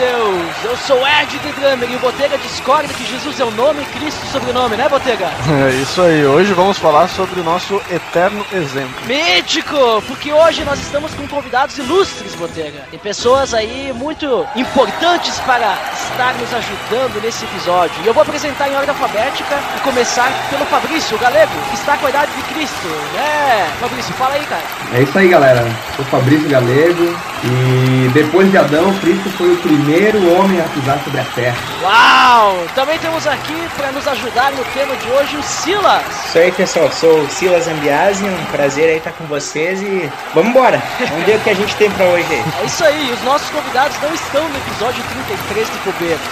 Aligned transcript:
Deus! 0.00 0.64
Eu 0.64 0.76
sou 0.78 0.96
Ed 1.06 1.38
The 1.38 1.52
Drummer 1.60 1.90
e 1.90 1.96
o 1.96 1.98
Botega 1.98 2.38
discorda 2.38 2.88
que 2.88 3.04
Jesus 3.04 3.38
é 3.38 3.44
o 3.44 3.50
nome 3.50 3.82
e 3.82 3.84
Cristo 3.98 4.24
o 4.24 4.28
sobrenome, 4.32 4.74
né, 4.74 4.88
Botega? 4.88 5.28
É 5.70 5.74
isso 5.74 6.00
aí, 6.00 6.24
hoje 6.24 6.54
vamos 6.54 6.78
falar 6.78 7.06
sobre 7.08 7.38
o 7.38 7.44
nosso 7.44 7.74
eterno 7.90 8.44
exemplo. 8.50 8.94
Mítico! 9.04 10.02
Porque 10.08 10.32
hoje 10.32 10.64
nós 10.64 10.80
estamos 10.80 11.12
com 11.12 11.28
convidados 11.28 11.76
ilustres, 11.76 12.34
Botega. 12.34 12.86
Tem 12.90 12.98
pessoas 12.98 13.52
aí 13.52 13.92
muito 13.94 14.46
importantes 14.56 15.38
para 15.40 15.76
estar 16.20 16.34
nos 16.34 16.52
ajudando 16.52 17.22
nesse 17.22 17.46
episódio. 17.46 17.94
E 18.04 18.06
eu 18.06 18.12
vou 18.12 18.22
apresentar 18.22 18.68
em 18.68 18.76
ordem 18.76 18.90
alfabética 18.90 19.58
e 19.74 19.80
começar 19.80 20.30
pelo 20.50 20.66
Fabrício, 20.66 21.16
o 21.16 21.18
galego, 21.18 21.50
que 21.70 21.74
está 21.74 21.96
com 21.96 22.06
a 22.06 22.10
idade 22.10 22.30
de 22.32 22.42
Cristo. 22.42 22.88
né? 23.14 23.66
Fabrício, 23.80 24.12
fala 24.14 24.34
aí, 24.34 24.44
cara. 24.44 24.62
É 24.92 25.02
isso 25.02 25.18
aí, 25.18 25.28
galera. 25.28 25.66
Sou 25.96 26.04
Fabrício 26.06 26.48
Galego 26.48 27.16
e 27.42 28.10
depois 28.12 28.50
de 28.50 28.58
Adão, 28.58 28.92
Cristo 28.98 29.30
foi 29.30 29.52
o 29.54 29.56
primeiro 29.58 30.18
homem 30.34 30.60
a 30.60 30.64
pisar 30.64 30.98
sobre 31.02 31.20
a 31.20 31.24
terra. 31.24 31.56
Uau! 31.82 32.66
Também 32.74 32.98
temos 32.98 33.26
aqui 33.26 33.56
para 33.76 33.90
nos 33.92 34.06
ajudar 34.06 34.52
no 34.52 34.64
tema 34.74 34.94
de 34.96 35.08
hoje 35.10 35.36
o 35.38 35.42
Silas. 35.42 36.02
Isso 36.26 36.38
aí, 36.38 36.52
pessoal. 36.52 36.90
Sou 36.92 37.20
o 37.22 37.30
Silas 37.30 37.66
Ambiasi. 37.66 38.24
Um 38.24 38.44
prazer 38.46 38.90
aí 38.90 38.96
estar 38.98 39.12
com 39.12 39.24
vocês 39.24 39.80
e 39.80 40.10
vamos 40.34 40.50
embora. 40.50 40.82
Vamos 41.08 41.24
ver 41.24 41.36
o 41.36 41.40
que 41.40 41.50
a 41.50 41.54
gente 41.54 41.74
tem 41.76 41.90
pra 41.92 42.04
hoje 42.04 42.26
aí. 42.30 42.44
É 42.60 42.66
isso 42.66 42.84
aí, 42.84 43.10
os 43.12 43.22
nossos 43.22 43.48
convidados 43.48 43.96
não 44.02 44.12
estão 44.12 44.46
no 44.46 44.56
episódio 44.56 45.02
33 45.04 45.68
do 45.68 45.78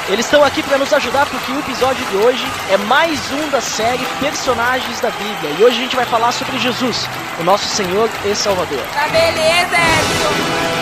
Eles 0.08 0.24
estão 0.24 0.42
aqui 0.42 0.62
para 0.62 0.78
nos 0.78 0.92
ajudar 0.92 1.26
porque 1.26 1.52
o 1.52 1.58
episódio 1.58 2.04
de 2.06 2.16
hoje 2.16 2.46
é 2.70 2.76
mais 2.76 3.20
um 3.32 3.48
da 3.50 3.60
série 3.60 4.04
Personagens 4.20 5.00
da 5.00 5.10
Bíblia. 5.10 5.50
E 5.58 5.64
hoje 5.64 5.78
a 5.78 5.82
gente 5.82 5.96
vai 5.96 6.06
falar 6.06 6.32
sobre 6.32 6.58
Jesus, 6.58 7.08
o 7.38 7.44
nosso 7.44 7.68
Senhor 7.68 8.08
e 8.24 8.34
Salvador. 8.34 8.80
Tá 8.92 9.08
beleza, 9.08 9.76
Edson! 9.76 10.78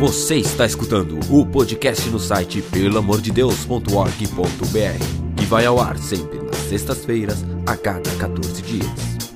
Você 0.00 0.36
está 0.36 0.64
escutando 0.64 1.20
o 1.28 1.44
podcast 1.44 2.08
no 2.08 2.18
site 2.18 2.62
pelamordedeus.org.br, 2.62 5.36
que 5.36 5.44
vai 5.44 5.66
ao 5.66 5.78
ar 5.78 5.98
sempre 5.98 6.38
nas 6.38 6.56
sextas-feiras, 6.56 7.44
a 7.66 7.76
cada 7.76 8.10
14 8.16 8.62
dias. 8.62 9.09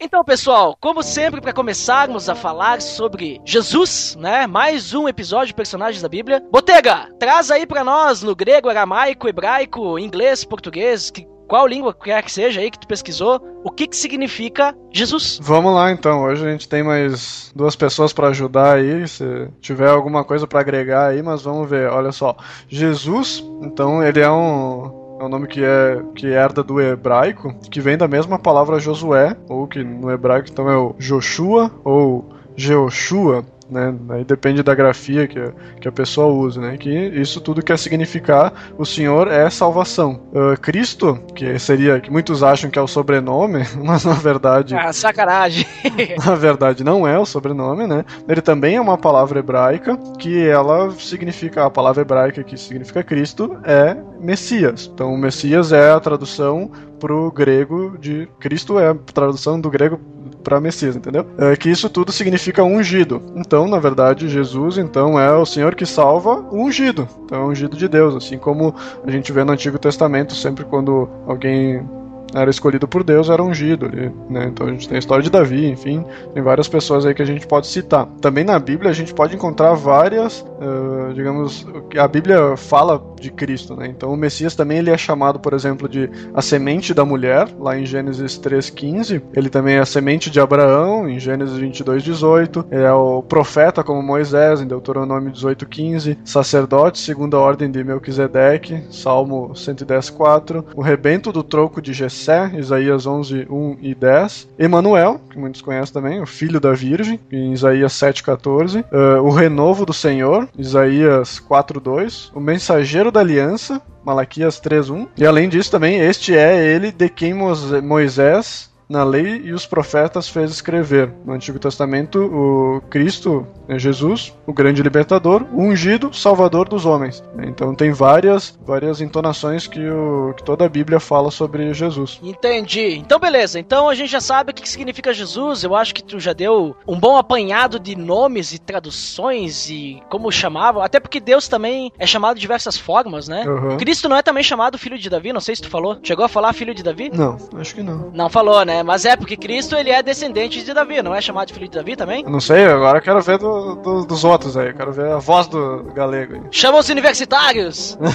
Então, 0.00 0.22
pessoal, 0.22 0.76
como 0.80 1.02
sempre, 1.02 1.40
para 1.40 1.52
começarmos 1.52 2.28
a 2.28 2.34
falar 2.36 2.80
sobre 2.80 3.40
Jesus, 3.44 4.16
né? 4.16 4.46
Mais 4.46 4.94
um 4.94 5.08
episódio 5.08 5.48
de 5.48 5.54
personagens 5.54 6.00
da 6.00 6.08
Bíblia. 6.08 6.40
Botega, 6.52 7.08
traz 7.18 7.50
aí 7.50 7.66
para 7.66 7.82
nós 7.82 8.22
no 8.22 8.36
grego, 8.36 8.68
aramaico, 8.68 9.28
hebraico, 9.28 9.98
inglês, 9.98 10.44
português, 10.44 11.10
que, 11.10 11.26
qual 11.48 11.66
língua 11.66 11.92
quer 11.92 12.22
que 12.22 12.30
seja 12.30 12.60
aí 12.60 12.70
que 12.70 12.78
tu 12.78 12.86
pesquisou, 12.86 13.40
o 13.64 13.72
que 13.72 13.88
que 13.88 13.96
significa 13.96 14.72
Jesus? 14.92 15.40
Vamos 15.42 15.74
lá 15.74 15.90
então, 15.90 16.22
hoje 16.22 16.46
a 16.46 16.50
gente 16.52 16.68
tem 16.68 16.84
mais 16.84 17.52
duas 17.56 17.74
pessoas 17.74 18.12
para 18.12 18.28
ajudar 18.28 18.76
aí, 18.76 19.08
se 19.08 19.48
tiver 19.60 19.88
alguma 19.88 20.22
coisa 20.22 20.46
para 20.46 20.60
agregar 20.60 21.08
aí, 21.08 21.24
mas 21.24 21.42
vamos 21.42 21.68
ver, 21.68 21.90
olha 21.90 22.12
só. 22.12 22.36
Jesus, 22.68 23.42
então 23.62 24.00
ele 24.00 24.20
é 24.20 24.30
um 24.30 24.97
é 25.18 25.24
um 25.24 25.28
nome 25.28 25.48
que 25.48 25.64
é 25.64 26.02
que 26.14 26.28
herda 26.28 26.62
do 26.62 26.80
hebraico, 26.80 27.52
que 27.70 27.80
vem 27.80 27.96
da 27.98 28.06
mesma 28.06 28.38
palavra 28.38 28.78
Josué, 28.78 29.36
ou 29.48 29.66
que 29.66 29.82
no 29.82 30.10
hebraico 30.10 30.48
então 30.50 30.70
é 30.70 30.76
o 30.76 30.94
Joshua 30.98 31.70
ou 31.84 32.24
Jeoshua, 32.56 33.44
né? 33.70 33.94
Aí 34.10 34.24
depende 34.24 34.62
da 34.62 34.74
grafia 34.74 35.26
que, 35.26 35.38
a- 35.38 35.52
que 35.80 35.88
a 35.88 35.92
pessoa 35.92 36.26
usa, 36.28 36.60
né? 36.60 36.76
Que 36.76 36.90
isso 36.90 37.40
tudo 37.40 37.62
quer 37.62 37.78
significar 37.78 38.52
o 38.78 38.84
Senhor 38.84 39.28
é 39.28 39.48
salvação. 39.50 40.20
Ah, 40.34 40.56
Cristo, 40.56 41.18
que 41.34 41.58
seria 41.58 42.00
que 42.00 42.10
muitos 42.10 42.42
acham 42.42 42.70
que 42.70 42.78
é 42.78 42.82
o 42.82 42.86
sobrenome, 42.86 43.62
mas 43.84 44.04
na 44.04 44.14
verdade 44.14 44.74
Ah, 44.74 44.92
sacanagem. 44.92 45.66
na 46.24 46.34
verdade 46.34 46.82
não 46.84 47.06
é 47.06 47.18
o 47.18 47.26
sobrenome, 47.26 47.86
né? 47.86 48.04
Ele 48.28 48.40
também 48.40 48.76
é 48.76 48.80
uma 48.80 48.98
palavra 48.98 49.38
hebraica 49.38 49.96
que 50.18 50.46
ela 50.46 50.90
significa 50.92 51.64
a 51.64 51.70
palavra 51.70 52.02
hebraica 52.02 52.42
que 52.42 52.56
significa 52.56 53.02
Cristo 53.02 53.58
é 53.64 53.96
Messias. 54.20 54.90
Então 54.92 55.16
Messias 55.16 55.72
é 55.72 55.90
a 55.90 56.00
tradução 56.00 56.70
pro 56.98 57.30
grego 57.30 57.96
de 57.98 58.28
Cristo 58.40 58.78
é 58.78 58.88
a 58.88 58.94
tradução 58.94 59.60
do 59.60 59.70
grego 59.70 60.00
para 60.48 60.60
Messias, 60.60 60.96
entendeu? 60.96 61.26
É 61.36 61.54
que 61.54 61.68
isso 61.68 61.90
tudo 61.90 62.10
significa 62.10 62.64
ungido. 62.64 63.20
Então, 63.36 63.68
na 63.68 63.78
verdade, 63.78 64.30
Jesus 64.30 64.78
então 64.78 65.20
é 65.20 65.30
o 65.36 65.44
Senhor 65.44 65.74
que 65.74 65.84
salva 65.84 66.40
o 66.50 66.62
ungido. 66.62 67.06
Então, 67.24 67.42
é 67.42 67.44
o 67.44 67.50
ungido 67.50 67.76
de 67.76 67.86
Deus, 67.86 68.14
assim 68.16 68.38
como 68.38 68.74
a 69.06 69.10
gente 69.10 69.30
vê 69.30 69.44
no 69.44 69.52
Antigo 69.52 69.78
Testamento 69.78 70.34
sempre 70.34 70.64
quando 70.64 71.06
alguém 71.26 71.86
era 72.34 72.50
escolhido 72.50 72.86
por 72.86 73.02
Deus, 73.02 73.30
era 73.30 73.42
ungido 73.42 73.86
ali, 73.86 74.12
né? 74.28 74.46
Então 74.46 74.66
a 74.66 74.70
gente 74.70 74.88
tem 74.88 74.96
a 74.96 74.98
história 74.98 75.22
de 75.22 75.30
Davi, 75.30 75.66
enfim, 75.66 76.04
tem 76.34 76.42
várias 76.42 76.68
pessoas 76.68 77.06
aí 77.06 77.14
que 77.14 77.22
a 77.22 77.26
gente 77.26 77.46
pode 77.46 77.66
citar. 77.66 78.06
Também 78.20 78.44
na 78.44 78.58
Bíblia 78.58 78.90
a 78.90 78.94
gente 78.94 79.14
pode 79.14 79.34
encontrar 79.34 79.74
várias, 79.74 80.44
ah, 80.60 81.12
digamos, 81.14 81.66
a 81.96 82.08
Bíblia 82.08 82.56
fala 82.56 83.02
de 83.18 83.30
Cristo, 83.30 83.74
né? 83.74 83.88
Então 83.88 84.12
o 84.12 84.16
Messias 84.16 84.54
também 84.54 84.78
ele 84.78 84.90
é 84.90 84.98
chamado, 84.98 85.40
por 85.40 85.52
exemplo, 85.52 85.88
de 85.88 86.10
a 86.34 86.42
semente 86.42 86.92
da 86.94 87.04
mulher, 87.04 87.48
lá 87.58 87.78
em 87.78 87.86
Gênesis 87.86 88.38
3:15. 88.38 89.22
Ele 89.34 89.48
também 89.48 89.76
é 89.76 89.80
a 89.80 89.86
semente 89.86 90.30
de 90.30 90.40
Abraão, 90.40 91.08
em 91.08 91.18
Gênesis 91.18 91.58
22:18. 91.58 92.64
É 92.70 92.92
o 92.92 93.22
profeta 93.22 93.82
como 93.82 94.02
Moisés, 94.02 94.60
em 94.60 94.66
Deuteronômio 94.66 95.32
18:15. 95.32 96.18
Sacerdote, 96.24 96.98
segundo 96.98 97.36
a 97.36 97.40
ordem 97.40 97.70
de 97.70 97.82
Melquisedeque, 97.82 98.82
Salmo 98.90 99.52
110:4. 99.54 100.64
O 100.74 100.82
rebento 100.82 101.32
do 101.32 101.42
troco 101.42 101.80
de 101.80 101.92
Jessé, 101.92 102.17
Isaías 102.56 103.06
11:1 103.06 103.78
e 103.80 103.94
10. 103.94 104.48
Emanuel, 104.58 105.20
que 105.30 105.38
muitos 105.38 105.60
conhecem 105.60 105.92
também, 105.92 106.20
o 106.20 106.26
filho 106.26 106.60
da 106.60 106.72
Virgem, 106.72 107.20
em 107.30 107.52
Isaías 107.52 107.92
7:14. 107.92 108.84
Ah, 108.92 109.20
o 109.22 109.30
renovo 109.30 109.84
do 109.84 109.92
Senhor, 109.92 110.48
Isaías 110.58 111.38
4:2. 111.38 112.30
O 112.34 112.40
mensageiro 112.40 113.10
da 113.10 113.20
aliança, 113.20 113.80
Malaquias 114.04 114.60
3:1. 114.60 115.08
E 115.16 115.26
além 115.26 115.48
disso 115.48 115.70
também, 115.70 116.00
este 116.00 116.36
é 116.36 116.66
ele 116.66 116.90
de 116.90 117.08
quem 117.08 117.34
Moisés 117.34 118.70
na 118.88 119.04
lei 119.04 119.42
e 119.44 119.52
os 119.52 119.66
profetas 119.66 120.28
fez 120.28 120.50
escrever. 120.50 121.12
No 121.24 121.32
Antigo 121.32 121.58
Testamento, 121.58 122.18
o 122.18 122.80
Cristo, 122.88 123.46
é 123.68 123.78
Jesus, 123.78 124.34
o 124.46 124.52
grande 124.52 124.82
libertador, 124.82 125.44
o 125.52 125.60
ungido, 125.60 126.12
salvador 126.14 126.68
dos 126.68 126.86
homens. 126.86 127.22
Então 127.42 127.74
tem 127.74 127.92
várias, 127.92 128.58
várias 128.64 129.00
entonações 129.00 129.66
que, 129.66 129.86
o, 129.86 130.32
que 130.34 130.42
toda 130.42 130.64
a 130.64 130.68
Bíblia 130.68 130.98
fala 130.98 131.30
sobre 131.30 131.74
Jesus. 131.74 132.18
Entendi. 132.22 132.96
Então, 132.96 133.20
beleza. 133.20 133.60
Então 133.60 133.88
a 133.88 133.94
gente 133.94 134.10
já 134.10 134.20
sabe 134.20 134.50
o 134.50 134.54
que 134.54 134.66
significa 134.68 135.12
Jesus. 135.12 135.62
Eu 135.62 135.76
acho 135.76 135.94
que 135.94 136.02
tu 136.02 136.18
já 136.18 136.32
deu 136.32 136.74
um 136.86 136.98
bom 136.98 137.18
apanhado 137.18 137.78
de 137.78 137.94
nomes 137.94 138.52
e 138.52 138.58
traduções 138.58 139.68
e 139.68 140.02
como 140.08 140.32
chamavam. 140.32 140.82
Até 140.82 140.98
porque 140.98 141.20
Deus 141.20 141.46
também 141.46 141.92
é 141.98 142.06
chamado 142.06 142.36
de 142.36 142.40
diversas 142.40 142.78
formas, 142.78 143.28
né? 143.28 143.46
Uhum. 143.46 143.76
Cristo 143.76 144.08
não 144.08 144.16
é 144.16 144.22
também 144.22 144.42
chamado 144.42 144.78
filho 144.78 144.98
de 144.98 145.10
Davi? 145.10 145.32
Não 145.32 145.40
sei 145.40 145.54
se 145.54 145.62
tu 145.62 145.68
falou. 145.68 145.98
Chegou 146.02 146.24
a 146.24 146.28
falar 146.28 146.54
filho 146.54 146.74
de 146.74 146.82
Davi? 146.82 147.10
Não, 147.12 147.36
acho 147.56 147.74
que 147.74 147.82
não. 147.82 148.10
Não 148.14 148.30
falou, 148.30 148.64
né? 148.64 148.77
Mas 148.82 149.04
é 149.04 149.16
porque 149.16 149.36
Cristo 149.36 149.74
ele 149.76 149.90
é 149.90 150.02
descendente 150.02 150.64
de 150.64 150.72
Davi, 150.74 151.02
não 151.02 151.14
é 151.14 151.20
chamado 151.20 151.48
de 151.48 151.54
filho 151.54 151.68
de 151.68 151.76
Davi 151.76 151.96
também? 151.96 152.22
Eu 152.24 152.30
não 152.30 152.40
sei, 152.40 152.64
agora 152.66 152.98
eu 152.98 153.02
quero 153.02 153.20
ver 153.22 153.38
do- 153.38 153.74
do- 153.76 154.04
dos 154.06 154.24
outros 154.24 154.56
aí. 154.56 154.68
eu 154.68 154.74
Quero 154.74 154.92
ver 154.92 155.10
a 155.10 155.18
voz 155.18 155.46
do 155.46 155.84
galego 155.94 156.34
aí. 156.34 156.40
Chama 156.50 156.78
os 156.78 156.88
universitários! 156.88 157.98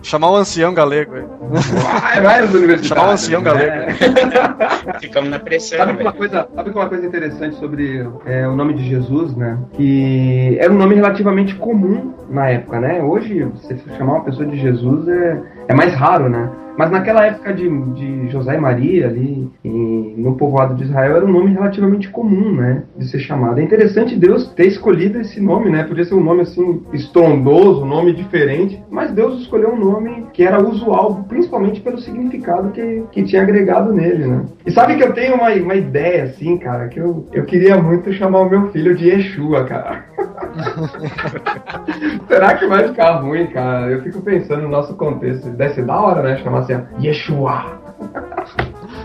Chamar 0.00 0.30
o 0.30 0.36
ancião 0.36 0.72
galego 0.72 1.16
aí. 1.16 1.24
Vai, 1.50 2.20
vai 2.20 2.42
universitários. 2.44 2.86
Chamar 2.86 3.08
o 3.08 3.10
ancião 3.12 3.42
galego. 3.42 3.70
né? 3.72 3.96
Ficamos 5.00 5.28
na 5.28 5.40
pressão, 5.40 5.76
Sabe 5.78 6.00
uma 6.00 6.12
coisa, 6.12 6.48
sabe 6.54 6.70
uma 6.70 6.88
coisa 6.88 7.04
interessante 7.06 7.56
sobre 7.56 8.08
é, 8.24 8.46
o 8.46 8.54
nome 8.54 8.74
de 8.74 8.88
Jesus, 8.88 9.34
né? 9.34 9.58
Que 9.72 10.56
era 10.60 10.72
um 10.72 10.76
nome 10.76 10.94
relativamente 10.94 11.56
comum 11.56 12.14
na 12.30 12.48
época, 12.48 12.78
né? 12.80 13.02
Hoje, 13.02 13.42
você 13.42 13.76
chamar 13.98 14.14
uma 14.14 14.24
pessoa 14.24 14.46
de 14.46 14.56
Jesus 14.56 15.08
é, 15.08 15.42
é 15.68 15.74
mais 15.74 15.94
raro, 15.94 16.28
né? 16.28 16.50
Mas 16.78 16.92
naquela 16.92 17.26
época 17.26 17.52
de, 17.52 17.68
de 17.94 18.28
José 18.28 18.54
e 18.54 18.60
Maria, 18.60 19.08
ali 19.08 19.50
em- 19.64 20.14
no 20.16 20.36
povoado 20.36 20.76
de 20.76 20.84
Israel, 20.84 21.16
era 21.16 21.26
um 21.26 21.32
nome 21.32 21.52
relativamente 21.52 22.08
comum, 22.08 22.54
né? 22.54 22.84
De 22.96 23.04
ser 23.08 23.18
chamado. 23.18 23.58
É 23.58 23.64
interessante 23.64 24.14
Deus 24.14 24.46
ter 24.52 24.68
escolhido 24.68 25.20
esse 25.20 25.40
nome, 25.40 25.70
né? 25.70 25.82
Podia 25.82 26.04
ser 26.04 26.14
um 26.14 26.22
nome 26.22 26.42
assim, 26.42 26.80
estrondoso, 26.92 27.82
um 27.82 27.88
nome 27.88 28.12
diferente. 28.12 28.80
Mas 28.88 29.10
Deus 29.10 29.40
escolheu 29.40 29.70
um 29.72 29.76
nome 29.78 30.26
que 30.32 30.44
era 30.44 30.62
usual, 30.62 31.24
principalmente 31.28 31.80
pelo 31.80 31.98
significado 31.98 32.70
que, 32.70 33.02
que 33.10 33.24
tinha 33.24 33.42
agregado 33.42 33.92
nele, 33.92 34.28
né? 34.28 34.42
E 34.64 34.70
sabe 34.70 34.94
que 34.94 35.02
eu 35.02 35.12
tenho 35.12 35.34
uma, 35.34 35.50
uma 35.50 35.74
ideia, 35.74 36.24
assim, 36.24 36.56
cara, 36.58 36.86
que 36.86 37.00
eu, 37.00 37.26
eu 37.32 37.44
queria 37.44 37.76
muito 37.82 38.12
chamar 38.12 38.42
o 38.42 38.48
meu 38.50 38.68
filho 38.70 38.94
de 38.94 39.08
Yeshua, 39.08 39.64
cara. 39.64 40.04
Será 42.28 42.56
que 42.56 42.66
vai 42.66 42.88
ficar 42.88 43.16
ruim, 43.20 43.46
cara? 43.48 43.90
Eu 43.90 44.02
fico 44.02 44.20
pensando 44.22 44.62
no 44.62 44.68
nosso 44.68 44.94
contexto. 44.94 45.50
Deve 45.50 45.74
ser 45.74 45.84
da 45.84 46.00
hora, 46.00 46.22
né? 46.22 46.36
Chamar 46.38 46.60
assim, 46.60 46.80
Yeshua. 47.00 47.78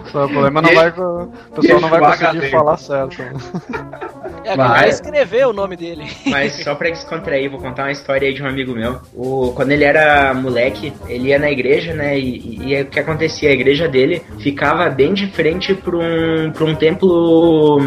Só 0.06 0.26
o 0.26 0.30
problema 0.30 0.62
não 0.62 0.74
vai. 0.74 0.90
O 0.90 1.30
pessoal 1.56 1.82
não 1.82 1.90
vai 1.90 2.00
Yeshua 2.00 2.18
conseguir 2.18 2.52
falar 2.52 2.78
certo. 2.78 3.18
É, 4.44 4.52
que 4.52 4.58
Vai. 4.58 4.90
escrever 4.90 5.48
o 5.48 5.54
nome 5.54 5.76
dele. 5.76 6.06
Mas 6.28 6.54
só 6.64 6.76
pra 6.76 6.90
descontrair, 6.90 7.50
vou 7.50 7.60
contar 7.60 7.84
uma 7.84 7.92
história 7.92 8.28
aí 8.28 8.34
de 8.34 8.44
um 8.44 8.48
amigo 8.48 8.74
meu. 8.74 9.00
O, 9.14 9.52
quando 9.54 9.72
ele 9.72 9.84
era 9.84 10.34
moleque, 10.34 10.94
ele 11.08 11.30
ia 11.30 11.40
na 11.40 11.50
igreja, 11.50 11.94
né? 11.94 12.18
E, 12.18 12.60
e, 12.62 12.74
e 12.74 12.82
o 12.82 12.86
que 12.86 13.00
acontecia? 13.00 13.50
A 13.50 13.54
igreja 13.54 13.88
dele 13.88 14.22
ficava 14.40 14.90
bem 14.90 15.14
de 15.14 15.28
frente 15.28 15.74
pra 15.74 15.98
um, 15.98 16.52
pra 16.52 16.66
um 16.66 16.76
templo. 16.76 17.80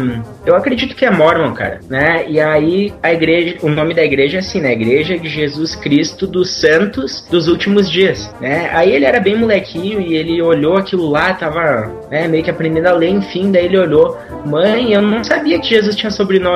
Eu 0.45 0.55
acredito 0.55 0.95
que 0.95 1.05
é 1.05 1.11
Mormon, 1.11 1.53
cara. 1.53 1.79
Né? 1.89 2.25
E 2.27 2.39
aí 2.39 2.93
a 3.01 3.13
igreja. 3.13 3.57
O 3.61 3.69
nome 3.69 3.93
da 3.93 4.03
igreja 4.03 4.37
é 4.37 4.39
assim, 4.39 4.61
né? 4.61 4.71
Igreja 4.71 5.17
de 5.17 5.29
Jesus 5.29 5.75
Cristo 5.75 6.25
dos 6.25 6.49
Santos 6.49 7.27
dos 7.29 7.47
Últimos 7.47 7.89
Dias. 7.89 8.33
Né? 8.41 8.69
Aí 8.73 8.91
ele 8.91 9.05
era 9.05 9.19
bem 9.19 9.37
molequinho 9.37 10.01
e 10.01 10.15
ele 10.15 10.41
olhou 10.41 10.77
aquilo 10.77 11.09
lá, 11.09 11.33
tava 11.33 11.91
né, 12.09 12.27
meio 12.27 12.43
que 12.43 12.49
aprendendo 12.49 12.87
a 12.87 12.93
ler, 12.93 13.09
enfim. 13.09 13.51
Daí 13.51 13.65
ele 13.65 13.77
olhou, 13.77 14.17
mãe, 14.45 14.93
eu 14.93 15.01
não 15.01 15.23
sabia 15.23 15.59
que 15.59 15.67
Jesus 15.67 15.95
tinha 15.95 16.11
sobrenome. 16.11 16.46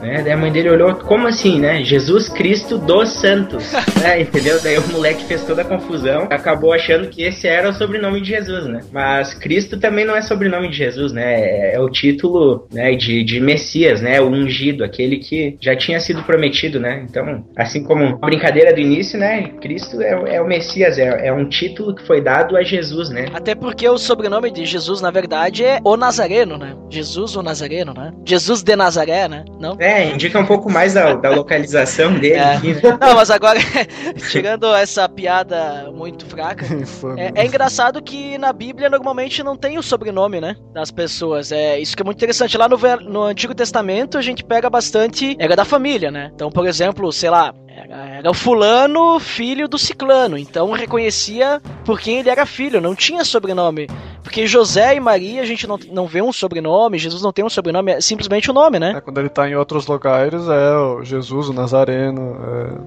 Né? 0.00 0.22
Daí 0.22 0.32
a 0.32 0.36
mãe 0.36 0.52
dele 0.52 0.70
olhou, 0.70 0.94
como 0.94 1.26
assim, 1.26 1.58
né? 1.58 1.82
Jesus 1.82 2.28
Cristo 2.28 2.78
dos 2.78 3.10
Santos. 3.10 3.72
né? 4.02 4.20
Entendeu? 4.22 4.60
Daí 4.62 4.78
o 4.78 4.88
moleque 4.88 5.24
fez 5.24 5.44
toda 5.44 5.62
a 5.62 5.64
confusão, 5.64 6.28
acabou 6.30 6.72
achando 6.72 7.08
que 7.08 7.22
esse 7.22 7.46
era 7.48 7.68
o 7.68 7.72
sobrenome 7.72 8.20
de 8.20 8.28
Jesus, 8.28 8.66
né? 8.66 8.80
Mas 8.92 9.34
Cristo 9.34 9.78
também 9.78 10.04
não 10.04 10.16
é 10.16 10.22
sobrenome 10.22 10.68
de 10.68 10.76
Jesus, 10.76 11.12
né? 11.12 11.40
É, 11.40 11.74
é 11.74 11.80
o 11.80 11.88
título 11.88 12.66
né, 12.72 12.94
de, 12.94 13.24
de 13.24 13.40
Messias, 13.40 14.00
né? 14.00 14.20
O 14.20 14.28
ungido, 14.28 14.84
aquele 14.84 15.18
que 15.18 15.56
já 15.60 15.74
tinha 15.76 16.00
sido 16.00 16.22
prometido, 16.22 16.78
né? 16.78 17.04
Então, 17.08 17.44
assim 17.56 17.82
como 17.82 18.18
a 18.20 18.26
brincadeira 18.26 18.72
do 18.72 18.80
início, 18.80 19.18
né? 19.18 19.50
Cristo 19.60 20.00
é, 20.00 20.36
é 20.36 20.42
o 20.42 20.46
Messias, 20.46 20.98
é, 20.98 21.28
é 21.28 21.32
um 21.32 21.48
título 21.48 21.94
que 21.94 22.06
foi 22.06 22.20
dado 22.20 22.56
a 22.56 22.62
Jesus, 22.62 23.10
né? 23.10 23.26
Até 23.32 23.54
porque 23.54 23.88
o 23.88 23.98
sobrenome 23.98 24.50
de 24.50 24.64
Jesus, 24.64 25.00
na 25.00 25.10
verdade, 25.10 25.64
é 25.64 25.80
o 25.84 25.96
Nazareno, 25.96 26.56
né? 26.56 26.74
Jesus 26.88 27.36
o 27.36 27.42
Nazareno, 27.42 27.92
né? 27.94 28.12
Jesus 28.24 28.62
de 28.62 28.76
Nazaré, 28.76 29.28
né? 29.28 29.39
Não? 29.58 29.76
É, 29.78 30.06
indica 30.06 30.38
um 30.38 30.46
pouco 30.46 30.70
mais 30.70 30.94
da, 30.94 31.14
da 31.14 31.30
localização 31.30 32.14
dele 32.14 32.34
É. 32.34 32.54
aqui, 32.54 32.74
né? 32.74 32.98
Não, 33.00 33.14
mas 33.14 33.30
agora, 33.30 33.58
tirando 34.30 34.74
essa 34.74 35.08
piada 35.08 35.90
muito 35.92 36.26
fraca, 36.26 36.64
é, 37.16 37.42
é 37.42 37.46
engraçado 37.46 38.02
que 38.02 38.38
na 38.38 38.52
Bíblia 38.52 38.88
normalmente 38.88 39.42
não 39.42 39.56
tem 39.56 39.78
o 39.78 39.82
sobrenome, 39.82 40.40
né? 40.40 40.56
Das 40.72 40.90
pessoas. 40.90 41.52
É 41.52 41.78
isso 41.78 41.96
que 41.96 42.02
é 42.02 42.04
muito 42.04 42.18
interessante. 42.18 42.56
Lá 42.56 42.68
no, 42.68 42.78
no 43.08 43.22
Antigo 43.22 43.54
Testamento 43.54 44.18
a 44.18 44.22
gente 44.22 44.44
pega 44.44 44.68
bastante. 44.70 45.36
Era 45.38 45.56
da 45.56 45.64
família, 45.64 46.10
né? 46.10 46.30
Então, 46.34 46.50
por 46.50 46.66
exemplo, 46.66 47.12
sei 47.12 47.30
lá. 47.30 47.54
Era, 47.84 48.06
era 48.08 48.30
o 48.30 48.34
fulano, 48.34 49.18
filho 49.20 49.66
do 49.68 49.78
ciclano. 49.78 50.36
Então 50.36 50.70
reconhecia 50.72 51.60
por 51.84 51.98
quem 52.00 52.18
ele 52.18 52.30
era 52.30 52.44
filho. 52.46 52.80
Não 52.80 52.94
tinha 52.94 53.24
sobrenome. 53.24 53.88
Porque 54.22 54.46
José 54.46 54.94
e 54.94 55.00
Maria 55.00 55.40
a 55.42 55.46
gente 55.46 55.66
não, 55.66 55.78
não 55.90 56.06
vê 56.06 56.20
um 56.22 56.32
sobrenome. 56.32 56.98
Jesus 56.98 57.22
não 57.22 57.32
tem 57.32 57.44
um 57.44 57.48
sobrenome. 57.48 57.92
É 57.92 58.00
simplesmente 58.00 58.50
o 58.50 58.54
nome, 58.54 58.78
né? 58.78 58.94
É, 58.96 59.00
quando 59.00 59.18
ele 59.18 59.28
tá 59.28 59.48
em 59.48 59.54
outros 59.56 59.86
lugares, 59.86 60.42
é 60.48 60.76
o 60.76 61.02
Jesus, 61.02 61.48
o 61.48 61.52
Nazareno. 61.52 62.36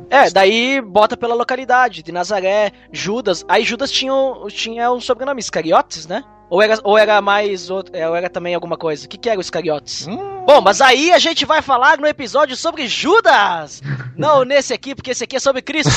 É... 0.10 0.25
É, 0.25 0.30
daí 0.30 0.80
bota 0.81 1.18
pela 1.18 1.34
localidade, 1.36 2.04
de 2.04 2.12
Nazaré, 2.12 2.72
Judas. 2.92 3.44
Aí 3.48 3.63
Judas 3.63 3.92
tinha, 3.92 4.13
o- 4.13 4.48
tinha 4.48 4.92
um 4.92 5.01
sobrenome, 5.01 5.39
Iscariotes, 5.39 6.07
né? 6.07 6.24
Ou 6.54 6.62
era, 6.62 6.80
ou 6.84 6.96
era 6.96 7.20
mais 7.20 7.72
outro, 7.72 7.98
é, 7.98 8.08
ou 8.08 8.16
era 8.16 8.30
também 8.30 8.54
alguma 8.54 8.78
coisa? 8.78 9.08
O 9.08 9.10
que, 9.10 9.18
que 9.18 9.28
era 9.28 9.40
o 9.40 9.42
Iscariotes? 9.42 10.06
Bom, 10.46 10.62
mas 10.62 10.82
aí 10.82 11.12
a 11.12 11.18
gente 11.18 11.48
vai 11.48 11.64
falar 11.64 11.98
no 11.98 12.06
episódio 12.06 12.56
sobre 12.56 12.88
Judas! 12.88 13.82
Não 14.16 14.46
nesse 14.46 14.72
aqui, 14.72 14.94
porque 14.94 15.10
esse 15.10 15.24
aqui 15.24 15.38
é 15.38 15.40
sobre 15.40 15.64
Cristo. 15.64 15.90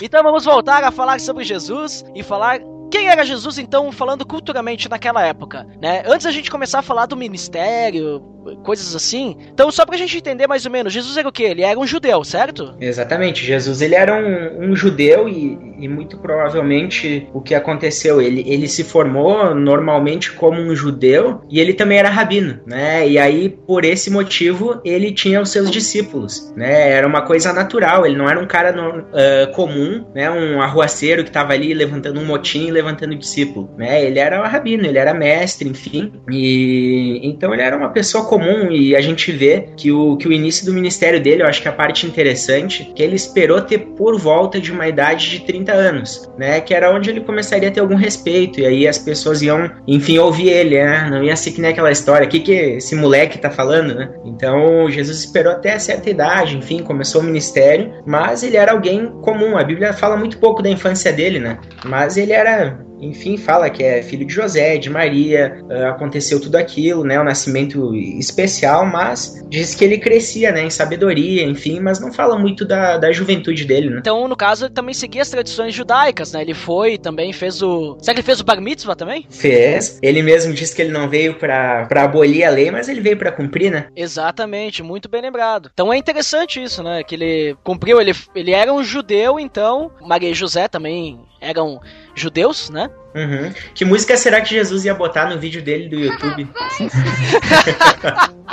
Então 0.00 0.22
vamos 0.22 0.44
voltar 0.44 0.84
a 0.84 0.92
falar 0.92 1.18
sobre 1.18 1.42
Jesus 1.42 2.04
e 2.14 2.22
falar 2.22 2.60
quem 2.94 3.08
era 3.08 3.24
Jesus, 3.24 3.58
então, 3.58 3.90
falando 3.90 4.24
culturalmente 4.24 4.88
naquela 4.88 5.26
época, 5.26 5.66
né? 5.82 6.04
Antes 6.06 6.26
a 6.26 6.30
gente 6.30 6.48
começar 6.48 6.78
a 6.78 6.82
falar 6.82 7.06
do 7.06 7.16
ministério, 7.16 8.22
coisas 8.62 8.94
assim. 8.94 9.36
Então, 9.52 9.70
só 9.72 9.84
pra 9.84 9.96
gente 9.96 10.16
entender 10.16 10.46
mais 10.46 10.64
ou 10.64 10.70
menos, 10.70 10.92
Jesus 10.92 11.16
era 11.16 11.28
o 11.28 11.32
quê? 11.32 11.44
Ele 11.44 11.62
era 11.62 11.78
um 11.78 11.86
judeu, 11.86 12.22
certo? 12.22 12.76
Exatamente, 12.80 13.44
Jesus 13.44 13.80
ele 13.82 13.94
era 13.96 14.14
um, 14.14 14.70
um 14.70 14.76
judeu 14.76 15.28
e, 15.28 15.58
e 15.78 15.88
muito 15.88 16.18
provavelmente 16.18 17.28
o 17.32 17.40
que 17.40 17.54
aconteceu, 17.54 18.20
ele, 18.20 18.44
ele 18.46 18.68
se 18.68 18.84
formou 18.84 19.54
normalmente 19.54 20.32
como 20.32 20.60
um 20.60 20.74
judeu 20.76 21.40
e 21.50 21.58
ele 21.58 21.74
também 21.74 21.98
era 21.98 22.10
rabino, 22.10 22.60
né? 22.66 23.08
E 23.08 23.18
aí 23.18 23.48
por 23.48 23.84
esse 23.84 24.10
motivo 24.10 24.80
ele 24.84 25.10
tinha 25.12 25.40
os 25.40 25.50
seus 25.50 25.70
discípulos, 25.70 26.52
né? 26.56 26.90
Era 26.92 27.06
uma 27.06 27.22
coisa 27.22 27.52
natural, 27.52 28.06
ele 28.06 28.16
não 28.16 28.28
era 28.28 28.38
um 28.38 28.46
cara 28.46 28.72
no- 28.72 29.04
ah, 29.12 29.46
comum, 29.54 30.04
né? 30.14 30.30
Um 30.30 30.60
arruaceiro 30.62 31.22
que 31.24 31.30
estava 31.30 31.52
ali 31.54 31.74
levantando 31.74 32.20
um 32.20 32.24
motim 32.26 32.70
levantando 32.84 33.14
discípulo, 33.14 33.70
né? 33.76 34.04
Ele 34.04 34.18
era 34.18 34.40
um 34.40 34.44
rabino, 34.44 34.86
ele 34.86 34.98
era 34.98 35.14
mestre, 35.14 35.68
enfim, 35.68 36.12
e 36.30 37.20
então 37.22 37.52
ele 37.52 37.62
era 37.62 37.76
uma 37.76 37.88
pessoa 37.88 38.26
comum 38.26 38.70
e 38.70 38.94
a 38.94 39.00
gente 39.00 39.32
vê 39.32 39.68
que 39.76 39.90
o, 39.90 40.16
que 40.16 40.28
o 40.28 40.32
início 40.32 40.66
do 40.66 40.72
ministério 40.72 41.20
dele, 41.20 41.42
eu 41.42 41.46
acho 41.46 41.62
que 41.62 41.68
a 41.68 41.72
parte 41.72 42.06
interessante, 42.06 42.92
que 42.94 43.02
ele 43.02 43.16
esperou 43.16 43.60
ter 43.62 43.78
por 43.78 44.18
volta 44.18 44.60
de 44.60 44.70
uma 44.70 44.86
idade 44.86 45.30
de 45.30 45.40
30 45.40 45.72
anos, 45.72 46.30
né? 46.38 46.60
Que 46.60 46.74
era 46.74 46.94
onde 46.94 47.10
ele 47.10 47.20
começaria 47.20 47.68
a 47.68 47.72
ter 47.72 47.80
algum 47.80 47.96
respeito, 47.96 48.60
e 48.60 48.66
aí 48.66 48.86
as 48.86 48.98
pessoas 48.98 49.42
iam, 49.42 49.70
enfim, 49.86 50.18
ouvir 50.18 50.48
ele, 50.48 50.82
né? 50.82 51.08
Não 51.10 51.24
ia 51.24 51.36
ser 51.36 51.52
que 51.52 51.60
nem 51.60 51.70
aquela 51.70 51.90
história, 51.90 52.26
o 52.26 52.30
que, 52.30 52.40
que 52.40 52.52
esse 52.52 52.94
moleque 52.94 53.38
tá 53.38 53.50
falando, 53.50 53.94
né? 53.94 54.10
Então 54.24 54.88
Jesus 54.90 55.18
esperou 55.18 55.52
até 55.52 55.78
certa 55.78 56.10
idade, 56.10 56.56
enfim, 56.56 56.82
começou 56.82 57.20
o 57.20 57.24
ministério, 57.24 57.92
mas 58.06 58.42
ele 58.42 58.56
era 58.56 58.72
alguém 58.72 59.06
comum, 59.22 59.56
a 59.56 59.64
Bíblia 59.64 59.92
fala 59.92 60.16
muito 60.16 60.38
pouco 60.38 60.62
da 60.62 60.68
infância 60.68 61.12
dele, 61.12 61.38
né? 61.38 61.58
Mas 61.84 62.16
ele 62.16 62.32
era 62.32 62.73
enfim, 63.00 63.36
fala 63.36 63.70
que 63.70 63.82
é 63.82 64.02
filho 64.02 64.26
de 64.26 64.32
José, 64.32 64.78
de 64.78 64.90
Maria, 64.90 65.62
ah, 65.70 65.90
aconteceu 65.90 66.40
tudo 66.40 66.56
aquilo, 66.56 67.04
né, 67.04 67.20
o 67.20 67.24
nascimento 67.24 67.94
especial, 67.94 68.86
mas 68.86 69.42
diz 69.48 69.74
que 69.74 69.84
ele 69.84 69.98
crescia, 69.98 70.52
né, 70.52 70.64
em 70.64 70.70
sabedoria, 70.70 71.44
enfim, 71.44 71.80
mas 71.80 72.00
não 72.00 72.12
fala 72.12 72.38
muito 72.38 72.64
da, 72.64 72.96
da 72.96 73.12
juventude 73.12 73.64
dele, 73.64 73.90
né. 73.90 73.98
Então, 73.98 74.26
no 74.28 74.36
caso, 74.36 74.66
ele 74.66 74.74
também 74.74 74.94
seguia 74.94 75.22
as 75.22 75.30
tradições 75.30 75.74
judaicas, 75.74 76.32
né? 76.32 76.42
Ele 76.42 76.54
foi 76.54 76.98
também 76.98 77.32
fez 77.32 77.62
o. 77.62 77.96
Será 78.00 78.14
que 78.14 78.20
ele 78.20 78.26
fez 78.26 78.40
o 78.40 78.44
Bar 78.44 78.60
Mitzvah 78.60 78.94
também? 78.94 79.26
Fez. 79.30 79.98
Ele 80.02 80.22
mesmo 80.22 80.52
disse 80.52 80.74
que 80.74 80.82
ele 80.82 80.92
não 80.92 81.08
veio 81.08 81.34
pra, 81.34 81.86
pra 81.86 82.04
abolir 82.04 82.44
a 82.44 82.50
lei, 82.50 82.70
mas 82.70 82.88
ele 82.88 83.00
veio 83.00 83.16
pra 83.16 83.32
cumprir, 83.32 83.70
né? 83.70 83.86
Exatamente, 83.96 84.82
muito 84.82 85.08
bem 85.08 85.22
lembrado. 85.22 85.70
Então 85.72 85.92
é 85.92 85.96
interessante 85.96 86.62
isso, 86.62 86.82
né? 86.82 87.02
Que 87.02 87.14
ele 87.14 87.56
cumpriu, 87.62 88.00
ele, 88.00 88.12
ele 88.34 88.52
era 88.52 88.72
um 88.72 88.82
judeu, 88.82 89.38
então. 89.38 89.90
Maria 90.00 90.30
e 90.30 90.34
José 90.34 90.68
também 90.68 91.20
eram 91.40 91.80
judeus, 92.14 92.70
né? 92.70 92.90
Uhum. 93.14 93.52
Que 93.74 93.84
música 93.84 94.16
será 94.16 94.40
que 94.40 94.50
Jesus 94.50 94.84
ia 94.84 94.94
botar 94.94 95.28
no 95.28 95.38
vídeo 95.38 95.62
dele 95.62 95.88
do 95.88 95.98
YouTube? 95.98 96.48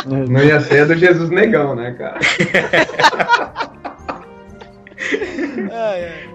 Não 0.06 0.44
ia 0.44 0.60
ser 0.62 0.82
a 0.82 0.86
do 0.86 0.96
Jesus 0.96 1.30
Negão, 1.30 1.76
né, 1.76 1.92
cara? 1.92 2.20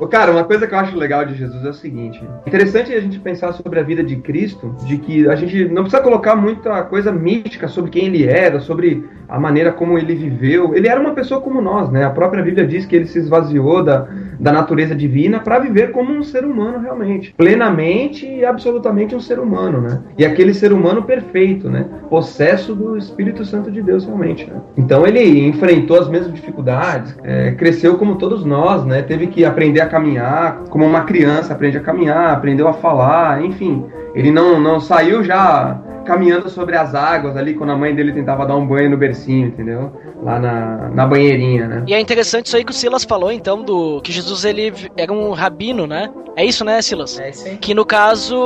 Ô, 0.00 0.06
Cara, 0.06 0.32
uma 0.32 0.44
coisa 0.44 0.66
que 0.66 0.74
eu 0.74 0.78
acho 0.78 0.96
legal 0.96 1.24
de 1.24 1.34
Jesus 1.34 1.64
é 1.64 1.68
o 1.68 1.74
seguinte: 1.74 2.22
interessante 2.46 2.92
a 2.92 3.00
gente 3.00 3.18
pensar 3.18 3.52
sobre 3.52 3.78
a 3.78 3.82
vida 3.82 4.02
de 4.02 4.16
Cristo, 4.16 4.74
de 4.86 4.98
que 4.98 5.28
a 5.28 5.34
gente 5.36 5.66
não 5.66 5.82
precisa 5.82 6.02
colocar 6.02 6.36
muita 6.36 6.82
coisa 6.84 7.12
mística 7.12 7.68
sobre 7.68 7.90
quem 7.90 8.06
ele 8.06 8.24
era, 8.24 8.60
sobre 8.60 9.04
a 9.28 9.38
maneira 9.38 9.72
como 9.72 9.98
ele 9.98 10.14
viveu. 10.14 10.74
Ele 10.74 10.88
era 10.88 11.00
uma 11.00 11.12
pessoa 11.12 11.40
como 11.40 11.60
nós, 11.60 11.90
né? 11.90 12.04
A 12.04 12.10
própria 12.10 12.42
Bíblia 12.42 12.66
diz 12.66 12.86
que 12.86 12.94
ele 12.94 13.06
se 13.06 13.18
esvaziou 13.18 13.82
da, 13.82 14.06
da 14.38 14.52
natureza 14.52 14.94
divina 14.94 15.40
para 15.40 15.58
viver 15.58 15.90
como 15.90 16.12
um 16.12 16.22
ser 16.22 16.44
humano 16.44 16.78
realmente, 16.78 17.34
plenamente 17.36 18.26
e 18.26 18.44
absolutamente 18.44 19.14
um 19.14 19.20
ser 19.20 19.38
humano, 19.38 19.80
né? 19.80 20.00
E 20.16 20.24
aquele 20.24 20.54
ser 20.54 20.72
humano 20.72 21.02
perfeito, 21.02 21.68
né? 21.68 21.86
Possesso 22.08 22.74
do 22.74 22.96
Espírito 22.96 23.44
Santo 23.44 23.70
de 23.70 23.82
Deus 23.82 24.04
realmente. 24.04 24.46
Né? 24.46 24.60
Então 24.76 25.06
ele 25.06 25.46
enfrentou 25.46 26.00
as 26.00 26.08
mesmas 26.08 26.32
dificuldades, 26.32 27.16
é, 27.22 27.52
cresceu 27.52 27.96
como 27.98 28.16
todos 28.16 28.44
nós, 28.44 28.55
né? 28.84 29.02
Teve 29.02 29.26
que 29.26 29.44
aprender 29.44 29.80
a 29.80 29.88
caminhar 29.88 30.64
como 30.68 30.84
uma 30.84 31.02
criança 31.02 31.52
aprende 31.52 31.76
a 31.78 31.80
caminhar, 31.80 32.32
aprendeu 32.32 32.68
a 32.68 32.72
falar, 32.72 33.44
enfim. 33.44 33.84
Ele 34.14 34.30
não, 34.30 34.60
não 34.60 34.80
saiu 34.80 35.22
já 35.22 35.80
caminhando 36.04 36.48
sobre 36.48 36.76
as 36.76 36.94
águas 36.94 37.36
ali, 37.36 37.54
quando 37.54 37.70
a 37.70 37.76
mãe 37.76 37.94
dele 37.94 38.12
tentava 38.12 38.46
dar 38.46 38.56
um 38.56 38.66
banho 38.66 38.88
no 38.88 38.96
bercinho, 38.96 39.48
entendeu? 39.48 39.92
Lá 40.22 40.38
na, 40.38 40.88
na 40.90 41.06
banheirinha, 41.06 41.66
né? 41.66 41.84
E 41.86 41.92
é 41.92 42.00
interessante 42.00 42.46
isso 42.46 42.56
aí 42.56 42.64
que 42.64 42.70
o 42.70 42.74
Silas 42.74 43.04
falou, 43.04 43.32
então, 43.32 43.62
do 43.62 44.00
que 44.00 44.12
Jesus 44.12 44.44
ele 44.44 44.72
era 44.96 45.12
um 45.12 45.32
rabino, 45.32 45.86
né? 45.86 46.08
É 46.36 46.44
isso, 46.44 46.64
né, 46.64 46.80
Silas? 46.80 47.18
É 47.18 47.30
isso 47.30 47.46
aí. 47.46 47.56
Que 47.56 47.74
no 47.74 47.84
caso 47.84 48.36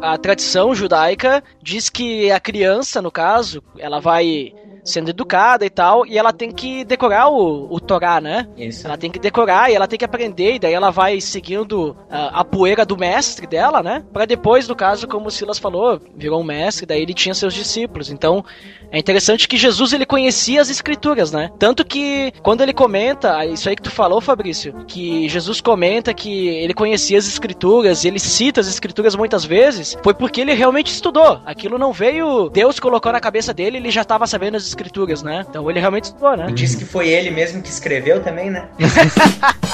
a 0.00 0.16
tradição 0.16 0.74
judaica 0.74 1.42
diz 1.62 1.90
que 1.90 2.30
a 2.30 2.38
criança, 2.38 3.02
no 3.02 3.10
caso, 3.10 3.62
ela 3.78 4.00
vai 4.00 4.52
sendo 4.84 5.10
educada 5.10 5.66
e 5.66 5.70
tal, 5.70 6.06
e 6.06 6.16
ela 6.16 6.32
tem 6.32 6.52
que 6.52 6.84
decorar 6.84 7.28
o, 7.28 7.72
o 7.72 7.80
Torá, 7.80 8.20
né? 8.20 8.46
Isso. 8.56 8.86
Ela 8.86 8.96
tem 8.96 9.10
que 9.10 9.18
decorar 9.18 9.70
e 9.70 9.74
ela 9.74 9.88
tem 9.88 9.98
que 9.98 10.04
aprender, 10.04 10.54
e 10.54 10.58
daí 10.58 10.72
ela 10.72 10.90
vai 10.90 11.20
seguindo 11.20 11.96
a, 12.08 12.40
a 12.40 12.44
poeira 12.44 12.86
do 12.86 12.96
mestre 12.96 13.46
dela, 13.46 13.82
né? 13.82 14.04
Pra 14.12 14.24
depois, 14.24 14.68
no 14.68 14.76
caso, 14.76 15.08
como 15.08 15.28
o 15.28 15.30
Silas 15.30 15.58
falou, 15.58 16.00
virou 16.14 16.40
um 16.40 16.44
mestre, 16.44 16.86
daí 16.86 17.02
ele 17.02 17.14
tinha 17.14 17.34
seus 17.34 17.54
discípulos. 17.54 18.10
Então, 18.10 18.44
é 18.92 18.98
interessante 18.98 19.48
que 19.48 19.56
Jesus 19.56 19.92
ele 19.92 20.06
conhecia 20.06 20.60
as 20.60 20.70
escrituras, 20.70 21.32
né? 21.32 21.50
Tanto 21.58 21.84
que 21.84 22.32
quando 22.42 22.60
ele 22.60 22.72
comenta, 22.72 23.44
isso 23.46 23.68
aí 23.68 23.74
que 23.74 23.82
tu 23.82 23.90
falou, 23.90 24.20
Fabrício, 24.20 24.84
que 24.86 25.28
Jesus 25.28 25.60
comenta 25.60 26.14
que 26.14 26.48
ele 26.48 26.74
conhecia 26.74 27.18
as 27.18 27.26
escrituras 27.26 28.04
ele 28.04 28.18
cita 28.18 28.60
as 28.60 28.68
escrituras 28.68 29.14
muitas 29.14 29.44
vezes, 29.44 29.96
foi 30.02 30.14
porque 30.14 30.40
ele 30.40 30.52
realmente 30.54 30.92
estudou. 30.92 31.40
Aquilo 31.44 31.78
não 31.78 31.92
veio, 31.92 32.48
Deus 32.48 32.78
colocou 32.78 33.12
na 33.12 33.20
cabeça 33.20 33.52
dele, 33.52 33.76
ele 33.78 33.90
já 33.90 34.02
estava 34.02 34.26
sabendo 34.26 34.56
as 34.56 34.66
escrituras, 34.78 35.22
né? 35.22 35.44
Então 35.48 35.70
ele 35.70 35.78
realmente 35.80 36.04
estudou, 36.04 36.36
né? 36.36 36.46
Diz 36.52 36.74
que 36.74 36.84
foi 36.84 37.08
ele 37.08 37.30
mesmo 37.30 37.62
que 37.62 37.68
escreveu 37.70 38.20
também, 38.20 38.50
né? 38.50 38.66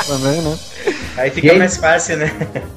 Também, 0.07 0.40
né? 0.42 0.59
Aí 1.16 1.30
fica 1.30 1.47
E 1.49 1.50
aí- 1.50 1.59
mais 1.59 1.76
fácil, 1.76 2.16
né? 2.16 2.30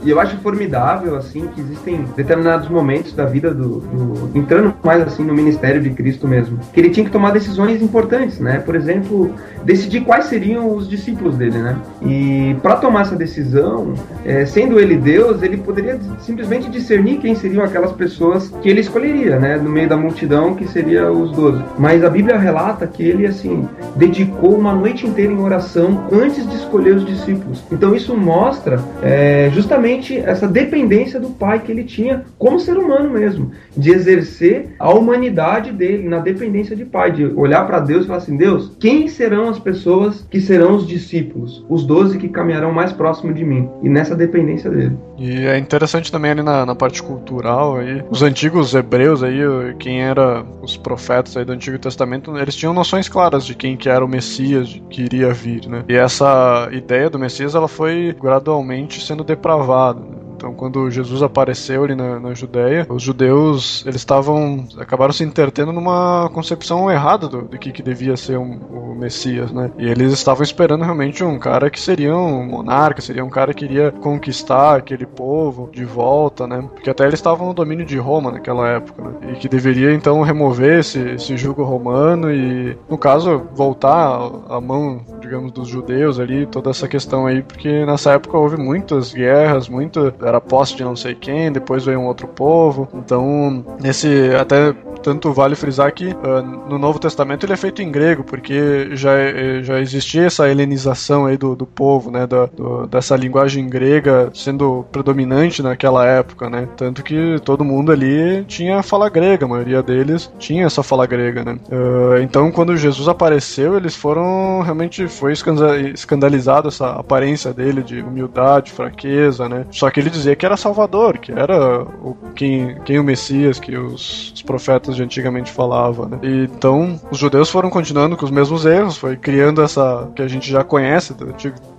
E 0.04 0.10
eu 0.10 0.20
acho 0.20 0.38
formidável, 0.38 1.16
assim, 1.16 1.48
que 1.48 1.62
existem 1.62 2.04
determinados 2.16 2.68
momentos 2.70 3.14
da 3.14 3.26
vida 3.26 3.54
do, 3.54 3.80
do- 3.80 4.38
Entrando 4.38 4.74
mais, 4.84 5.02
assim, 5.02 5.24
no 5.24 5.34
ministério 5.34 5.82
de 5.82 5.90
Cristo 5.92 6.28
mesmo. 6.28 6.60
Que 6.74 6.80
ele 6.80 6.90
tinha 6.90 7.06
que 7.06 7.12
tomar 7.12 7.32
decisões 7.32 7.82
importantes, 7.82 8.40
né? 8.40 8.60
Por 8.60 8.76
exemplo, 8.76 9.34
decidir 9.64 10.02
quais 10.02 10.26
seriam 10.26 10.76
os 10.76 10.90
discípulos 10.90 11.38
dele, 11.38 11.58
né? 11.58 11.78
E 12.02 12.56
para 12.62 12.76
tomar 12.76 13.02
essa 13.02 13.16
decisão, 13.16 13.94
é, 14.26 14.46
sendo 14.46 14.80
ele 14.80 14.96
Deus, 14.96 15.42
ele 15.42 15.58
poderia 15.58 16.00
simplesmente 16.20 16.70
discernir 16.70 17.18
quem 17.18 17.36
seriam 17.36 17.64
aquelas 17.64 17.92
pessoas 17.92 18.50
que 18.62 18.70
ele 18.70 18.82
escolheria, 18.82 19.40
né? 19.40 19.58
No 19.58 19.70
meio 19.70 19.88
da 19.88 19.98
multidão, 19.98 20.56
que 20.56 20.68
seria 20.68 21.12
os 21.12 21.32
doze. 21.32 21.64
Mas 21.78 22.04
a 22.04 22.10
Bíblia 22.10 22.38
relata 22.38 22.88
que 22.88 23.04
ele, 23.04 23.26
assim, 23.26 23.68
dedicou 23.96 24.56
uma 24.56 24.74
noite 24.74 25.08
inteira 25.08 25.32
em 25.32 25.40
oração 25.40 26.08
antes 26.12 26.48
de 26.48 26.56
escolher 26.56 26.96
os 26.96 27.06
discípulos. 27.06 27.64
Então 27.72 27.96
isso 27.96 28.16
mostra 28.16 28.80
é, 29.02 29.50
justamente 29.54 30.18
essa 30.18 30.48
dependência 30.48 31.20
do 31.20 31.30
pai 31.30 31.60
que 31.60 31.72
ele 31.72 31.84
tinha 31.84 32.26
como 32.38 32.60
ser 32.60 32.78
humano 32.78 33.10
mesmo, 33.10 33.52
de 33.76 33.92
exercer 33.92 34.76
a 34.80 34.92
humanidade 34.92 35.72
dele 35.72 36.08
na 36.08 36.20
dependência 36.20 36.76
de 36.76 36.86
pai, 36.86 37.12
de 37.12 37.26
olhar 37.26 37.66
para 37.66 37.80
Deus 37.80 38.04
e 38.04 38.08
falar 38.08 38.20
assim: 38.20 38.36
Deus, 38.36 38.76
quem 38.80 39.08
serão 39.08 39.53
as 39.54 39.60
pessoas 39.60 40.26
que 40.30 40.42
serão 40.42 40.76
os 40.76 40.88
discípulos, 40.88 41.66
os 41.70 41.86
doze 41.86 42.18
que 42.18 42.28
caminharão 42.28 42.72
mais 42.72 42.92
próximo 42.92 43.34
de 43.34 43.44
mim? 43.44 43.70
E 43.82 43.90
nessa 43.90 44.16
dependência 44.16 44.70
dele. 44.70 44.98
E 45.18 45.46
é 45.46 45.58
interessante 45.58 46.12
também 46.12 46.32
ali 46.32 46.42
na, 46.42 46.66
na 46.66 46.76
parte 46.76 47.02
cultural 47.02 47.78
aí, 47.78 48.04
os 48.10 48.22
antigos 48.22 48.74
hebreus 48.74 49.24
aí, 49.24 49.40
quem 49.80 50.02
era 50.02 50.44
os 50.62 50.76
profetas 50.76 51.38
aí 51.38 51.46
do 51.46 51.54
Antigo 51.54 51.78
Testamento, 51.80 52.38
eles 52.38 52.56
tinham 52.56 52.74
noções 52.74 53.08
claras 53.08 53.46
de 53.46 53.56
quem 53.56 53.78
que 53.78 53.90
era 53.90 54.04
o 54.04 54.08
Messias 54.08 54.82
que 54.90 55.04
iria 55.04 55.34
vir, 55.34 55.68
né? 55.68 55.84
E 55.88 55.96
essa 55.96 56.70
ideia 56.72 57.10
do 57.10 57.20
Messias, 57.20 57.56
ela 57.56 57.68
foi 57.68 58.16
gradualmente 58.20 59.06
sendo 59.06 59.24
depravada. 59.24 60.00
né? 60.00 60.24
Então, 60.44 60.54
quando 60.54 60.92
Jesus 60.92 61.24
apareceu 61.24 61.86
ali 61.86 61.96
na, 61.96 62.20
na 62.20 62.34
Judéia, 62.34 62.86
os 62.90 63.02
judeus 63.02 63.82
eles 63.86 64.02
estavam 64.02 64.68
acabaram 64.78 65.14
se 65.14 65.24
intertendo 65.24 65.72
numa 65.72 66.30
concepção 66.34 66.92
errada 66.92 67.30
do, 67.30 67.44
do 67.44 67.58
que, 67.58 67.72
que 67.72 67.82
devia 67.82 68.18
ser 68.18 68.38
um- 68.38 68.60
o 68.74 68.94
Messias, 68.94 69.54
né? 69.54 69.72
E 69.78 69.88
eles 69.88 70.12
estavam 70.12 70.44
esperando 70.44 70.84
realmente 70.84 71.24
um 71.24 71.40
cara 71.40 71.70
que 71.70 71.80
seria 71.80 72.14
um 72.14 72.46
monarca, 72.46 73.02
seria 73.02 73.24
um 73.24 73.30
cara 73.30 73.54
que 73.54 73.64
iria 73.64 73.90
conquistar 73.92 74.76
aquele 74.76 75.06
povo 75.06 75.70
de 75.72 75.86
volta, 75.86 76.46
né? 76.46 76.62
Porque 76.74 76.90
até 76.90 77.04
eles 77.06 77.20
estavam 77.20 77.48
no 77.48 77.54
domínio 77.54 77.86
de 77.86 77.98
Roma 77.98 78.30
naquela 78.30 78.68
época, 78.68 79.02
né? 79.02 79.32
E 79.32 79.36
que 79.36 79.48
deveria 79.48 79.94
então 79.94 80.22
remover 80.24 80.80
esse, 80.80 81.00
esse 81.00 81.38
jugo 81.38 81.64
romano 81.64 82.30
e, 82.30 82.78
no 82.90 82.98
caso, 82.98 83.44
voltar 83.54 84.30
a 84.50 84.60
mão, 84.60 85.02
digamos, 85.22 85.54
dos 85.54 85.70
judeus 85.70 86.20
ali, 86.20 86.46
toda 86.46 86.70
essa 86.70 86.88
questão 86.88 87.26
aí, 87.26 87.42
porque 87.42 87.86
nessa 87.86 88.12
época 88.12 88.38
houve 88.38 88.58
muitas 88.58 89.14
guerras, 89.14 89.70
muito 89.70 90.12
era 90.34 90.42
posse 90.42 90.76
de 90.76 90.84
não 90.84 90.96
sei 90.96 91.14
quem, 91.14 91.52
depois 91.52 91.86
veio 91.86 92.00
um 92.00 92.08
outro 92.08 92.28
povo. 92.28 92.88
Então, 92.94 93.64
nesse 93.80 94.34
até 94.36 94.74
tanto 95.04 95.32
vale 95.34 95.56
frisar 95.56 95.92
que 95.94 96.10
ah, 96.24 96.42
no 96.42 96.78
Novo 96.80 97.00
Testamento 97.00 97.46
ele 97.46 97.54
é 97.54 97.58
feito 97.58 97.82
em 97.82 97.92
grego, 97.92 98.24
porque 98.24 98.96
já, 98.96 99.12
eh, 99.14 99.62
já 99.64 99.80
existia 99.80 100.24
essa 100.26 100.50
helenização 100.50 101.26
aí 101.26 101.38
do, 101.38 101.56
do 101.56 101.66
povo, 101.66 102.10
né, 102.10 102.26
da, 102.26 102.46
do- 102.46 102.88
dessa 102.88 103.16
linguagem 103.16 103.68
grega 103.68 104.32
sendo 104.34 104.86
predominante 104.92 105.62
naquela 105.62 106.06
época, 106.06 106.50
né, 106.50 106.68
tanto 106.78 107.04
que 107.04 107.40
todo 107.44 107.64
mundo 107.66 107.92
ali 107.92 108.44
tinha 108.46 108.82
fala 108.82 109.10
grega, 109.10 109.46
a 109.46 109.50
maioria 109.50 109.84
deles 109.84 110.32
tinha 110.40 110.66
essa 110.66 110.82
fala 110.84 111.06
grega, 111.06 111.44
né. 111.44 111.58
Ah, 111.72 112.22
então, 112.22 112.52
quando 112.52 112.76
Jesus 112.78 113.08
apareceu, 113.08 113.76
eles 113.78 113.96
foram 113.96 114.62
realmente 114.62 115.08
foi 115.08 115.34
escanda- 115.34 115.78
escandalizado 115.80 116.68
essa 116.70 116.92
aparência 116.92 117.54
dele 117.54 117.82
de 117.84 118.02
humildade, 118.02 118.72
fraqueza, 118.72 119.50
né. 119.50 119.66
Só 119.72 119.90
que 119.90 120.00
ele 120.00 120.10
dizia 120.10 120.36
que 120.36 120.46
era 120.46 120.56
Salvador, 120.58 121.18
que 121.18 121.32
era 121.32 121.82
o 121.82 122.16
quem, 122.36 122.76
quem 122.86 123.00
o 123.00 123.04
Messias 123.04 123.60
que 123.60 123.76
os, 123.78 124.32
os 124.34 124.42
profetas 124.42 124.93
de 124.96 125.04
antigamente 125.04 125.52
falavam, 125.52 126.08
né. 126.08 126.20
E, 126.24 126.44
então, 126.46 127.00
os 127.12 127.18
judeus 127.18 127.50
foram 127.50 127.70
continuando 127.70 128.16
com 128.18 128.26
os 128.26 128.32
mesmos 128.32 128.66
erros, 128.66 128.98
foi 128.98 129.16
criando 129.18 129.62
essa 129.62 130.10
que 130.16 130.22
a 130.22 130.28
gente 130.28 130.50
já 130.50 130.64
conhece 130.64 131.14
do, 131.14 131.28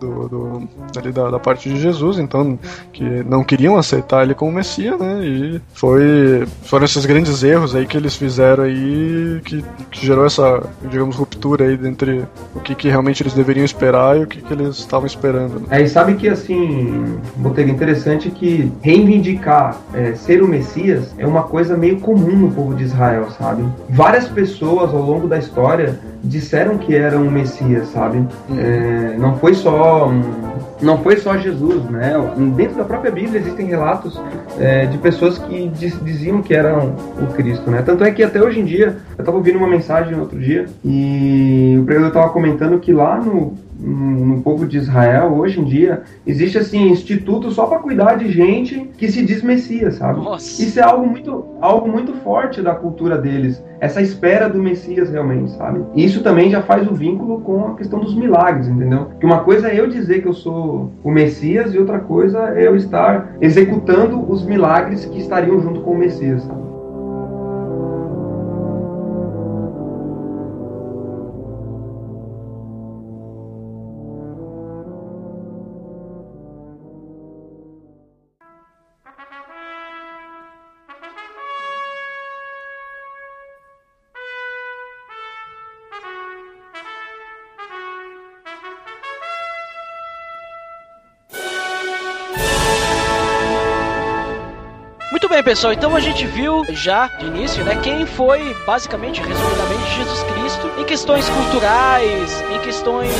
do, 0.01 0.29
do- 0.29 0.69
ali 0.97 1.13
da, 1.13 1.31
da 1.31 1.39
parte 1.39 1.69
de 1.69 1.81
Jesus, 1.81 2.19
então 2.19 2.59
que 2.93 3.05
não 3.25 3.43
queriam 3.45 3.77
aceitar 3.77 4.23
ele 4.23 4.35
como 4.35 4.53
Messias, 4.53 4.99
né? 4.99 5.21
E 5.25 5.61
foi 5.73 6.47
foram 6.63 6.85
esses 6.85 7.05
grandes 7.07 7.43
erros 7.43 7.75
aí 7.75 7.87
que 7.87 7.97
eles 7.97 8.17
fizeram 8.17 8.65
aí 8.65 9.41
que, 9.45 9.65
que 9.91 10.07
gerou 10.07 10.25
essa, 10.27 10.63
digamos, 10.91 11.17
ruptura 11.17 11.65
aí 11.65 11.75
entre 11.85 12.25
o 12.55 12.61
que, 12.61 12.75
que 12.75 12.89
realmente 12.89 13.23
eles 13.23 13.35
deveriam 13.35 13.65
esperar 13.65 14.19
e 14.19 14.25
o 14.25 14.27
que, 14.27 14.41
que 14.41 14.53
eles 14.53 14.77
estavam 14.77 15.07
esperando. 15.07 15.61
Né? 15.61 15.67
Aí 15.71 15.89
sabe 15.89 16.15
que 16.15 16.29
assim, 16.29 17.19
Botega, 17.37 17.71
interessante 17.71 18.31
que 18.31 18.71
reivindicar 18.83 19.77
é, 19.93 20.15
ser 20.15 20.43
o 20.43 20.49
Messias 20.49 21.15
é 21.19 21.27
uma 21.27 21.43
coisa 21.43 21.77
meio 21.77 21.99
comum 22.01 22.37
no 22.37 22.51
povo 22.51 22.75
de 22.75 22.85
Israel, 22.85 23.04
sabe? 23.39 23.65
Várias 23.91 24.29
pessoas 24.29 24.93
ao 24.93 25.01
longo 25.01 25.27
da 25.29 25.39
história 25.39 25.99
disseram 26.23 26.79
que 26.79 26.95
eram 26.95 27.23
o 27.23 27.31
Messias, 27.31 27.89
sabe? 27.89 28.27
É, 28.57 29.17
não 29.19 29.37
foi 29.37 29.55
só 29.55 30.09
um, 30.09 30.23
não 30.81 30.99
foi 30.99 31.17
só 31.17 31.37
Jesus, 31.37 31.83
né? 31.85 32.15
Dentro 32.57 32.77
da 32.77 32.85
própria 32.85 33.11
Bíblia 33.11 33.41
existem 33.41 33.67
relatos 33.67 34.21
é, 34.59 34.87
de 34.87 34.99
pessoas 34.99 35.39
que 35.39 35.69
diz- 35.69 35.99
diziam 36.03 36.43
que 36.43 36.55
eram 36.55 36.95
o 37.21 37.27
Cristo, 37.35 37.71
né? 37.71 37.83
Tanto 37.83 38.05
é 38.05 38.11
que 38.11 38.23
até 38.23 38.43
hoje 38.43 38.61
em 38.61 38.65
dia, 38.65 38.97
eu 39.17 39.23
estava 39.23 39.37
ouvindo 39.37 39.59
uma 39.59 39.69
mensagem 39.69 40.19
outro 40.19 40.39
dia 40.39 40.67
e 40.85 41.77
o 41.81 41.85
pregador 41.85 42.09
estava 42.09 42.29
comentando 42.31 42.79
que 42.79 42.93
lá 42.93 43.19
no, 43.19 43.55
no 43.85 44.41
povo 44.41 44.67
de 44.67 44.79
Israel, 44.79 45.35
hoje 45.35 45.61
em 45.61 45.65
dia, 45.65 46.03
existe 46.27 46.57
assim 46.57 46.89
instituto 46.89 47.51
só 47.51 47.67
para 47.67 47.79
cuidar 47.79 48.15
de 48.17 48.31
gente 48.31 48.91
que 48.97 49.11
se 49.11 49.25
diz 49.25 49.43
Messias, 49.43 49.97
sabe? 49.97 50.21
Nossa. 50.21 50.63
Isso 50.63 50.81
é 50.81 50.83
algo 50.83 51.07
muito, 51.07 51.45
algo 51.61 51.89
muito 51.89 52.15
forte 52.15 52.63
da 52.63 52.75
cultura 52.75 53.19
deles, 53.19 53.63
essa 53.81 54.01
espera 54.01 54.49
do 54.49 54.59
Messias 54.59 55.11
realmente, 55.11 55.53
sabe? 55.53 55.85
E 55.95 56.05
isso 56.05 56.23
também 56.23 56.49
já 56.51 56.63
faz 56.63 56.89
o 56.89 56.95
vínculo 56.95 57.41
com 57.41 57.67
a 57.67 57.75
questão 57.75 58.01
dos 58.01 58.15
milagres, 58.15 58.69
entendeu? 58.69 59.11
Que 59.21 59.27
uma 59.27 59.41
coisa 59.41 59.69
é 59.69 59.79
eu 59.79 59.87
dizer 59.87 60.23
que 60.23 60.29
eu 60.29 60.33
sou 60.33 60.91
o 61.03 61.11
Messias 61.11 61.75
e 61.75 61.79
outra 61.79 61.99
coisa 61.99 62.55
é 62.57 62.67
eu 62.67 62.77
estar 62.77 63.37
executando 63.41 64.25
os 64.31 64.45
milagres 64.45 65.05
que 65.05 65.19
estariam 65.19 65.61
junto 65.61 65.81
com 65.83 65.93
o 65.93 65.99
Messias, 65.99 66.43
sabe? 66.43 66.64
Pessoal. 95.45 95.73
Então 95.73 95.95
a 95.95 96.01
gente 96.01 96.27
viu 96.27 96.65
já 96.71 97.07
de 97.07 97.27
início, 97.27 97.63
né, 97.65 97.79
quem 97.83 98.07
foi 98.07 98.57
basicamente, 98.67 99.21
resumidamente, 99.21 99.95
Jesus 99.97 100.23
Cristo 100.23 100.71
em 100.79 100.85
questões 100.85 101.29
culturais, 101.29 102.43
em 102.51 102.59
questões 102.61 103.13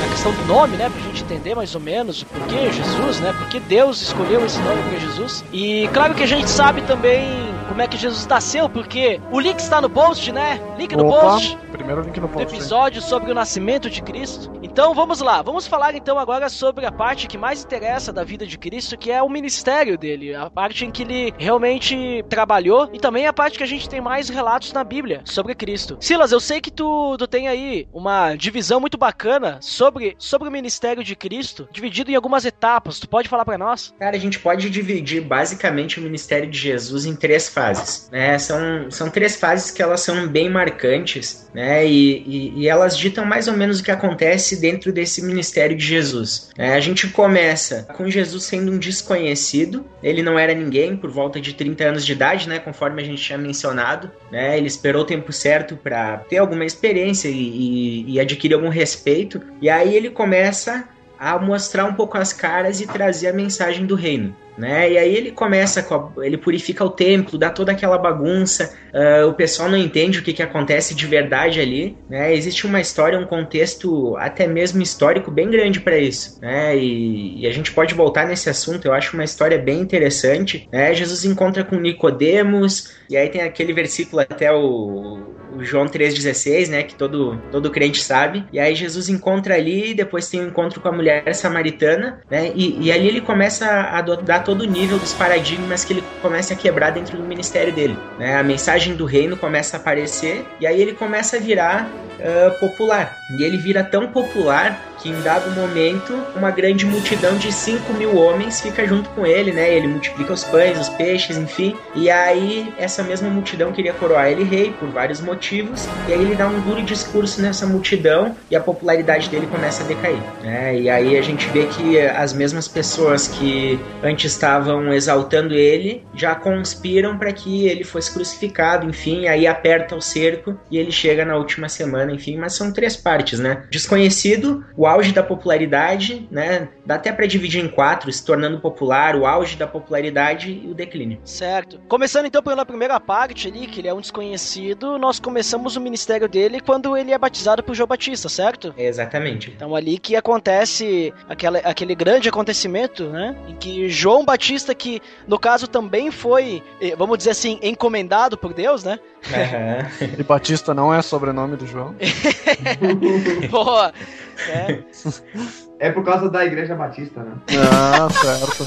na 0.00 0.08
questão 0.08 0.32
do 0.32 0.44
nome, 0.44 0.76
né, 0.76 0.88
pra 0.88 1.00
gente 1.02 1.24
entender 1.24 1.54
mais 1.54 1.74
ou 1.74 1.80
menos 1.80 2.22
o 2.22 2.26
porquê 2.26 2.70
Jesus, 2.72 3.20
né, 3.20 3.34
porque 3.38 3.58
Deus 3.60 4.00
escolheu 4.00 4.44
esse 4.46 4.58
nome 4.60 4.82
para 4.84 4.98
Jesus. 4.98 5.44
E 5.52 5.88
claro 5.92 6.14
que 6.14 6.22
a 6.22 6.26
gente 6.26 6.48
sabe 6.48 6.82
também 6.82 7.54
como 7.68 7.82
é 7.82 7.88
que 7.88 7.96
Jesus 7.96 8.26
nasceu, 8.26 8.68
porque 8.68 9.20
o 9.30 9.40
link 9.40 9.58
está 9.58 9.80
no 9.80 9.90
post, 9.90 10.30
né? 10.32 10.60
Link 10.78 10.94
no 10.94 11.08
Opa, 11.08 11.20
post 11.20 11.58
primeiro 11.86 12.02
link 12.02 12.20
no 12.20 12.26
do 12.26 12.32
post. 12.32 12.52
hein? 12.52 12.58
episódio 12.60 13.00
sobre 13.00 13.30
o 13.30 13.34
nascimento 13.34 13.88
de 13.88 14.02
Cristo. 14.02 14.50
Então 14.62 14.92
vamos 14.92 15.20
lá, 15.20 15.40
vamos 15.42 15.66
falar 15.66 15.94
então 15.94 16.18
agora 16.18 16.48
sobre 16.48 16.84
a 16.84 16.90
parte 16.90 17.28
que 17.28 17.38
mais 17.38 17.62
interessa 17.62 18.12
da 18.12 18.24
vida 18.24 18.44
de 18.46 18.58
Cristo, 18.58 18.98
que 18.98 19.10
é 19.10 19.22
o 19.22 19.28
ministério 19.28 19.96
dele, 19.96 20.34
a 20.34 20.50
parte 20.50 20.84
em 20.84 20.90
que 20.90 21.02
ele 21.02 21.32
realmente 21.38 22.24
trabalhou 22.28 22.90
e 22.92 22.98
também 22.98 23.26
a 23.26 23.32
parte 23.32 23.56
que 23.56 23.64
a 23.64 23.66
gente 23.66 23.88
tem 23.88 24.00
mais 24.00 24.28
relatos 24.28 24.72
na 24.72 24.82
Bíblia 24.82 25.22
sobre 25.24 25.54
Cristo. 25.54 25.96
Silas, 26.00 26.32
eu 26.32 26.40
sei 26.40 26.60
que 26.60 26.70
tu, 26.70 27.16
tu 27.18 27.26
tem 27.26 27.46
aí 27.46 27.86
uma 27.92 28.34
divisão 28.34 28.80
muito 28.80 28.98
bacana 28.98 29.58
sobre, 29.60 30.16
sobre 30.18 30.48
o 30.48 30.52
ministério 30.52 31.04
de 31.04 31.14
Cristo, 31.14 31.68
dividido 31.70 32.10
em 32.10 32.16
algumas 32.16 32.44
etapas. 32.44 32.98
Tu 32.98 33.08
pode 33.08 33.28
falar 33.28 33.44
pra 33.44 33.56
nós? 33.56 33.94
Cara, 33.98 34.16
a 34.16 34.20
gente 34.20 34.40
pode 34.40 34.68
dividir 34.68 35.20
basicamente 35.22 36.00
o 36.00 36.02
ministério 36.02 36.50
de 36.50 36.58
Jesus 36.58 37.06
em 37.06 37.14
três 37.14 37.48
fases, 37.48 38.10
né? 38.10 38.38
São, 38.38 38.90
são 38.90 39.08
três 39.08 39.36
fases 39.36 39.70
que 39.70 39.82
elas 39.82 40.00
são 40.00 40.26
bem 40.26 40.50
marcantes, 40.50 41.48
né? 41.54 41.75
E, 41.84 42.22
e, 42.26 42.52
e 42.56 42.68
elas 42.68 42.96
ditam 42.96 43.24
mais 43.24 43.48
ou 43.48 43.54
menos 43.54 43.80
o 43.80 43.84
que 43.84 43.90
acontece 43.90 44.60
dentro 44.60 44.92
desse 44.92 45.22
ministério 45.22 45.76
de 45.76 45.84
Jesus. 45.84 46.50
né? 46.56 46.74
A 46.74 46.80
gente 46.80 47.08
começa 47.08 47.86
com 47.96 48.08
Jesus 48.08 48.44
sendo 48.44 48.72
um 48.72 48.78
desconhecido, 48.78 49.84
ele 50.02 50.22
não 50.22 50.38
era 50.38 50.54
ninguém 50.54 50.96
por 50.96 51.10
volta 51.10 51.40
de 51.40 51.54
30 51.54 51.84
anos 51.84 52.06
de 52.06 52.12
idade, 52.12 52.48
né? 52.48 52.58
Conforme 52.58 53.02
a 53.02 53.04
gente 53.04 53.22
tinha 53.22 53.38
mencionado, 53.38 54.10
né? 54.30 54.56
Ele 54.56 54.66
esperou 54.66 55.02
o 55.02 55.06
tempo 55.06 55.32
certo 55.32 55.76
para 55.76 56.18
ter 56.28 56.38
alguma 56.38 56.64
experiência 56.64 57.28
e, 57.28 58.04
e 58.06 58.20
adquirir 58.20 58.54
algum 58.54 58.68
respeito, 58.68 59.40
e 59.60 59.68
aí 59.68 59.94
ele 59.94 60.10
começa 60.10 60.88
a 61.18 61.38
mostrar 61.38 61.86
um 61.86 61.94
pouco 61.94 62.18
as 62.18 62.32
caras 62.32 62.80
e 62.80 62.86
trazer 62.86 63.28
a 63.28 63.32
mensagem 63.32 63.86
do 63.86 63.94
reino. 63.94 64.34
Né? 64.56 64.92
E 64.92 64.96
aí 64.98 65.14
ele 65.14 65.32
começa, 65.32 65.82
com 65.82 65.94
a- 65.94 66.24
ele 66.24 66.38
purifica 66.38 66.82
o 66.82 66.88
templo, 66.90 67.38
dá 67.38 67.50
toda 67.50 67.72
aquela 67.72 67.98
bagunça, 67.98 68.72
ah, 68.94 69.26
o 69.26 69.34
pessoal 69.34 69.68
não 69.68 69.76
entende 69.76 70.18
o 70.18 70.22
que, 70.22 70.32
que 70.32 70.42
acontece 70.42 70.94
de 70.94 71.06
verdade 71.06 71.60
ali, 71.60 71.98
né? 72.08 72.34
Existe 72.34 72.66
uma 72.66 72.80
história, 72.80 73.18
um 73.18 73.26
contexto 73.26 74.16
até 74.16 74.46
mesmo 74.46 74.80
histórico 74.82 75.30
bem 75.30 75.50
grande 75.50 75.80
para 75.80 75.98
isso, 75.98 76.38
né? 76.40 76.74
E, 76.76 77.42
e 77.42 77.46
a 77.46 77.52
gente 77.52 77.70
pode 77.72 77.94
voltar 77.94 78.26
nesse 78.26 78.48
assunto, 78.48 78.86
eu 78.86 78.94
acho 78.94 79.14
uma 79.14 79.24
história 79.24 79.58
bem 79.58 79.78
interessante, 79.80 80.66
né? 80.72 80.94
Jesus 80.94 81.24
encontra 81.26 81.62
com 81.64 81.76
Nicodemos, 81.76 82.84
e 83.10 83.16
aí 83.16 83.28
tem 83.28 83.42
aquele 83.42 83.72
versículo 83.74 84.22
até 84.22 84.50
o, 84.52 85.35
o 85.56 85.64
João 85.64 85.86
3,16, 85.86 86.68
né? 86.68 86.82
Que 86.82 86.94
todo, 86.94 87.40
todo 87.50 87.70
crente 87.70 88.02
sabe. 88.02 88.44
E 88.52 88.58
aí 88.58 88.74
Jesus 88.74 89.08
encontra 89.08 89.54
ali, 89.54 89.94
depois 89.94 90.28
tem 90.28 90.40
um 90.40 90.48
encontro 90.48 90.80
com 90.80 90.88
a 90.88 90.92
mulher 90.92 91.34
samaritana, 91.34 92.20
né? 92.30 92.52
E, 92.54 92.86
e 92.86 92.92
ali 92.92 93.08
ele 93.08 93.20
começa 93.20 93.66
a 93.66 94.00
dar 94.00 94.40
todo 94.40 94.62
o 94.62 94.66
nível 94.66 94.98
dos 94.98 95.12
paradigmas 95.12 95.84
que 95.84 95.92
ele 95.92 96.04
começa 96.20 96.54
a 96.54 96.56
quebrar 96.56 96.90
dentro 96.90 97.16
do 97.16 97.24
ministério 97.24 97.72
dele. 97.72 97.96
Né? 98.18 98.36
A 98.36 98.42
mensagem 98.42 98.94
do 98.94 99.04
reino 99.04 99.36
começa 99.36 99.76
a 99.76 99.80
aparecer 99.80 100.44
e 100.60 100.66
aí 100.66 100.80
ele 100.80 100.92
começa 100.92 101.36
a 101.36 101.40
virar 101.40 101.88
ah, 102.20 102.50
popular. 102.58 103.16
E 103.38 103.42
ele 103.42 103.56
vira 103.56 103.84
tão 103.84 104.08
popular 104.08 104.95
que 104.98 105.08
em 105.08 105.20
dado 105.22 105.50
momento 105.52 106.14
uma 106.34 106.50
grande 106.50 106.86
multidão 106.86 107.36
de 107.36 107.52
5 107.52 107.92
mil 107.94 108.16
homens 108.16 108.60
fica 108.60 108.86
junto 108.86 109.08
com 109.10 109.26
ele, 109.26 109.52
né? 109.52 109.72
Ele 109.74 109.86
multiplica 109.88 110.32
os 110.32 110.44
pães, 110.44 110.78
os 110.78 110.88
peixes, 110.88 111.36
enfim. 111.36 111.76
E 111.94 112.10
aí 112.10 112.72
essa 112.78 113.02
mesma 113.02 113.28
multidão 113.28 113.72
queria 113.72 113.92
coroar 113.92 114.28
ele 114.28 114.44
rei 114.44 114.72
por 114.78 114.88
vários 114.88 115.20
motivos. 115.20 115.86
E 116.08 116.12
aí 116.12 116.20
ele 116.20 116.34
dá 116.34 116.46
um 116.46 116.60
duro 116.60 116.82
discurso 116.82 117.40
nessa 117.40 117.66
multidão 117.66 118.36
e 118.50 118.56
a 118.56 118.60
popularidade 118.60 119.28
dele 119.28 119.46
começa 119.46 119.82
a 119.82 119.86
decair. 119.86 120.18
Né? 120.42 120.78
E 120.80 120.90
aí 120.90 121.18
a 121.18 121.22
gente 121.22 121.48
vê 121.48 121.66
que 121.66 122.00
as 122.00 122.32
mesmas 122.32 122.68
pessoas 122.68 123.28
que 123.28 123.78
antes 124.02 124.32
estavam 124.32 124.92
exaltando 124.92 125.54
ele 125.54 126.04
já 126.14 126.34
conspiram 126.34 127.18
para 127.18 127.32
que 127.32 127.66
ele 127.66 127.84
fosse 127.84 128.12
crucificado, 128.12 128.88
enfim. 128.88 129.26
Aí 129.26 129.46
aperta 129.46 129.96
o 129.96 130.00
cerco 130.00 130.58
e 130.70 130.78
ele 130.78 130.90
chega 130.90 131.24
na 131.24 131.36
última 131.36 131.68
semana, 131.68 132.12
enfim. 132.12 132.36
Mas 132.36 132.54
são 132.54 132.72
três 132.72 132.96
partes, 132.96 133.38
né? 133.38 133.64
Desconhecido, 133.70 134.64
o 134.76 134.85
auge 134.86 135.12
da 135.12 135.22
popularidade, 135.22 136.26
né? 136.30 136.68
Dá 136.84 136.96
até 136.96 137.12
para 137.12 137.26
dividir 137.26 137.64
em 137.64 137.68
quatro, 137.68 138.10
se 138.12 138.24
tornando 138.24 138.60
popular, 138.60 139.16
o 139.16 139.26
auge 139.26 139.56
da 139.56 139.66
popularidade 139.66 140.50
e 140.64 140.70
o 140.70 140.74
declínio. 140.74 141.18
Certo. 141.24 141.80
Começando 141.88 142.26
então 142.26 142.42
pela 142.42 142.64
primeira 142.64 142.98
parte 143.00 143.48
ali, 143.48 143.66
que 143.66 143.80
ele 143.80 143.88
é 143.88 143.94
um 143.94 144.00
desconhecido, 144.00 144.98
nós 144.98 145.18
começamos 145.18 145.76
o 145.76 145.80
ministério 145.80 146.28
dele 146.28 146.60
quando 146.60 146.96
ele 146.96 147.12
é 147.12 147.18
batizado 147.18 147.62
por 147.62 147.74
João 147.74 147.86
Batista, 147.86 148.28
certo? 148.28 148.74
Exatamente. 148.76 149.52
Então 149.54 149.74
ali 149.74 149.98
que 149.98 150.16
acontece 150.16 151.12
aquela, 151.28 151.58
aquele 151.58 151.94
grande 151.94 152.28
acontecimento, 152.28 153.04
né? 153.04 153.36
Em 153.48 153.54
que 153.54 153.88
João 153.88 154.24
Batista, 154.24 154.74
que 154.74 155.00
no 155.26 155.38
caso 155.38 155.66
também 155.66 156.10
foi, 156.10 156.62
eh, 156.80 156.94
vamos 156.96 157.18
dizer 157.18 157.30
assim, 157.30 157.58
encomendado 157.62 158.36
por 158.36 158.52
Deus, 158.52 158.84
né? 158.84 158.98
Aham. 159.32 159.86
E 160.18 160.22
Batista 160.22 160.72
não 160.72 160.92
é 160.94 161.02
sobrenome 161.02 161.56
do 161.56 161.66
João. 161.66 161.94
Boa. 163.50 163.92
É 165.78 165.90
por 165.90 166.02
causa 166.04 166.30
da 166.30 166.42
Igreja 166.42 166.74
Batista, 166.74 167.22
né? 167.22 167.34
Ah, 167.70 168.08
certo. 168.10 168.66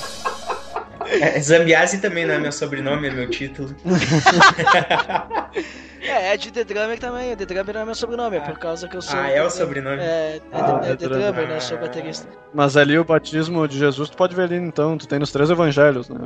É, 1.08 1.40
Zambiase 1.40 2.00
também 2.00 2.24
não 2.24 2.36
é 2.36 2.38
meu 2.38 2.52
sobrenome, 2.52 3.08
é 3.08 3.12
meu 3.12 3.28
título. 3.28 3.76
É, 6.02 6.34
Ed 6.34 6.52
The 6.52 6.64
Drummer 6.64 7.00
também. 7.00 7.36
The 7.36 7.46
Drummer 7.46 7.74
não 7.76 7.82
é 7.82 7.86
meu 7.86 7.96
sobrenome, 7.96 8.38
é 8.38 8.40
por 8.40 8.58
causa 8.58 8.88
que 8.88 8.96
eu 8.96 9.02
sou. 9.02 9.20
Ah, 9.20 9.30
é 9.30 9.44
o 9.44 9.50
sobrenome. 9.50 10.02
É, 10.02 10.06
é, 10.06 10.42
Ah, 10.52 10.80
é 10.84 10.88
The 10.90 10.96
The 10.96 11.08
Drummer. 11.08 11.34
Drummer, 11.34 11.48
né? 11.50 11.60
Sou 11.60 11.78
baterista. 11.78 12.28
Mas 12.54 12.76
ali 12.78 12.98
o 12.98 13.04
batismo 13.04 13.68
de 13.68 13.78
Jesus, 13.78 14.10
tu 14.10 14.18
pode 14.18 14.36
ver 14.36 14.44
ali 14.44 14.56
então, 14.56 14.98
tu 14.98 15.08
tem 15.08 15.20
nos 15.20 15.32
três 15.32 15.50
evangelhos, 15.50 16.10
né? 16.10 16.18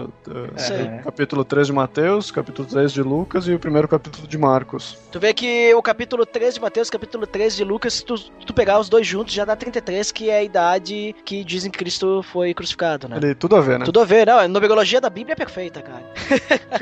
Aí. 0.58 1.00
o 1.00 1.04
Capítulo 1.04 1.44
3 1.44 1.68
de 1.68 1.74
Mateus, 1.74 2.32
capítulo 2.32 2.68
3 2.68 2.92
de 2.94 3.02
Lucas 3.04 3.48
e 3.48 3.54
o 3.54 3.60
primeiro 3.60 3.88
capítulo 3.88 4.28
de 4.28 4.38
Marcos. 4.38 4.98
Tu 5.12 5.20
vê 5.20 5.34
que 5.34 5.74
o 5.74 5.82
capítulo 5.82 6.26
3 6.26 6.56
de 6.56 6.62
Mateus, 6.62 6.90
capítulo 6.90 7.28
3 7.28 7.56
de 7.56 7.64
Lucas, 7.64 7.96
se 7.96 8.06
tu, 8.06 8.16
tu 8.46 8.54
pegar 8.54 8.80
os 8.80 8.88
dois 8.90 9.06
juntos, 9.06 9.34
já 9.34 9.44
dá 9.44 9.56
33, 9.56 10.12
que 10.12 10.30
é 10.30 10.38
a 10.38 10.44
idade 10.44 11.16
que 11.26 11.44
dizem 11.44 11.70
que 11.70 11.78
Cristo 11.78 12.24
foi 12.24 12.54
crucificado, 12.54 13.08
né? 13.08 13.18
Ali, 13.18 13.36
tudo 13.36 13.56
a 13.56 13.62
ver, 13.62 13.80
né? 13.80 13.86
Tudo 13.86 14.00
a 14.00 14.06
ver, 14.06 14.26
não. 14.28 14.40
A 14.40 14.48
numerologia 14.48 15.02
da 15.02 15.10
Bíblia 15.10 15.34
é 15.34 15.36
perfeita, 15.36 15.82
cara. 15.82 16.04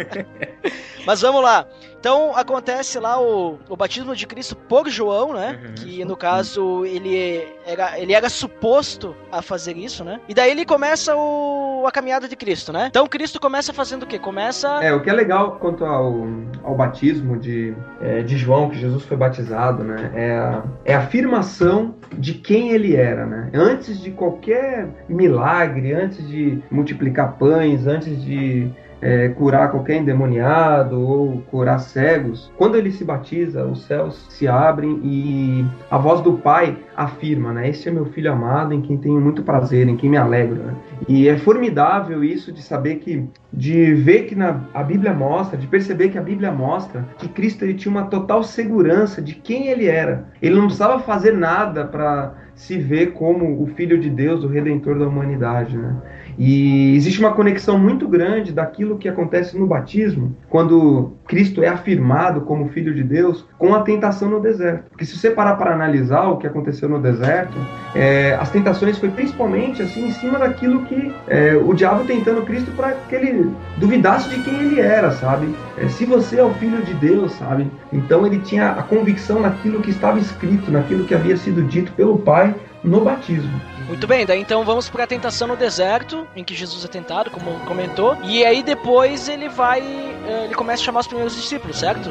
Mas 1.05 1.21
vamos 1.21 1.41
lá. 1.41 1.65
Então 2.01 2.35
acontece 2.35 2.99
lá 2.99 3.21
o, 3.21 3.59
o 3.69 3.75
batismo 3.77 4.15
de 4.15 4.25
Cristo 4.25 4.55
por 4.55 4.89
João, 4.89 5.33
né? 5.33 5.59
Uhum. 5.63 5.73
Que 5.75 6.03
no 6.03 6.17
caso 6.17 6.83
ele 6.83 7.47
era, 7.63 7.99
ele 7.99 8.11
era 8.11 8.27
suposto 8.27 9.15
a 9.31 9.39
fazer 9.43 9.77
isso, 9.77 10.03
né? 10.03 10.19
E 10.27 10.33
daí 10.33 10.49
ele 10.49 10.65
começa 10.65 11.15
o, 11.15 11.85
a 11.85 11.91
caminhada 11.91 12.27
de 12.27 12.35
Cristo, 12.35 12.73
né? 12.73 12.87
Então 12.89 13.05
Cristo 13.05 13.39
começa 13.39 13.71
fazendo 13.71 14.01
o 14.01 14.07
quê? 14.07 14.17
Começa. 14.17 14.83
É, 14.83 14.91
o 14.91 15.01
que 15.01 15.11
é 15.11 15.13
legal 15.13 15.57
quanto 15.59 15.85
ao, 15.85 16.25
ao 16.63 16.73
batismo 16.73 17.37
de, 17.37 17.75
é, 18.01 18.23
de 18.23 18.35
João, 18.35 18.71
que 18.71 18.79
Jesus 18.79 19.03
foi 19.03 19.15
batizado, 19.15 19.83
né? 19.83 20.11
É 20.15 20.31
a, 20.31 20.63
é 20.83 20.95
a 20.95 20.99
afirmação 21.01 21.93
de 22.17 22.33
quem 22.33 22.71
ele 22.71 22.95
era, 22.95 23.27
né? 23.27 23.51
Antes 23.53 24.01
de 24.01 24.09
qualquer 24.09 24.87
milagre, 25.07 25.93
antes 25.93 26.27
de 26.27 26.59
multiplicar 26.71 27.37
pães, 27.37 27.85
antes 27.85 28.19
de 28.23 28.71
é, 29.01 29.29
curar 29.29 29.71
qualquer 29.71 29.97
endemoniado 29.97 31.01
ou 31.01 31.41
curar 31.49 31.79
cegos, 31.79 32.51
quando 32.57 32.77
ele 32.77 32.91
se 32.91 33.03
batiza, 33.03 33.65
os 33.65 33.83
céus 33.83 34.27
se 34.29 34.47
abrem 34.47 34.99
e 35.03 35.65
a 35.89 35.97
voz 35.97 36.21
do 36.21 36.33
Pai 36.33 36.77
afirma, 36.95 37.51
né? 37.51 37.69
Este 37.69 37.89
é 37.89 37.91
meu 37.91 38.05
filho 38.05 38.31
amado, 38.31 38.73
em 38.73 38.81
quem 38.81 38.97
tenho 38.97 39.19
muito 39.19 39.43
prazer, 39.43 39.87
em 39.87 39.97
quem 39.97 40.09
me 40.09 40.17
alegro, 40.17 40.55
né? 40.55 40.75
E 41.07 41.27
é 41.27 41.37
formidável 41.37 42.23
isso 42.23 42.51
de 42.51 42.61
saber 42.61 42.95
que, 42.95 43.25
de 43.51 43.93
ver 43.95 44.23
que 44.23 44.35
na, 44.35 44.61
a 44.73 44.83
Bíblia 44.83 45.13
mostra, 45.13 45.57
de 45.57 45.67
perceber 45.67 46.09
que 46.09 46.17
a 46.17 46.21
Bíblia 46.21 46.51
mostra 46.51 47.05
que 47.17 47.27
Cristo 47.27 47.63
ele 47.65 47.73
tinha 47.73 47.91
uma 47.91 48.05
total 48.05 48.43
segurança 48.43 49.21
de 49.21 49.33
quem 49.33 49.67
ele 49.67 49.87
era. 49.87 50.25
Ele 50.41 50.55
não 50.55 50.65
precisava 50.65 50.99
fazer 50.99 51.33
nada 51.33 51.85
para 51.85 52.33
se 52.55 52.77
ver 52.77 53.13
como 53.13 53.63
o 53.63 53.67
Filho 53.67 53.99
de 53.99 54.09
Deus, 54.09 54.43
o 54.43 54.47
Redentor 54.47 54.99
da 54.99 55.07
humanidade, 55.07 55.77
né? 55.77 55.95
E 56.37 56.95
existe 56.95 57.19
uma 57.19 57.31
conexão 57.31 57.77
muito 57.77 58.07
grande 58.07 58.51
daquilo 58.51 58.97
que 58.97 59.07
acontece 59.07 59.57
no 59.57 59.67
batismo, 59.67 60.35
quando 60.49 61.13
Cristo 61.27 61.63
é 61.63 61.67
afirmado 61.67 62.41
como 62.41 62.69
Filho 62.69 62.93
de 62.93 63.03
Deus, 63.03 63.45
com 63.57 63.73
a 63.73 63.81
tentação 63.81 64.29
no 64.29 64.39
deserto. 64.39 64.89
Porque 64.89 65.05
se 65.05 65.17
você 65.17 65.31
parar 65.31 65.55
para 65.55 65.73
analisar 65.73 66.27
o 66.29 66.37
que 66.37 66.47
aconteceu 66.47 66.89
no 66.89 66.99
deserto, 66.99 67.57
é, 67.95 68.35
as 68.35 68.49
tentações 68.49 68.97
foi 68.97 69.09
principalmente 69.09 69.81
assim 69.81 70.07
em 70.07 70.11
cima 70.11 70.39
daquilo 70.39 70.83
que 70.85 71.13
é, 71.27 71.55
o 71.55 71.73
diabo 71.73 72.03
tentando 72.05 72.41
Cristo 72.43 72.71
para 72.71 72.91
que 72.91 73.15
ele 73.15 73.51
duvidasse 73.77 74.29
de 74.29 74.41
quem 74.41 74.53
ele 74.59 74.79
era, 74.79 75.11
sabe? 75.11 75.53
É, 75.77 75.87
se 75.87 76.05
você 76.05 76.39
é 76.39 76.43
o 76.43 76.53
Filho 76.55 76.81
de 76.83 76.93
Deus, 76.95 77.33
sabe? 77.33 77.69
Então 77.91 78.25
ele 78.25 78.39
tinha 78.39 78.71
a 78.71 78.83
convicção 78.83 79.39
naquilo 79.39 79.81
que 79.81 79.89
estava 79.89 80.19
escrito, 80.19 80.71
naquilo 80.71 81.05
que 81.05 81.13
havia 81.13 81.37
sido 81.37 81.63
dito 81.63 81.91
pelo 81.93 82.17
Pai 82.17 82.55
no 82.83 83.01
batismo. 83.01 83.61
Muito 83.87 84.07
bem, 84.07 84.25
daí 84.25 84.39
então 84.41 84.63
vamos 84.65 84.89
pra 84.89 85.05
tentação 85.05 85.47
no 85.47 85.55
deserto, 85.55 86.27
em 86.35 86.43
que 86.43 86.55
Jesus 86.55 86.83
é 86.83 86.87
tentado, 86.87 87.29
como 87.29 87.59
comentou. 87.61 88.17
E 88.23 88.43
aí 88.45 88.63
depois 88.63 89.27
ele 89.29 89.47
vai. 89.49 89.79
eh, 89.81 90.45
Ele 90.45 90.55
começa 90.55 90.81
a 90.81 90.85
chamar 90.85 91.01
os 91.01 91.07
primeiros 91.07 91.35
discípulos, 91.35 91.77
certo? 91.77 92.09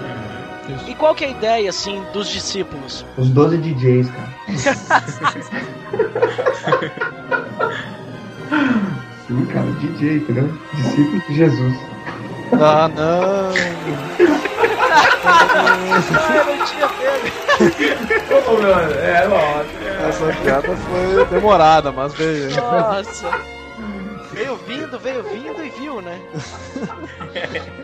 Isso. 0.68 0.90
E 0.90 0.94
qual 0.94 1.14
que 1.14 1.24
é 1.24 1.28
a 1.28 1.30
ideia, 1.30 1.70
assim, 1.70 2.02
dos 2.12 2.28
discípulos? 2.28 3.04
Os 3.16 3.28
12 3.30 3.56
DJs, 3.58 4.08
cara. 4.10 4.28
Sim, 9.26 9.46
cara, 9.46 9.66
DJ, 9.80 10.16
entendeu? 10.16 10.52
Discípulo 10.74 11.22
de 11.28 11.34
Jesus. 11.34 11.76
Ah, 12.60 12.88
não. 12.88 13.52
eu 16.34 16.44
não 16.46 16.58
tinha 16.66 16.88
pego. 16.88 18.50
Ô, 18.50 18.52
meu, 18.58 18.74
é, 18.74 19.24
lógico. 19.26 19.79
Essa 20.08 20.32
piada 20.42 20.76
foi 20.76 21.24
demorada, 21.26 21.92
mas 21.92 22.14
veio. 22.14 22.50
Nossa. 22.56 23.30
Veio 24.32 24.56
vindo, 24.56 24.98
veio 24.98 25.22
vindo 25.24 25.64
e 25.64 25.70
viu, 25.70 26.00
né? 26.00 26.20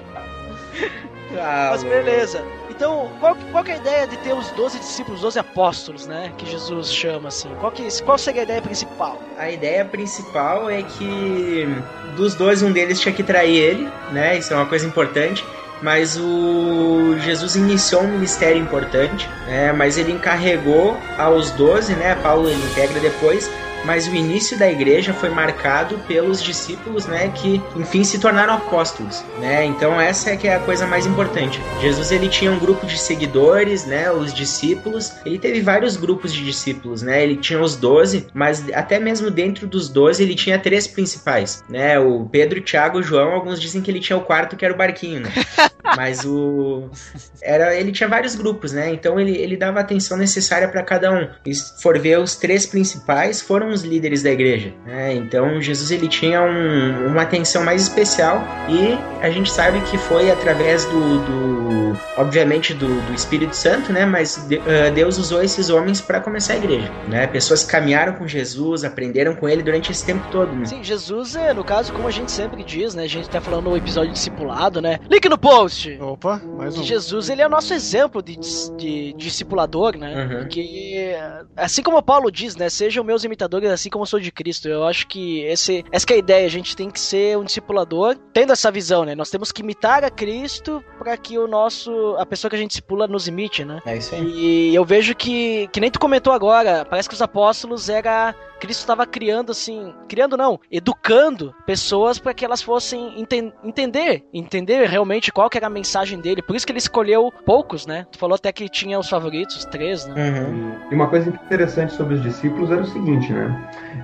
Ah, 1.38 1.68
Mas 1.72 1.83
beleza. 1.83 2.42
Então, 2.70 3.11
qual, 3.20 3.37
qual 3.50 3.64
que 3.64 3.70
é 3.70 3.74
a 3.74 3.76
ideia 3.79 4.07
de 4.07 4.16
ter 4.18 4.33
os 4.33 4.50
12 4.52 4.79
discípulos, 4.79 5.18
os 5.18 5.22
12 5.22 5.38
apóstolos, 5.38 6.07
né? 6.07 6.33
Que 6.38 6.46
Jesus 6.46 6.92
chama 6.92 7.29
assim. 7.29 7.48
Qual, 7.61 7.72
que, 7.72 7.87
qual 8.02 8.16
seria 8.16 8.42
a 8.42 8.44
ideia 8.44 8.62
principal? 8.62 9.20
A 9.38 9.50
ideia 9.50 9.85
principal 9.85 10.70
é 10.70 10.83
que 10.83 11.66
dos 12.16 12.35
dois, 12.35 12.62
um 12.62 12.72
deles 12.72 13.00
tinha 13.00 13.12
que 13.14 13.22
trair 13.22 13.57
ele, 13.57 13.88
né? 14.12 14.38
Isso 14.38 14.52
é 14.52 14.57
uma 14.57 14.66
coisa 14.66 14.87
importante. 14.87 15.44
Mas 15.82 16.16
o 16.16 17.16
Jesus 17.18 17.54
iniciou 17.54 18.02
um 18.02 18.08
ministério 18.08 18.60
importante, 18.60 19.28
né? 19.46 19.72
Mas 19.72 19.98
ele 19.98 20.12
encarregou 20.12 20.98
aos 21.18 21.50
12, 21.50 21.94
né? 21.94 22.14
Paulo 22.16 22.48
ele 22.48 22.62
integra 22.64 22.98
depois. 23.00 23.50
Mas 23.87 24.09
o 24.09 24.14
início 24.14 24.59
da 24.59 24.68
igreja 24.68 25.14
foi 25.14 25.31
marcado 25.31 25.99
pelos 26.09 26.42
discípulos, 26.42 27.07
né? 27.07 27.29
Que 27.29 27.62
enfim 27.77 28.03
se 28.03 28.18
tornaram 28.18 28.55
apóstolos, 28.55 29.25
né? 29.38 29.64
Então 29.64 30.01
essa 30.01 30.31
é 30.31 30.37
que 30.37 30.49
é 30.49 30.57
a 30.57 30.61
coisa 30.61 30.87
mais 30.87 31.07
importante. 31.07 31.61
Jesus 31.81 32.11
ele 32.11 32.29
tinha 32.29 32.51
um 32.51 32.59
grupo 32.59 32.85
de 32.85 32.99
seguidores, 32.99 33.87
né? 33.87 34.11
Os 34.11 34.35
discípulos. 34.35 35.12
Ele 35.25 35.38
teve 35.38 35.61
vários 35.61 35.96
grupos 35.96 36.33
de 36.33 36.44
discípulos, 36.44 37.01
né? 37.01 37.22
Ele 37.22 37.37
tinha 37.37 37.61
os 37.61 37.77
12, 37.77 38.27
mas 38.35 38.64
até 38.72 38.99
mesmo 38.99 39.31
dentro 39.31 39.66
dos 39.66 39.88
12 39.88 40.22
ele 40.22 40.35
tinha 40.35 40.59
três 40.59 40.87
principais, 40.87 41.62
né? 41.68 41.99
O 41.99 42.27
Pedro, 42.27 42.61
Tiago, 42.61 43.03
João. 43.03 43.33
Alguns 43.33 43.61
dizem 43.61 43.81
que 43.81 43.90
ele 43.90 44.01
tinha 44.01 44.16
o 44.16 44.22
quarto 44.22 44.57
que 44.57 44.64
era 44.64 44.75
o 44.75 44.77
barquinho, 44.77 45.20
né? 45.20 45.31
Mas 45.96 46.25
o 46.25 46.90
era 47.40 47.75
ele 47.75 47.92
tinha 47.92 48.09
vários 48.09 48.35
grupos, 48.35 48.72
né? 48.72 48.90
Então 48.90 49.20
ele, 49.20 49.37
ele 49.37 49.57
dava 49.57 49.79
a 49.79 49.83
atenção 49.83 50.16
necessária 50.16 50.66
para 50.66 50.83
cada 50.83 51.12
um. 51.12 51.29
E 51.44 51.55
se 51.55 51.81
for 51.81 51.99
ver 51.99 52.18
os 52.18 52.35
três 52.35 52.66
principais 52.66 53.40
foram 53.40 53.70
os 53.76 53.82
líderes 53.84 54.22
da 54.22 54.30
igreja, 54.30 54.72
né? 54.84 55.14
Então 55.14 55.60
Jesus 55.60 55.90
ele 55.90 56.08
tinha 56.08 56.42
um, 56.42 57.06
uma 57.08 57.22
atenção 57.22 57.64
mais 57.64 57.82
especial 57.82 58.42
e 58.68 58.98
a 59.24 59.30
gente 59.30 59.50
sabe 59.50 59.80
que 59.82 59.96
foi 59.98 60.30
através 60.30 60.84
do, 60.86 61.18
do 61.20 61.98
obviamente 62.16 62.74
do, 62.74 62.86
do 63.06 63.14
Espírito 63.14 63.54
Santo, 63.54 63.92
né? 63.92 64.04
Mas 64.06 64.46
de- 64.48 64.58
ah, 64.60 64.90
Deus 64.90 65.18
usou 65.18 65.42
esses 65.42 65.70
homens 65.70 66.00
para 66.00 66.20
começar 66.20 66.54
a 66.54 66.56
igreja, 66.56 66.90
né? 67.08 67.26
Pessoas 67.26 67.64
que 67.64 67.70
caminharam 67.70 68.14
com 68.14 68.26
Jesus, 68.26 68.84
aprenderam 68.84 69.34
com 69.34 69.48
ele 69.48 69.62
durante 69.62 69.90
esse 69.92 70.04
tempo 70.04 70.26
todo, 70.30 70.52
né? 70.52 70.64
Sim, 70.66 70.82
Jesus 70.82 71.36
é, 71.36 71.52
no 71.52 71.64
caso, 71.64 71.92
como 71.92 72.08
a 72.08 72.10
gente 72.10 72.30
sempre 72.32 72.62
diz, 72.64 72.94
né? 72.94 73.04
A 73.04 73.08
gente 73.08 73.28
tá 73.28 73.40
falando 73.40 73.64
no 73.70 73.76
episódio 73.76 74.12
discipulado, 74.12 74.80
né? 74.80 74.98
Link 75.10 75.28
no 75.28 75.38
post! 75.38 75.96
Opa, 76.00 76.40
mais 76.56 76.74
Que 76.74 76.80
um. 76.80 76.84
Jesus, 76.84 77.28
ele 77.28 77.42
é 77.42 77.46
o 77.46 77.50
nosso 77.50 77.72
exemplo 77.74 78.22
de, 78.22 78.36
dis- 78.36 78.72
de 78.76 79.12
discipulador, 79.14 79.96
né? 79.96 80.14
Uhum. 80.24 80.38
Porque, 80.40 81.14
assim 81.56 81.82
como 81.82 82.02
Paulo 82.02 82.30
diz, 82.30 82.56
né? 82.56 82.68
Sejam 82.68 83.04
meus 83.04 83.24
imitadores 83.24 83.56
assim 83.64 83.90
como 83.90 84.03
eu 84.03 84.07
sou 84.07 84.21
de 84.21 84.31
Cristo. 84.31 84.69
Eu 84.69 84.85
acho 84.85 85.07
que 85.07 85.40
esse, 85.42 85.85
essa 85.90 86.07
que 86.07 86.12
é 86.12 86.16
a 86.16 86.19
ideia. 86.19 86.47
A 86.47 86.51
gente 86.51 86.77
tem 86.77 86.90
que 86.90 87.01
ser 87.01 87.37
um 87.37 87.45
discipulador 87.45 88.16
tendo 88.33 88.53
essa 88.53 88.71
visão, 88.71 89.05
né? 89.05 89.14
Nós 89.14 89.31
temos 89.31 89.51
que 89.53 89.62
imitar 89.62 90.05
a 90.05 90.11
Cristo 90.11 90.83
para 90.99 91.16
que 91.16 91.38
o 91.38 91.47
nosso, 91.49 92.14
a 92.19 92.27
pessoa 92.27 92.49
que 92.51 92.57
a 92.57 92.59
gente 92.59 92.71
discipula 92.71 93.07
nos 93.07 93.27
imite, 93.29 93.64
né? 93.64 93.81
É 93.87 93.97
isso 93.97 94.14
aí. 94.14 94.23
E 94.71 94.75
eu 94.75 94.85
vejo 94.85 95.14
que, 95.14 95.69
que 95.73 95.81
nem 95.81 95.90
tu 95.90 95.99
comentou 95.99 96.33
agora, 96.33 96.85
parece 96.85 97.09
que 97.09 97.14
os 97.14 97.23
apóstolos 97.23 97.88
era. 97.88 98.35
Cristo 98.59 98.81
estava 98.81 99.05
criando 99.05 99.53
assim. 99.53 99.92
Criando 100.09 100.35
não, 100.37 100.59
educando 100.73 101.55
pessoas 101.66 102.19
para 102.19 102.33
que 102.33 102.42
elas 102.45 102.62
fossem 102.62 103.21
enten- 103.21 103.53
entender. 103.62 104.25
Entender 104.33 104.88
realmente 104.88 105.31
qual 105.31 105.51
que 105.51 105.59
era 105.59 105.66
a 105.66 105.71
mensagem 105.71 106.19
dele. 106.21 106.40
Por 106.40 106.57
isso 106.57 106.64
que 106.64 106.73
ele 106.73 106.79
escolheu 106.79 107.31
poucos, 107.45 107.87
né? 107.87 108.07
Tu 108.11 108.19
falou 108.19 108.35
até 108.35 108.51
que 108.53 108.66
tinha 108.69 108.99
os 108.99 109.09
favoritos, 109.11 109.64
três, 109.66 110.07
né? 110.07 110.31
Uhum. 110.40 110.75
E 110.90 110.95
uma 110.95 111.07
coisa 111.09 111.29
interessante 111.29 111.92
sobre 111.95 112.14
os 112.14 112.23
discípulos 112.23 112.71
era 112.71 112.81
o 112.81 112.87
seguinte, 112.87 113.31
né? 113.31 113.45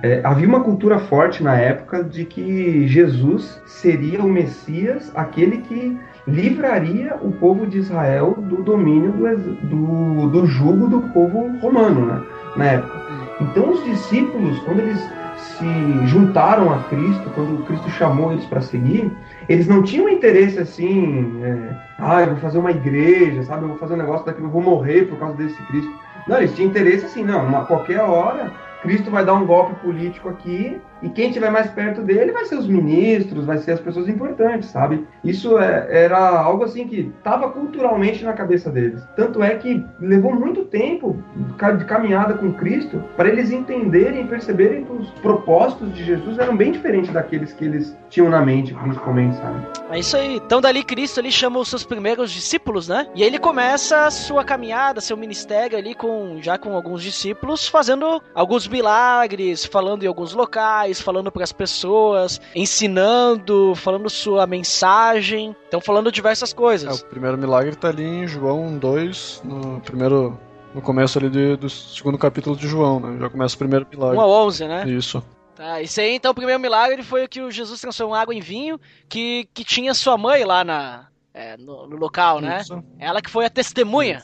É, 0.01 0.21
havia 0.23 0.47
uma 0.47 0.61
cultura 0.61 0.99
forte 0.99 1.43
na 1.43 1.55
época 1.55 2.03
de 2.03 2.25
que 2.25 2.87
Jesus 2.87 3.61
seria 3.65 4.21
o 4.21 4.29
Messias, 4.29 5.11
aquele 5.15 5.57
que 5.59 5.97
livraria 6.27 7.15
o 7.21 7.31
povo 7.31 7.65
de 7.65 7.77
Israel 7.77 8.35
do 8.37 8.63
domínio 8.63 9.11
do, 9.11 9.55
do, 9.67 10.29
do 10.29 10.45
jugo 10.45 10.87
do 10.87 11.01
povo 11.13 11.57
romano, 11.59 12.05
né? 12.05 12.21
Na 12.55 12.65
época. 12.65 13.01
Então 13.41 13.71
os 13.71 13.83
discípulos, 13.83 14.59
quando 14.59 14.79
eles 14.79 14.99
se 15.37 16.07
juntaram 16.07 16.73
a 16.73 16.79
Cristo, 16.83 17.29
quando 17.35 17.65
Cristo 17.65 17.89
chamou 17.91 18.31
eles 18.31 18.45
para 18.45 18.61
seguir, 18.61 19.11
eles 19.49 19.67
não 19.67 19.83
tinham 19.83 20.09
interesse 20.09 20.59
assim, 20.59 21.41
é, 21.43 21.75
ah, 21.99 22.21
eu 22.21 22.27
vou 22.27 22.37
fazer 22.37 22.57
uma 22.57 22.71
igreja, 22.71 23.43
sabe? 23.43 23.63
Eu 23.63 23.69
vou 23.69 23.77
fazer 23.77 23.93
um 23.93 23.97
negócio 23.97 24.25
daquilo, 24.25 24.47
eu 24.47 24.51
vou 24.51 24.61
morrer 24.61 25.03
por 25.03 25.17
causa 25.19 25.35
desse 25.35 25.61
Cristo. 25.63 25.91
Não, 26.27 26.37
eles 26.37 26.55
tinham 26.55 26.69
interesse 26.69 27.05
assim, 27.05 27.23
não, 27.23 27.45
uma, 27.45 27.65
qualquer 27.65 28.01
hora 28.01 28.51
Cristo 28.83 29.09
vai 29.09 29.25
dar 29.25 29.33
um 29.33 29.45
golpe 29.45 29.79
político 29.79 30.27
aqui 30.27 30.79
e 31.03 31.09
quem 31.09 31.27
estiver 31.27 31.51
mais 31.51 31.69
perto 31.69 32.01
dele 32.01 32.31
vai 32.31 32.45
ser 32.45 32.55
os 32.55 32.67
ministros, 32.67 33.45
vai 33.45 33.57
ser 33.57 33.73
as 33.73 33.79
pessoas 33.79 34.07
importantes, 34.07 34.69
sabe? 34.69 35.05
Isso 35.23 35.57
é- 35.59 35.87
era 36.05 36.17
algo 36.17 36.63
assim 36.63 36.87
que 36.87 37.11
estava 37.17 37.49
culturalmente 37.49 38.23
na 38.23 38.33
cabeça 38.33 38.69
deles. 38.69 39.03
Tanto 39.15 39.43
é 39.43 39.55
que 39.55 39.83
levou 39.99 40.33
muito 40.33 40.65
tempo 40.65 41.21
de 41.35 41.85
caminhada 41.85 42.35
com 42.35 42.53
Cristo 42.53 43.03
para 43.17 43.29
eles 43.29 43.51
entenderem 43.51 44.21
e 44.21 44.27
perceberem 44.27 44.85
que 44.85 44.93
os 44.93 45.09
propósitos 45.21 45.93
de 45.93 46.03
Jesus 46.03 46.39
eram 46.39 46.55
bem 46.55 46.71
diferentes 46.71 47.11
daqueles 47.11 47.51
que 47.51 47.65
eles 47.65 47.95
tinham 48.09 48.29
na 48.29 48.41
mente, 48.41 48.73
principalmente, 48.73 49.35
sabe? 49.37 49.65
É 49.91 49.99
isso 49.99 50.15
aí. 50.15 50.37
Então 50.37 50.61
dali 50.61 50.83
Cristo 50.83 51.19
ele 51.19 51.31
chama 51.31 51.59
os 51.59 51.67
seus 51.67 51.83
primeiros 51.83 52.31
discípulos, 52.31 52.87
né? 52.87 53.07
E 53.13 53.23
aí 53.23 53.27
ele 53.27 53.39
começa 53.39 54.05
a 54.05 54.11
sua 54.11 54.43
caminhada, 54.43 55.01
seu 55.01 55.17
ministério 55.17 55.77
ali 55.77 55.93
com 55.93 56.37
já 56.41 56.57
com 56.57 56.75
alguns 56.75 57.03
discípulos, 57.03 57.67
fazendo 57.67 58.21
alguns 58.33 58.67
milagres, 58.67 59.65
falando 59.65 60.03
em 60.03 60.07
alguns 60.07 60.33
locais, 60.33 60.92
falando 61.01 61.31
para 61.31 61.43
as 61.43 61.51
pessoas, 61.51 62.39
ensinando, 62.55 63.73
falando 63.75 64.09
sua 64.09 64.45
mensagem. 64.45 65.55
Então 65.67 65.79
falando 65.81 66.11
diversas 66.11 66.51
É, 66.51 66.55
coisas. 66.55 67.01
o 67.01 67.05
primeiro 67.05 67.37
milagre 67.37 67.75
tá 67.75 67.89
ali 67.89 68.03
em 68.03 68.27
João 68.27 68.77
2, 68.77 69.41
no 69.43 69.79
primeiro. 69.81 70.37
No 70.73 70.81
começo 70.81 71.19
ali 71.19 71.29
de- 71.29 71.55
do 71.55 71.69
segundo 71.69 72.17
capítulo 72.17 72.55
de 72.55 72.67
João, 72.67 72.99
né? 72.99 73.15
Já 73.19 73.29
começa 73.29 73.53
o 73.53 73.57
primeiro 73.59 73.85
milagre. 73.91 74.17
1 74.17 74.21
a 74.21 74.27
11, 74.27 74.67
né? 74.67 74.89
Isso. 74.89 75.23
Tá, 75.55 75.79
isso 75.83 76.01
aí 76.01 76.15
então 76.15 76.31
o 76.31 76.35
primeiro 76.35 76.59
milagre 76.59 77.03
foi 77.03 77.23
o 77.25 77.29
que 77.29 77.39
o 77.41 77.51
Jesus 77.51 77.79
transformou 77.79 78.15
água 78.15 78.33
em 78.33 78.39
vinho, 78.39 78.79
que, 79.07 79.47
que 79.53 79.63
tinha 79.63 79.93
sua 79.93 80.17
mãe 80.17 80.43
lá 80.43 80.63
na, 80.63 81.05
é, 81.31 81.55
no, 81.57 81.87
no 81.87 81.95
local, 81.95 82.41
né? 82.41 82.61
Isso. 82.61 82.83
Ela 82.97 83.21
que 83.21 83.29
foi 83.29 83.45
a 83.45 83.51
testemunha. 83.51 84.23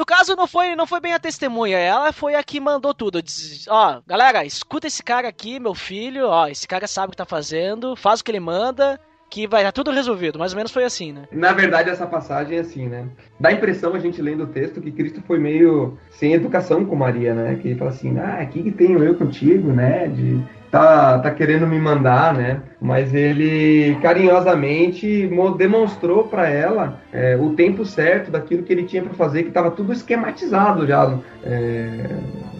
No 0.00 0.06
caso, 0.06 0.34
não 0.34 0.46
foi, 0.46 0.74
não 0.74 0.86
foi 0.86 0.98
bem 0.98 1.12
a 1.12 1.18
testemunha, 1.18 1.76
ela 1.76 2.10
foi 2.10 2.34
a 2.34 2.42
que 2.42 2.58
mandou 2.58 2.94
tudo. 2.94 3.22
Diz, 3.22 3.68
ó, 3.68 4.00
galera, 4.06 4.46
escuta 4.46 4.86
esse 4.86 5.02
cara 5.02 5.28
aqui, 5.28 5.60
meu 5.60 5.74
filho, 5.74 6.26
ó, 6.26 6.48
esse 6.48 6.66
cara 6.66 6.86
sabe 6.86 7.08
o 7.08 7.10
que 7.10 7.18
tá 7.18 7.26
fazendo, 7.26 7.94
faz 7.94 8.20
o 8.20 8.24
que 8.24 8.30
ele 8.30 8.40
manda, 8.40 8.98
que 9.28 9.46
vai 9.46 9.60
estar 9.60 9.72
tudo 9.72 9.90
resolvido. 9.90 10.38
Mais 10.38 10.52
ou 10.52 10.56
menos 10.56 10.72
foi 10.72 10.84
assim, 10.84 11.12
né? 11.12 11.28
Na 11.30 11.52
verdade, 11.52 11.90
essa 11.90 12.06
passagem 12.06 12.56
é 12.56 12.60
assim, 12.62 12.88
né? 12.88 13.10
Dá 13.38 13.50
a 13.50 13.52
impressão, 13.52 13.92
a 13.92 13.98
gente 13.98 14.22
lendo 14.22 14.44
o 14.44 14.46
texto, 14.46 14.80
que 14.80 14.90
Cristo 14.90 15.22
foi 15.26 15.38
meio 15.38 15.98
sem 16.12 16.32
educação 16.32 16.86
com 16.86 16.96
Maria, 16.96 17.34
né? 17.34 17.58
Que 17.60 17.68
ele 17.68 17.78
fala 17.78 17.90
assim, 17.90 18.18
ah, 18.18 18.40
aqui 18.40 18.62
que 18.62 18.72
tenho 18.72 19.04
eu 19.04 19.14
contigo, 19.16 19.70
né? 19.70 20.08
De 20.08 20.42
tá, 20.70 21.18
tá 21.18 21.30
querendo 21.30 21.66
me 21.66 21.78
mandar, 21.78 22.34
né? 22.34 22.60
Mas 22.80 23.12
ele 23.14 23.96
carinhosamente 24.00 25.28
mo- 25.32 25.56
demonstrou 25.56 26.24
para 26.28 26.48
ela 26.48 27.00
é, 27.12 27.36
o 27.36 27.50
tempo 27.54 27.84
certo 27.84 28.30
daquilo 28.30 28.62
que 28.62 28.72
ele 28.72 28.84
tinha 28.84 29.02
para 29.02 29.14
fazer, 29.14 29.42
que 29.42 29.48
estava 29.48 29.70
tudo 29.70 29.92
esquematizado 29.92 30.86
já. 30.86 31.18
é, 31.44 32.06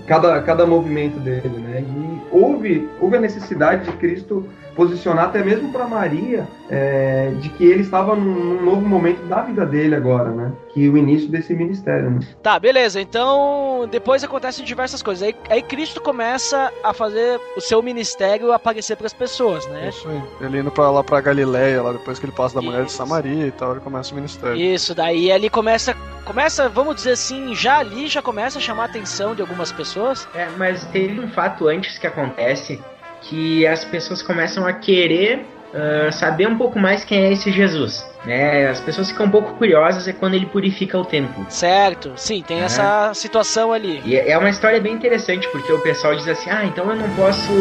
cada, 0.06 0.42
cada 0.42 0.66
movimento 0.66 1.20
dele, 1.20 1.58
né? 1.60 1.84
E 1.86 2.20
houve, 2.30 2.88
houve 2.98 3.16
a 3.16 3.20
necessidade 3.20 3.84
de 3.84 3.96
Cristo 3.98 4.44
posicionar 4.80 5.26
até 5.26 5.44
mesmo 5.44 5.70
para 5.70 5.86
Maria 5.86 6.48
é, 6.70 7.32
de 7.38 7.50
que 7.50 7.64
ele 7.64 7.82
estava 7.82 8.16
num, 8.16 8.54
num 8.54 8.64
novo 8.64 8.88
momento 8.88 9.22
da 9.26 9.42
vida 9.42 9.66
dele 9.66 9.94
agora, 9.94 10.30
né? 10.30 10.52
Que 10.72 10.88
o 10.88 10.96
início 10.96 11.28
desse 11.28 11.52
ministério, 11.52 12.10
né? 12.10 12.20
Tá, 12.42 12.58
beleza. 12.58 12.98
Então, 12.98 13.86
depois 13.90 14.24
acontecem 14.24 14.64
diversas 14.64 15.02
coisas. 15.02 15.22
Aí, 15.22 15.36
aí 15.50 15.60
Cristo 15.60 16.00
começa 16.00 16.72
a 16.82 16.94
fazer 16.94 17.38
o 17.54 17.60
seu 17.60 17.82
ministério 17.82 18.52
aparecer 18.52 18.96
para 18.96 19.06
as 19.06 19.12
pessoas, 19.12 19.66
né? 19.66 19.90
Isso 19.90 20.08
aí. 20.08 20.22
Ele 20.40 20.60
indo 20.60 20.70
pra, 20.70 20.90
lá 20.90 21.04
pra 21.04 21.20
Galileia, 21.20 21.82
lá 21.82 21.92
depois 21.92 22.18
que 22.18 22.24
ele 22.24 22.32
passa 22.32 22.54
da 22.54 22.62
mulher 22.62 22.86
de. 22.86 22.92
Samaria 22.92 23.46
e 23.46 23.50
tal, 23.50 23.72
ele 23.72 23.80
começa 23.80 24.12
o 24.12 24.14
ministério. 24.14 24.56
Isso, 24.56 24.94
daí 24.94 25.30
ali 25.30 25.50
começa, 25.50 25.94
começa, 26.24 26.70
vamos 26.70 26.96
dizer 26.96 27.12
assim, 27.12 27.54
já 27.54 27.78
ali 27.78 28.08
já 28.08 28.22
começa 28.22 28.58
a 28.58 28.62
chamar 28.62 28.84
a 28.84 28.86
atenção 28.86 29.34
de 29.34 29.42
algumas 29.42 29.70
pessoas. 29.70 30.26
É, 30.34 30.48
mas 30.56 30.86
teve 30.86 31.20
um 31.20 31.28
fato 31.28 31.68
antes 31.68 31.98
que 31.98 32.06
acontece 32.06 32.80
que 33.22 33.66
as 33.66 33.84
pessoas 33.84 34.22
começam 34.22 34.66
a 34.66 34.72
querer 34.72 35.44
ah, 35.74 36.10
saber 36.10 36.48
um 36.48 36.56
pouco 36.56 36.78
mais 36.78 37.04
quem 37.04 37.24
é 37.24 37.32
esse 37.32 37.50
Jesus. 37.50 38.04
Né? 38.24 38.68
As 38.68 38.80
pessoas 38.80 39.08
ficam 39.10 39.26
um 39.26 39.30
pouco 39.30 39.54
curiosas 39.54 40.06
é 40.06 40.12
quando 40.12 40.34
ele 40.34 40.46
purifica 40.46 40.98
o 40.98 41.04
templo. 41.04 41.46
Certo, 41.48 42.12
sim, 42.16 42.42
tem 42.42 42.60
É. 42.60 42.64
essa 42.64 43.12
situação 43.14 43.72
ali. 43.72 44.02
E 44.04 44.16
é 44.16 44.36
uma 44.36 44.50
história 44.50 44.80
bem 44.80 44.92
interessante 44.92 45.48
porque 45.48 45.72
o 45.72 45.78
pessoal 45.78 46.14
diz 46.14 46.28
assim: 46.28 46.50
ah, 46.50 46.64
então 46.64 46.90
eu 46.90 46.96
não 46.96 47.08
posso 47.10 47.52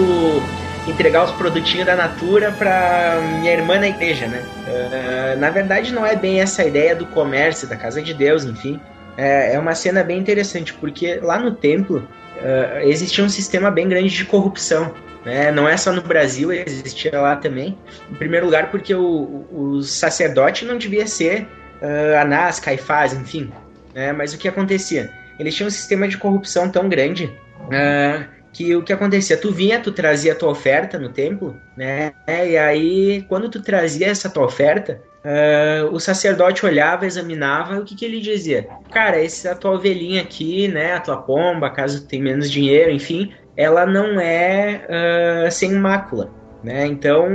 entregar 0.88 1.24
os 1.24 1.32
produtinhos 1.32 1.86
da 1.86 1.95
Natura 1.95 2.52
pra 2.52 3.19
minha 3.39 3.54
irmã 3.54 3.80
na 3.80 3.89
igreja, 3.89 4.26
né? 4.28 4.43
Uh, 4.67 5.39
na 5.39 5.50
verdade, 5.50 5.93
não 5.93 6.06
é 6.06 6.15
bem 6.15 6.41
essa 6.41 6.63
ideia 6.63 6.95
do 6.95 7.06
comércio, 7.06 7.67
da 7.67 7.76
casa 7.76 8.02
de 8.02 8.13
Deus, 8.13 8.43
enfim. 8.43 8.80
É, 9.15 9.54
é 9.54 9.60
uma 9.60 9.76
cena 9.76 10.04
bem 10.04 10.17
interessante, 10.17 10.74
porque 10.74 11.19
lá 11.22 11.38
no 11.38 11.52
templo 11.52 11.98
uh, 12.38 12.80
existia 12.88 13.24
um 13.24 13.30
sistema 13.30 13.69
bem 13.69 13.88
grande 13.88 14.10
de 14.10 14.26
corrupção. 14.26 14.91
Né? 15.25 15.51
Não 15.51 15.67
é 15.67 15.75
só 15.75 15.91
no 15.91 16.01
Brasil, 16.01 16.51
existia 16.51 17.19
lá 17.19 17.36
também. 17.36 17.77
Em 18.10 18.15
primeiro 18.15 18.45
lugar, 18.45 18.71
porque 18.71 18.93
o, 18.93 19.45
o 19.51 19.84
sacerdote 19.84 20.65
não 20.65 20.77
devia 20.77 21.05
ser 21.08 21.47
uh, 21.82 22.17
Anás, 22.19 22.60
Caifás, 22.60 23.13
enfim. 23.13 23.51
Né? 23.93 24.13
Mas 24.13 24.34
o 24.34 24.38
que 24.38 24.47
acontecia? 24.47 25.12
Eles 25.39 25.55
tinham 25.55 25.67
um 25.67 25.71
sistema 25.71 26.08
de 26.08 26.17
corrupção 26.17 26.69
tão 26.69 26.89
grande 26.89 27.25
uh, 27.65 28.25
que 28.51 28.75
o 28.75 28.84
que 28.84 28.91
acontecia? 28.91 29.38
Tu 29.38 29.51
vinha, 29.51 29.79
tu 29.79 29.91
trazia 29.91 30.34
a 30.34 30.36
tua 30.36 30.49
oferta 30.49 30.97
no 30.97 31.10
templo, 31.10 31.55
né? 31.77 32.13
E 32.27 32.58
aí, 32.58 33.25
quando 33.29 33.49
tu 33.49 33.62
trazia 33.62 34.08
essa 34.08 34.29
tua 34.29 34.45
oferta, 34.45 35.01
uh, 35.23 35.93
o 35.93 35.99
sacerdote 35.99 36.65
olhava, 36.65 37.05
examinava, 37.05 37.75
e 37.75 37.79
o 37.79 37.86
que, 37.86 37.95
que 37.95 38.03
ele 38.03 38.19
dizia? 38.19 38.67
Cara, 38.91 39.23
essa 39.23 39.55
tua 39.55 39.71
ovelhinha 39.71 40.21
aqui, 40.21 40.67
né? 40.67 40.93
A 40.93 40.99
tua 40.99 41.17
pomba, 41.17 41.69
caso 41.69 42.01
tu 42.01 42.08
tenha 42.08 42.23
menos 42.23 42.49
dinheiro, 42.49 42.91
enfim, 42.91 43.32
ela 43.60 43.86
não 43.86 44.17
é 44.22 44.86
uh, 44.88 45.52
sem 45.52 45.74
mácula, 45.74 46.32
né? 46.63 46.86
Então, 46.86 47.28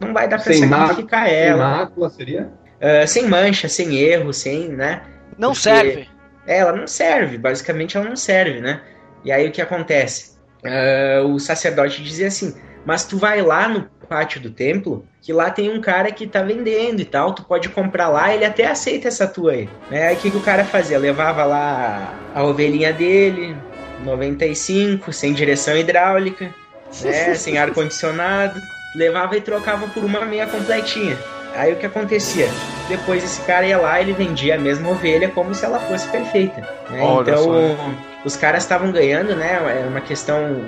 não 0.00 0.12
vai 0.12 0.26
dar 0.26 0.42
pra 0.42 0.52
sem 0.52 0.68
sacrificar 0.68 1.28
ela. 1.32 1.52
Sem 1.52 1.78
mácula 1.78 2.10
seria? 2.10 2.52
Uh, 2.80 3.06
sem 3.06 3.28
mancha, 3.28 3.68
sem 3.68 3.96
erro, 3.96 4.32
sem, 4.32 4.70
né? 4.70 5.02
Não 5.38 5.50
Porque 5.52 5.62
serve. 5.62 6.08
Ela 6.48 6.72
não 6.72 6.88
serve, 6.88 7.38
basicamente 7.38 7.96
ela 7.96 8.08
não 8.08 8.16
serve, 8.16 8.60
né? 8.60 8.80
E 9.24 9.30
aí 9.30 9.46
o 9.46 9.52
que 9.52 9.62
acontece? 9.62 10.32
Uh, 10.64 11.28
o 11.28 11.38
sacerdote 11.38 12.02
dizia 12.02 12.26
assim: 12.26 12.56
Mas 12.84 13.04
tu 13.04 13.16
vai 13.16 13.40
lá 13.40 13.68
no 13.68 13.88
pátio 14.08 14.40
do 14.40 14.50
templo, 14.50 15.06
que 15.20 15.32
lá 15.32 15.48
tem 15.48 15.70
um 15.70 15.80
cara 15.80 16.10
que 16.10 16.26
tá 16.26 16.42
vendendo 16.42 16.98
e 16.98 17.04
tal, 17.04 17.34
tu 17.34 17.44
pode 17.44 17.68
comprar 17.68 18.08
lá, 18.08 18.34
ele 18.34 18.44
até 18.44 18.66
aceita 18.66 19.06
essa 19.06 19.28
tua 19.28 19.52
aí. 19.52 19.68
Né? 19.88 20.08
Aí 20.08 20.16
o 20.16 20.18
que, 20.18 20.28
que 20.28 20.36
o 20.36 20.42
cara 20.42 20.64
fazia? 20.64 20.98
Levava 20.98 21.44
lá 21.44 22.18
a 22.34 22.42
ovelhinha 22.42 22.92
dele, 22.92 23.56
95, 24.02 25.12
sem 25.12 25.32
direção 25.32 25.76
hidráulica, 25.76 26.52
né? 27.02 27.34
sem 27.34 27.58
ar-condicionado, 27.58 28.60
levava 28.94 29.36
e 29.36 29.40
trocava 29.40 29.86
por 29.88 30.04
uma 30.04 30.24
meia 30.24 30.46
completinha. 30.46 31.16
Aí 31.54 31.72
o 31.72 31.76
que 31.76 31.84
acontecia? 31.84 32.48
Depois 32.88 33.22
esse 33.22 33.42
cara 33.42 33.66
ia 33.66 33.76
lá 33.76 34.00
e 34.00 34.04
ele 34.04 34.12
vendia 34.14 34.54
a 34.54 34.58
mesma 34.58 34.88
ovelha 34.90 35.28
como 35.28 35.54
se 35.54 35.64
ela 35.64 35.78
fosse 35.80 36.08
perfeita. 36.08 36.62
Né? 36.88 37.02
Então 37.20 37.44
só. 37.44 37.76
os 38.24 38.36
caras 38.36 38.62
estavam 38.62 38.90
ganhando, 38.90 39.36
né? 39.36 39.82
É 39.82 39.86
uma 39.86 40.00
questão 40.00 40.64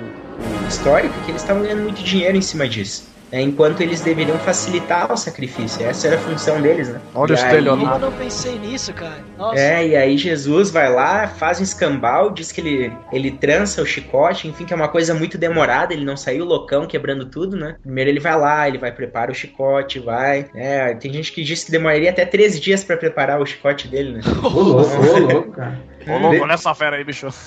histórica 0.67 1.13
que 1.25 1.31
eles 1.31 1.41
estavam 1.41 1.63
ganhando 1.63 1.81
muito 1.81 2.03
dinheiro 2.03 2.37
em 2.37 2.41
cima 2.41 2.67
disso 2.67 3.14
é, 3.31 3.41
enquanto 3.41 3.81
eles 3.81 4.01
deveriam 4.01 4.37
facilitar 4.39 5.11
o 5.11 5.17
sacrifício. 5.17 5.85
Essa 5.85 6.07
era 6.07 6.15
a 6.17 6.19
função 6.19 6.61
deles, 6.61 6.89
né? 6.89 7.01
Olha 7.13 7.31
o 7.31 7.35
estelionato. 7.35 8.05
Eu 8.05 8.11
não 8.11 8.17
pensei 8.17 8.57
nisso, 8.59 8.93
cara. 8.93 9.23
Nossa. 9.37 9.59
É, 9.59 9.87
e 9.87 9.95
aí 9.95 10.17
Jesus 10.17 10.69
vai 10.69 10.91
lá, 10.91 11.27
faz 11.27 11.59
um 11.59 11.63
escambau, 11.63 12.31
diz 12.31 12.51
que 12.51 12.61
ele, 12.61 12.93
ele 13.11 13.31
trança 13.31 13.81
o 13.81 13.85
chicote, 13.85 14.47
enfim, 14.47 14.65
que 14.65 14.73
é 14.73 14.75
uma 14.75 14.87
coisa 14.87 15.13
muito 15.13 15.37
demorada, 15.37 15.93
ele 15.93 16.05
não 16.05 16.15
saiu 16.15 16.45
loucão 16.45 16.87
quebrando 16.87 17.25
tudo, 17.25 17.55
né? 17.55 17.75
Primeiro 17.81 18.09
ele 18.09 18.19
vai 18.19 18.37
lá, 18.37 18.67
ele 18.67 18.77
vai 18.77 18.91
preparar 18.91 19.31
o 19.31 19.35
chicote, 19.35 19.99
vai. 19.99 20.47
É, 20.55 20.93
tem 20.95 21.11
gente 21.11 21.31
que 21.31 21.43
diz 21.43 21.63
que 21.63 21.71
demoraria 21.71 22.09
até 22.09 22.25
três 22.25 22.59
dias 22.59 22.83
para 22.83 22.97
preparar 22.97 23.41
o 23.41 23.45
chicote 23.45 23.87
dele, 23.87 24.13
né? 24.13 24.21
Ô, 24.43 24.47
louco, 24.47 24.95
ô, 24.95 25.19
louco, 25.19 25.51
cara. 25.51 25.94
Ô, 26.07 26.17
louco, 26.17 26.45
nessa 26.45 26.73
fera 26.75 26.97
aí, 26.97 27.03
bicho. 27.03 27.27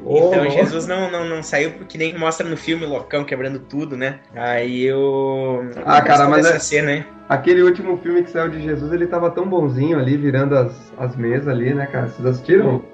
então 0.00 0.50
Jesus 0.50 0.86
não, 0.86 1.10
não, 1.10 1.24
não 1.24 1.42
saiu 1.42 1.72
que 1.88 1.98
nem 1.98 2.16
mostra 2.16 2.48
no 2.48 2.56
filme 2.56 2.86
Locão 2.86 3.24
quebrando 3.24 3.58
tudo, 3.58 3.96
né? 3.96 4.20
Aí 4.34 4.82
eu. 4.84 5.70
Ah, 5.84 6.00
cara, 6.00 6.28
mas. 6.28 6.46
Essa 6.46 6.56
é... 6.56 6.60
cena, 6.60 6.92
hein? 6.92 7.04
Aquele 7.28 7.62
último 7.62 7.96
filme 7.98 8.22
que 8.22 8.30
saiu 8.30 8.50
de 8.50 8.60
Jesus, 8.60 8.92
ele 8.92 9.06
tava 9.06 9.30
tão 9.30 9.46
bonzinho 9.46 9.98
ali, 9.98 10.16
virando 10.16 10.56
as, 10.56 10.92
as 10.98 11.16
mesas 11.16 11.48
ali, 11.48 11.72
né, 11.72 11.86
cara? 11.86 12.08
Vocês 12.08 12.26
assistiram? 12.26 12.84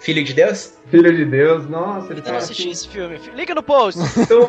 Filho 0.00 0.24
de 0.24 0.32
Deus? 0.32 0.74
Filho 0.90 1.14
de 1.14 1.24
Deus, 1.24 1.68
nossa, 1.68 2.12
ele 2.12 2.20
Eu 2.24 2.32
não 2.32 2.38
assisti 2.38 2.62
assim... 2.62 2.70
esse 2.70 2.88
filme. 2.88 3.20
Liga 3.36 3.54
no 3.54 3.62
post. 3.62 4.00
Tão... 4.26 4.48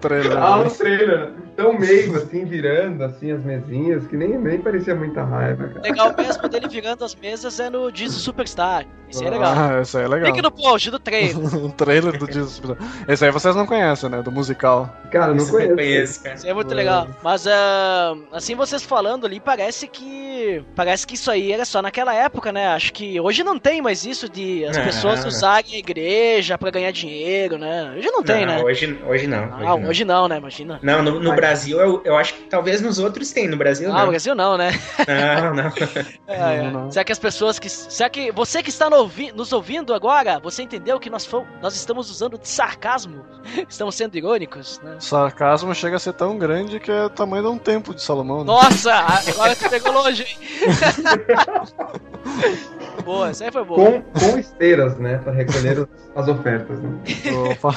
trailer. 0.00 0.38
Ah, 0.38 0.60
o 0.60 0.70
trailer. 0.70 1.32
Tão 1.54 1.78
meio 1.78 2.16
assim, 2.16 2.46
virando 2.46 3.04
assim 3.04 3.30
as 3.30 3.44
mesinhas, 3.44 4.06
que 4.06 4.16
nem, 4.16 4.38
nem 4.38 4.58
parecia 4.58 4.94
muita 4.94 5.22
raiva, 5.22 5.68
cara. 5.68 5.82
Legal 5.82 6.14
mesmo 6.16 6.48
dele 6.48 6.68
virando 6.68 7.04
as 7.04 7.14
mesas 7.14 7.60
é 7.60 7.68
no 7.68 7.94
Jesus 7.94 8.22
Superstar. 8.22 8.86
Esse 9.10 9.22
ah, 9.22 9.26
é 9.26 9.30
legal. 9.30 9.52
Ah, 9.54 9.80
esse 9.82 9.96
aí 9.98 10.04
é 10.04 10.08
legal. 10.08 10.30
Liga 10.30 10.42
no 10.42 10.50
post 10.50 10.90
do 10.90 10.98
trailer. 10.98 11.54
o 11.56 11.68
trailer 11.76 12.18
do 12.18 12.32
Jesus 12.32 12.52
Superstar. 12.52 12.88
Esse 13.06 13.24
aí 13.26 13.30
vocês 13.30 13.54
não 13.54 13.66
conhecem, 13.66 14.08
né? 14.08 14.22
Do 14.22 14.32
musical. 14.32 14.88
Cara, 15.10 15.34
não 15.34 15.46
conheço. 15.46 15.74
conheço 15.74 16.22
cara. 16.22 16.36
Esse 16.36 16.48
é 16.48 16.54
muito 16.54 16.72
legal. 16.72 17.06
Mas, 17.22 17.44
uh, 17.44 18.22
assim, 18.32 18.54
vocês 18.54 18.82
falando 18.82 19.26
ali, 19.26 19.40
parece 19.40 19.86
que. 19.86 20.64
Parece 20.74 21.06
que 21.06 21.16
isso 21.16 21.30
aí 21.30 21.52
era 21.52 21.66
só 21.66 21.82
naquela 21.82 22.14
época, 22.14 22.50
né? 22.50 22.68
Acho 22.68 22.94
que 22.94 23.20
hoje 23.20 23.44
não 23.44 23.58
tem 23.58 23.82
mais 23.82 24.06
isso 24.06 24.26
de 24.26 24.64
as 24.64 24.76
não, 24.76 24.84
pessoas 24.84 24.91
não, 25.02 25.28
usarem 25.28 25.74
a 25.74 25.78
igreja 25.78 26.58
pra 26.58 26.70
ganhar 26.70 26.90
dinheiro, 26.90 27.58
né? 27.58 27.94
Hoje 27.96 28.10
não 28.10 28.22
tem, 28.22 28.46
não, 28.46 28.54
né? 28.54 28.62
Hoje, 28.62 29.00
hoje 29.06 29.26
não. 29.26 29.44
Hoje, 29.44 29.54
ah, 29.54 29.76
não. 29.76 29.88
hoje 29.88 30.04
não, 30.04 30.28
né? 30.28 30.36
Imagina. 30.38 30.80
Não, 30.82 31.02
no, 31.02 31.20
no 31.20 31.34
Brasil, 31.34 31.80
eu, 31.80 32.02
eu 32.04 32.16
acho 32.16 32.34
que 32.34 32.42
talvez 32.42 32.80
nos 32.80 32.98
outros 32.98 33.32
tem. 33.32 33.48
No 33.48 33.56
Brasil, 33.56 33.90
ah, 33.90 33.94
não. 33.94 34.00
no 34.04 34.10
Brasil 34.10 34.34
não, 34.34 34.56
né? 34.56 34.70
Não, 35.06 35.54
não. 35.54 35.72
é, 36.26 36.56
é. 36.56 36.70
não, 36.70 36.90
Será 36.90 37.04
que 37.04 37.12
as 37.12 37.18
pessoas 37.18 37.58
que. 37.58 37.68
Será 37.68 38.08
que 38.08 38.30
você 38.32 38.62
que 38.62 38.70
está 38.70 38.88
nos 38.90 39.52
ouvindo 39.52 39.94
agora, 39.94 40.38
você 40.40 40.62
entendeu 40.62 40.98
que 40.98 41.10
nós, 41.10 41.24
fomos... 41.24 41.48
nós 41.60 41.74
estamos 41.74 42.10
usando 42.10 42.38
de 42.38 42.48
sarcasmo? 42.48 43.24
Estamos 43.68 43.94
sendo 43.94 44.16
irônicos, 44.16 44.80
né? 44.82 44.96
Sarcasmo 45.00 45.74
chega 45.74 45.96
a 45.96 45.98
ser 45.98 46.12
tão 46.12 46.38
grande 46.38 46.78
que 46.78 46.90
é 46.90 47.06
o 47.06 47.10
tamanho 47.10 47.42
de 47.42 47.48
um 47.48 47.58
tempo 47.58 47.94
de 47.94 48.02
Salomão. 48.02 48.38
Né? 48.38 48.44
Nossa! 48.44 48.92
Agora 48.92 49.56
tu 49.56 49.68
pegou 49.68 49.92
longe, 49.92 50.22
hein? 50.22 50.38
boa, 53.04 53.30
essa 53.30 53.44
aí 53.44 53.52
foi 53.52 53.64
boa. 53.64 54.02
Com, 54.02 54.02
com 54.02 54.38
esteiras, 54.38 54.98
né? 54.98 55.18
Pra 55.18 55.32
recolher 55.32 55.88
as 56.14 56.28
ofertas, 56.28 56.80
né? 56.80 57.00
Opa. 57.50 57.74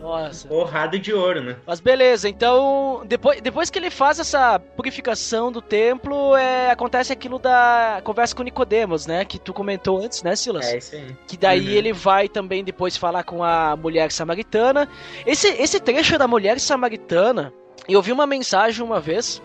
Nossa. 0.00 0.48
Porrada 0.48 0.98
de 0.98 1.12
ouro, 1.12 1.40
né? 1.42 1.56
Mas 1.66 1.78
beleza, 1.78 2.28
então 2.28 3.02
depois, 3.06 3.40
depois 3.40 3.70
que 3.70 3.78
ele 3.78 3.90
faz 3.90 4.18
essa 4.18 4.58
purificação 4.58 5.52
do 5.52 5.62
templo, 5.62 6.34
é, 6.36 6.70
acontece 6.70 7.12
aquilo 7.12 7.38
da 7.38 8.00
conversa 8.02 8.34
com 8.34 8.42
Nicodemos, 8.42 9.06
né? 9.06 9.24
Que 9.24 9.38
tu 9.38 9.52
comentou 9.52 10.02
antes, 10.02 10.22
né, 10.22 10.34
Silas? 10.34 10.66
É 10.66 10.78
isso 10.78 10.96
aí. 10.96 11.16
Que 11.28 11.36
daí 11.36 11.66
uhum. 11.68 11.74
ele 11.74 11.92
vai 11.92 12.28
também 12.28 12.64
depois 12.64 12.96
falar 12.96 13.22
com 13.22 13.44
a 13.44 13.76
mulher 13.76 14.10
samaritana. 14.10 14.88
Esse, 15.24 15.48
esse 15.48 15.78
trecho 15.78 16.18
da 16.18 16.26
mulher 16.26 16.58
samaritana, 16.58 17.52
eu 17.88 18.02
vi 18.02 18.10
uma 18.10 18.26
mensagem 18.26 18.84
uma 18.84 19.00
vez 19.00 19.40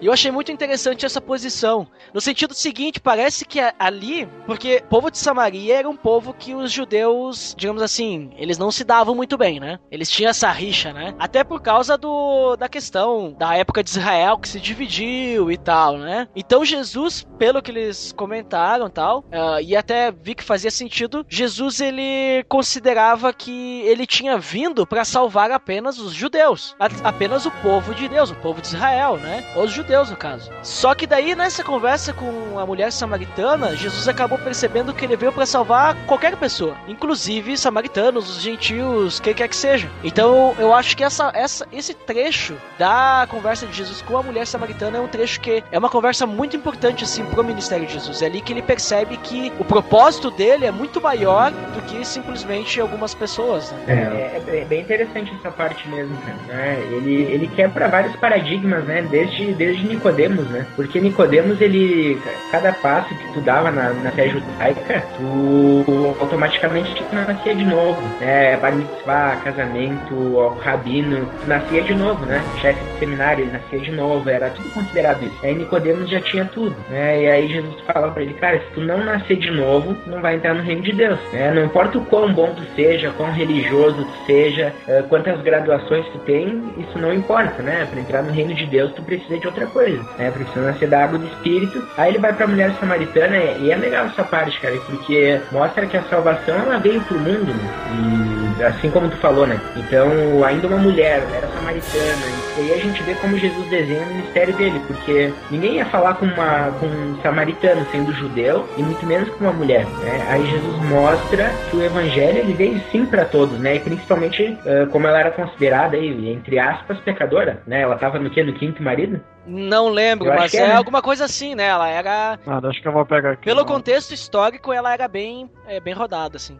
e 0.00 0.06
eu 0.06 0.12
achei 0.12 0.30
muito 0.30 0.52
interessante 0.52 1.06
essa 1.06 1.20
posição. 1.20 1.86
No 2.12 2.20
sentido 2.20 2.54
seguinte, 2.54 3.00
parece 3.00 3.44
que 3.44 3.58
ali, 3.78 4.28
porque 4.46 4.82
o 4.84 4.88
povo 4.88 5.10
de 5.10 5.18
Samaria 5.18 5.78
era 5.78 5.88
um 5.88 5.96
povo 5.96 6.32
que 6.32 6.54
os 6.54 6.70
judeus, 6.70 7.54
digamos 7.56 7.82
assim, 7.82 8.30
eles 8.36 8.58
não 8.58 8.70
se 8.70 8.84
davam 8.84 9.14
muito 9.14 9.36
bem, 9.36 9.60
né? 9.60 9.78
Eles 9.90 10.10
tinham 10.10 10.30
essa 10.30 10.50
rixa, 10.50 10.92
né? 10.92 11.14
Até 11.18 11.42
por 11.44 11.60
causa 11.60 11.96
do 11.96 12.56
da 12.56 12.68
questão 12.68 13.34
da 13.38 13.56
época 13.56 13.82
de 13.82 13.90
Israel 13.90 14.38
que 14.38 14.48
se 14.48 14.60
dividiu 14.60 15.50
e 15.50 15.56
tal, 15.56 15.98
né? 15.98 16.28
Então 16.34 16.64
Jesus, 16.64 17.26
pelo 17.38 17.62
que 17.62 17.70
eles 17.70 18.12
comentaram 18.12 18.88
tal, 18.88 19.20
uh, 19.20 19.60
e 19.62 19.76
até 19.76 20.10
vi 20.10 20.34
que 20.34 20.44
fazia 20.44 20.70
sentido, 20.70 21.24
Jesus 21.28 21.80
ele 21.80 22.44
considerava 22.48 23.32
que 23.32 23.80
ele 23.82 24.06
tinha 24.06 24.38
vindo 24.38 24.86
para 24.86 25.04
salvar 25.04 25.50
apenas 25.50 25.98
os 25.98 26.12
judeus, 26.12 26.74
apenas 27.04 27.46
o 27.46 27.50
povo 27.50 27.94
de 27.94 28.08
Deus, 28.08 28.30
o 28.30 28.36
povo 28.36 28.60
de 28.60 28.68
Israel, 28.68 29.16
né? 29.16 29.44
Os 29.56 29.70
judeus 29.76 30.10
no 30.10 30.16
caso. 30.16 30.50
Só 30.62 30.94
que 30.94 31.06
daí, 31.06 31.34
nessa 31.34 31.62
conversa 31.62 32.12
com 32.12 32.58
a 32.58 32.66
mulher 32.66 32.90
samaritana, 32.90 33.76
Jesus 33.76 34.08
acabou 34.08 34.38
percebendo 34.38 34.92
que 34.92 35.04
ele 35.04 35.16
veio 35.16 35.32
para 35.32 35.46
salvar 35.46 35.94
qualquer 36.06 36.36
pessoa, 36.36 36.76
inclusive 36.88 37.56
samaritanos, 37.56 38.28
os 38.28 38.42
gentios, 38.42 39.20
quem 39.20 39.34
quer 39.34 39.48
que 39.48 39.56
seja. 39.56 39.88
Então, 40.02 40.54
eu 40.58 40.72
acho 40.72 40.96
que 40.96 41.04
essa, 41.04 41.30
essa, 41.34 41.66
esse 41.72 41.94
trecho 41.94 42.56
da 42.78 43.26
conversa 43.30 43.66
de 43.66 43.72
Jesus 43.72 44.02
com 44.02 44.16
a 44.16 44.22
mulher 44.22 44.46
samaritana 44.46 44.98
é 44.98 45.00
um 45.00 45.08
trecho 45.08 45.40
que 45.40 45.62
é 45.70 45.78
uma 45.78 45.90
conversa 45.90 46.26
muito 46.26 46.56
importante, 46.56 47.04
assim, 47.04 47.24
pro 47.26 47.44
ministério 47.44 47.86
de 47.86 47.92
Jesus. 47.92 48.22
É 48.22 48.26
ali 48.26 48.40
que 48.40 48.52
ele 48.52 48.62
percebe 48.62 49.16
que 49.18 49.52
o 49.58 49.64
propósito 49.64 50.30
dele 50.30 50.66
é 50.66 50.70
muito 50.70 51.00
maior 51.00 51.50
do 51.50 51.82
que 51.82 52.04
simplesmente 52.04 52.80
algumas 52.80 53.14
pessoas. 53.14 53.72
Né? 53.72 53.84
É, 53.88 54.50
é, 54.50 54.60
é 54.60 54.64
bem 54.64 54.80
interessante 54.80 55.34
essa 55.38 55.50
parte 55.50 55.88
mesmo, 55.88 56.16
cara. 56.18 56.36
Né? 56.48 56.88
Ele, 56.90 57.22
ele 57.22 57.48
quebra 57.48 57.88
vários 57.88 58.16
paradigmas, 58.16 58.84
né? 58.84 59.02
Desde 59.02 59.36
desde 59.54 59.65
Nicodemos, 59.72 60.46
né? 60.48 60.66
Porque 60.76 61.00
Nicodemos, 61.00 61.60
ele. 61.60 62.20
Cada 62.50 62.72
passo 62.72 63.14
que 63.14 63.32
tu 63.32 63.40
dava 63.40 63.70
na, 63.70 63.90
na 63.90 64.10
fé 64.10 64.28
judaica, 64.28 65.02
tu 65.16 66.16
automaticamente 66.20 66.94
tu 66.94 67.14
nascia 67.14 67.54
de 67.54 67.64
novo. 67.64 68.00
Né? 68.20 68.56
Bar 68.56 68.72
mitzvah, 68.72 69.36
casamento, 69.42 70.56
rabino, 70.60 71.26
tu 71.40 71.48
nascia 71.48 71.82
de 71.82 71.94
novo, 71.94 72.24
né? 72.26 72.42
Chefe 72.60 72.82
de 72.84 72.98
seminário, 72.98 73.44
ele 73.44 73.52
nascia 73.52 73.78
de 73.78 73.90
novo, 73.92 74.28
era 74.28 74.50
tudo 74.50 74.68
considerado 74.70 75.22
isso. 75.24 75.38
Aí 75.42 75.54
Nicodemos 75.54 76.08
já 76.08 76.20
tinha 76.20 76.44
tudo, 76.44 76.76
né? 76.90 77.22
E 77.22 77.28
aí 77.28 77.48
Jesus 77.48 77.80
fala 77.86 78.10
pra 78.10 78.22
ele, 78.22 78.34
cara, 78.34 78.58
se 78.58 78.74
tu 78.74 78.80
não 78.80 79.04
nascer 79.04 79.36
de 79.36 79.50
novo, 79.50 79.96
não 80.06 80.20
vai 80.20 80.36
entrar 80.36 80.54
no 80.54 80.62
reino 80.62 80.82
de 80.82 80.92
Deus. 80.92 81.18
Né? 81.32 81.52
Não 81.52 81.64
importa 81.64 81.98
o 81.98 82.04
quão 82.04 82.32
bom 82.32 82.52
tu 82.54 82.62
seja, 82.74 83.12
quão 83.16 83.32
religioso 83.32 84.04
tu 84.04 84.26
seja, 84.26 84.72
uh, 84.88 85.02
quantas 85.08 85.40
graduações 85.42 86.06
tu 86.08 86.18
tem, 86.20 86.62
isso 86.78 86.98
não 86.98 87.12
importa, 87.12 87.62
né? 87.62 87.86
Pra 87.90 88.00
entrar 88.00 88.22
no 88.22 88.32
reino 88.32 88.54
de 88.54 88.66
Deus, 88.66 88.92
tu 88.92 89.02
precisa 89.02 89.38
de 89.38 89.45
outra 89.46 89.66
coisa, 89.66 90.02
né? 90.18 90.30
Precisa 90.30 90.60
nascer 90.60 90.88
da 90.88 91.04
água 91.04 91.18
do 91.18 91.26
Espírito. 91.26 91.82
Aí 91.96 92.10
ele 92.12 92.18
vai 92.18 92.32
pra 92.32 92.46
mulher 92.46 92.74
samaritana 92.78 93.36
e 93.36 93.70
é 93.70 93.76
legal 93.76 94.06
essa 94.06 94.24
parte, 94.24 94.60
cara, 94.60 94.76
porque 94.86 95.40
mostra 95.52 95.86
que 95.86 95.96
a 95.96 96.02
salvação, 96.04 96.56
ela 96.56 96.78
veio 96.78 97.00
pro 97.02 97.18
mundo, 97.18 97.52
né? 97.52 98.42
E 98.42 98.45
assim 98.64 98.90
como 98.90 99.08
tu 99.08 99.16
falou, 99.16 99.46
né? 99.46 99.60
Então, 99.76 100.08
ainda 100.44 100.66
uma 100.66 100.78
mulher, 100.78 101.22
era 101.34 101.46
samaritana, 101.48 102.26
e 102.58 102.60
aí 102.60 102.72
a 102.72 102.78
gente 102.78 103.02
vê 103.02 103.14
como 103.14 103.36
Jesus 103.38 103.68
desenha 103.68 104.04
o 104.04 104.08
ministério 104.08 104.54
dele, 104.54 104.80
porque 104.86 105.32
ninguém 105.50 105.76
ia 105.76 105.86
falar 105.86 106.14
com, 106.14 106.26
uma, 106.26 106.70
com 106.78 106.86
um 106.86 107.20
samaritano 107.22 107.86
sendo 107.90 108.12
judeu, 108.12 108.68
e 108.76 108.82
muito 108.82 109.04
menos 109.06 109.28
com 109.30 109.44
uma 109.44 109.52
mulher, 109.52 109.84
né? 109.86 110.26
Aí 110.28 110.46
Jesus 110.46 110.76
mostra 110.84 111.50
que 111.70 111.76
o 111.76 111.82
evangelho, 111.82 112.38
ele 112.38 112.52
veio 112.54 112.82
sim 112.90 113.04
para 113.06 113.24
todos, 113.24 113.58
né? 113.58 113.76
E 113.76 113.80
principalmente 113.80 114.42
uh, 114.44 114.86
como 114.90 115.06
ela 115.06 115.20
era 115.20 115.30
considerada, 115.30 115.96
aí, 115.96 116.30
entre 116.30 116.58
aspas, 116.58 116.98
pecadora, 117.00 117.62
né? 117.66 117.82
Ela 117.82 117.96
tava 117.96 118.18
no 118.18 118.30
que? 118.30 118.42
No 118.42 118.52
quinto 118.52 118.82
marido? 118.82 119.20
Não 119.46 119.88
lembro, 119.88 120.26
mas 120.28 120.50
que 120.50 120.56
é, 120.56 120.62
é, 120.62 120.68
né? 120.68 120.74
alguma 120.74 121.00
coisa 121.00 121.24
assim, 121.24 121.54
né? 121.54 121.66
Ela 121.66 121.88
era. 121.88 122.38
Ah, 122.46 122.60
acho 122.64 122.82
que 122.82 122.88
eu 122.88 122.92
vou 122.92 123.06
pegar 123.06 123.32
aqui. 123.32 123.44
Pelo 123.44 123.60
não. 123.60 123.66
contexto 123.66 124.12
histórico, 124.12 124.72
ela 124.72 124.92
era 124.92 125.06
bem, 125.06 125.48
é, 125.68 125.78
bem 125.78 125.94
rodada, 125.94 126.36
assim. 126.36 126.58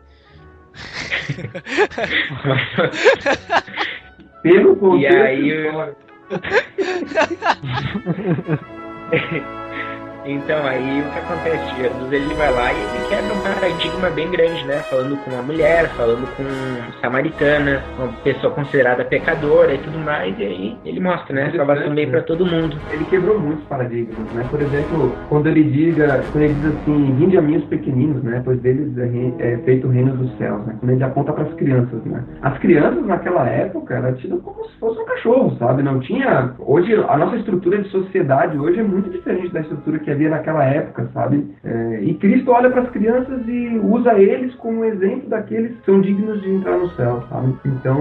Pelo 4.43 4.77
contexto 4.77 5.13
E 5.13 5.17
aí- 5.23 5.67
histórico. 5.67 6.01
Então, 10.29 10.67
aí 10.67 11.03
o 11.03 11.11
que 11.13 11.19
acontece? 11.21 11.77
Jesus 11.77 12.13
ele 12.13 12.35
vai 12.35 12.53
lá 12.53 12.73
e 12.73 12.77
ele 12.77 13.09
quebra 13.09 13.33
um 13.33 13.41
paradigma 13.41 14.11
bem 14.11 14.29
grande, 14.29 14.65
né? 14.67 14.79
Falando 14.91 15.17
com 15.25 15.31
uma 15.31 15.43
mulher, 15.43 15.89
falando 15.91 16.27
com 16.37 17.01
samaritana, 17.01 17.85
uma 17.97 18.09
pessoa 18.25 18.53
considerada 18.53 19.05
pecadora 19.05 19.73
e 19.73 19.79
tudo 19.79 19.99
mais, 19.99 20.37
e 20.37 20.43
aí 20.43 20.77
ele 20.85 20.99
mostra, 20.99 21.33
né? 21.33 21.45
A 21.47 21.57
salvação 21.57 21.95
veio 21.95 22.11
pra 22.11 22.23
todo 22.23 22.45
mundo. 22.45 22.77
Ele 22.93 23.05
quebrou 23.05 23.39
muitos 23.39 23.65
paradigmas, 23.67 24.19
né? 24.33 24.45
Por 24.51 24.61
exemplo, 24.61 25.13
quando 25.29 25.47
ele 25.47 25.63
diga, 25.63 26.25
quando 26.33 26.43
ele 26.43 26.55
diz 26.55 26.67
assim, 26.75 27.15
vinde 27.15 27.39
a 27.39 27.43
mim 27.43 27.59
os 27.59 27.65
pequeninos, 27.67 28.21
né? 28.25 28.43
Pois 28.45 28.61
deles 28.61 28.99
é, 28.99 29.53
é 29.53 29.59
feito 29.59 29.87
o 29.87 29.91
reino 29.91 30.17
dos 30.17 30.37
céus, 30.39 30.67
né? 30.67 30.75
Quando 30.81 30.91
ele 30.91 31.05
aponta 31.05 31.33
para 31.33 31.45
as 31.45 31.55
crianças, 31.55 32.03
né? 32.05 32.25
As 32.43 32.59
crianças 32.59 33.07
naquela 33.07 33.49
época 33.49 33.95
era 33.95 34.13
tido 34.15 34.39
como 34.39 34.65
se 34.65 34.77
fosse 34.79 35.01
um 35.01 35.05
cachorro, 35.05 35.57
sabe? 35.57 35.85
Não 35.85 36.01
tinha. 36.01 36.53
Hoje 36.59 36.95
a 36.95 37.17
nossa 37.17 37.37
estrutura 37.37 37.81
de 37.81 37.89
sociedade 37.91 38.59
hoje 38.59 38.81
é 38.81 38.83
muito 38.83 39.09
diferente 39.09 39.53
da 39.53 39.61
estrutura 39.61 40.01
que 40.01 40.16
havia 40.17 40.31
naquela 40.31 40.65
época, 40.65 41.09
sabe? 41.13 41.55
É, 41.63 42.01
e 42.03 42.15
Cristo 42.15 42.51
olha 42.51 42.71
para 42.71 42.83
as 42.83 42.91
crianças 42.91 43.47
e 43.47 43.79
usa 43.83 44.15
eles 44.15 44.55
como 44.55 44.85
exemplo 44.85 45.29
daqueles 45.29 45.77
que 45.77 45.85
são 45.85 46.01
dignos 46.01 46.41
de 46.41 46.51
entrar 46.51 46.79
no 46.79 46.89
céu, 46.91 47.23
sabe? 47.29 47.55
Então 47.65 48.01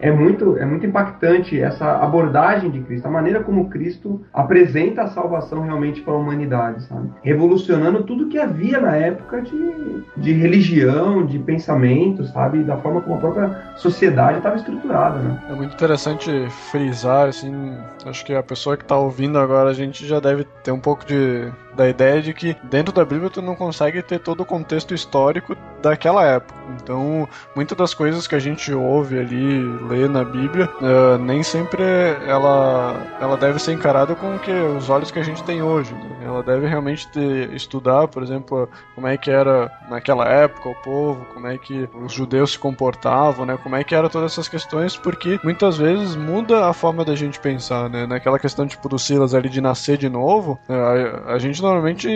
é, 0.00 0.08
é 0.08 0.12
muito 0.12 0.56
é 0.58 0.64
muito 0.64 0.86
impactante 0.86 1.60
essa 1.60 1.96
abordagem 2.02 2.70
de 2.70 2.80
Cristo, 2.80 3.06
a 3.06 3.10
maneira 3.10 3.40
como 3.42 3.70
Cristo 3.70 4.20
apresenta 4.32 5.02
a 5.02 5.06
salvação 5.08 5.62
realmente 5.62 6.02
para 6.02 6.12
a 6.12 6.16
humanidade, 6.16 6.82
sabe? 6.84 7.08
Revolucionando 7.22 8.02
tudo 8.04 8.28
que 8.28 8.38
havia 8.38 8.80
na 8.80 8.96
época 8.96 9.40
de, 9.40 10.02
de 10.16 10.32
religião, 10.32 11.24
de 11.24 11.38
pensamento, 11.38 12.24
sabe? 12.26 12.62
Da 12.62 12.76
forma 12.76 13.00
como 13.00 13.16
a 13.16 13.18
própria 13.18 13.62
sociedade 13.76 14.38
estava 14.38 14.56
estruturada, 14.56 15.18
né? 15.18 15.38
É 15.50 15.54
muito 15.54 15.74
interessante 15.74 16.30
frisar, 16.70 17.28
assim, 17.28 17.76
acho 18.06 18.24
que 18.24 18.34
a 18.34 18.42
pessoa 18.42 18.76
que 18.76 18.84
tá 18.84 18.96
ouvindo 18.96 19.38
agora, 19.38 19.70
a 19.70 19.74
gente 19.74 20.06
já 20.06 20.20
deve 20.20 20.44
ter 20.62 20.72
um 20.72 20.80
pouco 20.82 21.04
de 21.06 21.50
da 21.74 21.88
ideia 21.88 22.20
de 22.20 22.32
que 22.32 22.56
dentro 22.64 22.92
da 22.92 23.04
Bíblia 23.04 23.30
tu 23.30 23.42
não 23.42 23.54
consegue 23.54 24.02
ter 24.02 24.18
todo 24.18 24.40
o 24.40 24.46
contexto 24.46 24.94
histórico 24.94 25.56
daquela 25.82 26.24
época. 26.24 26.54
Então, 26.80 27.28
muitas 27.54 27.76
das 27.76 27.92
coisas 27.92 28.26
que 28.26 28.34
a 28.34 28.38
gente 28.38 28.72
ouve 28.72 29.18
ali, 29.18 29.62
lê 29.88 30.08
na 30.08 30.24
Bíblia, 30.24 30.68
eh, 30.80 31.18
nem 31.18 31.42
sempre 31.42 31.82
ela, 32.26 32.96
ela 33.20 33.36
deve 33.36 33.58
ser 33.58 33.72
encarada 33.72 34.14
com 34.14 34.38
que, 34.38 34.50
os 34.50 34.88
olhos 34.88 35.10
que 35.10 35.18
a 35.18 35.22
gente 35.22 35.42
tem 35.44 35.62
hoje. 35.62 35.92
né? 35.92 36.22
Ela 36.24 36.42
deve 36.42 36.66
realmente 36.66 37.08
ter, 37.08 37.52
estudar, 37.52 38.08
por 38.08 38.22
exemplo, 38.22 38.68
como 38.94 39.06
é 39.06 39.16
que 39.16 39.30
era 39.30 39.70
naquela 39.88 40.28
época 40.28 40.68
o 40.68 40.74
povo, 40.82 41.26
como 41.34 41.46
é 41.46 41.58
que 41.58 41.88
os 41.94 42.12
judeus 42.12 42.52
se 42.52 42.58
comportavam, 42.58 43.44
né? 43.44 43.58
Como 43.62 43.76
é 43.76 43.84
que 43.84 43.94
eram 43.94 44.08
todas 44.08 44.32
essas 44.32 44.48
questões, 44.48 44.96
porque 44.96 45.38
muitas 45.42 45.76
vezes 45.76 46.16
muda 46.16 46.66
a 46.66 46.72
forma 46.72 47.04
da 47.04 47.14
gente 47.14 47.40
pensar, 47.40 47.90
né? 47.90 48.06
Naquela 48.06 48.38
questão 48.38 48.66
tipo 48.66 48.88
do 48.88 48.98
Silas 48.98 49.34
ali 49.34 49.48
de 49.48 49.60
nascer 49.60 49.96
de 49.96 50.08
novo, 50.08 50.58
eh, 50.68 51.22
a, 51.26 51.34
a 51.34 51.38
gente 51.38 51.61
normalmente 51.62 52.08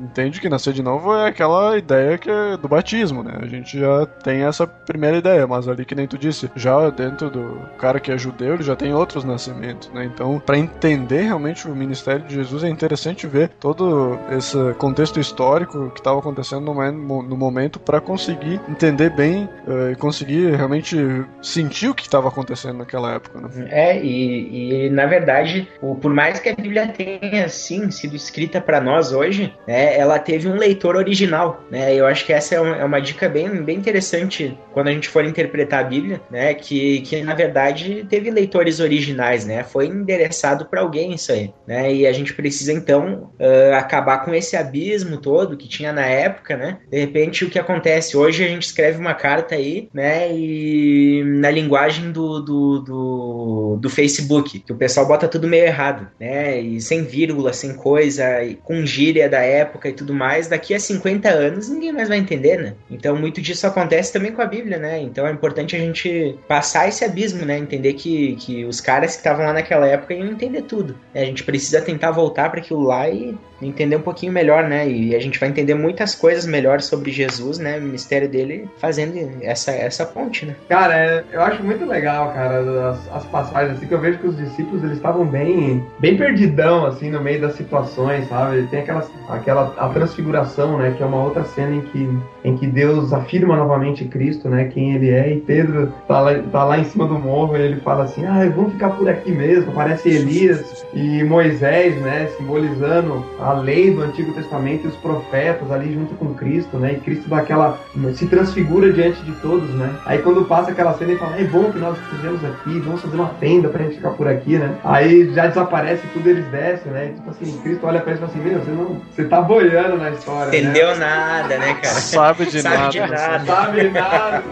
entende 0.00 0.40
que 0.40 0.48
nascer 0.48 0.72
de 0.72 0.82
novo 0.82 1.14
é 1.14 1.28
aquela 1.28 1.76
ideia 1.76 2.18
que 2.18 2.30
é 2.30 2.56
do 2.56 2.68
batismo, 2.68 3.22
né? 3.22 3.32
A 3.40 3.46
gente 3.46 3.78
já 3.78 4.06
tem 4.06 4.42
essa 4.42 4.66
primeira 4.66 5.16
ideia, 5.16 5.46
mas 5.46 5.68
ali 5.68 5.84
que 5.84 5.94
nem 5.94 6.06
tu 6.06 6.18
disse, 6.18 6.50
já 6.54 6.90
dentro 6.90 7.30
do 7.30 7.60
cara 7.78 7.98
que 8.00 8.10
é 8.12 8.18
judeu, 8.18 8.54
ele 8.54 8.62
já 8.62 8.76
tem 8.76 8.94
outros 8.94 9.24
nascimentos, 9.24 9.90
né? 9.92 10.04
Então, 10.04 10.38
para 10.44 10.58
entender 10.58 11.22
realmente 11.22 11.66
o 11.68 11.74
ministério 11.74 12.24
de 12.26 12.34
Jesus 12.34 12.64
é 12.64 12.68
interessante 12.68 13.26
ver 13.26 13.48
todo 13.60 14.18
esse 14.30 14.56
contexto 14.74 15.18
histórico 15.20 15.90
que 15.90 16.00
estava 16.00 16.18
acontecendo 16.18 16.72
no, 16.72 17.22
no 17.22 17.36
momento 17.36 17.78
para 17.80 18.00
conseguir 18.00 18.60
entender 18.68 19.10
bem 19.10 19.48
eh, 19.66 19.92
e 19.92 19.96
conseguir 19.96 20.54
realmente 20.54 20.96
sentir 21.40 21.88
o 21.88 21.94
que 21.94 22.02
estava 22.02 22.28
acontecendo 22.28 22.78
naquela 22.78 23.12
época, 23.14 23.40
né? 23.40 23.48
É, 23.70 24.02
e, 24.02 24.86
e 24.86 24.90
na 24.90 25.06
verdade, 25.06 25.68
o- 25.80 25.94
por 25.94 26.12
mais 26.12 26.38
que 26.38 26.48
a 26.48 26.54
Bíblia 26.54 26.88
tenha, 26.88 27.48
sim, 27.48 27.90
sido 27.90 28.16
escrita 28.16 28.60
para 28.60 28.80
nós 28.82 29.12
hoje, 29.12 29.54
né, 29.66 29.96
ela 29.96 30.18
teve 30.18 30.48
um 30.48 30.56
leitor 30.56 30.96
original, 30.96 31.64
né? 31.70 31.94
Eu 31.94 32.06
acho 32.06 32.24
que 32.24 32.32
essa 32.32 32.54
é, 32.54 32.58
é 32.58 32.84
uma 32.84 33.00
dica 33.00 33.28
bem, 33.28 33.62
bem 33.62 33.76
interessante 33.76 34.56
quando 34.72 34.88
a 34.88 34.92
gente 34.92 35.08
for 35.08 35.24
interpretar 35.24 35.80
a 35.80 35.88
Bíblia, 35.88 36.20
né? 36.30 36.54
Que, 36.54 37.00
que 37.02 37.22
na 37.22 37.34
verdade 37.34 38.06
teve 38.08 38.30
leitores 38.30 38.80
originais, 38.80 39.44
né? 39.44 39.62
Foi 39.64 39.86
endereçado 39.86 40.66
para 40.66 40.80
alguém 40.80 41.14
isso 41.14 41.32
aí, 41.32 41.52
né? 41.66 41.92
E 41.92 42.06
a 42.06 42.12
gente 42.12 42.34
precisa 42.34 42.72
então 42.72 43.32
ah, 43.40 43.78
acabar 43.78 44.24
com 44.24 44.34
esse 44.34 44.56
abismo 44.56 45.18
todo 45.18 45.56
que 45.56 45.68
tinha 45.68 45.92
na 45.92 46.06
época, 46.06 46.56
né? 46.56 46.78
De 46.90 46.98
repente 46.98 47.44
o 47.44 47.50
que 47.50 47.58
acontece 47.58 48.16
hoje 48.16 48.44
a 48.44 48.48
gente 48.48 48.64
escreve 48.64 48.98
uma 48.98 49.14
carta 49.14 49.54
aí, 49.54 49.88
né? 49.92 50.32
E 50.32 51.22
na 51.24 51.50
linguagem 51.50 52.12
do, 52.12 52.40
do, 52.40 52.78
do, 52.80 53.78
do 53.80 53.90
Facebook, 53.90 54.60
que 54.60 54.72
o 54.72 54.76
pessoal 54.76 55.06
bota 55.06 55.28
tudo 55.28 55.48
meio 55.48 55.64
errado, 55.64 56.08
né? 56.18 56.60
E 56.60 56.80
sem 56.80 57.04
vírgula, 57.04 57.52
sem 57.52 57.74
coisa, 57.74 58.42
e 58.42 58.54
com 58.56 58.71
gíria 58.86 59.28
da 59.28 59.40
época 59.40 59.88
e 59.88 59.92
tudo 59.92 60.14
mais, 60.14 60.48
daqui 60.48 60.74
a 60.74 60.80
50 60.80 61.28
anos 61.28 61.68
ninguém 61.68 61.92
mais 61.92 62.08
vai 62.08 62.18
entender, 62.18 62.58
né? 62.58 62.74
Então 62.90 63.16
muito 63.16 63.40
disso 63.40 63.66
acontece 63.66 64.12
também 64.12 64.32
com 64.32 64.42
a 64.42 64.46
Bíblia, 64.46 64.78
né? 64.78 65.00
Então 65.00 65.26
é 65.26 65.30
importante 65.30 65.76
a 65.76 65.78
gente 65.78 66.36
passar 66.48 66.88
esse 66.88 67.04
abismo, 67.04 67.44
né? 67.44 67.58
Entender 67.58 67.94
que, 67.94 68.36
que 68.36 68.64
os 68.64 68.80
caras 68.80 69.12
que 69.12 69.18
estavam 69.18 69.44
lá 69.44 69.52
naquela 69.52 69.86
época 69.86 70.14
iam 70.14 70.28
entender 70.28 70.62
tudo. 70.62 70.98
A 71.14 71.20
gente 71.20 71.44
precisa 71.44 71.80
tentar 71.80 72.10
voltar 72.10 72.50
para 72.50 72.60
aquilo 72.60 72.82
lá 72.82 73.08
e 73.08 73.36
entender 73.66 73.96
um 73.96 74.00
pouquinho 74.02 74.32
melhor, 74.32 74.64
né? 74.68 74.88
E 74.88 75.14
a 75.14 75.20
gente 75.20 75.38
vai 75.38 75.48
entender 75.48 75.74
muitas 75.74 76.14
coisas 76.14 76.46
melhores 76.46 76.84
sobre 76.86 77.10
Jesus, 77.10 77.58
né? 77.58 77.78
O 77.78 77.82
ministério 77.82 78.28
dele 78.28 78.68
fazendo 78.78 79.12
essa, 79.42 79.70
essa 79.72 80.04
ponte, 80.04 80.46
né? 80.46 80.54
Cara, 80.68 80.94
é- 80.94 81.24
eu 81.32 81.40
acho 81.42 81.62
muito 81.62 81.84
legal, 81.84 82.32
cara, 82.32 82.90
as, 82.90 83.12
as 83.16 83.24
passagens, 83.26 83.76
assim, 83.76 83.86
que 83.86 83.94
eu 83.94 84.00
vejo 84.00 84.18
que 84.18 84.26
os 84.26 84.36
discípulos, 84.36 84.82
eles 84.82 84.96
estavam 84.96 85.24
bem, 85.26 85.84
bem 85.98 86.16
perdidão, 86.16 86.86
assim, 86.86 87.10
no 87.10 87.20
meio 87.20 87.40
das 87.40 87.54
situações, 87.54 88.28
sabe? 88.28 88.62
Tem 88.70 88.80
aquela, 88.80 89.06
aquela, 89.28 89.74
a 89.76 89.88
transfiguração, 89.88 90.78
né, 90.78 90.94
que 90.96 91.02
é 91.02 91.06
uma 91.06 91.22
outra 91.22 91.44
cena 91.44 91.74
em 91.76 91.80
que, 91.82 92.08
em 92.44 92.56
que 92.56 92.66
Deus 92.66 93.12
afirma 93.12 93.56
novamente 93.56 94.04
Cristo, 94.04 94.48
né, 94.48 94.64
quem 94.64 94.94
ele 94.94 95.10
é, 95.10 95.32
e 95.32 95.40
Pedro 95.40 95.92
tá 96.08 96.20
lá, 96.20 96.34
tá 96.50 96.64
lá 96.64 96.78
em 96.78 96.84
cima 96.84 97.06
do 97.06 97.14
morro 97.14 97.56
e 97.56 97.60
ele 97.60 97.80
fala 97.80 98.04
assim, 98.04 98.24
ah, 98.26 98.50
vamos 98.54 98.72
ficar 98.72 98.90
por 98.90 99.08
aqui 99.08 99.30
mesmo, 99.30 99.72
parece 99.72 100.08
Elias 100.08 100.84
e 100.92 101.22
Moisés, 101.22 101.94
né, 101.96 102.28
simbolizando 102.36 103.24
a 103.40 103.52
lei 103.52 103.92
do 103.92 104.02
Antigo 104.02 104.32
Testamento 104.32 104.84
e 104.84 104.88
os 104.88 104.96
profetas 104.96 105.70
ali 105.70 105.94
junto 105.94 106.14
com 106.14 106.34
Cristo, 106.34 106.76
né, 106.78 106.94
e 106.94 107.00
Cristo 107.00 107.28
dá 107.28 107.38
aquela, 107.38 107.78
se 108.14 108.26
transfigura 108.26 108.92
diante 108.92 109.22
de 109.22 109.32
todos, 109.32 109.70
né, 109.70 109.94
aí 110.04 110.18
quando 110.18 110.44
passa 110.44 110.70
aquela 110.72 110.94
cena 110.94 111.12
ele 111.12 111.20
fala, 111.20 111.36
é 111.38 111.44
bom 111.44 111.70
que 111.70 111.78
nós 111.78 111.96
fizemos 112.10 112.44
aqui, 112.44 112.80
vamos 112.80 113.02
fazer 113.02 113.16
uma 113.16 113.30
tenda 113.40 113.68
pra 113.68 113.84
gente 113.84 113.96
ficar 113.96 114.10
por 114.10 114.26
aqui, 114.26 114.58
né, 114.58 114.74
aí 114.84 115.32
já 115.32 115.46
desaparece 115.46 116.06
tudo, 116.12 116.28
eles 116.28 116.44
descem, 116.46 116.90
né, 116.92 117.10
e, 117.10 117.14
tipo 117.14 117.30
assim, 117.30 117.58
Cristo 117.62 117.86
olha 117.86 118.00
pra 118.00 118.12
eles 118.12 118.22
e 118.22 118.26
fala 118.26 118.32
assim, 118.32 118.50
meu, 118.50 118.60
você 118.60 118.70
não, 118.70 119.00
você 119.10 119.24
tá 119.24 119.40
boiando 119.40 119.96
na 119.96 120.10
história, 120.10 120.50
né, 120.50 120.58
Entendeu 120.58 120.96
nada, 120.98 121.58
né, 121.58 121.74
cara? 121.74 122.31
Sabe 122.32 122.46
de 122.46 122.62
Sabe 122.62 122.76
nada. 122.76 122.90
de 122.90 123.00
nada. 123.00 123.44
sabe 123.44 123.90
nada. 123.90 124.42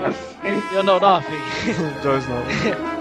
Eu 0.72 0.83
não, 0.83 1.01
não, 1.01 1.22
Joyce 2.03 2.28
não. 2.28 3.00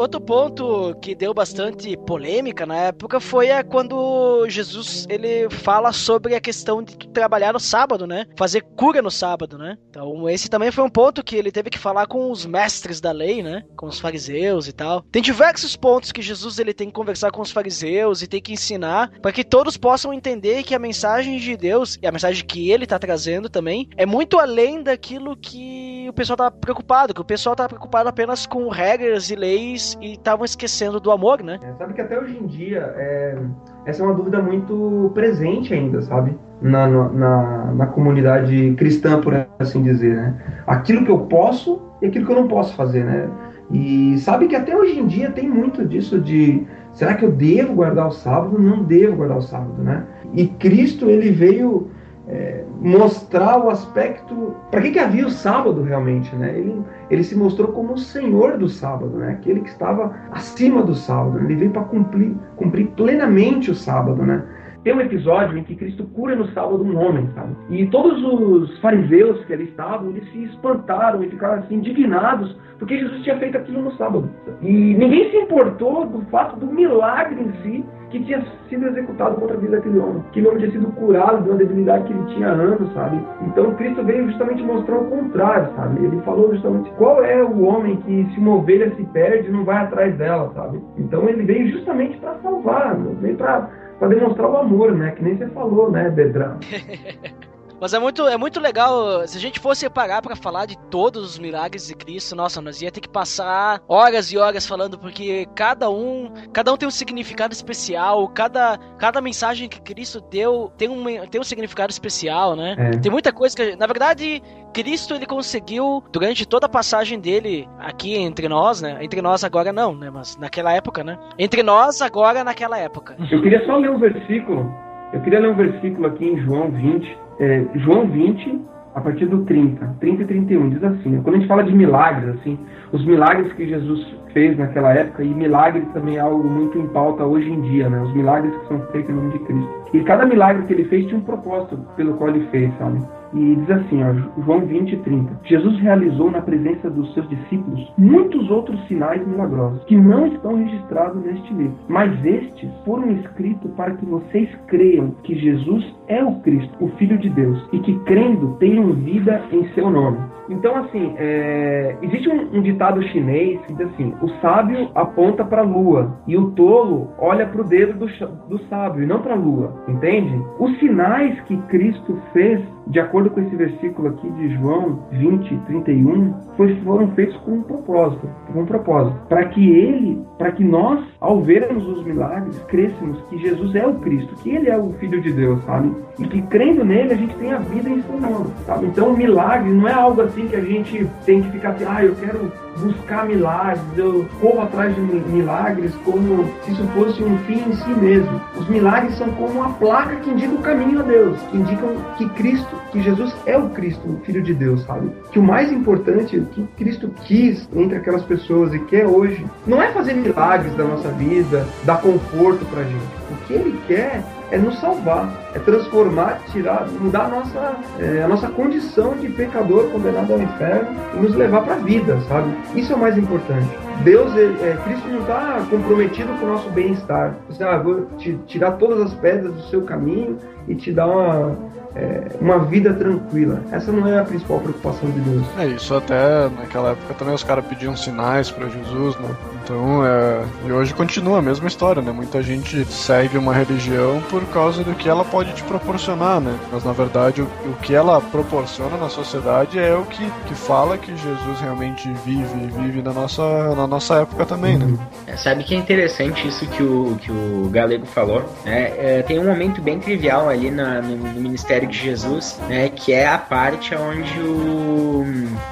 Outro 0.00 0.18
ponto 0.18 0.96
que 1.02 1.14
deu 1.14 1.34
bastante 1.34 1.94
polêmica 2.06 2.64
na 2.64 2.74
época 2.74 3.20
foi 3.20 3.50
a 3.50 3.62
quando 3.62 4.48
Jesus 4.48 5.06
ele 5.10 5.50
fala 5.50 5.92
sobre 5.92 6.34
a 6.34 6.40
questão 6.40 6.82
de 6.82 6.96
trabalhar 7.08 7.52
no 7.52 7.60
sábado, 7.60 8.06
né? 8.06 8.24
Fazer 8.34 8.62
cura 8.62 9.02
no 9.02 9.10
sábado, 9.10 9.58
né? 9.58 9.76
Então 9.90 10.26
esse 10.26 10.48
também 10.48 10.72
foi 10.72 10.82
um 10.84 10.88
ponto 10.88 11.22
que 11.22 11.36
ele 11.36 11.52
teve 11.52 11.68
que 11.68 11.78
falar 11.78 12.06
com 12.06 12.30
os 12.30 12.46
mestres 12.46 12.98
da 12.98 13.12
lei, 13.12 13.42
né? 13.42 13.62
Com 13.76 13.88
os 13.88 14.00
fariseus 14.00 14.66
e 14.66 14.72
tal. 14.72 15.02
Tem 15.12 15.20
diversos 15.20 15.76
pontos 15.76 16.12
que 16.12 16.22
Jesus 16.22 16.58
ele 16.58 16.72
tem 16.72 16.86
que 16.86 16.94
conversar 16.94 17.30
com 17.30 17.42
os 17.42 17.50
fariseus 17.50 18.22
e 18.22 18.26
tem 18.26 18.40
que 18.40 18.54
ensinar 18.54 19.10
para 19.20 19.32
que 19.32 19.44
todos 19.44 19.76
possam 19.76 20.14
entender 20.14 20.62
que 20.62 20.74
a 20.74 20.78
mensagem 20.78 21.38
de 21.38 21.54
Deus 21.58 21.98
e 22.00 22.06
a 22.06 22.12
mensagem 22.12 22.42
que 22.46 22.70
ele 22.70 22.86
tá 22.86 22.98
trazendo 22.98 23.50
também 23.50 23.86
é 23.98 24.06
muito 24.06 24.38
além 24.38 24.82
daquilo 24.82 25.36
que 25.36 26.06
o 26.08 26.12
pessoal 26.14 26.38
tá 26.38 26.50
preocupado, 26.50 27.12
que 27.12 27.20
o 27.20 27.24
pessoal 27.24 27.54
tá 27.54 27.68
preocupado 27.68 28.08
apenas 28.08 28.46
com 28.46 28.66
regras 28.70 29.30
e 29.30 29.36
leis 29.36 29.89
e 30.00 30.12
estavam 30.12 30.44
esquecendo 30.44 31.00
do 31.00 31.10
amor, 31.10 31.42
né? 31.42 31.58
É, 31.62 31.72
sabe 31.74 31.94
que 31.94 32.00
até 32.00 32.18
hoje 32.18 32.38
em 32.38 32.46
dia 32.46 32.92
é, 32.96 33.38
essa 33.86 34.02
é 34.02 34.06
uma 34.06 34.14
dúvida 34.14 34.40
muito 34.42 35.10
presente 35.14 35.72
ainda, 35.74 36.02
sabe? 36.02 36.36
Na, 36.60 36.86
na, 36.86 37.72
na 37.72 37.86
comunidade 37.86 38.74
cristã, 38.76 39.20
por 39.20 39.34
assim 39.58 39.82
dizer, 39.82 40.14
né? 40.14 40.34
Aquilo 40.66 41.04
que 41.04 41.10
eu 41.10 41.20
posso 41.20 41.80
e 42.02 42.06
aquilo 42.06 42.26
que 42.26 42.32
eu 42.32 42.36
não 42.36 42.48
posso 42.48 42.74
fazer, 42.74 43.04
né? 43.04 43.28
E 43.72 44.18
sabe 44.18 44.48
que 44.48 44.56
até 44.56 44.76
hoje 44.76 44.98
em 44.98 45.06
dia 45.06 45.30
tem 45.30 45.48
muito 45.48 45.86
disso 45.86 46.20
de 46.20 46.66
será 46.92 47.14
que 47.14 47.24
eu 47.24 47.30
devo 47.30 47.74
guardar 47.74 48.08
o 48.08 48.10
sábado? 48.10 48.58
Não 48.58 48.82
devo 48.82 49.16
guardar 49.16 49.38
o 49.38 49.42
sábado, 49.42 49.82
né? 49.82 50.04
E 50.34 50.46
Cristo 50.46 51.08
ele 51.08 51.30
veio 51.30 51.90
é, 52.30 52.64
mostrar 52.80 53.58
o 53.58 53.68
aspecto. 53.68 54.54
Para 54.70 54.80
que, 54.80 54.92
que 54.92 54.98
havia 54.98 55.26
o 55.26 55.30
sábado 55.30 55.82
realmente? 55.82 56.34
Né? 56.36 56.56
Ele, 56.56 56.82
ele 57.10 57.24
se 57.24 57.36
mostrou 57.36 57.68
como 57.72 57.94
o 57.94 57.98
Senhor 57.98 58.56
do 58.56 58.68
sábado, 58.68 59.18
né? 59.18 59.32
aquele 59.32 59.60
que 59.60 59.68
estava 59.68 60.14
acima 60.30 60.82
do 60.82 60.94
sábado. 60.94 61.38
Ele 61.40 61.56
veio 61.56 61.70
para 61.72 61.82
cumprir, 61.82 62.34
cumprir 62.56 62.86
plenamente 62.88 63.70
o 63.70 63.74
sábado. 63.74 64.22
Né? 64.22 64.44
Tem 64.84 64.94
um 64.94 65.00
episódio 65.00 65.58
em 65.58 65.64
que 65.64 65.74
Cristo 65.74 66.04
cura 66.04 66.36
no 66.36 66.46
sábado 66.52 66.82
um 66.82 66.96
homem, 66.96 67.28
sabe? 67.34 67.54
E 67.68 67.86
todos 67.88 68.22
os 68.24 68.78
fariseus 68.78 69.44
que 69.44 69.52
ali 69.52 69.64
estavam, 69.64 70.08
eles 70.10 70.30
se 70.32 70.44
espantaram 70.44 71.22
e 71.22 71.28
ficaram 71.28 71.58
assim 71.58 71.74
indignados 71.74 72.56
porque 72.78 72.98
Jesus 72.98 73.22
tinha 73.22 73.38
feito 73.38 73.58
aquilo 73.58 73.82
no 73.82 73.92
sábado. 73.96 74.30
E 74.62 74.72
ninguém 74.72 75.30
se 75.30 75.36
importou 75.36 76.06
do 76.06 76.22
fato 76.30 76.58
do 76.58 76.66
milagre 76.66 77.42
em 77.42 77.52
si 77.62 77.84
que 78.10 78.22
tinha 78.24 78.44
sido 78.68 78.86
executado 78.88 79.36
contra 79.36 79.56
a 79.56 79.60
vida 79.60 79.76
daquele 79.76 79.98
homem. 79.98 80.22
Que 80.32 80.42
o 80.42 80.48
homem 80.48 80.60
tinha 80.60 80.72
sido 80.72 80.92
curado 80.92 81.42
de 81.42 81.50
uma 81.50 81.58
debilidade 81.58 82.04
que 82.04 82.12
ele 82.12 82.34
tinha 82.34 82.48
há 82.48 82.52
anos, 82.52 82.92
sabe? 82.92 83.20
Então 83.46 83.74
Cristo 83.74 84.04
veio 84.04 84.26
justamente 84.26 84.62
mostrar 84.62 84.98
o 84.98 85.10
contrário, 85.10 85.72
sabe? 85.76 86.04
Ele 86.04 86.20
falou 86.22 86.52
justamente 86.52 86.90
qual 86.92 87.24
é 87.24 87.42
o 87.42 87.62
homem 87.62 87.96
que 87.96 88.28
se 88.32 88.40
uma 88.40 88.56
ovelha 88.56 88.94
se 88.96 89.04
perde 89.04 89.50
não 89.50 89.64
vai 89.64 89.84
atrás 89.84 90.16
dela, 90.16 90.52
sabe? 90.54 90.80
Então 90.98 91.28
ele 91.28 91.44
veio 91.44 91.68
justamente 91.68 92.18
para 92.18 92.34
salvar, 92.36 92.96
veio 92.96 93.36
para 93.36 93.68
demonstrar 94.08 94.50
o 94.50 94.56
amor, 94.56 94.92
né? 94.92 95.12
Que 95.12 95.24
nem 95.24 95.36
você 95.36 95.46
falou, 95.48 95.90
né, 95.90 96.10
Bedrão? 96.10 96.58
Mas 97.80 97.94
é 97.94 97.98
muito, 97.98 98.26
é 98.28 98.36
muito 98.36 98.60
legal. 98.60 99.26
Se 99.26 99.38
a 99.38 99.40
gente 99.40 99.58
fosse 99.58 99.88
parar 99.88 100.20
para 100.20 100.36
falar 100.36 100.66
de 100.66 100.76
todos 100.90 101.24
os 101.24 101.38
milagres 101.38 101.86
de 101.86 101.94
Cristo, 101.94 102.36
nossa, 102.36 102.60
nós 102.60 102.82
ia 102.82 102.90
ter 102.90 103.00
que 103.00 103.08
passar 103.08 103.80
horas 103.88 104.30
e 104.30 104.36
horas 104.36 104.66
falando, 104.66 104.98
porque 104.98 105.46
cada 105.54 105.88
um, 105.88 106.30
cada 106.52 106.72
um 106.72 106.76
tem 106.76 106.86
um 106.86 106.90
significado 106.90 107.54
especial, 107.54 108.28
cada, 108.28 108.76
cada 108.98 109.20
mensagem 109.20 109.68
que 109.68 109.80
Cristo 109.80 110.20
deu 110.20 110.70
tem 110.76 110.88
um, 110.88 111.04
tem 111.26 111.40
um 111.40 111.44
significado 111.44 111.90
especial, 111.90 112.54
né? 112.54 112.76
É. 112.78 112.90
Tem 112.98 113.10
muita 113.10 113.32
coisa 113.32 113.56
que, 113.56 113.76
na 113.76 113.86
verdade, 113.86 114.42
Cristo 114.74 115.14
ele 115.14 115.26
conseguiu 115.26 116.02
durante 116.12 116.46
toda 116.46 116.66
a 116.66 116.68
passagem 116.68 117.18
dele 117.18 117.66
aqui 117.78 118.14
entre 118.16 118.48
nós, 118.48 118.82
né? 118.82 118.98
Entre 119.00 119.22
nós 119.22 119.42
agora 119.42 119.72
não, 119.72 119.94
né? 119.94 120.10
Mas 120.10 120.36
naquela 120.36 120.72
época, 120.72 121.02
né? 121.02 121.18
Entre 121.38 121.62
nós 121.62 122.02
agora 122.02 122.44
naquela 122.44 122.78
época. 122.78 123.16
Eu 123.30 123.40
queria 123.40 123.64
só 123.64 123.76
ler 123.76 123.90
um 123.90 123.98
versículo. 123.98 124.70
Eu 125.12 125.20
queria 125.22 125.40
ler 125.40 125.50
um 125.50 125.56
versículo 125.56 126.06
aqui 126.06 126.24
em 126.24 126.40
João 126.44 126.70
20 126.70 127.29
é, 127.40 127.64
João 127.76 128.06
20, 128.06 128.60
a 128.94 129.00
partir 129.00 129.26
do 129.26 129.44
30, 129.44 129.96
30 129.98 130.22
e 130.22 130.26
31, 130.26 130.70
diz 130.70 130.84
assim, 130.84 131.22
quando 131.22 131.36
a 131.36 131.38
gente 131.38 131.48
fala 131.48 131.64
de 131.64 131.74
milagres, 131.74 132.36
assim, 132.36 132.58
os 132.92 133.04
milagres 133.04 133.52
que 133.54 133.66
Jesus 133.66 134.14
fez 134.32 134.56
naquela 134.56 134.92
época, 134.92 135.22
e 135.22 135.28
milagres 135.28 135.86
também 135.92 136.16
é 136.16 136.20
algo 136.20 136.48
muito 136.48 136.78
em 136.78 136.86
pauta 136.88 137.24
hoje 137.24 137.50
em 137.50 137.60
dia, 137.62 137.88
né? 137.88 138.00
Os 138.00 138.12
milagres 138.14 138.54
que 138.56 138.68
são 138.68 138.80
feitos 138.92 139.10
em 139.10 139.14
nome 139.14 139.32
de 139.32 139.38
Cristo. 139.40 139.80
E 139.92 140.00
cada 140.04 140.24
milagre 140.24 140.64
que 140.66 140.72
ele 140.72 140.84
fez 140.84 141.06
tinha 141.06 141.18
um 141.18 141.24
propósito 141.24 141.76
pelo 141.96 142.14
qual 142.14 142.30
ele 142.30 142.46
fez, 142.50 142.72
sabe? 142.78 143.00
E 143.32 143.54
diz 143.56 143.70
assim, 143.70 144.02
ó, 144.02 144.12
João 144.42 144.60
20, 144.60 144.96
30. 144.98 145.40
Jesus 145.44 145.78
realizou 145.78 146.30
na 146.30 146.40
presença 146.40 146.90
dos 146.90 147.12
seus 147.14 147.28
discípulos 147.28 147.92
muitos 147.96 148.50
outros 148.50 148.80
sinais 148.88 149.24
milagrosos 149.26 149.84
que 149.84 149.96
não 149.96 150.26
estão 150.26 150.56
registrados 150.56 151.22
neste 151.24 151.52
livro. 151.54 151.76
Mas 151.88 152.12
estes 152.24 152.68
foram 152.84 153.10
escritos 153.12 153.70
para 153.72 153.92
que 153.94 154.04
vocês 154.04 154.48
creiam 154.66 155.14
que 155.22 155.36
Jesus 155.36 155.84
é 156.08 156.24
o 156.24 156.40
Cristo, 156.40 156.72
o 156.80 156.88
Filho 156.96 157.18
de 157.18 157.30
Deus, 157.30 157.64
e 157.72 157.78
que 157.78 157.96
crendo 158.00 158.56
tenham 158.58 158.92
vida 158.92 159.42
em 159.52 159.64
seu 159.74 159.90
nome. 159.90 160.18
Então, 160.48 160.74
assim, 160.76 161.14
é... 161.16 161.96
existe 162.02 162.28
um, 162.28 162.58
um, 162.58 162.60
ditado 162.60 163.00
chinês 163.04 163.60
que 163.66 163.74
diz 163.74 163.86
assim: 163.86 164.12
o 164.22 164.28
sábio 164.40 164.90
aponta 164.94 165.44
para 165.44 165.62
a 165.62 165.64
lua 165.64 166.18
e 166.26 166.36
o 166.36 166.50
tolo 166.50 167.10
olha 167.18 167.46
para 167.46 167.60
o 167.60 167.64
dedo 167.64 167.94
do, 167.94 168.06
do 168.48 168.58
sábio 168.66 169.02
e 169.02 169.06
não 169.06 169.22
para 169.22 169.32
a 169.32 169.36
lua, 169.36 169.72
entende? 169.88 170.42
Os 170.58 170.78
sinais 170.78 171.40
que 171.42 171.56
Cristo 171.68 172.18
fez 172.32 172.60
de 172.90 172.98
acordo 172.98 173.30
com 173.30 173.40
esse 173.40 173.54
versículo 173.54 174.08
aqui 174.08 174.28
de 174.32 174.48
João 174.54 175.04
20, 175.12 175.56
31, 175.66 176.34
foi, 176.56 176.74
foram 176.82 177.08
feitos 177.12 177.36
com 177.38 177.52
um 177.52 177.62
propósito, 177.62 178.28
com 178.52 178.60
um 178.60 178.66
propósito, 178.66 179.16
para 179.28 179.44
que 179.46 179.70
ele, 179.70 180.20
para 180.36 180.50
que 180.50 180.64
nós, 180.64 181.04
ao 181.20 181.40
vermos 181.40 181.86
os 181.86 182.04
milagres, 182.04 182.58
crêssemos 182.68 183.20
que 183.28 183.38
Jesus 183.38 183.74
é 183.76 183.86
o 183.86 183.94
Cristo, 183.94 184.34
que 184.42 184.50
ele 184.50 184.68
é 184.68 184.76
o 184.76 184.92
Filho 184.94 185.20
de 185.20 185.32
Deus, 185.32 185.62
sabe? 185.64 185.94
E 186.18 186.26
que 186.26 186.42
crendo 186.42 186.84
nele 186.84 187.14
a 187.14 187.16
gente 187.16 187.34
tem 187.36 187.52
a 187.52 187.58
vida 187.58 187.88
em 187.88 188.02
seu 188.02 188.20
nome, 188.20 188.50
sabe? 188.66 188.86
Então 188.86 189.10
o 189.10 189.16
milagre 189.16 189.70
não 189.70 189.88
é 189.88 189.92
algo 189.92 190.20
assim 190.22 190.48
que 190.48 190.56
a 190.56 190.60
gente 190.60 191.08
tem 191.24 191.42
que 191.42 191.50
ficar 191.52 191.70
assim, 191.70 191.84
ah, 191.88 192.04
eu 192.04 192.14
quero 192.16 192.50
buscar 192.78 193.26
milagres, 193.26 193.82
eu 193.96 194.26
corro 194.40 194.62
atrás 194.62 194.94
de 194.94 195.00
milagres 195.00 195.94
como 196.04 196.44
se 196.64 196.72
isso 196.72 196.84
fosse 196.88 197.22
um 197.22 197.36
fim 197.38 197.60
em 197.68 197.72
si 197.72 197.90
mesmo. 197.90 198.40
Os 198.56 198.68
milagres 198.68 199.14
são 199.16 199.28
como 199.30 199.60
uma 199.60 199.72
placa 199.74 200.16
que 200.16 200.30
indica 200.30 200.54
o 200.54 200.58
caminho 200.58 201.00
a 201.00 201.02
Deus, 201.02 201.40
que 201.50 201.56
indicam 201.56 201.94
que 202.16 202.28
Cristo, 202.30 202.76
que 202.90 203.02
Jesus 203.02 203.34
é 203.46 203.56
o 203.56 203.70
Cristo, 203.70 204.08
o 204.08 204.20
Filho 204.24 204.42
de 204.42 204.54
Deus, 204.54 204.82
sabe? 204.84 205.10
Que 205.32 205.38
o 205.38 205.42
mais 205.42 205.72
importante, 205.72 206.38
o 206.38 206.46
que 206.46 206.66
Cristo 206.76 207.10
quis 207.24 207.68
entre 207.74 207.98
aquelas 207.98 208.22
pessoas 208.24 208.74
e 208.74 208.78
quer 208.80 209.06
hoje, 209.06 209.44
não 209.66 209.82
é 209.82 209.92
fazer 209.92 210.14
milagres 210.14 210.74
da 210.76 210.84
nossa 210.84 211.08
vida, 211.10 211.66
dar 211.84 212.00
conforto 212.00 212.64
pra 212.66 212.82
gente. 212.82 213.20
O 213.30 213.46
que 213.46 213.54
ele 213.54 213.78
quer 213.86 214.22
é 214.50 214.58
nos 214.58 214.78
salvar, 214.80 215.32
é 215.54 215.58
transformar, 215.60 216.40
tirar, 216.50 216.88
mudar 217.00 217.26
a 217.26 217.28
nossa, 217.28 217.76
é, 218.00 218.22
a 218.22 218.28
nossa 218.28 218.48
condição 218.48 219.14
de 219.14 219.28
pecador 219.28 219.88
condenado 219.90 220.32
ao 220.32 220.40
inferno 220.40 220.88
e 221.14 221.20
nos 221.20 221.34
levar 221.34 221.62
para 221.62 221.74
a 221.74 221.78
vida, 221.78 222.20
sabe? 222.28 222.52
Isso 222.74 222.92
é 222.92 222.96
o 222.96 222.98
mais 222.98 223.16
importante. 223.16 223.68
Deus, 224.02 224.34
é, 224.34 224.76
Cristo 224.84 225.08
não 225.08 225.20
está 225.20 225.64
comprometido 225.70 226.32
com 226.40 226.46
o 226.46 226.48
nosso 226.48 226.70
bem-estar. 226.70 227.36
Você, 227.48 227.62
ah, 227.62 227.78
vou 227.78 228.06
te, 228.18 228.38
tirar 228.46 228.72
todas 228.72 229.00
as 229.00 229.14
pedras 229.14 229.52
do 229.52 229.62
seu 229.64 229.82
caminho 229.82 230.38
e 230.66 230.74
te 230.74 230.90
dar 230.90 231.06
uma, 231.06 231.56
é, 231.94 232.28
uma 232.40 232.58
vida 232.58 232.92
tranquila. 232.92 233.60
Essa 233.70 233.90
não 233.90 234.06
é 234.06 234.18
a 234.18 234.24
principal 234.24 234.60
preocupação 234.60 235.10
de 235.10 235.20
Deus. 235.20 235.46
É 235.58 235.66
isso, 235.66 235.94
até 235.94 236.48
naquela 236.48 236.90
época 236.90 237.14
também 237.14 237.34
os 237.34 237.42
caras 237.42 237.64
pediam 237.66 237.96
sinais 237.96 238.50
para 238.50 238.68
Jesus, 238.68 239.16
né? 239.18 239.28
Então, 239.64 240.04
é, 240.04 240.44
e 240.66 240.72
hoje 240.72 240.94
continua 240.94 241.38
a 241.38 241.42
mesma 241.42 241.68
história, 241.68 242.02
né? 242.02 242.12
Muita 242.12 242.42
gente 242.42 242.84
segue 242.86 243.36
uma 243.36 243.52
religião 243.52 244.22
por 244.30 244.44
causa 244.46 244.82
do 244.82 244.94
que 244.94 245.08
ela 245.08 245.24
pode 245.24 245.52
te 245.52 245.62
proporcionar, 245.64 246.40
né? 246.40 246.56
Mas 246.72 246.84
na 246.84 246.92
verdade 246.92 247.42
o, 247.42 247.44
o 247.44 247.76
que 247.82 247.94
ela 247.94 248.20
proporciona 248.20 248.96
na 248.96 249.08
sociedade 249.08 249.78
é 249.78 249.94
o 249.94 250.04
que, 250.04 250.30
que 250.46 250.54
fala 250.54 250.96
que 250.96 251.16
Jesus 251.16 251.60
realmente 251.60 252.08
vive, 252.24 252.66
vive 252.78 253.02
na 253.02 253.12
nossa, 253.12 253.74
na 253.74 253.86
nossa 253.86 254.16
época 254.16 254.46
também, 254.46 254.78
né? 254.78 254.98
É, 255.26 255.36
sabe 255.36 255.64
que 255.64 255.74
é 255.74 255.78
interessante 255.78 256.46
isso 256.48 256.66
que 256.68 256.82
o, 256.82 257.16
que 257.20 257.30
o 257.30 257.68
Galego 257.70 258.06
falou? 258.06 258.44
Né? 258.64 258.92
É, 258.96 259.22
tem 259.22 259.38
um 259.38 259.44
momento 259.44 259.80
bem 259.80 259.98
trivial 259.98 260.48
ali 260.48 260.70
na, 260.70 261.00
no, 261.02 261.16
no 261.16 261.40
ministério 261.40 261.79
de 261.86 261.98
Jesus, 261.98 262.58
né, 262.68 262.88
que 262.88 263.12
é 263.12 263.26
a 263.26 263.38
parte 263.38 263.94
onde 263.94 264.40
o 264.40 265.24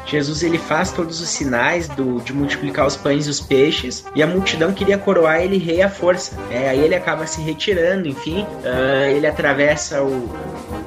Jesus 0.07 0.43
ele 0.43 0.59
faz 0.59 0.91
todos 0.91 1.21
os 1.21 1.29
sinais 1.29 1.89
do, 1.89 2.21
de 2.21 2.33
multiplicar 2.33 2.87
os 2.87 2.97
pães 2.97 3.27
e 3.27 3.31
os 3.31 3.41
peixes 3.41 4.05
e 4.15 4.23
a 4.23 4.27
multidão 4.27 4.73
queria 4.73 4.97
coroar 4.97 5.43
ele 5.43 5.59
rei 5.59 5.83
à 5.83 5.89
força. 5.89 6.37
Né? 6.49 6.69
Aí 6.69 6.81
ele 6.81 6.95
acaba 6.95 7.27
se 7.27 7.41
retirando, 7.41 8.09
enfim, 8.09 8.43
uh, 8.43 9.11
ele 9.11 9.27
atravessa 9.27 10.03
o, 10.03 10.29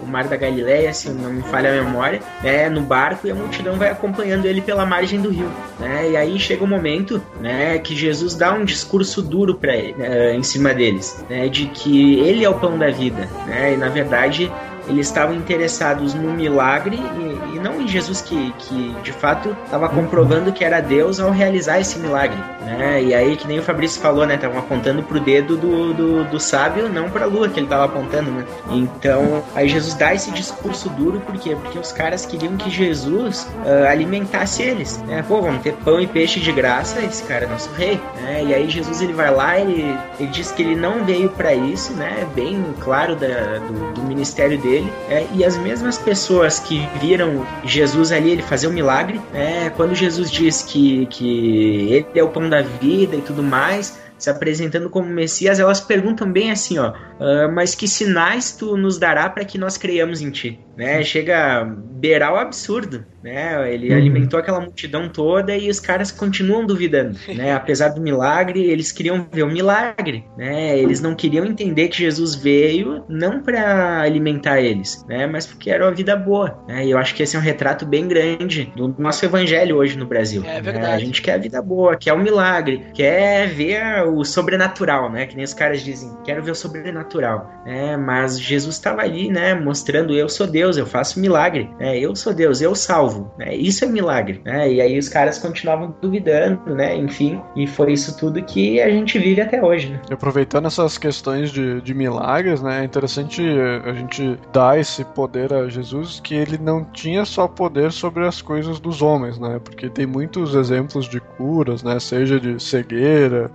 o 0.01 0.07
mar 0.07 0.27
da 0.27 0.35
Galileia, 0.35 0.93
se 0.93 1.09
não 1.09 1.31
me 1.31 1.43
falha 1.43 1.69
a 1.69 1.83
memória, 1.83 2.21
né, 2.41 2.69
no 2.69 2.81
barco 2.81 3.27
e 3.27 3.31
a 3.31 3.35
multidão 3.35 3.75
vai 3.75 3.89
acompanhando 3.89 4.45
ele 4.45 4.61
pela 4.61 4.85
margem 4.85 5.21
do 5.21 5.29
rio. 5.29 5.51
Né? 5.79 6.11
E 6.11 6.17
aí 6.17 6.39
chega 6.39 6.63
o 6.63 6.65
um 6.65 6.69
momento 6.69 7.21
né, 7.39 7.77
que 7.77 7.95
Jesus 7.95 8.35
dá 8.35 8.53
um 8.53 8.65
discurso 8.65 9.21
duro 9.21 9.55
para 9.55 9.73
uh, 9.73 10.35
em 10.35 10.43
cima 10.43 10.73
deles, 10.73 11.23
né, 11.29 11.47
de 11.47 11.67
que 11.67 12.19
ele 12.19 12.43
é 12.43 12.49
o 12.49 12.55
pão 12.55 12.77
da 12.77 12.89
vida, 12.89 13.29
né? 13.45 13.73
E 13.73 13.77
na 13.77 13.89
verdade 13.89 14.51
eles 14.87 15.07
estavam 15.07 15.35
interessados 15.35 16.13
no 16.13 16.33
milagre 16.33 16.97
e, 16.97 17.55
e 17.55 17.59
não 17.59 17.81
em 17.81 17.87
Jesus 17.87 18.21
que, 18.21 18.53
que 18.57 18.95
de 19.03 19.11
fato 19.11 19.55
estava 19.65 19.87
comprovando 19.89 20.51
que 20.51 20.63
era 20.63 20.79
Deus 20.81 21.19
ao 21.19 21.31
realizar 21.31 21.79
esse 21.79 21.99
milagre, 21.99 22.37
né? 22.61 23.01
E 23.03 23.13
aí, 23.13 23.35
que 23.35 23.47
nem 23.47 23.59
o 23.59 23.63
Fabrício 23.63 24.01
falou, 24.01 24.25
né? 24.25 24.35
Estavam 24.35 24.59
apontando 24.59 25.03
pro 25.03 25.19
dedo 25.19 25.55
do, 25.57 25.93
do, 25.93 26.23
do 26.25 26.39
sábio, 26.39 26.89
não 26.89 27.09
pra 27.09 27.25
lua 27.25 27.47
que 27.49 27.59
ele 27.59 27.65
estava 27.65 27.85
apontando, 27.85 28.31
né? 28.31 28.45
Então, 28.69 29.43
aí 29.55 29.67
Jesus 29.67 29.93
dá 29.93 30.13
esse 30.13 30.31
discurso 30.31 30.89
duro, 30.89 31.19
por 31.19 31.37
quê? 31.37 31.55
Porque 31.55 31.77
os 31.77 31.91
caras 31.91 32.25
queriam 32.25 32.57
que 32.57 32.69
Jesus 32.69 33.47
uh, 33.65 33.87
alimentasse 33.87 34.61
eles, 34.61 34.97
né? 35.07 35.23
Pô, 35.27 35.41
vamos 35.41 35.61
ter 35.61 35.73
pão 35.73 35.99
e 35.99 36.07
peixe 36.07 36.39
de 36.39 36.51
graça, 36.51 37.01
esse 37.01 37.23
cara 37.23 37.45
é 37.45 37.47
nosso 37.47 37.71
rei, 37.73 37.99
né? 38.21 38.43
E 38.43 38.53
aí 38.53 38.69
Jesus 38.69 39.01
ele 39.01 39.13
vai 39.13 39.33
lá, 39.33 39.59
ele, 39.59 39.97
ele 40.19 40.29
diz 40.29 40.51
que 40.51 40.61
ele 40.61 40.75
não 40.75 41.03
veio 41.03 41.29
para 41.29 41.53
isso, 41.53 41.93
né? 41.93 42.27
Bem 42.35 42.63
claro 42.79 43.15
da, 43.15 43.59
do, 43.59 43.93
do 43.93 44.01
ministério 44.03 44.57
dele. 44.57 44.70
É, 45.09 45.27
e 45.33 45.43
as 45.43 45.57
mesmas 45.57 45.97
pessoas 45.97 46.59
que 46.59 46.87
viram 46.99 47.45
Jesus 47.63 48.11
ali, 48.11 48.31
ele 48.31 48.41
fazer 48.41 48.67
um 48.67 48.71
milagre, 48.71 49.19
né? 49.33 49.71
Quando 49.75 49.93
Jesus 49.93 50.31
diz 50.31 50.61
que, 50.63 51.05
que 51.07 51.93
ele 51.93 52.05
é 52.15 52.23
o 52.23 52.29
pão 52.29 52.49
da 52.49 52.61
vida 52.61 53.15
e 53.15 53.21
tudo 53.21 53.43
mais, 53.43 53.99
se 54.21 54.29
apresentando 54.29 54.87
como 54.87 55.09
Messias, 55.09 55.59
elas 55.59 55.81
perguntam 55.81 56.31
bem 56.31 56.51
assim, 56.51 56.77
ó, 56.77 56.91
uh, 56.91 57.51
mas 57.51 57.73
que 57.73 57.87
sinais 57.87 58.55
tu 58.55 58.77
nos 58.77 58.99
dará 58.99 59.27
para 59.27 59.43
que 59.43 59.57
nós 59.57 59.77
creiamos 59.77 60.21
em 60.21 60.29
ti? 60.29 60.59
Né? 60.77 61.03
Chega 61.03 61.61
a 61.61 61.65
beirar 61.65 62.33
o 62.33 62.37
absurdo, 62.37 63.05
né? 63.23 63.71
Ele 63.71 63.89
uhum. 63.91 63.97
alimentou 63.97 64.39
aquela 64.39 64.59
multidão 64.59 65.09
toda 65.09 65.55
e 65.55 65.69
os 65.69 65.79
caras 65.79 66.11
continuam 66.11 66.65
duvidando, 66.65 67.19
né? 67.35 67.53
Apesar 67.53 67.89
do 67.89 68.01
milagre, 68.01 68.63
eles 68.63 68.91
queriam 68.91 69.27
ver 69.31 69.43
o 69.43 69.47
milagre, 69.47 70.25
né? 70.37 70.77
Eles 70.79 71.01
não 71.01 71.13
queriam 71.13 71.45
entender 71.45 71.89
que 71.89 71.97
Jesus 71.97 72.33
veio 72.35 73.03
não 73.07 73.41
para 73.41 74.01
alimentar 74.01 74.61
eles, 74.61 75.05
né? 75.07 75.27
Mas 75.27 75.45
porque 75.45 75.69
era 75.69 75.85
uma 75.85 75.91
vida 75.91 76.15
boa, 76.15 76.63
né? 76.67 76.85
E 76.85 76.91
eu 76.91 76.97
acho 76.97 77.13
que 77.13 77.21
esse 77.21 77.35
é 77.35 77.39
um 77.39 77.43
retrato 77.43 77.85
bem 77.85 78.07
grande 78.07 78.71
do 78.75 78.95
nosso 78.97 79.23
evangelho 79.23 79.75
hoje 79.75 79.97
no 79.97 80.05
Brasil. 80.05 80.43
É 80.45 80.61
verdade. 80.61 80.87
Né? 80.87 80.93
A 80.93 80.99
gente 80.99 81.21
quer 81.21 81.33
a 81.33 81.37
vida 81.37 81.61
boa, 81.61 81.95
quer 81.95 82.13
o 82.13 82.19
milagre, 82.19 82.81
quer 82.93 83.47
ver 83.49 84.03
o 84.17 84.23
sobrenatural, 84.23 85.11
né? 85.11 85.25
Que 85.25 85.35
nem 85.35 85.45
os 85.45 85.53
caras 85.53 85.81
dizem, 85.81 86.11
quero 86.23 86.43
ver 86.43 86.51
o 86.51 86.55
sobrenatural, 86.55 87.49
né? 87.65 87.97
Mas 87.97 88.39
Jesus 88.39 88.75
estava 88.75 89.01
ali, 89.01 89.29
né? 89.29 89.53
Mostrando 89.53 90.13
eu 90.13 90.29
sou 90.29 90.47
Deus, 90.47 90.77
eu 90.77 90.85
faço 90.85 91.19
milagre, 91.19 91.69
né? 91.79 91.97
Eu 91.97 92.15
sou 92.15 92.33
Deus, 92.33 92.61
eu 92.61 92.75
salvo, 92.75 93.31
né? 93.37 93.55
Isso 93.55 93.83
é 93.85 93.87
milagre, 93.87 94.41
né? 94.43 94.71
E 94.71 94.81
aí 94.81 94.97
os 94.97 95.09
caras 95.09 95.37
continuavam 95.37 95.95
duvidando, 96.01 96.75
né? 96.75 96.95
Enfim, 96.95 97.41
e 97.55 97.67
foi 97.67 97.93
isso 97.93 98.17
tudo 98.17 98.41
que 98.43 98.81
a 98.81 98.89
gente 98.89 99.17
vive 99.19 99.41
até 99.41 99.63
hoje, 99.63 99.89
né? 99.89 100.01
Aproveitando 100.11 100.67
essas 100.67 100.97
questões 100.97 101.51
de, 101.51 101.81
de 101.81 101.93
milagres, 101.93 102.61
né? 102.61 102.81
É 102.81 102.83
interessante 102.83 103.41
a 103.85 103.93
gente 103.93 104.37
dar 104.51 104.79
esse 104.79 105.03
poder 105.03 105.53
a 105.53 105.67
Jesus 105.67 106.19
que 106.23 106.35
ele 106.35 106.57
não 106.57 106.83
tinha 106.83 107.25
só 107.25 107.47
poder 107.47 107.91
sobre 107.91 108.25
as 108.25 108.41
coisas 108.41 108.79
dos 108.79 109.01
homens, 109.01 109.37
né? 109.39 109.59
Porque 109.63 109.89
tem 109.89 110.05
muitos 110.05 110.55
exemplos 110.55 111.07
de 111.07 111.19
curas, 111.19 111.83
né? 111.83 111.99
Seja 111.99 112.39
de 112.39 112.61
cegueira, 112.61 113.51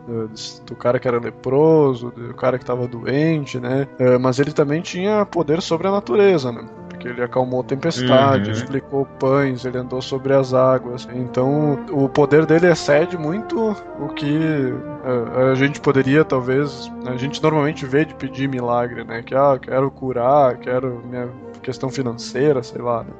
do 0.65 0.75
cara 0.75 0.99
que 0.99 1.09
era 1.09 1.19
leproso, 1.19 2.11
do 2.11 2.35
cara 2.35 2.59
que 2.59 2.65
estava 2.65 2.87
doente, 2.87 3.59
né? 3.59 3.87
É, 3.99 4.19
mas 4.19 4.39
ele 4.39 4.53
também 4.53 4.81
tinha 4.81 5.25
poder 5.27 5.61
sobre 5.63 5.89
a 5.89 5.91
natureza, 5.91 6.53
né? 6.53 6.67
Porque 6.89 7.09
ele 7.09 7.23
acalmou 7.23 7.63
tempestade, 7.63 8.51
uhum. 8.51 8.57
explicou 8.57 9.07
pães, 9.19 9.65
ele 9.65 9.79
andou 9.79 10.01
sobre 10.01 10.33
as 10.33 10.55
águas. 10.55 11.07
Então, 11.15 11.85
o 11.91 12.09
poder 12.09 12.47
dele 12.47 12.69
excede 12.69 13.19
muito 13.19 13.77
o 14.01 14.09
que 14.09 14.73
a, 15.05 15.41
é, 15.41 15.53
a 15.53 15.55
gente 15.55 15.81
poderia, 15.81 16.25
talvez. 16.25 16.91
A 17.07 17.17
gente 17.17 17.43
normalmente 17.43 17.85
vê 17.85 18.05
de 18.05 18.15
pedir 18.15 18.49
milagre, 18.49 19.05
né? 19.05 19.23
Que, 19.23 19.35
ah, 19.35 19.59
quero 19.61 19.91
curar, 19.91 20.57
quero 20.57 21.03
minha 21.05 21.29
questão 21.67 21.91
financeira, 21.91 22.62
sei 22.62 22.81
lá. 22.81 23.03
Né? 23.05 23.12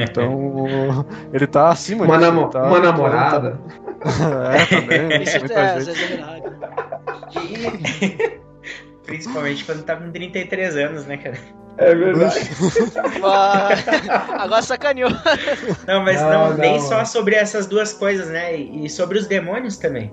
Então, 0.10 1.06
ele 1.32 1.46
tá 1.46 1.68
acima 1.68 2.04
uma 2.04 2.18
disso. 2.18 2.32
Namo 2.32 2.50
tá, 2.50 2.64
uma 2.64 2.80
namorada. 2.80 3.60
é, 4.52 4.66
também. 4.66 5.22
Isso 5.22 5.38
muita 5.38 5.54
é, 5.54 5.78
gente. 5.78 5.78
às 5.78 5.86
vezes 5.86 6.10
é 6.10 6.16
milagre. 6.16 6.52
Principalmente 9.04 9.64
quando 9.64 9.84
tá 9.84 9.96
com 9.96 10.10
33 10.10 10.76
anos, 10.76 11.06
né, 11.06 11.16
cara? 11.18 11.38
É 11.76 11.94
verdade. 11.94 12.50
Agora 14.30 14.62
sacaneou. 14.62 15.10
Não, 15.86 16.02
mas 16.02 16.20
Não, 16.20 16.30
não, 16.30 16.50
não. 16.50 16.56
nem 16.56 16.80
só 16.80 17.04
sobre 17.04 17.34
essas 17.34 17.66
duas 17.66 17.92
coisas, 17.92 18.28
né? 18.28 18.56
E 18.56 18.88
sobre 18.88 19.18
os 19.18 19.26
demônios 19.26 19.76
também. 19.76 20.12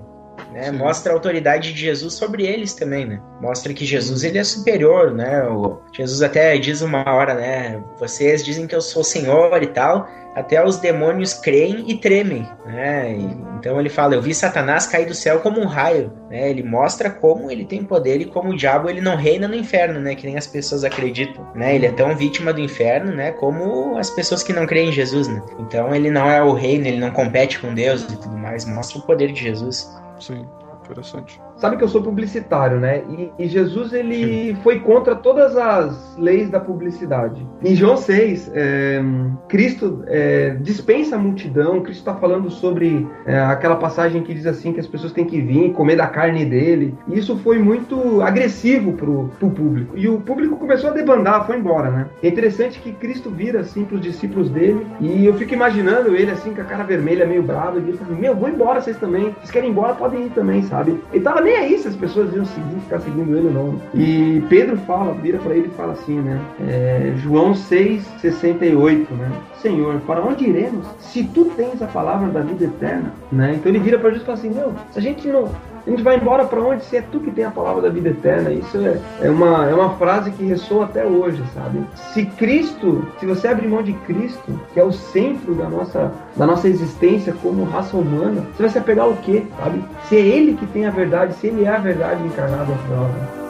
Né? 0.52 0.70
Mostra 0.70 1.12
a 1.12 1.16
autoridade 1.16 1.72
de 1.72 1.80
Jesus 1.80 2.14
sobre 2.14 2.46
eles 2.46 2.74
também, 2.74 3.06
né? 3.06 3.20
Mostra 3.40 3.72
que 3.72 3.84
Jesus 3.84 4.22
ele 4.22 4.38
é 4.38 4.44
superior, 4.44 5.12
né? 5.12 5.42
O 5.44 5.80
Jesus 5.92 6.22
até 6.22 6.56
diz 6.58 6.82
uma 6.82 7.02
hora, 7.10 7.34
né? 7.34 7.82
Vocês 7.98 8.44
dizem 8.44 8.66
que 8.66 8.74
eu 8.74 8.80
sou 8.80 9.02
Senhor 9.02 9.62
e 9.62 9.68
tal. 9.68 10.08
Até 10.34 10.64
os 10.64 10.78
demônios 10.78 11.34
creem 11.34 11.90
e 11.90 11.96
tremem, 11.98 12.48
né? 12.66 13.14
E, 13.14 13.51
então 13.62 13.78
ele 13.78 13.88
fala: 13.88 14.16
Eu 14.16 14.20
vi 14.20 14.34
Satanás 14.34 14.88
cair 14.88 15.06
do 15.06 15.14
céu 15.14 15.38
como 15.38 15.60
um 15.60 15.66
raio, 15.66 16.12
né? 16.28 16.50
Ele 16.50 16.64
mostra 16.64 17.08
como 17.08 17.48
ele 17.48 17.64
tem 17.64 17.84
poder 17.84 18.20
e 18.20 18.24
como 18.24 18.50
o 18.50 18.56
diabo 18.56 18.90
ele 18.90 19.00
não 19.00 19.14
reina 19.14 19.46
no 19.46 19.54
inferno, 19.54 20.00
né? 20.00 20.16
Que 20.16 20.26
nem 20.26 20.36
as 20.36 20.48
pessoas 20.48 20.82
acreditam, 20.82 21.46
né? 21.54 21.76
Ele 21.76 21.86
é 21.86 21.92
tão 21.92 22.16
vítima 22.16 22.52
do 22.52 22.60
inferno, 22.60 23.14
né? 23.14 23.30
Como 23.30 23.96
as 23.96 24.10
pessoas 24.10 24.42
que 24.42 24.52
não 24.52 24.66
creem 24.66 24.88
em 24.88 24.92
Jesus, 24.92 25.28
né? 25.28 25.40
Então 25.60 25.94
ele 25.94 26.10
não 26.10 26.28
é 26.28 26.42
o 26.42 26.52
reino, 26.52 26.88
ele 26.88 26.98
não 26.98 27.12
compete 27.12 27.60
com 27.60 27.72
Deus 27.72 28.02
e 28.02 28.16
tudo 28.16 28.36
mais. 28.36 28.64
Mostra 28.64 28.98
o 28.98 29.02
poder 29.02 29.30
de 29.30 29.40
Jesus. 29.40 29.88
Sim, 30.18 30.44
interessante. 30.82 31.40
Sabe 31.62 31.76
que 31.76 31.84
eu 31.84 31.88
sou 31.88 32.02
publicitário, 32.02 32.80
né? 32.80 33.04
E, 33.08 33.44
e 33.44 33.46
Jesus 33.46 33.92
ele 33.92 34.52
foi 34.64 34.80
contra 34.80 35.14
todas 35.14 35.56
as 35.56 36.16
leis 36.18 36.50
da 36.50 36.58
publicidade. 36.58 37.46
Em 37.64 37.76
João 37.76 37.96
6, 37.96 38.50
é, 38.52 39.00
Cristo 39.48 40.02
é, 40.08 40.56
dispensa 40.60 41.14
a 41.14 41.18
multidão. 41.20 41.80
Cristo 41.80 42.00
está 42.00 42.16
falando 42.16 42.50
sobre 42.50 43.06
é, 43.24 43.38
aquela 43.38 43.76
passagem 43.76 44.24
que 44.24 44.34
diz 44.34 44.44
assim 44.44 44.72
que 44.72 44.80
as 44.80 44.88
pessoas 44.88 45.12
têm 45.12 45.24
que 45.24 45.40
vir 45.40 45.72
comer 45.72 45.94
da 45.94 46.08
carne 46.08 46.44
dele. 46.44 46.98
E 47.06 47.16
isso 47.16 47.36
foi 47.36 47.60
muito 47.60 48.20
agressivo 48.22 48.94
pro, 48.94 49.30
pro 49.38 49.50
público. 49.50 49.96
E 49.96 50.08
o 50.08 50.20
público 50.20 50.56
começou 50.56 50.90
a 50.90 50.92
debandar, 50.92 51.46
foi 51.46 51.58
embora, 51.58 51.92
né? 51.92 52.06
É 52.24 52.26
interessante 52.26 52.80
que 52.80 52.90
Cristo 52.90 53.30
vira 53.30 53.60
assim 53.60 53.84
pros 53.84 54.00
discípulos 54.00 54.50
dele. 54.50 54.84
E 55.00 55.24
eu 55.24 55.34
fico 55.34 55.54
imaginando 55.54 56.16
ele 56.16 56.32
assim 56.32 56.52
com 56.52 56.60
a 56.60 56.64
cara 56.64 56.82
vermelha, 56.82 57.24
meio 57.24 57.44
bravo. 57.44 57.78
E 57.78 57.82
ele 57.82 57.96
fala: 57.96 58.16
Meu, 58.16 58.34
vou 58.34 58.48
embora 58.48 58.80
vocês 58.80 58.96
também. 58.96 59.32
Vocês 59.38 59.52
querem 59.52 59.68
ir 59.68 59.70
embora, 59.70 59.94
podem 59.94 60.26
ir 60.26 60.30
também, 60.30 60.60
sabe? 60.64 61.00
Ele 61.12 61.22
tava 61.22 61.40
nem 61.40 61.51
aí 61.56 61.78
se 61.78 61.88
as 61.88 61.96
pessoas 61.96 62.34
iam 62.34 62.44
seguir, 62.44 62.80
ficar 62.80 63.00
seguindo 63.00 63.36
ele 63.36 63.48
ou 63.48 63.52
não. 63.52 63.80
E 63.94 64.42
Pedro 64.48 64.76
fala, 64.78 65.12
vira 65.14 65.38
para 65.38 65.54
ele 65.54 65.68
e 65.68 65.76
fala 65.76 65.92
assim, 65.92 66.20
né? 66.20 66.40
É, 66.68 67.12
João 67.16 67.52
6,68, 67.52 69.10
né? 69.10 69.30
Senhor, 69.60 70.00
para 70.00 70.22
onde 70.22 70.48
iremos? 70.48 70.86
Se 70.98 71.24
tu 71.24 71.46
tens 71.56 71.80
a 71.82 71.86
palavra 71.86 72.28
da 72.28 72.40
vida 72.40 72.64
eterna, 72.64 73.12
né? 73.30 73.54
Então 73.54 73.70
ele 73.70 73.78
vira 73.78 73.98
para 73.98 74.10
Jesus 74.10 74.22
e 74.22 74.26
fala 74.26 74.38
assim, 74.38 74.50
meu, 74.50 74.74
se 74.90 74.98
a 74.98 75.02
gente 75.02 75.28
não, 75.28 75.48
a 75.86 75.90
gente 75.90 76.02
vai 76.02 76.16
embora 76.16 76.44
para 76.44 76.60
onde? 76.60 76.84
Se 76.84 76.96
é 76.96 77.02
tu 77.02 77.20
que 77.20 77.30
tem 77.30 77.44
a 77.44 77.50
palavra 77.50 77.82
da 77.82 77.88
vida 77.88 78.10
eterna. 78.10 78.50
Isso 78.50 78.78
é, 78.78 79.00
é, 79.20 79.30
uma, 79.30 79.68
é 79.68 79.74
uma 79.74 79.90
frase 79.96 80.30
que 80.30 80.44
ressoa 80.44 80.84
até 80.84 81.04
hoje, 81.04 81.42
sabe? 81.54 81.84
Se 81.94 82.24
Cristo, 82.24 83.06
se 83.18 83.26
você 83.26 83.48
abrir 83.48 83.68
mão 83.68 83.82
de 83.82 83.92
Cristo, 83.92 84.60
que 84.72 84.78
é 84.78 84.84
o 84.84 84.92
centro 84.92 85.54
da 85.54 85.68
nossa, 85.68 86.12
da 86.36 86.46
nossa 86.46 86.68
existência 86.68 87.34
como 87.42 87.64
raça 87.64 87.96
humana, 87.96 88.46
você 88.54 88.62
vai 88.62 88.70
se 88.70 88.78
apegar 88.78 89.06
ao 89.06 89.14
quê, 89.14 89.44
sabe? 89.58 89.82
Se 90.08 90.16
é 90.16 90.20
Ele 90.20 90.54
que 90.54 90.66
tem 90.66 90.86
a 90.86 90.90
verdade, 90.90 91.34
se 91.34 91.48
Ele 91.48 91.64
é 91.64 91.68
a 91.68 91.78
verdade 91.78 92.24
encarnada 92.24 92.72
afinal. 92.72 93.04
Né? 93.04 93.41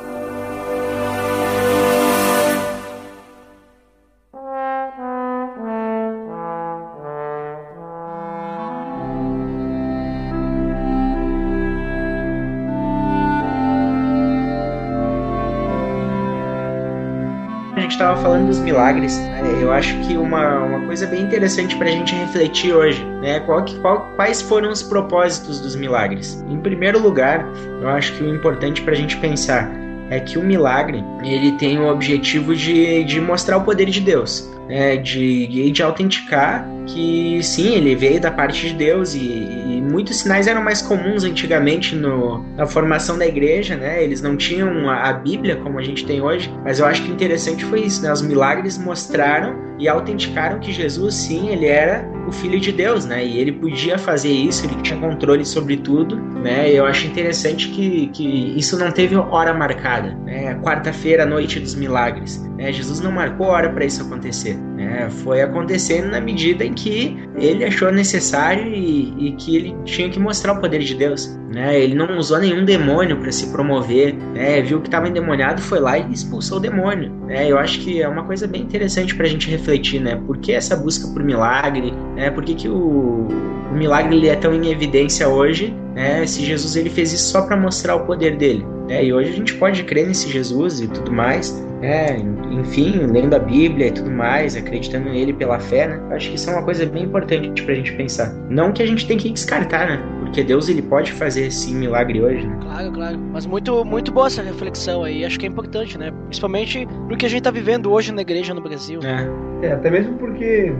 Estava 18.02 18.20
falando 18.20 18.48
dos 18.48 18.58
milagres, 18.58 19.16
né? 19.16 19.58
eu 19.60 19.70
acho 19.70 19.96
que 20.00 20.16
uma, 20.16 20.58
uma 20.58 20.86
coisa 20.86 21.06
bem 21.06 21.22
interessante 21.22 21.76
para 21.76 21.86
a 21.86 21.90
gente 21.92 22.12
refletir 22.16 22.74
hoje, 22.74 23.04
né? 23.20 23.38
Qual 23.40 23.62
que, 23.62 23.78
qual, 23.78 24.08
quais 24.16 24.42
foram 24.42 24.70
os 24.70 24.82
propósitos 24.82 25.60
dos 25.60 25.76
milagres? 25.76 26.44
Em 26.48 26.58
primeiro 26.58 27.00
lugar, 27.00 27.46
eu 27.80 27.88
acho 27.88 28.12
que 28.14 28.24
o 28.24 28.34
importante 28.34 28.82
para 28.82 28.92
a 28.92 28.96
gente 28.96 29.16
pensar 29.18 29.70
é 30.10 30.18
que 30.18 30.36
o 30.36 30.42
milagre 30.42 31.04
ele 31.22 31.52
tem 31.52 31.78
o 31.78 31.88
objetivo 31.88 32.56
de, 32.56 33.04
de 33.04 33.20
mostrar 33.20 33.58
o 33.58 33.60
poder 33.62 33.88
de 33.88 34.00
Deus. 34.00 34.50
né, 34.68 34.96
de, 34.96 35.70
de 35.70 35.82
autenticar 35.82 36.66
que 36.86 37.42
sim, 37.42 37.74
ele 37.76 37.94
veio 37.94 38.20
da 38.20 38.30
parte 38.30 38.68
de 38.68 38.74
Deus 38.74 39.14
e, 39.14 39.18
e 39.18 39.82
muitos 39.82 40.16
sinais 40.16 40.46
eram 40.46 40.62
mais 40.62 40.82
comuns 40.82 41.24
antigamente 41.24 41.94
no, 41.94 42.44
na 42.56 42.66
formação 42.66 43.18
da 43.18 43.26
igreja, 43.26 43.76
né? 43.76 44.02
Eles 44.02 44.20
não 44.20 44.36
tinham 44.36 44.88
a, 44.88 45.08
a, 45.08 45.12
Bíblia 45.12 45.56
como 45.56 45.78
a 45.78 45.82
gente 45.82 46.04
tem 46.04 46.20
hoje, 46.20 46.52
mas 46.64 46.78
eu 46.78 46.86
acho 46.86 47.02
que 47.02 47.10
interessante 47.10 47.64
foi 47.64 47.82
isso, 47.82 48.02
né? 48.02 48.12
Os 48.12 48.22
milagres 48.22 48.78
mostraram 48.78 49.71
e 49.82 49.88
autenticaram 49.88 50.60
que 50.60 50.72
Jesus, 50.72 51.12
sim, 51.16 51.48
ele 51.48 51.66
era 51.66 52.08
o 52.28 52.30
Filho 52.30 52.60
de 52.60 52.70
Deus, 52.70 53.04
né? 53.04 53.24
E 53.24 53.38
ele 53.38 53.50
podia 53.50 53.98
fazer 53.98 54.30
isso, 54.30 54.64
ele 54.64 54.76
tinha 54.80 54.98
controle 54.98 55.44
sobre 55.44 55.76
tudo, 55.76 56.16
né? 56.16 56.70
Eu 56.70 56.86
acho 56.86 57.04
interessante 57.06 57.68
que, 57.68 58.06
que 58.08 58.24
isso 58.56 58.78
não 58.78 58.92
teve 58.92 59.16
hora 59.16 59.52
marcada, 59.52 60.14
né? 60.24 60.54
Quarta-feira, 60.62 61.26
noite 61.26 61.58
dos 61.58 61.74
milagres, 61.74 62.40
né? 62.56 62.72
Jesus 62.72 63.00
não 63.00 63.10
marcou 63.10 63.48
hora 63.48 63.70
para 63.70 63.84
isso 63.84 64.02
acontecer, 64.02 64.56
né? 64.76 65.10
Foi 65.10 65.42
acontecendo 65.42 66.10
na 66.10 66.20
medida 66.20 66.64
em 66.64 66.72
que 66.72 67.18
ele 67.36 67.64
achou 67.64 67.90
necessário 67.90 68.66
e, 68.72 69.28
e 69.28 69.32
que 69.32 69.56
ele 69.56 69.76
tinha 69.84 70.08
que 70.08 70.20
mostrar 70.20 70.52
o 70.52 70.60
poder 70.60 70.78
de 70.78 70.94
Deus, 70.94 71.36
né? 71.52 71.78
Ele 71.78 71.94
não 71.94 72.16
usou 72.16 72.38
nenhum 72.38 72.64
demônio 72.64 73.16
para 73.18 73.32
se 73.32 73.48
promover, 73.50 74.14
né? 74.14 74.62
Viu 74.62 74.80
que 74.80 74.86
estava 74.86 75.08
endemoniado, 75.08 75.60
foi 75.60 75.80
lá 75.80 75.98
e 75.98 76.12
expulsou 76.12 76.58
o 76.58 76.60
demônio, 76.60 77.12
né? 77.26 77.50
Eu 77.50 77.58
acho 77.58 77.80
que 77.80 78.00
é 78.00 78.08
uma 78.08 78.24
coisa 78.24 78.46
bem 78.46 78.62
interessante 78.62 79.14
para 79.14 79.26
a 79.26 79.28
gente 79.28 79.50
refletir, 79.50 79.71
né? 80.00 80.20
Por 80.26 80.38
que 80.38 80.52
essa 80.52 80.76
busca 80.76 81.08
por 81.08 81.22
milagre, 81.22 81.92
né? 82.14 82.30
Por 82.30 82.44
que, 82.44 82.54
que 82.54 82.68
o, 82.68 83.28
o 83.70 83.74
milagre 83.74 84.16
ele 84.16 84.28
é 84.28 84.36
tão 84.36 84.54
em 84.54 84.70
evidência 84.70 85.28
hoje, 85.28 85.74
né? 85.94 86.26
Se 86.26 86.44
Jesus 86.44 86.76
ele 86.76 86.90
fez 86.90 87.12
isso 87.12 87.30
só 87.30 87.42
para 87.42 87.56
mostrar 87.56 87.96
o 87.96 88.00
poder 88.06 88.36
dele, 88.36 88.66
né? 88.88 89.04
E 89.04 89.12
hoje 89.12 89.30
a 89.30 89.32
gente 89.32 89.54
pode 89.54 89.82
crer 89.84 90.06
nesse 90.06 90.30
Jesus 90.30 90.80
e 90.80 90.88
tudo 90.88 91.12
mais, 91.12 91.64
é, 91.82 92.16
enfim, 92.50 93.06
lendo 93.10 93.34
a 93.34 93.38
Bíblia 93.38 93.88
e 93.88 93.90
tudo 93.90 94.10
mais, 94.10 94.56
acreditando 94.56 95.10
nele 95.10 95.32
pela 95.32 95.58
fé, 95.58 95.88
né? 95.88 96.00
Acho 96.14 96.30
que 96.30 96.36
isso 96.36 96.48
é 96.50 96.52
uma 96.52 96.62
coisa 96.62 96.86
bem 96.86 97.04
importante 97.04 97.62
pra 97.62 97.74
gente 97.74 97.92
pensar. 97.94 98.32
Não 98.48 98.72
que 98.72 98.82
a 98.82 98.86
gente 98.86 99.06
tem 99.06 99.18
que 99.18 99.30
descartar, 99.30 99.86
né? 99.86 100.02
Porque 100.32 100.44
Deus 100.44 100.66
ele 100.70 100.80
pode 100.80 101.12
fazer 101.12 101.48
esse 101.48 101.74
milagre 101.74 102.22
hoje, 102.22 102.46
né? 102.46 102.56
Claro, 102.62 102.90
claro. 102.90 103.18
Mas 103.18 103.44
muito, 103.44 103.84
muito 103.84 104.10
boa 104.10 104.28
essa 104.28 104.40
reflexão 104.40 105.04
aí. 105.04 105.26
Acho 105.26 105.38
que 105.38 105.44
é 105.44 105.48
importante, 105.50 105.98
né? 105.98 106.10
Principalmente 106.24 106.88
porque 107.06 107.26
a 107.26 107.28
gente 107.28 107.42
tá 107.42 107.50
vivendo 107.50 107.92
hoje 107.92 108.12
na 108.12 108.22
igreja 108.22 108.54
no 108.54 108.62
Brasil. 108.62 109.00
É, 109.02 109.66
é 109.66 109.72
até 109.72 109.90
mesmo 109.90 110.14
porque 110.14 110.72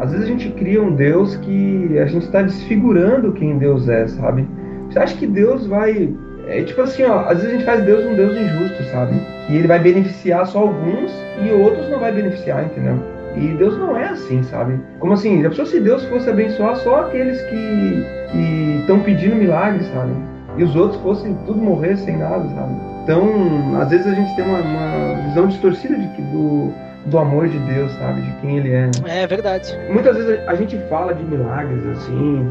às 0.00 0.12
vezes 0.12 0.24
a 0.24 0.28
gente 0.30 0.48
cria 0.52 0.82
um 0.82 0.94
Deus 0.94 1.36
que 1.36 1.98
a 1.98 2.06
gente 2.06 2.24
está 2.24 2.40
desfigurando 2.40 3.34
quem 3.34 3.58
Deus 3.58 3.86
é, 3.86 4.06
sabe? 4.06 4.48
Você 4.88 4.98
acha 4.98 5.14
que 5.18 5.26
Deus 5.26 5.66
vai 5.66 6.16
é 6.46 6.62
tipo 6.62 6.80
assim, 6.80 7.02
ó, 7.02 7.28
às 7.28 7.42
vezes 7.42 7.48
a 7.48 7.52
gente 7.52 7.64
faz 7.66 7.84
Deus 7.84 8.02
um 8.06 8.14
Deus 8.14 8.34
injusto, 8.34 8.82
sabe? 8.84 9.20
E 9.50 9.56
ele 9.56 9.68
vai 9.68 9.78
beneficiar 9.78 10.46
só 10.46 10.60
alguns 10.60 11.12
e 11.44 11.50
outros 11.52 11.86
não 11.90 12.00
vai 12.00 12.12
beneficiar, 12.12 12.64
entendeu? 12.64 12.98
E 13.36 13.48
Deus 13.58 13.78
não 13.78 13.96
é 13.96 14.08
assim, 14.08 14.42
sabe? 14.44 14.80
Como 14.98 15.12
assim? 15.12 15.42
Já 15.42 15.50
pensou 15.50 15.66
se 15.66 15.80
Deus 15.80 16.04
fosse 16.06 16.28
abençoar 16.30 16.76
só 16.76 17.02
aqueles 17.02 17.40
que 17.42 18.06
estão 18.80 19.00
pedindo 19.00 19.36
milagres, 19.36 19.86
sabe? 19.88 20.12
E 20.56 20.64
os 20.64 20.74
outros 20.74 21.00
fossem 21.02 21.34
tudo 21.46 21.60
morrer 21.60 21.96
sem 21.96 22.16
nada, 22.16 22.48
sabe? 22.48 22.74
Então, 23.02 23.80
às 23.80 23.90
vezes 23.90 24.06
a 24.06 24.14
gente 24.14 24.34
tem 24.34 24.44
uma, 24.44 24.58
uma 24.58 25.22
visão 25.28 25.46
distorcida 25.46 25.96
de 25.96 26.08
que 26.08 26.22
do, 26.22 26.72
do 27.06 27.18
amor 27.18 27.46
de 27.46 27.58
Deus, 27.58 27.92
sabe? 27.92 28.22
De 28.22 28.32
quem 28.40 28.58
ele 28.58 28.72
é. 28.72 28.86
Né? 28.86 29.22
É 29.22 29.26
verdade. 29.26 29.76
Muitas 29.90 30.16
vezes 30.16 30.40
a 30.48 30.54
gente 30.54 30.78
fala 30.88 31.14
de 31.14 31.22
milagres, 31.22 31.86
assim, 31.86 32.50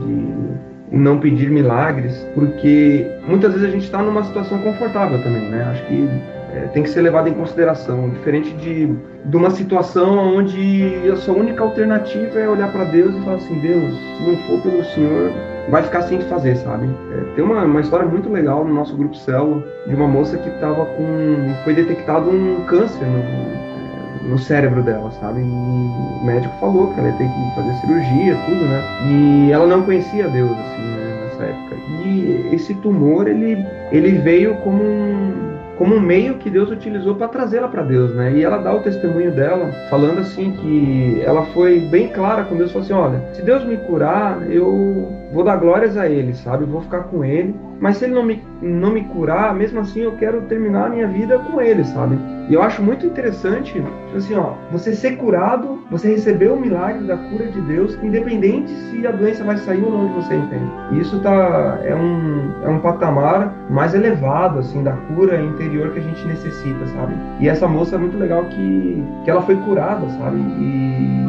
de 0.92 0.98
não 0.98 1.20
pedir 1.20 1.50
milagres, 1.50 2.16
porque 2.36 3.06
muitas 3.28 3.54
vezes 3.54 3.68
a 3.68 3.72
gente 3.72 3.86
está 3.86 4.02
numa 4.02 4.24
situação 4.24 4.60
confortável 4.60 5.22
também, 5.24 5.50
né? 5.50 5.64
Acho 5.64 5.86
que 5.88 6.08
é, 6.56 6.68
tem 6.68 6.84
que 6.84 6.90
ser 6.90 7.02
levado 7.02 7.28
em 7.28 7.34
consideração, 7.34 8.10
diferente 8.10 8.54
de, 8.54 8.88
de 9.26 9.38
uma 9.38 9.50
situação 9.50 10.38
onde 10.38 11.10
a 11.12 11.16
sua 11.18 11.36
única 11.36 11.62
alternativa 11.62 12.40
é 12.40 12.48
olhar 12.48 12.72
para 12.72 12.86
Deus 12.86 13.14
e 13.14 13.20
falar 13.22 13.36
assim, 13.36 13.60
Deus, 13.60 13.94
se 13.94 14.24
não 14.24 14.38
for 14.48 14.62
pelo 14.62 14.84
Senhor, 14.86 15.32
vai 15.70 15.84
ficar 15.84 16.04
sem 16.04 16.22
fazer, 16.22 16.56
sabe? 16.58 16.88
É, 17.12 17.36
tem 17.36 17.44
uma, 17.44 17.64
uma 17.66 17.82
história 17.82 18.06
muito 18.06 18.30
legal 18.30 18.64
no 18.64 18.74
nosso 18.74 18.96
grupo 18.96 19.16
Célula 19.18 19.64
de 19.86 19.96
uma 19.96 20.08
moça 20.08 20.38
que 20.38 20.48
estava 20.48 20.86
com, 20.86 21.54
foi 21.66 21.74
detectado 21.74 22.30
um 22.30 22.64
câncer 22.68 23.06
no, 23.06 23.20
é, 23.20 24.30
no 24.30 24.40
cérebro 24.40 24.82
dela, 24.82 25.12
sabe? 25.20 25.42
E 25.42 25.44
o 25.44 26.22
médico 26.24 26.54
falou 26.62 26.94
que 26.94 27.00
ela 27.00 27.10
ia 27.10 27.18
ter 27.18 27.28
que 27.28 27.56
fazer 27.56 27.74
cirurgia, 27.82 28.38
tudo, 28.46 28.66
né? 28.66 28.82
E 29.10 29.52
ela 29.52 29.68
não 29.68 29.82
conhecia 29.82 30.30
Deus, 30.30 30.52
assim, 30.52 30.82
né, 30.82 31.28
nessa 31.30 31.44
época. 31.44 31.76
E 32.06 32.50
esse 32.54 32.74
tumor, 32.76 33.28
ele, 33.28 33.66
ele 33.92 34.12
veio 34.20 34.56
como 34.58 34.82
um 34.82 35.55
como 35.78 35.96
um 35.96 36.00
meio 36.00 36.36
que 36.36 36.50
Deus 36.50 36.70
utilizou 36.70 37.16
para 37.16 37.28
trazê-la 37.28 37.68
para 37.68 37.84
Deus, 37.84 38.14
né? 38.16 38.34
E 38.34 38.44
ela 38.44 38.58
dá 38.58 38.74
o 38.74 38.82
testemunho 38.82 39.32
dela, 39.32 39.72
falando 39.90 40.20
assim 40.20 40.52
que 40.52 41.22
ela 41.24 41.46
foi 41.48 41.80
bem 41.80 42.08
clara 42.10 42.44
com 42.44 42.56
Deus, 42.56 42.72
falou 42.72 42.86
assim, 42.86 42.94
olha, 42.94 43.22
se 43.34 43.42
Deus 43.42 43.64
me 43.66 43.78
curar, 43.78 44.50
eu 44.50 45.12
vou 45.36 45.44
dar 45.44 45.58
glórias 45.58 45.98
a 45.98 46.08
Ele, 46.08 46.34
sabe? 46.34 46.64
Vou 46.64 46.82
ficar 46.82 47.02
com 47.02 47.24
Ele. 47.24 47.54
Mas 47.82 47.98
se 47.98 48.06
Ele 48.06 48.16
não 48.16 48.24
me, 48.24 48.42
não 48.62 48.92
me 48.92 49.04
curar, 49.04 49.54
mesmo 49.54 49.82
assim 49.82 50.00
eu 50.00 50.14
quero 50.14 50.42
terminar 50.44 50.86
a 50.86 50.90
minha 50.90 51.08
vida 51.08 51.38
com 51.38 51.62
Ele, 51.62 51.84
sabe? 51.84 52.18
E 52.50 52.54
eu 52.54 52.62
acho 52.62 52.82
muito 52.82 53.06
interessante, 53.06 53.74
tipo 53.74 54.16
assim, 54.16 54.36
ó, 54.36 54.54
você 54.72 54.96
ser 54.96 55.18
curado, 55.18 55.80
você 55.92 56.10
receber 56.10 56.52
o 56.52 56.60
milagre 56.60 57.06
da 57.06 57.18
cura 57.18 57.48
de 57.48 57.60
Deus, 57.62 57.98
independente 58.02 58.72
se 58.72 59.06
a 59.06 59.12
doença 59.12 59.44
vai 59.44 59.58
sair 59.58 59.84
ou 59.84 59.92
não 59.92 60.08
de 60.08 60.14
você, 60.14 60.36
entende? 60.36 60.72
E 60.94 61.00
isso 61.02 61.20
tá, 61.20 61.80
é, 61.84 61.94
um, 61.94 62.52
é 62.64 62.70
um 62.70 62.80
patamar 62.80 63.54
mais 63.70 63.94
elevado, 63.94 64.60
assim, 64.60 64.84
da 64.84 64.94
cura 64.94 65.42
interior 65.42 65.92
que 65.92 66.00
a 66.00 66.04
gente 66.04 66.26
necessita, 66.28 66.86
sabe? 66.88 67.14
E 67.42 67.50
essa 67.50 67.68
moça 67.68 67.96
é 67.96 67.98
muito 67.98 68.18
legal 68.18 68.46
que, 68.46 69.04
que 69.26 69.30
ela 69.30 69.42
foi 69.42 69.58
curada, 69.58 70.08
sabe? 70.12 70.38
E, 70.38 71.26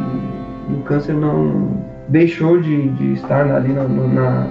e 0.69 0.73
o 0.75 0.83
câncer 0.83 1.13
não 1.13 1.96
deixou 2.09 2.59
de, 2.59 2.89
de 2.89 3.13
estar 3.13 3.49
ali 3.51 3.73
na, 3.73 3.83
na 3.83 4.47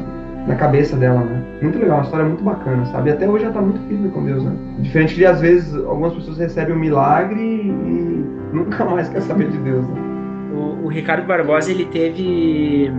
na 0.47 0.55
cabeça 0.55 0.97
dela, 0.97 1.21
né? 1.21 1.43
Muito 1.61 1.79
legal, 1.79 1.99
uma 1.99 2.05
história 2.05 2.27
muito 2.27 2.45
bacana, 2.45 2.85
sabe? 2.87 3.11
E 3.11 3.13
até 3.13 3.29
hoje 3.29 3.45
ela 3.45 3.53
tá 3.53 3.61
muito 3.61 3.81
firme 3.89 4.09
com 4.11 4.25
Deus, 4.25 4.45
né? 4.45 4.53
Diferente 4.79 5.15
de, 5.15 5.27
às 5.27 5.41
vezes, 5.41 5.75
algumas 5.75 6.15
pessoas 6.15 6.39
recebem 6.39 6.75
um 6.75 6.79
milagre 6.79 7.41
e 7.41 8.25
nunca 8.53 8.85
mais 8.85 9.09
quer 9.09 9.23
saber 9.23 9.51
de 9.51 9.59
Deus, 9.59 9.87
né? 9.89 9.95
O, 10.55 10.87
o 10.87 10.89
Ricardo 10.89 11.27
Barbosa, 11.27 11.71
ele 11.71 11.85
teve... 11.87 12.91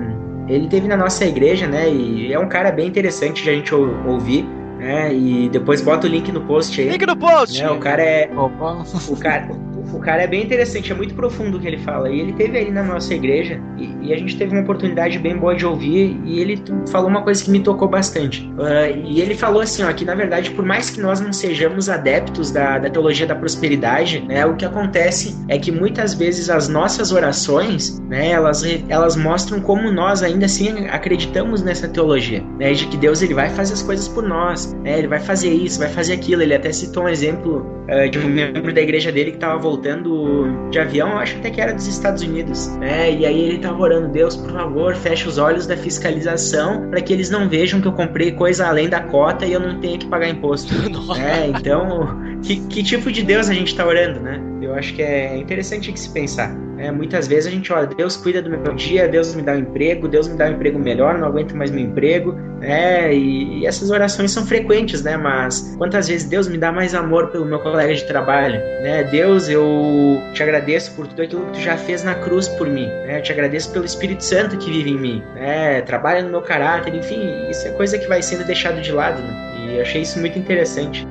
Ele 0.47 0.67
teve 0.67 0.87
na 0.87 0.95
nossa 0.95 1.25
igreja, 1.25 1.67
né? 1.67 1.89
E 1.89 2.31
é 2.31 2.39
um 2.39 2.47
cara 2.47 2.71
bem 2.71 2.87
interessante 2.87 3.43
de 3.43 3.49
a 3.49 3.53
gente 3.53 3.73
ouvir. 3.75 4.47
Né? 4.77 5.13
E 5.13 5.49
depois 5.49 5.81
bota 5.81 6.07
o 6.07 6.09
link 6.09 6.31
no 6.31 6.41
post 6.41 6.79
aí. 6.79 6.87
Link 6.89 7.05
no 7.05 7.17
post! 7.17 7.61
Né? 7.61 7.69
O 7.69 7.79
cara 7.79 8.01
é. 8.01 8.29
Opa. 8.33 8.83
O 9.09 9.17
cara, 9.17 9.49
o 9.93 9.99
cara 9.99 10.23
é 10.23 10.27
bem 10.27 10.43
interessante, 10.43 10.91
é 10.91 10.95
muito 10.95 11.13
profundo 11.13 11.57
o 11.57 11.59
que 11.59 11.67
ele 11.67 11.77
fala. 11.77 12.09
E 12.09 12.19
ele 12.19 12.33
teve 12.33 12.57
aí 12.57 12.71
na 12.71 12.83
nossa 12.83 13.13
igreja 13.13 13.59
e, 13.77 14.07
e, 14.07 14.13
a 14.13 14.17
gente 14.17 14.37
teve 14.37 14.53
uma 14.53 14.61
oportunidade 14.61 15.17
bem 15.19 15.37
boa 15.37 15.55
de 15.55 15.65
ouvir 15.65 16.19
e 16.25 16.39
ele 16.39 16.61
falou 16.89 17.09
uma 17.09 17.21
coisa 17.21 17.43
que 17.43 17.49
me 17.49 17.59
tocou 17.59 17.87
bastante. 17.87 18.41
Uh, 18.57 18.97
e 19.05 19.21
ele 19.21 19.35
falou 19.35 19.61
assim, 19.61 19.83
ó, 19.83 19.91
que 19.93 20.03
na 20.03 20.15
verdade, 20.15 20.51
por 20.51 20.65
mais 20.65 20.89
que 20.89 20.99
nós 20.99 21.19
não 21.19 21.31
sejamos 21.31 21.89
adeptos 21.89 22.51
da, 22.51 22.77
da 22.79 22.89
teologia 22.89 23.25
da 23.25 23.35
prosperidade, 23.35 24.19
né, 24.21 24.45
o 24.45 24.55
que 24.55 24.65
acontece 24.65 25.37
é 25.47 25.57
que 25.57 25.71
muitas 25.71 26.13
vezes 26.13 26.49
as 26.49 26.67
nossas 26.67 27.11
orações, 27.11 27.99
né, 28.01 28.31
elas, 28.31 28.63
elas 28.89 29.15
mostram 29.15 29.61
como 29.61 29.91
nós 29.91 30.23
ainda 30.23 30.45
assim 30.45 30.87
acreditamos 30.87 31.63
nessa 31.63 31.87
teologia, 31.87 32.43
né, 32.59 32.73
de 32.73 32.87
que 32.87 32.97
Deus 32.97 33.21
ele 33.21 33.33
vai 33.33 33.49
fazer 33.49 33.73
as 33.73 33.83
coisas 33.83 34.07
por 34.07 34.23
nós, 34.23 34.73
né, 34.83 34.97
ele 34.99 35.07
vai 35.07 35.19
fazer 35.19 35.51
isso, 35.51 35.79
vai 35.79 35.89
fazer 35.89 36.13
aquilo. 36.13 36.41
Ele 36.41 36.53
até 36.53 36.71
citou 36.71 37.03
um 37.03 37.09
exemplo 37.09 37.65
uh, 37.89 38.09
de 38.09 38.19
um 38.19 38.27
membro 38.27 38.73
da 38.73 38.81
igreja 38.81 39.11
dele 39.11 39.31
que 39.31 39.37
estava 39.37 39.57
voltando 39.57 39.76
voltando 39.77 40.69
de 40.71 40.79
avião, 40.79 41.09
eu 41.09 41.17
acho 41.17 41.37
até 41.37 41.51
que 41.51 41.61
era 41.61 41.73
dos 41.73 41.87
Estados 41.87 42.23
Unidos, 42.23 42.75
né? 42.77 43.11
E 43.11 43.25
aí 43.25 43.39
ele 43.39 43.59
tava 43.59 43.79
orando, 43.79 44.07
Deus, 44.09 44.35
por 44.35 44.51
favor, 44.51 44.95
feche 44.95 45.27
os 45.27 45.37
olhos 45.37 45.67
da 45.67 45.77
fiscalização 45.77 46.89
para 46.89 46.99
que 46.99 47.13
eles 47.13 47.29
não 47.29 47.47
vejam 47.47 47.79
que 47.79 47.87
eu 47.87 47.93
comprei 47.93 48.31
coisa 48.31 48.67
além 48.67 48.89
da 48.89 48.99
cota 48.99 49.45
e 49.45 49.53
eu 49.53 49.59
não 49.59 49.79
tenha 49.79 49.97
que 49.97 50.07
pagar 50.07 50.29
imposto. 50.29 50.73
é, 51.15 51.47
então, 51.47 52.39
que, 52.41 52.59
que 52.67 52.83
tipo 52.83 53.11
de 53.11 53.23
Deus 53.23 53.49
a 53.49 53.53
gente 53.53 53.75
tá 53.75 53.85
orando, 53.85 54.19
né? 54.19 54.41
Eu 54.61 54.73
acho 54.73 54.93
que 54.93 55.01
é 55.01 55.37
interessante 55.37 55.91
que 55.91 55.99
se 55.99 56.09
pensar. 56.09 56.66
É, 56.77 56.91
muitas 56.91 57.27
vezes 57.27 57.47
a 57.47 57.51
gente 57.51 57.71
olha, 57.73 57.87
Deus 57.87 58.15
cuida 58.15 58.41
do 58.41 58.49
meu 58.49 58.73
dia, 58.75 59.07
Deus 59.07 59.33
me 59.33 59.41
dá 59.41 59.53
um 59.53 59.59
emprego, 59.59 60.07
Deus 60.07 60.27
me 60.27 60.37
dá 60.37 60.45
um 60.45 60.51
emprego 60.51 60.77
melhor, 60.77 61.17
não 61.17 61.27
aguento 61.27 61.55
mais 61.55 61.71
meu 61.71 61.83
emprego, 61.83 62.33
né? 62.59 63.13
E, 63.13 63.59
e, 63.59 63.65
essas 63.65 63.89
orações 63.89 64.31
são 64.31 64.45
frequentes, 64.45 65.01
né? 65.01 65.17
Mas 65.17 65.75
quantas 65.77 66.07
vezes 66.07 66.27
Deus 66.27 66.47
me 66.47 66.57
dá 66.57 66.71
mais 66.71 66.93
amor 66.93 67.27
pelo 67.27 67.45
meu 67.45 67.59
colega 67.59 67.93
de 67.93 68.05
trabalho, 68.05 68.59
né? 68.81 69.03
Deus, 69.03 69.49
eu 69.49 70.21
te 70.33 70.43
agradeço 70.43 70.91
por 70.95 71.07
tudo 71.07 71.21
aquilo 71.21 71.45
que 71.47 71.53
tu 71.53 71.59
já 71.59 71.77
fez 71.77 72.03
na 72.03 72.15
cruz 72.15 72.47
por 72.47 72.67
mim, 72.67 72.87
né? 72.87 73.19
Eu 73.19 73.23
te 73.23 73.31
agradeço 73.31 73.71
pelo 73.71 73.85
Espírito 73.85 74.23
Santo 74.23 74.57
que 74.57 74.69
vive 74.69 74.91
em 74.91 74.99
mim, 74.99 75.23
né? 75.35 75.81
Trabalha 75.81 76.21
no 76.21 76.29
meu 76.29 76.41
caráter, 76.41 76.93
enfim, 76.93 77.49
isso 77.49 77.67
é 77.67 77.71
coisa 77.71 77.97
que 77.97 78.07
vai 78.07 78.21
sendo 78.21 78.45
deixado 78.45 78.81
de 78.81 78.91
lado, 78.91 79.21
né? 79.21 79.47
E 79.59 79.75
eu 79.75 79.81
achei 79.81 80.01
isso 80.01 80.19
muito 80.19 80.37
interessante. 80.37 81.07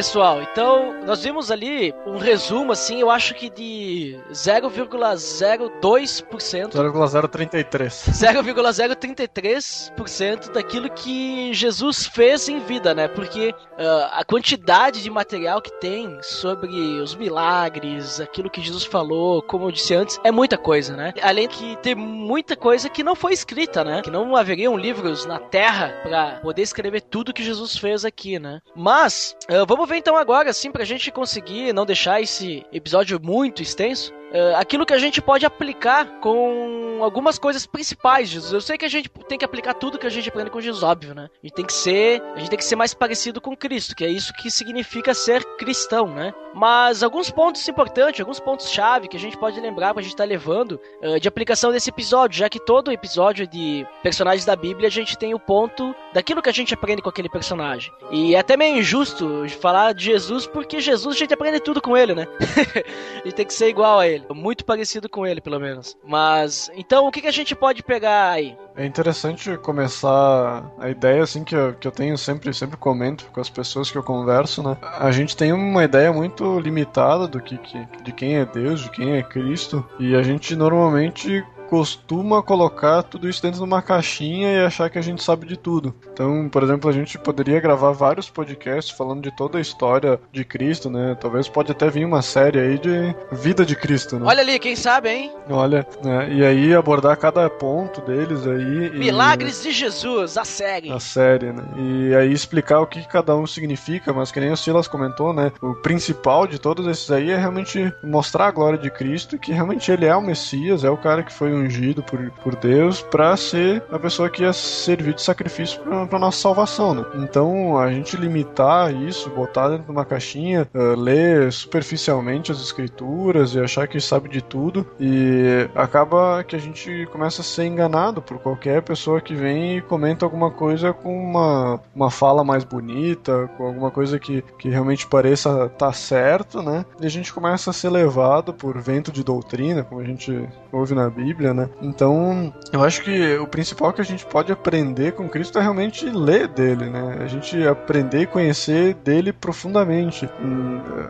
Pessoal, 0.00 0.40
então 0.40 1.04
nós 1.04 1.22
vimos 1.22 1.50
ali 1.50 1.94
um 2.06 2.16
resumo, 2.16 2.72
assim, 2.72 3.02
eu 3.02 3.10
acho 3.10 3.34
que 3.34 3.50
de 3.50 4.18
0,02%. 4.32 6.72
0,033. 6.72 8.06
0,033% 8.10 10.52
daquilo 10.52 10.88
que 10.88 11.52
Jesus 11.52 12.06
fez 12.06 12.48
em 12.48 12.60
vida, 12.60 12.94
né? 12.94 13.08
Porque 13.08 13.50
uh, 13.50 14.08
a 14.12 14.24
quantidade 14.24 15.02
de 15.02 15.10
material 15.10 15.60
que 15.60 15.72
tem 15.72 16.18
sobre 16.22 16.70
os 17.02 17.14
milagres, 17.14 18.22
aquilo 18.22 18.48
que 18.48 18.62
Jesus 18.62 18.84
falou, 18.84 19.42
como 19.42 19.66
eu 19.66 19.70
disse 19.70 19.94
antes, 19.94 20.18
é 20.24 20.30
muita 20.30 20.56
coisa, 20.56 20.96
né? 20.96 21.12
Além 21.20 21.46
que 21.46 21.76
tem 21.82 21.94
muita 21.94 22.56
coisa 22.56 22.88
que 22.88 23.04
não 23.04 23.14
foi 23.14 23.34
escrita, 23.34 23.84
né? 23.84 24.00
Que 24.00 24.10
não 24.10 24.34
haveriam 24.34 24.78
livros 24.78 25.26
na 25.26 25.38
Terra 25.38 25.94
para 26.02 26.36
poder 26.36 26.62
escrever 26.62 27.02
tudo 27.02 27.34
que 27.34 27.42
Jesus 27.42 27.76
fez 27.76 28.06
aqui, 28.06 28.38
né? 28.38 28.62
Mas, 28.74 29.36
uh, 29.50 29.66
vamos 29.66 29.89
ver 29.90 29.96
então 29.98 30.16
agora, 30.16 30.50
assim, 30.50 30.70
pra 30.70 30.84
gente 30.84 31.10
conseguir 31.10 31.72
não 31.72 31.84
deixar 31.84 32.22
esse 32.22 32.64
episódio 32.72 33.20
muito 33.20 33.62
extenso. 33.62 34.12
Uh, 34.30 34.56
aquilo 34.56 34.86
que 34.86 34.94
a 34.94 34.98
gente 34.98 35.20
pode 35.20 35.44
aplicar 35.44 36.20
com 36.20 37.00
algumas 37.02 37.38
coisas 37.38 37.66
principais 37.66 38.28
de 38.28 38.34
Jesus. 38.34 38.52
Eu 38.52 38.60
sei 38.60 38.78
que 38.78 38.84
a 38.84 38.88
gente 38.88 39.08
tem 39.28 39.38
que 39.38 39.44
aplicar 39.44 39.74
tudo 39.74 39.98
que 39.98 40.06
a 40.06 40.10
gente 40.10 40.28
aprende 40.28 40.50
com 40.50 40.60
Jesus, 40.60 40.82
óbvio, 40.82 41.14
né? 41.14 41.28
A 41.42 41.46
gente 41.46 41.54
tem 41.54 41.64
que 41.64 41.72
ser, 41.72 42.22
a 42.34 42.38
gente 42.38 42.50
tem 42.50 42.58
que 42.58 42.64
ser 42.64 42.76
mais 42.76 42.94
parecido 42.94 43.40
com 43.40 43.56
Cristo, 43.56 43.94
que 43.96 44.04
é 44.04 44.08
isso 44.08 44.32
que 44.34 44.50
significa 44.50 45.14
ser 45.14 45.44
cristão, 45.56 46.06
né? 46.06 46.32
Mas 46.54 47.02
alguns 47.02 47.30
pontos 47.30 47.66
importantes, 47.68 48.20
alguns 48.20 48.38
pontos 48.38 48.70
chave 48.70 49.08
que 49.08 49.16
a 49.16 49.20
gente 49.20 49.36
pode 49.36 49.60
lembrar 49.60 49.94
pra 49.94 50.02
gente 50.02 50.12
estar 50.12 50.24
tá 50.24 50.28
levando 50.28 50.80
uh, 51.02 51.18
de 51.18 51.26
aplicação 51.26 51.72
desse 51.72 51.90
episódio, 51.90 52.38
já 52.38 52.48
que 52.48 52.60
todo 52.60 52.92
episódio 52.92 53.46
de 53.46 53.86
personagens 54.02 54.44
da 54.44 54.54
Bíblia 54.54 54.88
a 54.88 54.92
gente 54.92 55.18
tem 55.18 55.34
o 55.34 55.40
ponto 55.40 55.94
daquilo 56.12 56.42
que 56.42 56.48
a 56.48 56.52
gente 56.52 56.74
aprende 56.74 57.02
com 57.02 57.08
aquele 57.08 57.28
personagem. 57.28 57.92
E 58.10 58.34
é 58.34 58.38
até 58.38 58.56
meio 58.56 58.78
injusto 58.78 59.48
falar 59.60 59.92
de 59.92 60.04
Jesus 60.04 60.46
porque 60.46 60.80
Jesus 60.80 61.16
a 61.16 61.18
gente 61.18 61.34
aprende 61.34 61.60
tudo 61.60 61.80
com 61.80 61.96
ele, 61.96 62.14
né? 62.14 62.28
a 63.20 63.24
gente 63.24 63.34
tem 63.34 63.46
que 63.46 63.54
ser 63.54 63.68
igual 63.68 63.98
a 63.98 64.06
ele 64.06 64.19
ele. 64.28 64.40
Muito 64.40 64.64
parecido 64.64 65.08
com 65.08 65.26
ele, 65.26 65.40
pelo 65.40 65.58
menos. 65.58 65.96
Mas, 66.04 66.70
então, 66.74 67.06
o 67.06 67.10
que, 67.10 67.20
que 67.20 67.28
a 67.28 67.32
gente 67.32 67.54
pode 67.54 67.82
pegar 67.82 68.30
aí? 68.30 68.56
É 68.76 68.86
interessante 68.86 69.56
começar 69.58 70.64
a 70.78 70.88
ideia, 70.88 71.22
assim, 71.22 71.44
que 71.44 71.54
eu, 71.54 71.74
que 71.74 71.86
eu 71.86 71.92
tenho 71.92 72.16
sempre, 72.16 72.52
sempre 72.54 72.76
comento 72.76 73.26
com 73.32 73.40
as 73.40 73.50
pessoas 73.50 73.90
que 73.90 73.98
eu 73.98 74.02
converso, 74.02 74.62
né? 74.62 74.76
A 74.98 75.10
gente 75.10 75.36
tem 75.36 75.52
uma 75.52 75.84
ideia 75.84 76.12
muito 76.12 76.58
limitada 76.58 77.26
do 77.26 77.40
que, 77.40 77.58
que 77.58 77.86
de 78.02 78.12
quem 78.12 78.36
é 78.36 78.44
Deus, 78.44 78.80
de 78.80 78.90
quem 78.90 79.16
é 79.16 79.22
Cristo, 79.22 79.84
e 79.98 80.14
a 80.14 80.22
gente 80.22 80.56
normalmente 80.56 81.44
costuma 81.70 82.42
colocar 82.42 83.04
tudo 83.04 83.28
isso 83.28 83.40
dentro 83.40 83.58
de 83.58 83.64
uma 83.64 83.80
caixinha 83.80 84.52
e 84.52 84.66
achar 84.66 84.90
que 84.90 84.98
a 84.98 85.02
gente 85.02 85.22
sabe 85.22 85.46
de 85.46 85.56
tudo. 85.56 85.94
Então, 86.12 86.48
por 86.48 86.64
exemplo, 86.64 86.90
a 86.90 86.92
gente 86.92 87.16
poderia 87.16 87.60
gravar 87.60 87.92
vários 87.92 88.28
podcasts 88.28 88.94
falando 88.94 89.22
de 89.22 89.30
toda 89.36 89.56
a 89.56 89.60
história 89.60 90.20
de 90.32 90.44
Cristo, 90.44 90.90
né? 90.90 91.16
Talvez 91.20 91.48
pode 91.48 91.70
até 91.70 91.88
vir 91.88 92.04
uma 92.04 92.22
série 92.22 92.58
aí 92.58 92.76
de 92.76 93.14
vida 93.30 93.64
de 93.64 93.76
Cristo, 93.76 94.18
né? 94.18 94.26
Olha 94.26 94.40
ali, 94.40 94.58
quem 94.58 94.74
sabe, 94.74 95.10
hein? 95.10 95.32
Olha, 95.48 95.86
né? 96.02 96.32
E 96.32 96.44
aí 96.44 96.74
abordar 96.74 97.16
cada 97.16 97.48
ponto 97.48 98.00
deles 98.00 98.44
aí. 98.48 98.90
Milagres 98.98 99.60
e... 99.60 99.68
de 99.68 99.72
Jesus, 99.72 100.36
a 100.36 100.44
série. 100.44 100.90
A 100.90 100.98
série, 100.98 101.52
né? 101.52 101.62
E 101.78 102.14
aí 102.16 102.32
explicar 102.32 102.80
o 102.80 102.86
que 102.86 103.06
cada 103.06 103.36
um 103.36 103.46
significa, 103.46 104.12
mas 104.12 104.32
que 104.32 104.40
nem 104.40 104.50
o 104.50 104.56
Silas 104.56 104.88
comentou, 104.88 105.32
né? 105.32 105.52
O 105.62 105.74
principal 105.74 106.48
de 106.48 106.58
todos 106.58 106.84
esses 106.88 107.12
aí 107.12 107.30
é 107.30 107.36
realmente 107.36 107.92
mostrar 108.02 108.48
a 108.48 108.50
glória 108.50 108.78
de 108.78 108.90
Cristo, 108.90 109.38
que 109.38 109.52
realmente 109.52 109.92
ele 109.92 110.06
é 110.06 110.16
o 110.16 110.20
Messias, 110.20 110.82
é 110.82 110.90
o 110.90 110.96
cara 110.96 111.22
que 111.22 111.32
foi 111.32 111.59
ungido 111.60 112.02
por, 112.02 112.30
por 112.42 112.56
Deus 112.56 113.02
para 113.02 113.36
ser 113.36 113.82
a 113.90 113.98
pessoa 113.98 114.30
que 114.30 114.42
ia 114.42 114.52
servir 114.52 115.14
de 115.14 115.22
sacrifício 115.22 115.80
para 115.80 116.18
nossa 116.18 116.38
salvação, 116.38 116.94
né? 116.94 117.04
Então, 117.16 117.78
a 117.78 117.90
gente 117.90 118.16
limitar 118.16 118.92
isso, 118.94 119.30
botar 119.30 119.68
dentro 119.68 119.84
de 119.84 119.90
uma 119.90 120.04
caixinha, 120.04 120.68
uh, 120.74 120.98
ler 120.98 121.52
superficialmente 121.52 122.52
as 122.52 122.60
escrituras 122.60 123.54
e 123.54 123.60
achar 123.60 123.86
que 123.86 124.00
sabe 124.00 124.28
de 124.28 124.42
tudo 124.42 124.86
e 124.98 125.68
acaba 125.74 126.42
que 126.44 126.56
a 126.56 126.58
gente 126.58 127.06
começa 127.12 127.40
a 127.40 127.44
ser 127.44 127.64
enganado 127.64 128.22
por 128.22 128.38
qualquer 128.38 128.82
pessoa 128.82 129.20
que 129.20 129.34
vem 129.34 129.78
e 129.78 129.82
comenta 129.82 130.24
alguma 130.24 130.50
coisa 130.50 130.92
com 130.92 131.16
uma, 131.16 131.80
uma 131.94 132.10
fala 132.10 132.44
mais 132.44 132.64
bonita, 132.64 133.50
com 133.56 133.66
alguma 133.66 133.90
coisa 133.90 134.18
que, 134.18 134.42
que 134.58 134.68
realmente 134.68 135.06
pareça 135.06 135.66
estar 135.66 135.86
tá 135.86 135.92
certo, 135.92 136.62
né? 136.62 136.84
E 137.00 137.06
a 137.06 137.10
gente 137.10 137.32
começa 137.32 137.70
a 137.70 137.72
ser 137.72 137.90
levado 137.90 138.52
por 138.52 138.78
vento 138.80 139.12
de 139.12 139.22
doutrina, 139.22 139.82
como 139.82 140.00
a 140.00 140.04
gente 140.04 140.48
ouve 140.72 140.94
na 140.94 141.08
Bíblia, 141.08 141.49
né? 141.52 141.68
Então, 141.80 142.52
eu 142.72 142.82
acho 142.82 143.02
que 143.02 143.36
o 143.38 143.46
principal 143.46 143.92
que 143.92 144.00
a 144.00 144.04
gente 144.04 144.24
pode 144.26 144.52
aprender 144.52 145.12
com 145.12 145.28
Cristo 145.28 145.58
é 145.58 145.62
realmente 145.62 146.08
ler 146.08 146.48
dele, 146.48 146.86
né? 146.86 147.18
A 147.20 147.26
gente 147.26 147.66
aprender 147.66 148.22
e 148.22 148.26
conhecer 148.26 148.94
dele 148.94 149.32
profundamente. 149.32 150.28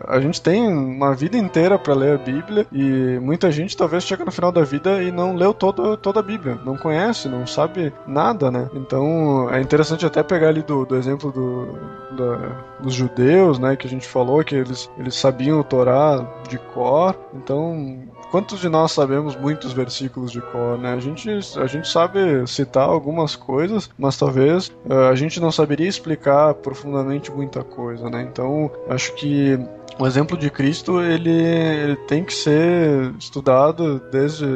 A 0.07 0.19
gente 0.19 0.41
tem 0.41 0.67
uma 0.67 1.13
vida 1.13 1.37
inteira 1.37 1.77
para 1.77 1.93
ler 1.93 2.15
a 2.15 2.17
Bíblia 2.17 2.65
e 2.71 3.19
muita 3.19 3.51
gente 3.51 3.75
talvez 3.75 4.03
chega 4.03 4.25
no 4.25 4.31
final 4.31 4.51
da 4.51 4.63
vida 4.63 5.01
e 5.01 5.11
não 5.11 5.35
leu 5.35 5.53
todo, 5.53 5.97
toda 5.97 6.19
a 6.19 6.23
Bíblia, 6.23 6.59
não 6.65 6.77
conhece, 6.77 7.27
não 7.27 7.45
sabe 7.45 7.93
nada, 8.07 8.51
né? 8.51 8.69
Então, 8.73 9.49
é 9.51 9.61
interessante 9.61 10.05
até 10.05 10.23
pegar 10.23 10.49
ali 10.49 10.61
do, 10.61 10.85
do 10.85 10.95
exemplo 10.95 11.31
do, 11.31 11.67
da, 12.15 12.37
dos 12.79 12.93
judeus, 12.93 13.59
né, 13.59 13.75
que 13.75 13.87
a 13.87 13.89
gente 13.89 14.07
falou 14.07 14.43
que 14.43 14.55
eles, 14.55 14.89
eles 14.97 15.15
sabiam 15.15 15.59
o 15.59 15.63
Torá 15.63 16.25
de 16.47 16.57
cor. 16.57 17.15
Então, 17.33 17.99
quantos 18.31 18.61
de 18.61 18.69
nós 18.69 18.93
sabemos 18.93 19.35
muitos 19.35 19.73
versículos 19.73 20.31
de 20.31 20.41
cor, 20.41 20.77
né? 20.77 20.93
A 20.93 20.99
gente, 20.99 21.29
a 21.59 21.67
gente 21.67 21.87
sabe 21.87 22.47
citar 22.47 22.87
algumas 22.87 23.35
coisas, 23.35 23.89
mas 23.97 24.17
talvez 24.17 24.69
uh, 24.89 25.09
a 25.11 25.15
gente 25.15 25.39
não 25.39 25.51
saberia 25.51 25.87
explicar 25.87 26.53
profundamente 26.55 27.29
muita 27.29 27.63
coisa, 27.63 28.09
né? 28.09 28.25
Então, 28.31 28.71
acho 28.89 29.13
que 29.15 29.59
o 29.99 30.07
exemplo 30.07 30.37
de 30.37 30.49
Cristo 30.49 31.01
ele, 31.01 31.29
ele 31.29 31.95
tem 32.07 32.23
que 32.23 32.33
ser 32.33 33.13
estudado 33.19 34.01
desde 34.11 34.47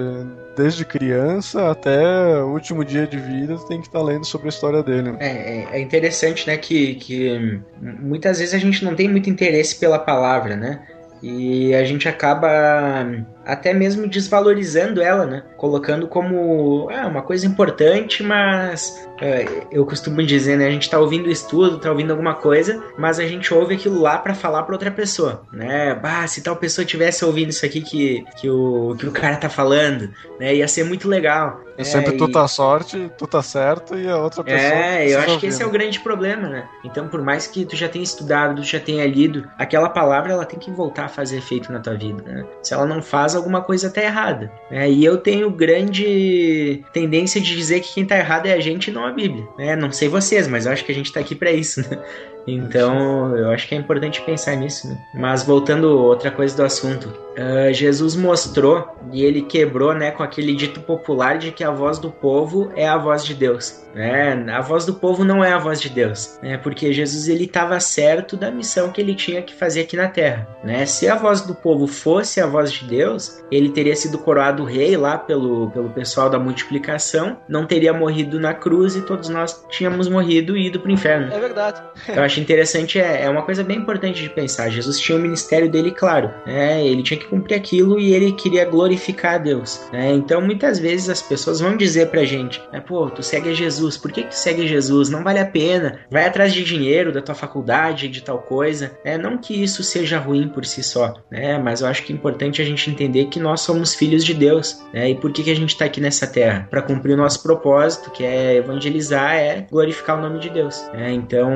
desde 0.55 0.85
criança 0.85 1.69
até 1.69 2.41
o 2.41 2.53
último 2.53 2.85
dia 2.85 3.05
de 3.05 3.17
vida, 3.17 3.57
tem 3.67 3.81
que 3.81 3.87
estar 3.87 3.99
tá 3.99 4.05
lendo 4.05 4.25
sobre 4.25 4.47
a 4.47 4.49
história 4.49 4.81
dele. 4.81 5.13
É, 5.19 5.27
é, 5.27 5.67
é 5.73 5.81
interessante, 5.81 6.47
né, 6.47 6.55
que, 6.55 6.95
que 6.95 7.61
muitas 7.81 8.39
vezes 8.39 8.53
a 8.53 8.57
gente 8.57 8.81
não 8.85 8.95
tem 8.95 9.09
muito 9.09 9.29
interesse 9.29 9.75
pela 9.77 9.99
palavra, 9.99 10.55
né? 10.55 10.81
E 11.21 11.75
a 11.75 11.83
gente 11.83 12.07
acaba 12.07 13.05
até 13.45 13.73
mesmo 13.73 14.07
desvalorizando 14.07 15.01
ela, 15.01 15.25
né? 15.25 15.43
Colocando 15.57 16.07
como 16.07 16.89
ah, 16.91 17.07
uma 17.07 17.21
coisa 17.21 17.45
importante, 17.45 18.23
mas 18.23 19.07
é, 19.21 19.45
eu 19.71 19.85
costumo 19.85 20.21
dizer, 20.23 20.57
né? 20.57 20.67
A 20.67 20.71
gente 20.71 20.89
tá 20.89 20.99
ouvindo 20.99 21.29
estudo, 21.29 21.79
tá 21.79 21.89
ouvindo 21.89 22.11
alguma 22.11 22.35
coisa, 22.35 22.83
mas 22.97 23.19
a 23.19 23.25
gente 23.25 23.53
ouve 23.53 23.75
aquilo 23.75 24.01
lá 24.01 24.17
para 24.17 24.33
falar 24.33 24.63
para 24.63 24.73
outra 24.75 24.91
pessoa, 24.91 25.43
né? 25.53 25.93
Bah, 25.95 26.27
se 26.27 26.41
tal 26.41 26.55
pessoa 26.55 26.85
tivesse 26.85 27.23
ouvindo 27.23 27.49
isso 27.49 27.65
aqui 27.65 27.81
que, 27.81 28.25
que, 28.37 28.49
o, 28.49 28.95
que 28.97 29.07
o 29.07 29.11
cara 29.11 29.37
tá 29.37 29.49
falando, 29.49 30.09
né? 30.39 30.55
Ia 30.55 30.67
ser 30.67 30.83
muito 30.83 31.07
legal. 31.07 31.63
E 31.77 31.83
sempre 31.83 32.15
é, 32.15 32.17
tu 32.17 32.31
tá 32.31 32.47
sorte, 32.47 33.11
tu 33.17 33.27
tá 33.27 33.41
certo 33.41 33.97
e 33.97 34.07
a 34.07 34.17
outra 34.17 34.43
pessoa. 34.43 34.61
É, 34.61 35.05
eu 35.05 35.17
acho 35.17 35.27
ouvindo. 35.27 35.39
que 35.41 35.47
esse 35.47 35.61
é 35.61 35.65
o 35.65 35.69
grande 35.69 35.99
problema, 35.99 36.47
né? 36.47 36.69
Então, 36.85 37.07
por 37.07 37.21
mais 37.21 37.47
que 37.47 37.65
tu 37.65 37.75
já 37.75 37.89
tenha 37.89 38.03
estudado, 38.03 38.61
tu 38.61 38.63
já 38.63 38.79
tenha 38.79 39.05
lido, 39.05 39.45
aquela 39.57 39.89
palavra 39.89 40.31
ela 40.31 40.45
tem 40.45 40.57
que 40.57 40.71
voltar 40.71 41.05
a 41.05 41.09
fazer 41.09 41.37
efeito 41.37 41.71
na 41.71 41.79
tua 41.79 41.95
vida, 41.95 42.23
né? 42.23 42.45
Se 42.63 42.73
ela 42.73 42.85
não 42.85 43.01
faz, 43.01 43.34
alguma 43.35 43.61
coisa 43.61 43.89
tá 43.89 44.01
errada. 44.01 44.51
Né? 44.69 44.89
E 44.89 45.03
eu 45.03 45.17
tenho 45.17 45.49
grande 45.49 46.83
tendência 46.93 47.39
de 47.39 47.55
dizer 47.55 47.81
que 47.81 47.93
quem 47.93 48.05
tá 48.05 48.17
errado 48.17 48.47
é 48.47 48.53
a 48.53 48.59
gente 48.59 48.89
e 48.89 48.93
não 48.93 49.05
a 49.05 49.11
Bíblia. 49.11 49.47
Né? 49.57 49.75
Não 49.75 49.91
sei 49.91 50.07
vocês, 50.07 50.47
mas 50.47 50.65
eu 50.65 50.71
acho 50.71 50.85
que 50.85 50.91
a 50.91 50.95
gente 50.95 51.11
tá 51.11 51.19
aqui 51.19 51.35
para 51.35 51.51
isso. 51.51 51.81
Né? 51.81 51.99
Então, 52.47 53.35
eu 53.35 53.49
acho 53.49 53.67
que 53.67 53.73
é 53.73 53.77
importante 53.77 54.21
pensar 54.21 54.55
nisso. 54.55 54.87
Né? 54.87 54.97
Mas 55.15 55.43
voltando 55.43 55.85
outra 55.99 56.29
coisa 56.29 56.55
do 56.55 56.63
assunto, 56.63 57.24
uh, 57.37 57.73
Jesus 57.73 58.15
mostrou 58.15 58.95
e 59.11 59.23
ele 59.23 59.41
quebrou, 59.41 59.93
né, 59.93 60.11
com 60.11 60.23
aquele 60.23 60.55
dito 60.55 60.81
popular 60.81 61.37
de 61.37 61.51
que 61.51 61.63
a 61.63 61.71
voz 61.71 61.99
do 61.99 62.09
povo 62.09 62.71
é 62.75 62.87
a 62.87 62.97
voz 62.97 63.23
de 63.23 63.33
Deus. 63.33 63.85
Né? 63.95 64.45
A 64.51 64.59
voz 64.59 64.85
do 64.85 64.93
povo 64.93 65.23
não 65.23 65.41
é 65.41 65.53
a 65.53 65.57
voz 65.57 65.79
de 65.79 65.87
Deus, 65.89 66.37
né? 66.43 66.57
Porque 66.57 66.91
Jesus 66.91 67.29
ele 67.29 67.45
estava 67.45 67.79
certo 67.79 68.35
da 68.35 68.51
missão 68.51 68.91
que 68.91 68.99
ele 68.99 69.15
tinha 69.15 69.41
que 69.41 69.55
fazer 69.55 69.81
aqui 69.81 69.95
na 69.95 70.09
Terra, 70.09 70.49
né? 70.61 70.85
Se 70.85 71.07
a 71.07 71.15
voz 71.15 71.39
do 71.39 71.55
povo 71.55 71.87
fosse 71.87 72.41
a 72.41 72.45
voz 72.45 72.73
de 72.73 72.83
Deus, 72.83 73.41
ele 73.49 73.69
teria 73.69 73.95
sido 73.95 74.17
coroado 74.17 74.65
rei 74.65 74.97
lá 74.97 75.17
pelo, 75.17 75.71
pelo 75.71 75.89
pessoal 75.91 76.29
da 76.29 76.37
multiplicação, 76.37 77.37
não 77.47 77.65
teria 77.65 77.93
morrido 77.93 78.37
na 78.37 78.53
cruz 78.53 78.97
e 78.97 79.01
todos 79.01 79.29
nós 79.29 79.65
tínhamos 79.69 80.09
morrido 80.09 80.57
e 80.57 80.67
ido 80.67 80.77
para 80.81 80.89
o 80.89 80.93
inferno. 80.93 81.33
É 81.33 81.39
verdade. 81.39 81.81
Eu 82.09 82.21
acho 82.21 82.41
interessante, 82.41 82.99
é, 82.99 83.21
é 83.23 83.29
uma 83.29 83.43
coisa 83.43 83.63
bem 83.63 83.77
importante 83.77 84.21
de 84.21 84.29
pensar. 84.29 84.69
Jesus 84.69 84.99
tinha 84.99 85.17
o 85.17 85.21
ministério 85.21 85.71
dele 85.71 85.91
claro, 85.91 86.33
né? 86.45 86.85
Ele 86.85 87.01
tinha 87.01 87.17
que 87.17 87.24
que 87.25 87.29
cumprir 87.29 87.55
aquilo 87.55 87.99
e 87.99 88.13
ele 88.13 88.31
queria 88.31 88.65
glorificar 88.65 89.35
a 89.35 89.37
Deus. 89.37 89.87
Né? 89.91 90.13
Então 90.13 90.41
muitas 90.41 90.79
vezes 90.79 91.09
as 91.09 91.21
pessoas 91.21 91.59
vão 91.59 91.75
dizer 91.75 92.09
pra 92.09 92.23
gente, 92.23 92.61
né, 92.71 92.79
pô, 92.79 93.09
tu 93.09 93.23
segue 93.23 93.53
Jesus, 93.53 93.97
por 93.97 94.11
que, 94.11 94.23
tu 94.23 94.35
segue 94.35 94.67
Jesus? 94.67 95.09
Não 95.09 95.23
vale 95.23 95.39
a 95.39 95.45
pena, 95.45 95.99
vai 96.09 96.25
atrás 96.25 96.53
de 96.53 96.63
dinheiro 96.63 97.11
da 97.11 97.21
tua 97.21 97.35
faculdade, 97.35 98.07
de 98.07 98.21
tal 98.21 98.39
coisa. 98.39 98.97
É, 99.03 99.17
não 99.17 99.37
que 99.37 99.61
isso 99.61 99.83
seja 99.83 100.19
ruim 100.19 100.47
por 100.47 100.65
si 100.65 100.83
só, 100.83 101.13
né? 101.31 101.57
mas 101.57 101.81
eu 101.81 101.87
acho 101.87 102.03
que 102.03 102.13
é 102.13 102.15
importante 102.15 102.61
a 102.61 102.65
gente 102.65 102.89
entender 102.89 103.25
que 103.25 103.39
nós 103.39 103.61
somos 103.61 103.95
filhos 103.95 104.23
de 104.23 104.33
Deus. 104.33 104.81
Né? 104.93 105.09
E 105.09 105.15
por 105.15 105.31
que, 105.31 105.43
que 105.43 105.51
a 105.51 105.55
gente 105.55 105.69
está 105.69 105.85
aqui 105.85 105.99
nessa 105.99 106.27
terra? 106.27 106.67
Para 106.69 106.81
cumprir 106.81 107.13
o 107.13 107.17
nosso 107.17 107.41
propósito, 107.41 108.11
que 108.11 108.23
é 108.23 108.55
evangelizar, 108.55 109.35
é 109.35 109.65
glorificar 109.69 110.17
o 110.17 110.21
nome 110.21 110.39
de 110.39 110.49
Deus. 110.49 110.87
Né? 110.93 111.11
Então 111.11 111.53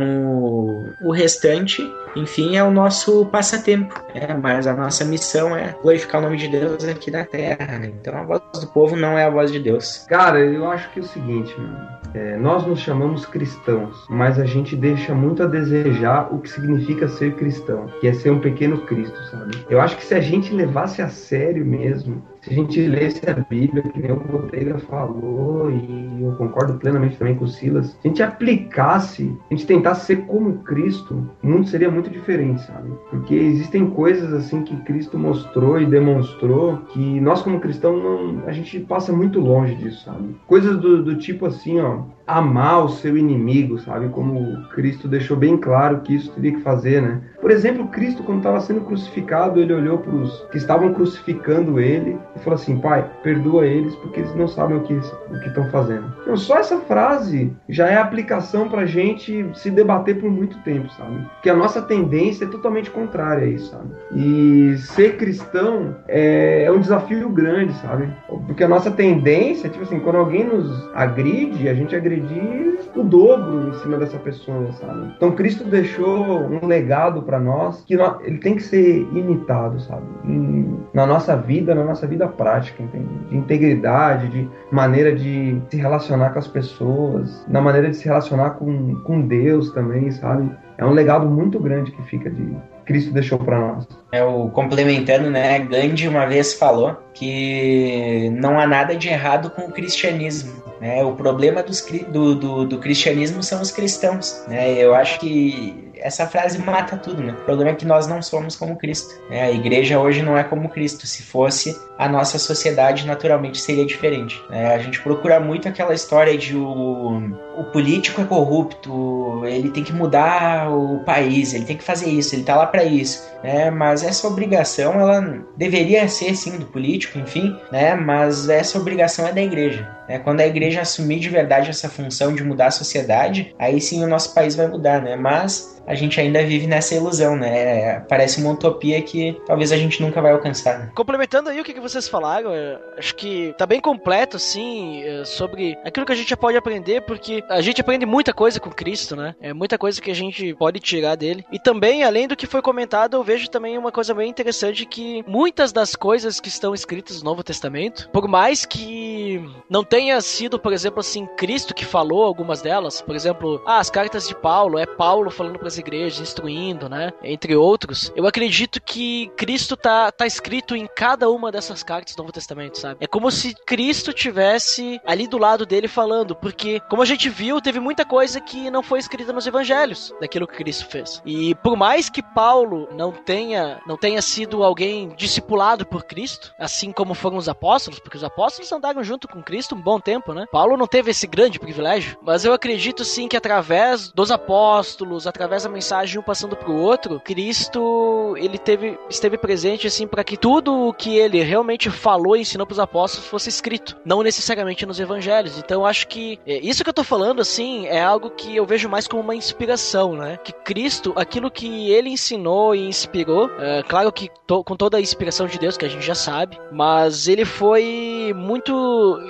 o 1.03 1.11
restante 1.11 1.81
enfim, 2.15 2.55
é 2.55 2.63
o 2.63 2.71
nosso 2.71 3.25
passatempo. 3.27 4.03
É, 4.13 4.33
mas 4.33 4.67
a 4.67 4.73
nossa 4.73 5.05
missão 5.05 5.55
é 5.55 5.75
glorificar 5.81 6.21
o 6.21 6.23
nome 6.23 6.37
de 6.37 6.47
Deus 6.47 6.83
aqui 6.85 7.11
na 7.11 7.25
Terra. 7.25 7.79
Né? 7.79 7.91
Então 7.99 8.17
a 8.17 8.23
voz 8.23 8.41
do 8.59 8.67
povo 8.67 8.95
não 8.95 9.17
é 9.17 9.25
a 9.25 9.29
voz 9.29 9.51
de 9.51 9.59
Deus. 9.59 10.05
Cara, 10.09 10.39
eu 10.39 10.69
acho 10.69 10.89
que 10.91 10.99
é 10.99 11.03
o 11.03 11.05
seguinte, 11.05 11.53
mano. 11.57 11.99
É, 12.13 12.37
nós 12.37 12.65
nos 12.65 12.79
chamamos 12.79 13.25
cristãos, 13.25 14.05
mas 14.09 14.39
a 14.39 14.45
gente 14.45 14.75
deixa 14.75 15.13
muito 15.13 15.43
a 15.43 15.45
desejar 15.45 16.33
o 16.33 16.39
que 16.39 16.49
significa 16.49 17.07
ser 17.07 17.35
cristão, 17.35 17.85
que 18.01 18.07
é 18.07 18.13
ser 18.13 18.31
um 18.31 18.39
pequeno 18.39 18.79
Cristo, 18.79 19.17
sabe? 19.29 19.63
Eu 19.69 19.79
acho 19.79 19.95
que 19.95 20.03
se 20.03 20.15
a 20.15 20.19
gente 20.19 20.51
levasse 20.51 21.03
a 21.03 21.09
sério 21.09 21.63
mesmo 21.63 22.23
se 22.41 22.51
a 22.51 22.53
gente 22.53 22.81
lesse 22.87 23.29
a 23.29 23.33
Bíblia, 23.33 23.83
que 23.83 23.99
nem 23.99 24.11
o 24.11 24.19
Botega 24.19 24.79
falou, 24.79 25.69
e 25.69 26.23
eu 26.23 26.35
concordo 26.35 26.75
plenamente 26.75 27.17
também 27.17 27.35
com 27.35 27.45
o 27.45 27.47
Silas, 27.47 27.87
se 27.87 27.97
a 28.03 28.07
gente 28.07 28.23
aplicasse, 28.23 29.37
a 29.49 29.53
gente 29.53 29.65
tentasse 29.65 30.05
ser 30.05 30.25
como 30.25 30.59
Cristo, 30.59 31.29
o 31.43 31.47
mundo 31.47 31.67
seria 31.67 31.91
muito 31.91 32.09
diferente, 32.09 32.61
sabe? 32.61 32.91
Porque 33.09 33.35
existem 33.35 33.89
coisas 33.89 34.33
assim 34.33 34.63
que 34.63 34.75
Cristo 34.77 35.17
mostrou 35.17 35.79
e 35.81 35.85
demonstrou 35.85 36.77
que 36.89 37.19
nós 37.19 37.41
como 37.41 37.59
cristãos 37.59 37.99
a 38.45 38.51
gente 38.51 38.79
passa 38.81 39.11
muito 39.11 39.39
longe 39.39 39.75
disso, 39.75 40.05
sabe? 40.05 40.35
Coisas 40.47 40.77
do, 40.77 41.03
do 41.03 41.17
tipo 41.17 41.45
assim, 41.45 41.79
ó, 41.79 42.03
amar 42.29 42.85
o 42.85 42.89
seu 42.89 43.17
inimigo, 43.17 43.79
sabe? 43.79 44.07
Como 44.09 44.63
Cristo 44.69 45.07
deixou 45.07 45.35
bem 45.35 45.57
claro 45.57 46.01
que 46.01 46.15
isso 46.15 46.31
teria 46.31 46.53
que 46.53 46.61
fazer, 46.61 47.01
né? 47.01 47.21
Por 47.41 47.49
exemplo, 47.51 47.87
Cristo, 47.87 48.21
quando 48.23 48.39
estava 48.39 48.59
sendo 48.59 48.81
crucificado, 48.81 49.59
ele 49.59 49.73
olhou 49.73 49.97
para 49.97 50.13
os 50.13 50.41
que 50.51 50.57
estavam 50.57 50.93
crucificando 50.93 51.79
ele 51.79 52.17
e 52.35 52.39
falou 52.39 52.55
assim: 52.55 52.77
Pai, 52.77 53.09
perdoa 53.23 53.65
eles 53.65 53.95
porque 53.95 54.19
eles 54.19 54.35
não 54.35 54.47
sabem 54.47 54.77
o 54.77 54.81
que 54.81 54.93
o 54.93 55.39
que 55.39 55.47
estão 55.47 55.69
fazendo. 55.69 56.13
Então, 56.21 56.37
só 56.37 56.57
essa 56.57 56.77
frase 56.81 57.51
já 57.67 57.87
é 57.87 57.97
aplicação 57.97 58.69
para 58.69 58.85
gente 58.85 59.49
se 59.55 59.71
debater 59.71 60.19
por 60.19 60.29
muito 60.29 60.57
tempo, 60.59 60.91
sabe? 60.93 61.25
Porque 61.35 61.49
a 61.49 61.55
nossa 61.55 61.81
tendência 61.81 62.45
é 62.45 62.47
totalmente 62.47 62.91
contrária 62.91 63.45
a 63.45 63.49
isso, 63.49 63.71
sabe? 63.71 63.89
E 64.13 64.77
ser 64.77 65.17
cristão 65.17 65.95
é, 66.07 66.63
é 66.65 66.71
um 66.71 66.79
desafio 66.79 67.29
grande, 67.29 67.73
sabe? 67.75 68.09
Porque 68.27 68.63
a 68.63 68.67
nossa 68.67 68.91
tendência, 68.91 69.69
tipo 69.69 69.83
assim, 69.83 69.99
quando 69.99 70.17
alguém 70.17 70.43
nos 70.43 70.89
agride, 70.93 71.69
a 71.69 71.73
gente 71.73 71.95
agride 71.95 72.18
agredir 72.19 72.79
o 72.95 73.03
dobro 73.03 73.69
em 73.69 73.73
cima 73.79 73.97
dessa 73.97 74.17
pessoa, 74.17 74.71
sabe? 74.73 75.13
Então 75.15 75.31
Cristo 75.31 75.63
deixou 75.63 76.41
um 76.41 76.65
legado 76.65 77.21
para 77.21 77.39
nós 77.39 77.83
que 77.85 77.95
ele 78.23 78.37
tem 78.37 78.55
que 78.55 78.63
ser 78.63 79.01
imitado, 79.13 79.79
sabe? 79.81 80.03
Em, 80.25 80.77
na 80.93 81.05
nossa 81.05 81.35
vida, 81.35 81.73
na 81.73 81.83
nossa 81.83 82.05
vida 82.05 82.27
prática, 82.27 82.83
entende? 82.83 83.07
De 83.29 83.37
integridade, 83.37 84.27
de 84.29 84.49
maneira 84.71 85.15
de 85.15 85.61
se 85.69 85.77
relacionar 85.77 86.31
com 86.31 86.39
as 86.39 86.47
pessoas, 86.47 87.45
na 87.47 87.61
maneira 87.61 87.89
de 87.89 87.95
se 87.95 88.05
relacionar 88.05 88.51
com, 88.51 88.95
com 89.03 89.21
Deus 89.21 89.71
também, 89.71 90.11
sabe? 90.11 90.49
É 90.77 90.85
um 90.85 90.91
legado 90.91 91.27
muito 91.27 91.59
grande 91.59 91.91
que 91.91 92.01
fica 92.03 92.29
de 92.29 92.55
Cristo 92.85 93.13
deixou 93.13 93.37
para 93.37 93.59
nós. 93.59 93.87
É 94.11 94.23
o 94.23 94.49
complementando, 94.49 95.29
né? 95.29 95.59
Gandhi 95.59 96.07
uma 96.07 96.25
vez 96.25 96.55
falou 96.55 96.97
que 97.19 98.29
não 98.31 98.57
há 98.57 98.65
nada 98.65 98.95
de 98.95 99.09
errado 99.09 99.49
com 99.49 99.63
o 99.63 99.71
cristianismo. 99.71 100.63
Né? 100.79 101.03
O 101.03 101.13
problema 101.13 101.61
dos, 101.61 101.85
do, 102.07 102.33
do, 102.33 102.65
do 102.65 102.77
cristianismo 102.77 103.43
são 103.43 103.61
os 103.61 103.71
cristãos. 103.71 104.45
Né? 104.47 104.77
Eu 104.77 104.95
acho 104.95 105.19
que 105.19 105.89
essa 106.01 106.25
frase 106.25 106.57
mata 106.59 106.97
tudo, 106.97 107.21
né? 107.21 107.33
O 107.33 107.43
problema 107.43 107.71
é 107.71 107.75
que 107.75 107.85
nós 107.85 108.07
não 108.07 108.21
somos 108.21 108.55
como 108.55 108.77
Cristo. 108.77 109.13
Né? 109.29 109.43
A 109.43 109.51
igreja 109.51 109.99
hoje 109.99 110.21
não 110.21 110.37
é 110.37 110.43
como 110.43 110.69
Cristo. 110.69 111.05
Se 111.05 111.23
fosse, 111.23 111.77
a 111.97 112.07
nossa 112.07 112.39
sociedade 112.39 113.05
naturalmente 113.05 113.59
seria 113.59 113.85
diferente. 113.85 114.41
Né? 114.49 114.73
A 114.73 114.79
gente 114.79 115.01
procura 115.01 115.39
muito 115.39 115.67
aquela 115.67 115.93
história 115.93 116.37
de 116.37 116.55
o, 116.55 117.21
o 117.57 117.63
político 117.65 118.21
é 118.21 118.23
corrupto, 118.23 119.45
ele 119.45 119.69
tem 119.69 119.83
que 119.83 119.91
mudar 119.91 120.71
o 120.71 120.99
país, 121.03 121.53
ele 121.53 121.65
tem 121.65 121.75
que 121.75 121.83
fazer 121.83 122.09
isso, 122.09 122.33
ele 122.35 122.43
tá 122.43 122.55
lá 122.55 122.65
para 122.65 122.83
isso. 122.83 123.29
Né? 123.43 123.69
Mas 123.69 124.03
essa 124.03 124.27
obrigação, 124.27 124.99
ela 124.99 125.43
deveria 125.57 126.07
ser 126.07 126.35
sim 126.35 126.57
do 126.57 126.65
político, 126.65 127.08
enfim, 127.15 127.57
né? 127.71 127.95
Mas 127.95 128.49
essa 128.49 128.77
obrigação 128.77 129.27
é 129.27 129.33
da 129.33 129.41
igreja. 129.41 129.87
Né? 130.07 130.19
Quando 130.19 130.41
a 130.41 130.47
igreja 130.47 130.81
assumir 130.81 131.19
de 131.19 131.29
verdade 131.29 131.69
essa 131.69 131.89
função 131.89 132.33
de 132.33 132.43
mudar 132.43 132.67
a 132.67 132.71
sociedade, 132.71 133.53
aí 133.57 133.79
sim 133.79 134.03
o 134.03 134.07
nosso 134.07 134.33
país 134.33 134.55
vai 134.55 134.67
mudar, 134.67 135.01
né? 135.01 135.15
Mas 135.15 135.78
a 135.85 135.95
gente 135.95 136.19
ainda 136.19 136.43
vive 136.43 136.67
nessa 136.67 136.95
ilusão, 136.95 137.35
né? 137.35 137.99
Parece 138.01 138.41
uma 138.41 138.51
utopia 138.51 139.01
que 139.01 139.39
talvez 139.45 139.71
a 139.71 139.77
gente 139.77 140.01
nunca 140.01 140.21
vai 140.21 140.31
alcançar. 140.31 140.79
Né? 140.79 140.91
Complementando 140.95 141.49
aí 141.49 141.59
o 141.59 141.63
que 141.63 141.79
vocês 141.79 142.07
falaram, 142.07 142.51
acho 142.97 143.15
que 143.15 143.53
tá 143.57 143.65
bem 143.65 143.79
completo, 143.79 144.37
assim, 144.37 145.03
é, 145.03 145.25
sobre 145.25 145.77
aquilo 145.83 146.05
que 146.05 146.11
a 146.11 146.15
gente 146.15 146.35
pode 146.35 146.57
aprender, 146.57 147.01
porque 147.01 147.43
a 147.49 147.61
gente 147.61 147.81
aprende 147.81 148.05
muita 148.05 148.33
coisa 148.33 148.59
com 148.59 148.69
Cristo, 148.69 149.15
né? 149.15 149.35
É 149.41 149.53
muita 149.53 149.77
coisa 149.77 150.01
que 150.01 150.11
a 150.11 150.15
gente 150.15 150.53
pode 150.55 150.79
tirar 150.79 151.15
dele. 151.15 151.45
E 151.51 151.59
também, 151.59 152.03
além 152.03 152.27
do 152.27 152.35
que 152.35 152.47
foi 152.47 152.61
comentado, 152.61 153.15
eu 153.15 153.23
vejo 153.23 153.49
também 153.49 153.77
uma 153.77 153.91
coisa 153.91 154.13
bem 154.13 154.29
interessante 154.29 154.85
que 154.85 155.23
muitas 155.27 155.71
das 155.71 155.95
coisas 155.95 156.39
que 156.39 156.49
estão 156.49 156.73
escritas 156.73 157.21
no 157.21 157.29
Novo 157.29 157.43
Testamento, 157.43 158.09
por 158.11 158.27
mais 158.27 158.65
que 158.65 159.43
não 159.69 159.83
tenha 159.83 160.19
sido, 160.21 160.59
por 160.59 160.73
exemplo, 160.73 160.99
assim, 160.99 161.25
Cristo 161.37 161.73
que 161.73 161.85
falou 161.85 162.23
algumas 162.23 162.61
delas, 162.61 163.01
por 163.01 163.15
exemplo, 163.15 163.61
ah, 163.65 163.79
as 163.79 163.89
cartas 163.89 164.27
de 164.27 164.35
Paulo, 164.35 164.77
é 164.77 164.85
Paulo 164.85 165.31
falando 165.31 165.57
para 165.57 165.68
as 165.69 165.77
igrejas, 165.77 166.19
instruindo, 166.19 166.89
né? 166.89 167.11
Entre 167.23 167.55
outros. 167.55 168.11
Eu 168.15 168.27
acredito 168.27 168.81
que 168.81 169.31
Cristo 169.37 169.77
tá, 169.77 170.11
tá 170.11 170.25
escrito 170.25 170.75
em 170.75 170.87
cada 170.87 171.29
uma 171.29 171.51
dessas 171.51 171.83
cartas 171.83 172.15
do 172.15 172.19
Novo 172.19 172.33
Testamento, 172.33 172.77
sabe? 172.77 172.97
É 172.99 173.07
como 173.07 173.31
se 173.31 173.55
Cristo 173.65 174.11
tivesse 174.11 174.99
ali 175.05 175.27
do 175.27 175.37
lado 175.37 175.65
dele 175.65 175.87
falando, 175.87 176.35
porque, 176.35 176.79
como 176.89 177.01
a 177.01 177.05
gente 177.05 177.29
viu, 177.29 177.61
teve 177.61 177.79
muita 177.79 178.03
coisa 178.05 178.41
que 178.41 178.69
não 178.69 178.83
foi 178.83 178.99
escrita 178.99 179.31
nos 179.31 179.47
evangelhos 179.47 180.13
daquilo 180.19 180.47
que 180.47 180.57
Cristo 180.57 180.87
fez. 180.87 181.21
E 181.25 181.55
por 181.55 181.77
mais 181.77 182.09
que 182.09 182.21
Paulo 182.21 182.87
não 182.91 183.11
tenha, 183.11 183.79
não 183.87 183.97
tenha 183.97 184.21
sido 184.21 184.63
alguém 184.63 185.09
discipulado 185.15 185.85
por 185.85 186.03
Cristo, 186.03 186.53
assim 186.57 186.91
como 186.91 187.13
foram 187.13 187.37
os 187.37 187.47
apóstolos, 187.47 187.99
porque 187.99 188.17
os 188.17 188.23
apóstolos 188.23 188.71
andaram 188.71 189.03
junto 189.03 189.27
com 189.27 189.43
Cristo 189.43 189.75
um 189.75 189.81
bom 189.81 189.99
tempo, 189.99 190.33
né? 190.33 190.45
Paulo 190.51 190.77
não 190.77 190.87
teve 190.87 191.11
esse 191.11 191.27
grande 191.27 191.59
privilégio, 191.59 192.17
mas 192.21 192.43
eu 192.43 192.53
acredito 192.53 193.05
sim 193.05 193.27
que 193.27 193.37
através 193.37 194.11
dos 194.11 194.31
apóstolos, 194.31 195.27
através 195.27 195.58
da 195.63 195.69
essa 195.69 195.69
mensagem 195.69 196.19
um 196.19 196.23
passando 196.23 196.55
pro 196.55 196.73
outro, 196.73 197.19
Cristo 197.19 198.33
ele 198.37 198.57
teve, 198.57 198.97
esteve 199.09 199.37
presente 199.37 199.87
assim 199.87 200.07
para 200.07 200.23
que 200.23 200.37
tudo 200.37 200.87
o 200.87 200.93
que 200.93 201.17
ele 201.17 201.41
realmente 201.43 201.89
falou 201.89 202.35
e 202.35 202.41
ensinou 202.41 202.65
para 202.65 202.73
os 202.73 202.79
apóstolos 202.79 203.27
fosse 203.27 203.49
escrito, 203.49 203.97
não 204.05 204.23
necessariamente 204.23 204.85
nos 204.85 204.99
evangelhos. 204.99 205.57
Então 205.57 205.85
acho 205.85 206.07
que 206.07 206.39
é, 206.45 206.59
isso 206.59 206.83
que 206.83 206.89
eu 206.89 206.93
tô 206.93 207.03
falando 207.03 207.41
assim 207.41 207.85
é 207.87 208.01
algo 208.01 208.31
que 208.31 208.55
eu 208.55 208.65
vejo 208.65 208.89
mais 208.89 209.07
como 209.07 209.21
uma 209.21 209.35
inspiração, 209.35 210.13
né? 210.13 210.37
Que 210.37 210.51
Cristo, 210.51 211.13
aquilo 211.15 211.51
que 211.51 211.91
ele 211.91 212.09
ensinou 212.09 212.73
e 212.73 212.87
inspirou, 212.87 213.49
é, 213.59 213.83
claro 213.83 214.11
que 214.11 214.29
to, 214.47 214.63
com 214.63 214.75
toda 214.75 214.97
a 214.97 215.01
inspiração 215.01 215.47
de 215.47 215.59
Deus 215.59 215.77
que 215.77 215.85
a 215.85 215.89
gente 215.89 216.05
já 216.05 216.15
sabe, 216.15 216.57
mas 216.71 217.27
ele 217.27 217.45
foi 217.45 218.33
muito, 218.35 218.71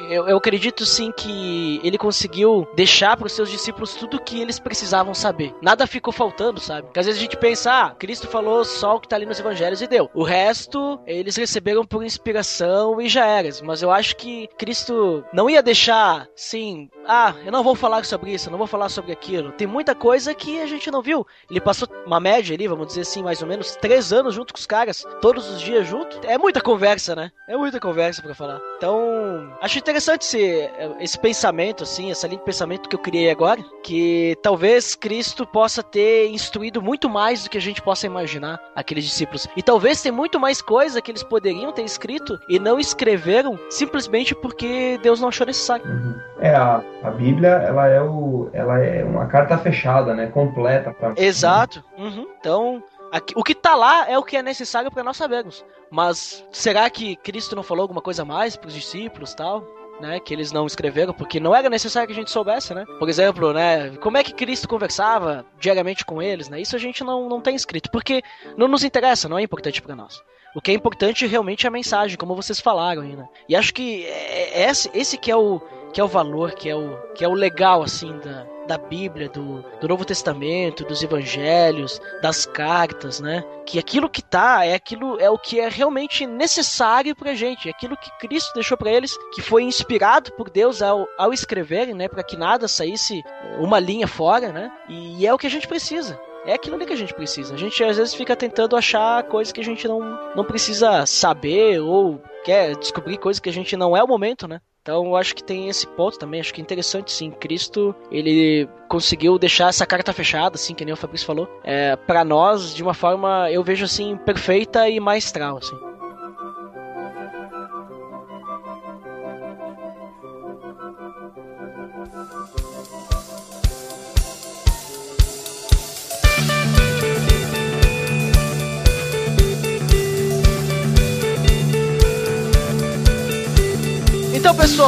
eu, 0.09 0.27
eu 0.27 0.37
acredito 0.37 0.85
sim 0.85 1.11
que 1.11 1.79
ele 1.83 1.97
conseguiu 1.97 2.67
deixar 2.75 3.17
para 3.17 3.27
os 3.27 3.33
seus 3.33 3.49
discípulos 3.49 3.95
tudo 3.95 4.17
o 4.17 4.21
que 4.21 4.39
eles 4.39 4.59
precisavam 4.59 5.13
saber. 5.13 5.53
Nada 5.61 5.87
ficou 5.87 6.13
faltando 6.19 6.59
sabe? 6.59 6.83
Porque 6.83 6.99
às 6.99 7.05
vezes 7.05 7.19
a 7.19 7.23
gente 7.23 7.37
pensa, 7.37 7.71
ah, 7.71 7.89
Cristo 7.91 8.27
falou 8.27 8.65
só 8.65 8.95
o 8.95 8.99
que 8.99 9.07
tá 9.07 9.15
ali 9.15 9.25
nos 9.25 9.39
evangelhos 9.39 9.81
e 9.81 9.87
deu. 9.87 10.09
O 10.13 10.23
resto, 10.23 10.99
eles 11.07 11.37
receberam 11.37 11.85
por 11.85 12.03
inspiração 12.03 12.99
e 12.99 13.07
já 13.07 13.25
era. 13.25 13.49
Mas 13.63 13.81
eu 13.81 13.89
acho 13.89 14.15
que 14.17 14.47
Cristo 14.57 15.23
não 15.33 15.49
ia 15.49 15.63
deixar, 15.63 16.27
sim, 16.35 16.89
ah, 17.07 17.33
eu 17.45 17.51
não 17.51 17.63
vou 17.63 17.73
falar 17.73 18.03
sobre 18.05 18.33
isso, 18.33 18.47
eu 18.47 18.51
não 18.51 18.57
vou 18.57 18.67
falar 18.67 18.89
sobre 18.89 19.11
aquilo. 19.11 19.51
Tem 19.53 19.65
muita 19.65 19.95
coisa 19.95 20.35
que 20.35 20.61
a 20.61 20.67
gente 20.67 20.91
não 20.91 21.01
viu. 21.01 21.25
Ele 21.49 21.61
passou 21.61 21.87
uma 22.05 22.19
média 22.19 22.53
ali, 22.53 22.67
vamos 22.67 22.87
dizer 22.87 23.01
assim, 23.01 23.23
mais 23.23 23.41
ou 23.41 23.47
menos, 23.47 23.75
três 23.77 24.11
anos 24.11 24.35
junto 24.35 24.53
com 24.53 24.59
os 24.59 24.65
caras, 24.65 25.05
todos 25.21 25.49
os 25.49 25.61
dias 25.61 25.87
junto. 25.87 26.19
É 26.23 26.37
muita 26.37 26.61
conversa, 26.61 27.15
né? 27.15 27.31
É 27.47 27.55
muita 27.55 27.79
conversa 27.79 28.21
para 28.21 28.35
falar. 28.35 28.59
Então, 28.77 29.51
acho 29.61 29.79
interessante 29.79 30.23
esse, 30.23 30.69
esse 30.99 31.17
pensamento, 31.17 31.83
assim, 31.83 32.11
essa 32.11 32.27
linha 32.27 32.39
de 32.39 32.45
pensamento 32.45 32.89
que 32.89 32.95
eu 32.95 32.99
criei 32.99 33.29
agora, 33.29 33.63
que 33.83 34.37
talvez 34.41 34.95
Cristo 34.95 35.45
possa 35.47 35.81
ter 35.81 36.08
instruído 36.27 36.81
muito 36.81 37.09
mais 37.09 37.43
do 37.43 37.49
que 37.49 37.57
a 37.57 37.61
gente 37.61 37.81
possa 37.81 38.05
imaginar 38.05 38.59
aqueles 38.75 39.03
discípulos. 39.05 39.47
E 39.55 39.63
talvez 39.63 40.01
tem 40.01 40.11
muito 40.11 40.39
mais 40.39 40.61
coisa 40.61 41.01
que 41.01 41.11
eles 41.11 41.23
poderiam 41.23 41.71
ter 41.71 41.83
escrito 41.83 42.39
e 42.47 42.59
não 42.59 42.79
escreveram 42.79 43.59
simplesmente 43.69 44.33
porque 44.35 44.99
Deus 45.01 45.19
não 45.19 45.29
achou 45.29 45.45
necessário. 45.47 45.85
Uhum. 45.85 46.15
É, 46.39 46.55
a, 46.55 46.83
a 47.03 47.11
Bíblia, 47.11 47.49
ela 47.49 47.87
é, 47.87 48.01
o, 48.01 48.49
ela 48.53 48.79
é 48.79 49.03
uma 49.03 49.27
carta 49.27 49.57
fechada, 49.57 50.13
né? 50.13 50.27
Completa. 50.27 50.93
Pra... 50.93 51.13
Exato. 51.17 51.83
Uhum. 51.97 52.27
Então, 52.39 52.83
Aqui- 53.11 53.33
o 53.35 53.43
que 53.43 53.55
tá 53.55 53.75
lá 53.75 54.07
é 54.09 54.17
o 54.17 54.23
que 54.23 54.37
é 54.37 54.43
necessário 54.43 54.91
para 54.91 55.03
nós 55.03 55.17
sabermos. 55.17 55.65
Mas 55.89 56.45
será 56.51 56.87
que 56.89 57.15
Cristo 57.15 57.55
não 57.55 57.63
falou 57.63 57.81
alguma 57.81 58.01
coisa 58.01 58.23
mais 58.23 58.55
pros 58.55 58.73
discípulos 58.73 59.33
tal? 59.33 59.63
Né, 59.99 60.17
que 60.17 60.33
eles 60.33 60.53
não 60.53 60.65
escreveram 60.65 61.13
porque 61.13 61.41
não 61.41 61.53
era 61.53 61.69
necessário 61.69 62.07
que 62.07 62.13
a 62.13 62.15
gente 62.15 62.31
soubesse, 62.31 62.73
né? 62.73 62.85
Por 62.97 63.09
exemplo, 63.09 63.51
né, 63.51 63.89
como 63.97 64.17
é 64.17 64.23
que 64.23 64.33
Cristo 64.33 64.65
conversava 64.65 65.45
diariamente 65.59 66.05
com 66.05 66.21
eles, 66.21 66.47
né? 66.47 66.61
Isso 66.61 66.73
a 66.73 66.79
gente 66.79 67.03
não, 67.03 67.27
não 67.27 67.41
tem 67.41 67.53
escrito, 67.53 67.91
porque 67.91 68.23
não 68.55 68.69
nos 68.69 68.85
interessa, 68.85 69.27
não 69.27 69.37
é 69.37 69.41
importante 69.41 69.81
para 69.81 69.97
nós. 69.97 70.21
O 70.55 70.61
que 70.61 70.71
é 70.71 70.73
importante 70.73 71.27
realmente 71.27 71.65
é 71.65 71.67
a 71.67 71.71
mensagem, 71.71 72.17
como 72.17 72.33
vocês 72.33 72.59
falaram 72.59 73.01
aí, 73.01 73.15
né? 73.15 73.27
E 73.47 73.55
acho 73.55 73.73
que 73.73 74.05
é, 74.05 74.61
é 74.61 74.69
esse, 74.69 74.89
esse 74.93 75.17
que 75.17 75.29
é 75.29 75.35
o 75.35 75.61
que 75.93 75.99
é 75.99 76.03
o 76.03 76.07
valor, 76.07 76.51
que 76.53 76.69
é 76.69 76.75
o 76.75 76.97
que 77.13 77.23
é 77.23 77.27
o 77.27 77.33
legal 77.33 77.81
assim 77.81 78.17
da, 78.19 78.45
da 78.67 78.77
Bíblia, 78.77 79.27
do, 79.29 79.63
do 79.81 79.87
Novo 79.87 80.05
Testamento, 80.05 80.85
dos 80.85 81.01
Evangelhos, 81.01 81.99
das 82.21 82.45
cartas, 82.45 83.19
né? 83.19 83.43
Que 83.65 83.79
aquilo 83.79 84.09
que 84.09 84.21
tá 84.21 84.63
é 84.63 84.75
aquilo 84.75 85.19
é 85.19 85.29
o 85.29 85.37
que 85.37 85.59
é 85.59 85.67
realmente 85.67 86.27
necessário 86.27 87.15
pra 87.15 87.33
gente, 87.33 87.67
é 87.67 87.71
aquilo 87.71 87.97
que 87.97 88.11
Cristo 88.19 88.53
deixou 88.53 88.77
pra 88.77 88.91
eles, 88.91 89.17
que 89.33 89.41
foi 89.41 89.63
inspirado 89.63 90.31
por 90.33 90.49
Deus 90.49 90.81
ao, 90.81 91.07
ao 91.17 91.33
escreverem, 91.33 91.95
né? 91.95 92.07
Para 92.07 92.23
que 92.23 92.37
nada 92.37 92.67
saísse 92.67 93.23
uma 93.57 93.79
linha 93.79 94.07
fora, 94.07 94.51
né? 94.51 94.71
E 94.87 95.25
é 95.25 95.33
o 95.33 95.37
que 95.37 95.47
a 95.47 95.51
gente 95.51 95.67
precisa. 95.67 96.19
É 96.45 96.53
aquilo 96.53 96.75
ali 96.75 96.85
que 96.85 96.93
a 96.93 96.97
gente 96.97 97.13
precisa. 97.13 97.53
A 97.53 97.57
gente 97.57 97.83
às 97.83 97.97
vezes 97.97 98.13
fica 98.13 98.35
tentando 98.35 98.75
achar 98.75 99.23
coisas 99.23 99.51
que 99.51 99.61
a 99.61 99.63
gente 99.63 99.87
não, 99.87 99.99
não 100.35 100.45
precisa 100.45 101.05
saber 101.05 101.79
ou 101.79 102.21
quer 102.45 102.75
descobrir 102.75 103.17
coisas 103.17 103.39
que 103.39 103.49
a 103.49 103.53
gente 103.53 103.75
não 103.75 103.95
é 103.95 104.03
o 104.03 104.07
momento, 104.07 104.47
né? 104.47 104.61
Então 104.89 105.05
eu 105.05 105.15
acho 105.15 105.35
que 105.35 105.43
tem 105.43 105.69
esse 105.69 105.85
ponto 105.85 106.17
também, 106.17 106.41
acho 106.41 106.51
que 106.51 106.59
é 106.59 106.63
interessante 106.63 107.11
sim. 107.11 107.29
Cristo, 107.29 107.95
ele 108.11 108.67
conseguiu 108.87 109.37
deixar 109.37 109.69
essa 109.69 109.85
carta 109.85 110.11
fechada, 110.11 110.55
assim, 110.55 110.73
que 110.73 110.83
nem 110.83 110.91
o 110.91 110.97
Fabrício 110.97 111.27
falou, 111.27 111.47
é, 111.63 111.95
para 111.95 112.25
nós 112.25 112.73
de 112.73 112.81
uma 112.81 112.95
forma, 112.95 113.51
eu 113.51 113.63
vejo 113.63 113.85
assim, 113.85 114.17
perfeita 114.17 114.89
e 114.89 114.99
maestral, 114.99 115.57
assim. 115.57 115.88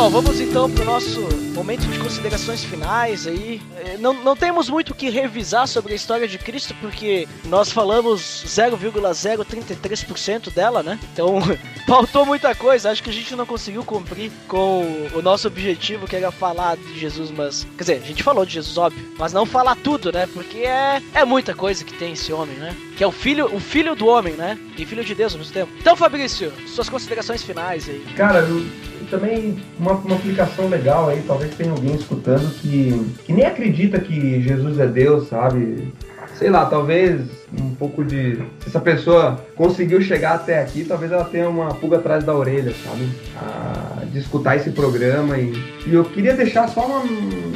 Pessoal, 0.02 0.24
vamos 0.24 0.40
então 0.40 0.72
pro 0.72 0.84
nosso 0.84 1.22
momento 1.54 1.86
de 1.86 2.00
considerações 2.00 2.64
finais 2.64 3.28
aí. 3.28 3.62
É, 3.78 4.00
Não, 4.00 4.14
não 4.14 4.36
temos 4.36 4.68
muito 4.68 4.94
o 4.94 4.96
que 4.96 5.12
revisar 5.12 5.68
sobre 5.68 5.94
a 5.94 5.96
história 5.96 6.28
de 6.28 6.40
Cristo, 6.40 6.74
porque 6.82 7.28
nós 7.46 7.72
falamos 7.72 8.44
0,033% 8.48 10.52
dela, 10.52 10.82
né? 10.82 10.98
Então, 11.14 11.38
faltou 11.86 12.26
muita 12.26 12.56
coisa. 12.56 12.90
Acho 12.90 13.04
que 13.04 13.12
a 13.12 13.14
gente 13.14 13.36
não 13.36 13.46
conseguiu 13.46 13.84
cumprir 13.84 14.32
com 14.48 15.08
o 15.14 15.22
nosso 15.22 15.48
objetivo, 15.48 16.08
que 16.08 16.16
era 16.16 16.32
falar 16.32 16.78
de 16.78 17.00
Jesus, 17.00 17.30
mas. 17.30 17.68
Quer 17.78 17.84
dizer, 17.84 18.02
a 18.04 18.08
gente 18.08 18.24
falou 18.24 18.44
de 18.44 18.54
Jesus, 18.54 18.80
óbvio, 18.80 19.08
mas 19.20 19.32
não 19.32 19.46
falar 19.46 19.76
tudo, 19.76 20.12
né? 20.12 20.28
Porque 20.34 20.62
é, 20.62 21.00
é 21.14 21.24
muita 21.24 21.54
coisa 21.54 21.86
que 21.86 21.94
tem 21.94 22.14
esse 22.14 22.34
homem, 22.34 22.56
né? 22.56 22.76
Que 22.98 23.04
é 23.04 23.08
o 23.08 23.12
filho, 23.12 23.56
o 23.56 23.60
filho 23.60 23.96
do 23.96 24.08
homem, 24.08 24.34
né? 24.34 24.58
E 24.76 24.84
filho 24.84 25.06
de 25.06 25.14
Deus 25.14 25.34
ao 25.34 25.38
mesmo 25.38 25.54
tempo. 25.54 25.72
Então, 25.80 25.96
Fabrício, 25.96 26.52
suas 26.66 26.90
considerações 26.90 27.44
finais 27.44 27.88
aí. 27.88 28.04
Cara, 28.16 28.40
eu 28.40 28.66
também 29.12 29.60
uma, 29.78 29.92
uma 29.94 30.16
aplicação 30.16 30.68
legal 30.68 31.10
aí, 31.10 31.22
talvez 31.28 31.54
tenha 31.54 31.72
alguém 31.72 31.94
escutando 31.96 32.50
que, 32.60 33.06
que 33.26 33.34
nem 33.34 33.46
acredita 33.46 34.00
que 34.00 34.42
Jesus 34.42 34.80
é 34.80 34.88
Deus, 34.88 35.28
sabe? 35.28 35.94
Sei 36.36 36.50
lá, 36.50 36.66
talvez 36.66 37.41
um 37.60 37.76
pouco 37.76 38.04
de. 38.04 38.36
Se 38.60 38.68
essa 38.68 38.80
pessoa 38.80 39.44
conseguiu 39.56 40.02
chegar 40.02 40.36
até 40.36 40.62
aqui, 40.62 40.86
talvez 40.86 41.12
ela 41.12 41.26
tenha 41.26 41.50
uma 41.50 41.74
pulga 41.74 41.98
atrás 41.98 42.24
da 42.24 42.34
orelha, 42.34 42.74
sabe? 42.84 43.10
Ah, 43.36 44.04
de 44.12 44.20
escutar 44.20 44.56
esse 44.56 44.72
programa 44.72 45.38
e, 45.38 45.54
e 45.86 45.94
eu 45.94 46.04
queria 46.06 46.34
deixar 46.34 46.68
só 46.70 46.86
uma. 46.86 47.04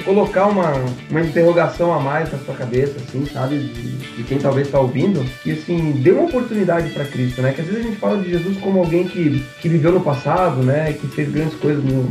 colocar 0.03 0.47
uma, 0.47 0.73
uma 1.09 1.21
interrogação 1.21 1.93
a 1.93 1.99
mais 1.99 2.31
na 2.31 2.37
sua 2.39 2.55
cabeça, 2.55 2.95
assim, 2.97 3.25
sabe? 3.25 3.57
De, 3.59 3.91
de 4.17 4.23
quem 4.23 4.37
talvez 4.37 4.67
está 4.67 4.79
ouvindo. 4.79 5.25
E 5.45 5.51
assim, 5.51 5.91
dê 6.03 6.11
uma 6.11 6.23
oportunidade 6.23 6.89
para 6.89 7.05
Cristo, 7.05 7.41
né? 7.41 7.53
Que 7.53 7.61
às 7.61 7.67
vezes 7.67 7.85
a 7.85 7.87
gente 7.87 7.97
fala 7.97 8.17
de 8.17 8.29
Jesus 8.29 8.57
como 8.57 8.79
alguém 8.79 9.07
que, 9.07 9.43
que 9.61 9.69
viveu 9.69 9.91
no 9.91 10.01
passado, 10.01 10.61
né? 10.61 10.93
Que 10.93 11.07
fez 11.07 11.31
grandes 11.31 11.55
coisas 11.55 11.83
no, 11.83 12.09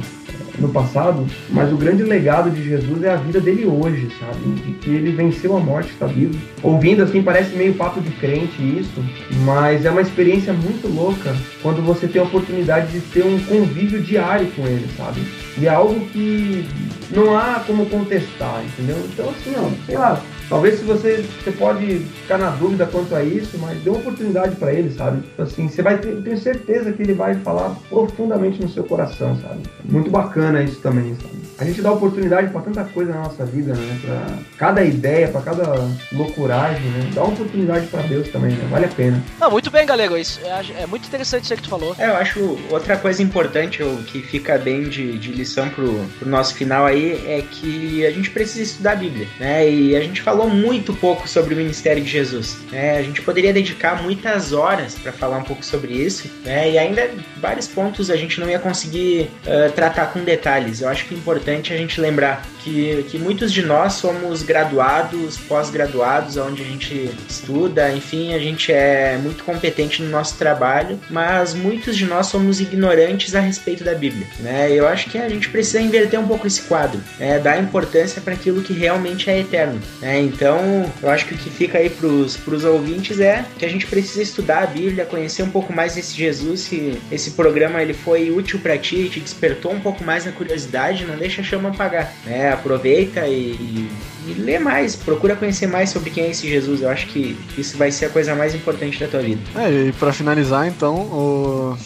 no 0.58 0.68
passado, 0.68 1.26
mas 1.50 1.72
o 1.72 1.76
grande 1.76 2.02
legado 2.02 2.50
de 2.50 2.62
Jesus 2.62 3.02
é 3.02 3.10
a 3.10 3.16
vida 3.16 3.40
dele 3.40 3.66
hoje, 3.66 4.08
sabe? 4.18 4.54
De 4.60 4.72
que 4.74 4.90
ele 4.90 5.12
venceu 5.12 5.56
a 5.56 5.60
morte, 5.60 5.90
está 5.90 6.06
vivo. 6.06 6.38
Ouvindo 6.62 7.02
assim, 7.02 7.22
parece 7.22 7.56
meio 7.56 7.73
papo 7.74 8.00
de 8.00 8.10
crente 8.12 8.62
isso, 8.62 9.04
mas 9.44 9.84
é 9.84 9.90
uma 9.90 10.02
experiência 10.02 10.52
muito 10.52 10.88
louca 10.88 11.34
quando 11.62 11.82
você 11.82 12.06
tem 12.06 12.20
a 12.20 12.24
oportunidade 12.24 12.92
de 12.92 13.00
ter 13.00 13.24
um 13.24 13.38
convívio 13.44 14.00
diário 14.00 14.50
com 14.52 14.66
ele, 14.66 14.88
sabe? 14.96 15.20
E 15.58 15.66
é 15.66 15.70
algo 15.70 16.00
que 16.06 16.66
não 17.10 17.36
há 17.36 17.62
como 17.66 17.86
contestar, 17.86 18.62
entendeu? 18.64 18.96
Então 19.12 19.30
assim, 19.30 19.54
ó, 19.56 19.68
sei 19.86 19.96
lá, 19.96 20.22
Talvez 20.48 20.78
se 20.78 20.84
você, 20.84 21.24
você 21.42 21.50
pode 21.52 21.86
ficar 22.00 22.38
na 22.38 22.50
dúvida 22.50 22.86
quanto 22.86 23.14
a 23.14 23.22
isso, 23.22 23.56
mas 23.58 23.80
dê 23.82 23.88
uma 23.88 23.98
oportunidade 23.98 24.56
para 24.56 24.72
ele, 24.72 24.92
sabe? 24.92 25.22
Tipo 25.22 25.42
Assim, 25.42 25.68
você 25.68 25.82
vai 25.82 25.98
ter, 25.98 26.14
tenho 26.22 26.38
certeza 26.38 26.92
que 26.92 27.02
ele 27.02 27.14
vai 27.14 27.34
falar 27.36 27.74
profundamente 27.88 28.60
no 28.60 28.68
seu 28.68 28.84
coração, 28.84 29.36
sabe? 29.40 29.62
Muito 29.84 30.10
bacana 30.10 30.62
isso 30.62 30.80
também, 30.80 31.16
sabe? 31.16 31.34
A 31.58 31.64
gente 31.64 31.80
dá 31.80 31.92
oportunidade 31.92 32.48
para 32.48 32.60
tanta 32.62 32.84
coisa 32.84 33.12
na 33.12 33.22
nossa 33.22 33.44
vida, 33.44 33.74
né? 33.74 33.98
Para 34.04 34.38
cada 34.58 34.84
ideia, 34.84 35.28
para 35.28 35.40
cada 35.40 35.88
loucuragem, 36.12 36.82
né? 36.90 37.10
Dá 37.14 37.22
uma 37.22 37.32
oportunidade 37.32 37.86
para 37.86 38.02
Deus 38.02 38.28
também, 38.28 38.52
né? 38.52 38.66
Vale 38.70 38.86
a 38.86 38.88
pena. 38.88 39.22
Não, 39.40 39.50
muito 39.50 39.70
bem, 39.70 39.86
galego. 39.86 40.16
Isso 40.16 40.40
é, 40.42 40.82
é 40.82 40.86
muito 40.86 41.06
interessante 41.06 41.44
isso 41.44 41.54
que 41.54 41.62
tu 41.62 41.68
falou. 41.68 41.94
É, 41.98 42.08
eu 42.08 42.16
acho 42.16 42.58
outra 42.70 42.96
coisa 42.96 43.22
importante 43.22 43.82
o 43.82 44.02
que 44.04 44.20
fica 44.20 44.58
bem 44.58 44.88
de, 44.88 45.16
de 45.18 45.30
lição 45.30 45.68
pro, 45.68 46.04
pro 46.18 46.28
nosso 46.28 46.54
final 46.54 46.86
aí 46.86 47.24
é 47.26 47.42
que 47.48 48.04
a 48.04 48.10
gente 48.10 48.30
precisa 48.30 48.62
estudar 48.62 48.92
a 48.92 48.96
Bíblia, 48.96 49.28
né? 49.38 49.68
E 49.70 49.96
a 49.96 50.00
gente 50.00 50.22
falou 50.22 50.48
muito 50.48 50.92
pouco 50.94 51.28
sobre 51.28 51.54
o 51.54 51.56
ministério 51.56 52.02
de 52.02 52.10
Jesus. 52.10 52.58
Né? 52.72 52.98
A 52.98 53.02
gente 53.02 53.22
poderia 53.22 53.52
dedicar 53.52 54.02
muitas 54.02 54.52
horas 54.52 54.96
para 54.96 55.12
falar 55.12 55.38
um 55.38 55.44
pouco 55.44 55.64
sobre 55.64 55.92
isso, 55.92 56.28
né? 56.44 56.72
E 56.72 56.78
ainda 56.78 57.08
vários 57.40 57.68
pontos 57.68 58.10
a 58.10 58.16
gente 58.16 58.40
não 58.40 58.48
ia 58.48 58.58
conseguir 58.58 59.30
uh, 59.46 59.70
tratar 59.72 60.06
com 60.06 60.24
detalhes. 60.24 60.80
Eu 60.80 60.88
acho 60.88 61.06
que 61.06 61.14
é 61.14 61.16
importante 61.18 61.43
a 61.72 61.76
gente 61.76 62.00
lembrar 62.00 62.42
que, 62.64 63.04
que 63.10 63.18
muitos 63.18 63.52
de 63.52 63.62
nós 63.62 63.92
somos 63.94 64.42
graduados, 64.42 65.36
pós-graduados, 65.36 66.38
onde 66.38 66.62
a 66.62 66.64
gente 66.64 67.10
estuda, 67.28 67.92
enfim, 67.92 68.32
a 68.32 68.38
gente 68.38 68.72
é 68.72 69.18
muito 69.22 69.44
competente 69.44 70.02
no 70.02 70.08
nosso 70.08 70.36
trabalho, 70.38 70.98
mas 71.10 71.52
muitos 71.52 71.96
de 71.96 72.06
nós 72.06 72.26
somos 72.26 72.60
ignorantes 72.60 73.34
a 73.34 73.40
respeito 73.40 73.84
da 73.84 73.94
Bíblia, 73.94 74.26
né? 74.40 74.72
Eu 74.72 74.88
acho 74.88 75.10
que 75.10 75.18
a 75.18 75.28
gente 75.28 75.50
precisa 75.50 75.80
inverter 75.80 76.18
um 76.18 76.26
pouco 76.26 76.46
esse 76.46 76.62
quadro, 76.62 77.00
né? 77.18 77.38
dar 77.38 77.60
importância 77.60 78.22
para 78.22 78.32
aquilo 78.32 78.62
que 78.62 78.72
realmente 78.72 79.28
é 79.28 79.40
eterno, 79.40 79.80
né? 80.00 80.20
Então, 80.20 80.90
eu 81.02 81.10
acho 81.10 81.26
que 81.26 81.34
o 81.34 81.38
que 81.38 81.50
fica 81.50 81.78
aí 81.78 81.90
pros, 81.90 82.36
pros 82.36 82.64
ouvintes 82.64 83.20
é 83.20 83.44
que 83.58 83.66
a 83.66 83.68
gente 83.68 83.86
precisa 83.86 84.22
estudar 84.22 84.62
a 84.62 84.66
Bíblia, 84.66 85.04
conhecer 85.04 85.42
um 85.42 85.50
pouco 85.50 85.72
mais 85.72 85.94
desse 85.94 86.14
Jesus, 86.14 86.60
se 86.60 86.98
esse 87.12 87.32
programa 87.32 87.82
ele 87.82 87.92
foi 87.92 88.30
útil 88.30 88.58
para 88.58 88.78
ti, 88.78 89.08
te 89.10 89.20
despertou 89.20 89.72
um 89.72 89.80
pouco 89.80 90.02
mais 90.02 90.24
na 90.24 90.32
curiosidade, 90.32 91.04
não 91.04 91.16
deixa 91.16 91.42
a 91.42 91.44
chama 91.44 91.68
apagar, 91.68 92.12
né? 92.24 92.53
Aproveita 92.54 93.26
e, 93.26 93.88
e, 94.26 94.34
lê 94.38 94.58
mais, 94.58 94.96
procura 94.96 95.36
conhecer 95.36 95.66
mais 95.66 95.90
sobre 95.90 96.10
quem 96.10 96.24
é 96.24 96.30
esse 96.30 96.48
Jesus. 96.48 96.82
Eu 96.82 96.88
acho 96.88 97.06
que 97.06 97.36
isso 97.56 97.76
vai 97.76 97.90
ser 97.90 98.06
a 98.06 98.10
coisa 98.10 98.34
mais 98.34 98.54
importante 98.54 98.98
da 98.98 99.08
tua 99.08 99.20
vida. 99.20 99.40
É, 99.56 99.88
e 99.88 99.92
pra 99.92 100.12
finalizar 100.12 100.66
então, 100.66 100.94
o... 100.94 101.76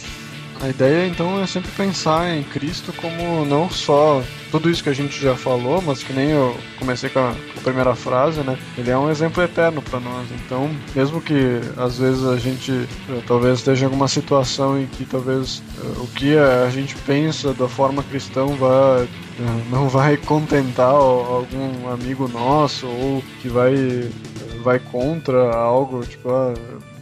a 0.61 0.69
ideia 0.69 1.07
então 1.07 1.41
é 1.43 1.47
sempre 1.47 1.71
pensar 1.73 2.31
em 2.31 2.43
Cristo 2.43 2.93
como 2.93 3.45
não 3.45 3.71
só 3.71 4.23
tudo 4.51 4.71
isso 4.71 4.83
que 4.83 4.89
a 4.89 4.95
gente 4.95 5.21
já 5.21 5.37
falou, 5.37 5.83
mas 5.83 6.03
que 6.03 6.13
nem 6.13 6.31
eu 6.31 6.57
comecei 6.79 7.11
com 7.11 7.19
a, 7.19 7.33
com 7.33 7.61
a 7.61 7.63
primeira 7.63 7.95
frase, 7.95 8.41
né? 8.41 8.59
Ele 8.77 8.91
é 8.91 8.97
um 8.97 9.11
exemplo 9.11 9.43
eterno 9.43 9.83
para 9.83 10.01
nós. 10.01 10.27
Então, 10.31 10.71
mesmo 10.95 11.21
que 11.21 11.61
às 11.77 11.99
vezes 11.99 12.25
a 12.25 12.37
gente 12.37 12.73
eh, 12.73 13.23
talvez 13.27 13.59
esteja 13.59 13.83
em 13.83 13.87
alguma 13.87 14.09
situação 14.09 14.81
em 14.81 14.87
que 14.87 15.05
talvez 15.05 15.63
eh, 15.79 16.01
o 16.01 16.07
que 16.07 16.37
a 16.37 16.71
gente 16.71 16.95
pensa 17.07 17.53
da 17.53 17.69
forma 17.69 18.03
cristã 18.03 18.47
vai 18.47 19.03
eh, 19.03 19.63
não 19.71 19.89
vai 19.89 20.17
contentar 20.17 20.93
algum 20.93 21.91
amigo 21.93 22.27
nosso 22.27 22.87
ou 22.87 23.23
que 23.43 23.49
vai 23.49 24.11
vai 24.63 24.79
contra 24.79 25.55
algo, 25.55 26.05
tipo, 26.05 26.29
ah, 26.31 26.53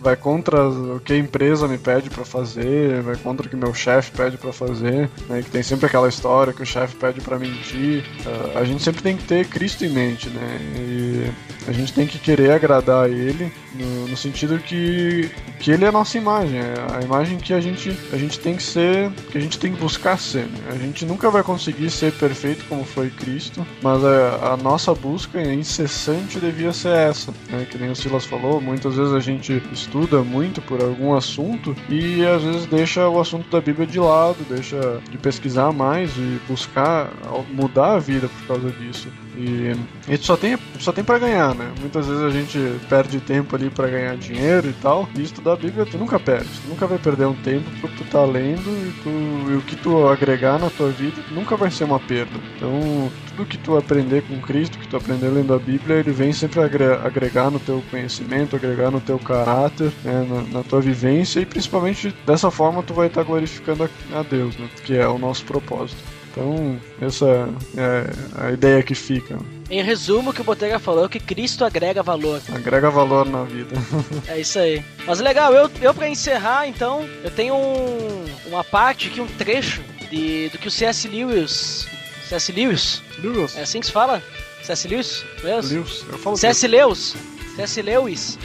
vai 0.07 0.15
contra 0.15 0.69
o 0.69 1.01
que 1.01 1.13
a 1.15 1.19
empresa 1.19 1.67
me 1.67 1.77
pede 1.77 2.09
para 2.09 2.25
fazer, 2.25 3.03
vai 3.03 3.17
contra 3.17 3.45
o 3.45 3.51
que 3.51 3.57
meu 3.57 3.75
chefe 3.75 4.13
pede 4.13 4.37
para 4.39 4.53
fazer, 4.53 5.11
né? 5.29 5.43
Que 5.43 5.51
tem 5.51 5.65
sempre 5.65 5.87
aquela 5.87 6.09
história 6.09 6.53
que 6.53 6.63
o 6.63 6.67
chefe 6.67 6.95
pede 6.95 7.21
para 7.21 7.37
mentir. 7.41 8.05
Uh, 8.25 8.57
a 8.57 8.65
gente 8.65 8.85
sempre 8.85 9.03
tem 9.03 9.17
que 9.17 9.25
ter 9.25 9.49
Cristo 9.49 9.85
em 9.85 9.89
mente, 9.89 10.29
né? 10.29 10.59
E 10.77 11.31
a 11.67 11.73
gente 11.73 11.93
tem 11.93 12.07
que 12.07 12.21
querer 12.21 12.53
agradar 12.53 13.07
a 13.07 13.09
Ele 13.09 13.53
no, 13.75 14.07
no 14.07 14.17
sentido 14.17 14.61
que, 14.61 15.29
que 15.59 15.73
Ele 15.73 15.85
é 15.85 15.89
a 15.89 15.93
nossa 15.93 16.17
imagem, 16.17 16.61
é 16.61 16.75
a 16.95 17.03
imagem 17.03 17.39
que 17.39 17.53
a 17.53 17.61
gente, 17.61 17.91
a 18.13 18.17
gente 18.17 18.39
tem 18.39 18.55
que 18.55 18.63
ser, 18.63 19.11
que 19.33 19.37
a 19.37 19.41
gente 19.41 19.59
tem 19.59 19.73
que 19.73 19.81
buscar 19.81 20.17
ser. 20.21 20.45
Né? 20.45 20.69
A 20.71 20.77
gente 20.77 21.05
nunca 21.05 21.29
vai 21.31 21.43
conseguir 21.43 21.91
ser 21.91 22.13
perfeito 22.13 22.65
como 22.69 22.85
foi 22.85 23.11
Cristo, 23.11 23.67
mas 23.83 24.05
a, 24.05 24.53
a 24.53 24.57
nossa 24.57 24.95
busca 24.95 25.43
incessante 25.43 26.39
devia 26.39 26.73
ser 26.73 26.95
essa, 26.95 27.35
né? 27.51 27.67
Que 27.69 27.77
nem 27.77 27.91
o 27.91 27.97
Silas 27.97 28.25
falou, 28.25 28.61
muitas 28.61 28.95
vezes 28.95 29.13
a 29.13 29.21
gente 29.21 29.61
estuda 29.73 29.96
muito 30.25 30.61
por 30.63 30.83
algum 30.83 31.15
assunto 31.15 31.75
e 31.89 32.25
às 32.25 32.43
vezes 32.43 32.67
deixa 32.67 33.09
o 33.09 33.21
assunto 33.21 33.49
da 33.51 33.61
Bíblia 33.61 33.87
de 33.87 33.99
lado, 33.99 34.37
deixa 34.49 35.01
de 35.11 35.17
pesquisar 35.19 35.73
mais 35.73 36.11
e 36.17 36.41
buscar 36.49 37.11
mudar 37.53 37.95
a 37.95 37.99
vida 37.99 38.29
por 38.29 38.47
causa 38.47 38.71
disso. 38.71 39.09
E 39.37 39.75
a 40.07 40.11
gente 40.11 40.27
só 40.27 40.37
tem, 40.37 40.59
só 40.79 40.93
tem 40.93 41.05
para 41.05 41.19
ganhar, 41.19 41.55
né? 41.55 41.71
Muitas 41.81 42.07
vezes 42.07 42.23
a 42.23 42.31
gente 42.31 42.59
perde 42.89 43.21
tempo 43.21 43.55
ali 43.55 43.69
para 43.69 43.89
ganhar 43.89 44.17
dinheiro 44.17 44.69
e 44.69 44.73
tal. 44.75 45.09
E 45.15 45.23
estudar 45.23 45.53
a 45.53 45.57
Bíblia 45.57 45.85
tu 45.85 45.99
nunca 45.99 46.19
perde. 46.19 46.49
Tu 46.49 46.69
nunca 46.69 46.87
vai 46.87 46.99
perder 46.99 47.27
um 47.27 47.35
tempo 47.35 47.69
porque 47.81 48.03
tu 48.03 48.11
tá 48.11 48.25
lendo 48.25 48.69
e, 48.69 48.93
tu, 49.03 49.53
e 49.53 49.57
o 49.57 49.63
que 49.63 49.77
tu 49.77 50.09
agregar 50.09 50.59
na 50.59 50.71
tua 50.71 50.89
vida 50.89 51.23
nunca 51.31 51.57
vai 51.57 51.71
ser 51.71 51.85
uma 51.85 52.01
perda. 52.01 52.33
Então, 52.57 53.13
tudo 53.29 53.47
que 53.47 53.59
tu 53.59 53.77
aprender 53.77 54.23
com 54.23 54.41
Cristo, 54.41 54.79
que 54.79 54.89
tu 54.89 54.97
aprender 54.97 55.29
lendo 55.29 55.53
a 55.53 55.59
Bíblia, 55.59 55.97
ele 55.97 56.13
vem 56.13 56.33
sempre 56.33 56.61
agregar 56.61 57.51
no 57.51 57.61
teu 57.61 57.83
conhecimento, 57.91 58.57
agregar 58.57 58.91
no 58.91 59.01
teu 59.01 59.19
caráter, 59.19 59.93
né? 60.03 60.27
na, 60.29 60.59
na, 60.59 60.65
tua 60.65 60.81
vivência 60.81 61.41
e 61.41 61.47
principalmente 61.47 62.15
dessa 62.27 62.51
forma 62.51 62.83
tu 62.83 62.95
vai 62.95 63.09
estar 63.09 63.23
tá 63.23 63.27
glorificando 63.27 63.85
a, 63.85 64.19
a 64.19 64.23
Deus, 64.23 64.57
né? 64.57 64.69
Que 64.85 64.97
é 64.97 65.07
o 65.07 65.19
nosso 65.19 65.45
propósito. 65.45 66.16
Então, 66.37 66.79
essa 67.01 67.49
é 67.79 68.47
a 68.47 68.53
ideia 68.53 68.83
que 68.83 68.95
fica. 68.95 69.39
Em 69.71 69.83
resumo, 69.83 70.31
o 70.31 70.35
que 70.35 70.43
o 70.43 70.45
Botega 70.45 70.79
falou 70.79 71.07
é 71.07 71.09
que 71.09 71.19
Cristo 71.19 71.65
agrega 71.65 72.03
valor. 72.03 72.43
Agrega 72.55 72.91
valor 72.91 73.27
na 73.27 73.45
vida. 73.45 73.75
é 74.29 74.39
isso 74.39 74.59
aí. 74.59 74.85
Mas 75.07 75.19
legal, 75.19 75.55
eu, 75.55 75.71
eu 75.81 75.95
para 75.95 76.11
encerrar, 76.11 76.69
então, 76.69 77.09
eu 77.25 77.31
tenho 77.31 77.55
um, 77.55 78.27
uma 78.49 78.63
parte 78.63 79.09
aqui, 79.09 79.19
um 79.19 79.27
trecho 79.27 79.81
de, 80.11 80.51
do 80.51 80.59
que 80.59 80.69
o 80.69 80.71
C.S. 80.71 81.09
Lewis. 81.09 81.89
C.S. 82.29 82.53
Lewis? 82.53 83.03
Lewis. 83.19 83.57
É 83.57 83.63
assim 83.63 83.81
que 83.81 83.87
se 83.87 83.93
fala? 83.93 84.23
C.S. 84.63 84.87
Lewis? 84.87 85.25
Lewis. 85.43 85.71
Lewis. 85.71 86.05
Eu 86.13 86.19
falo 86.19 86.37
C.S. 86.37 86.69
Lewis. 86.69 87.17
C.S. 87.57 87.81
Lewis. 87.81 88.39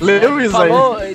Lewis 0.00 0.52
falou, 0.52 0.96
aí. 0.96 1.12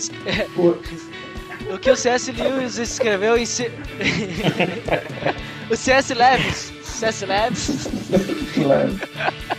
o 1.73 1.77
que 1.77 1.89
o 1.89 1.95
C.S. 1.95 2.33
Lewis 2.33 2.77
escreveu 2.77 3.37
em. 3.37 3.45
O 5.69 5.75
CS 5.75 6.09
Leves. 6.09 6.73
CS 6.83 7.21
Leves. 7.21 7.87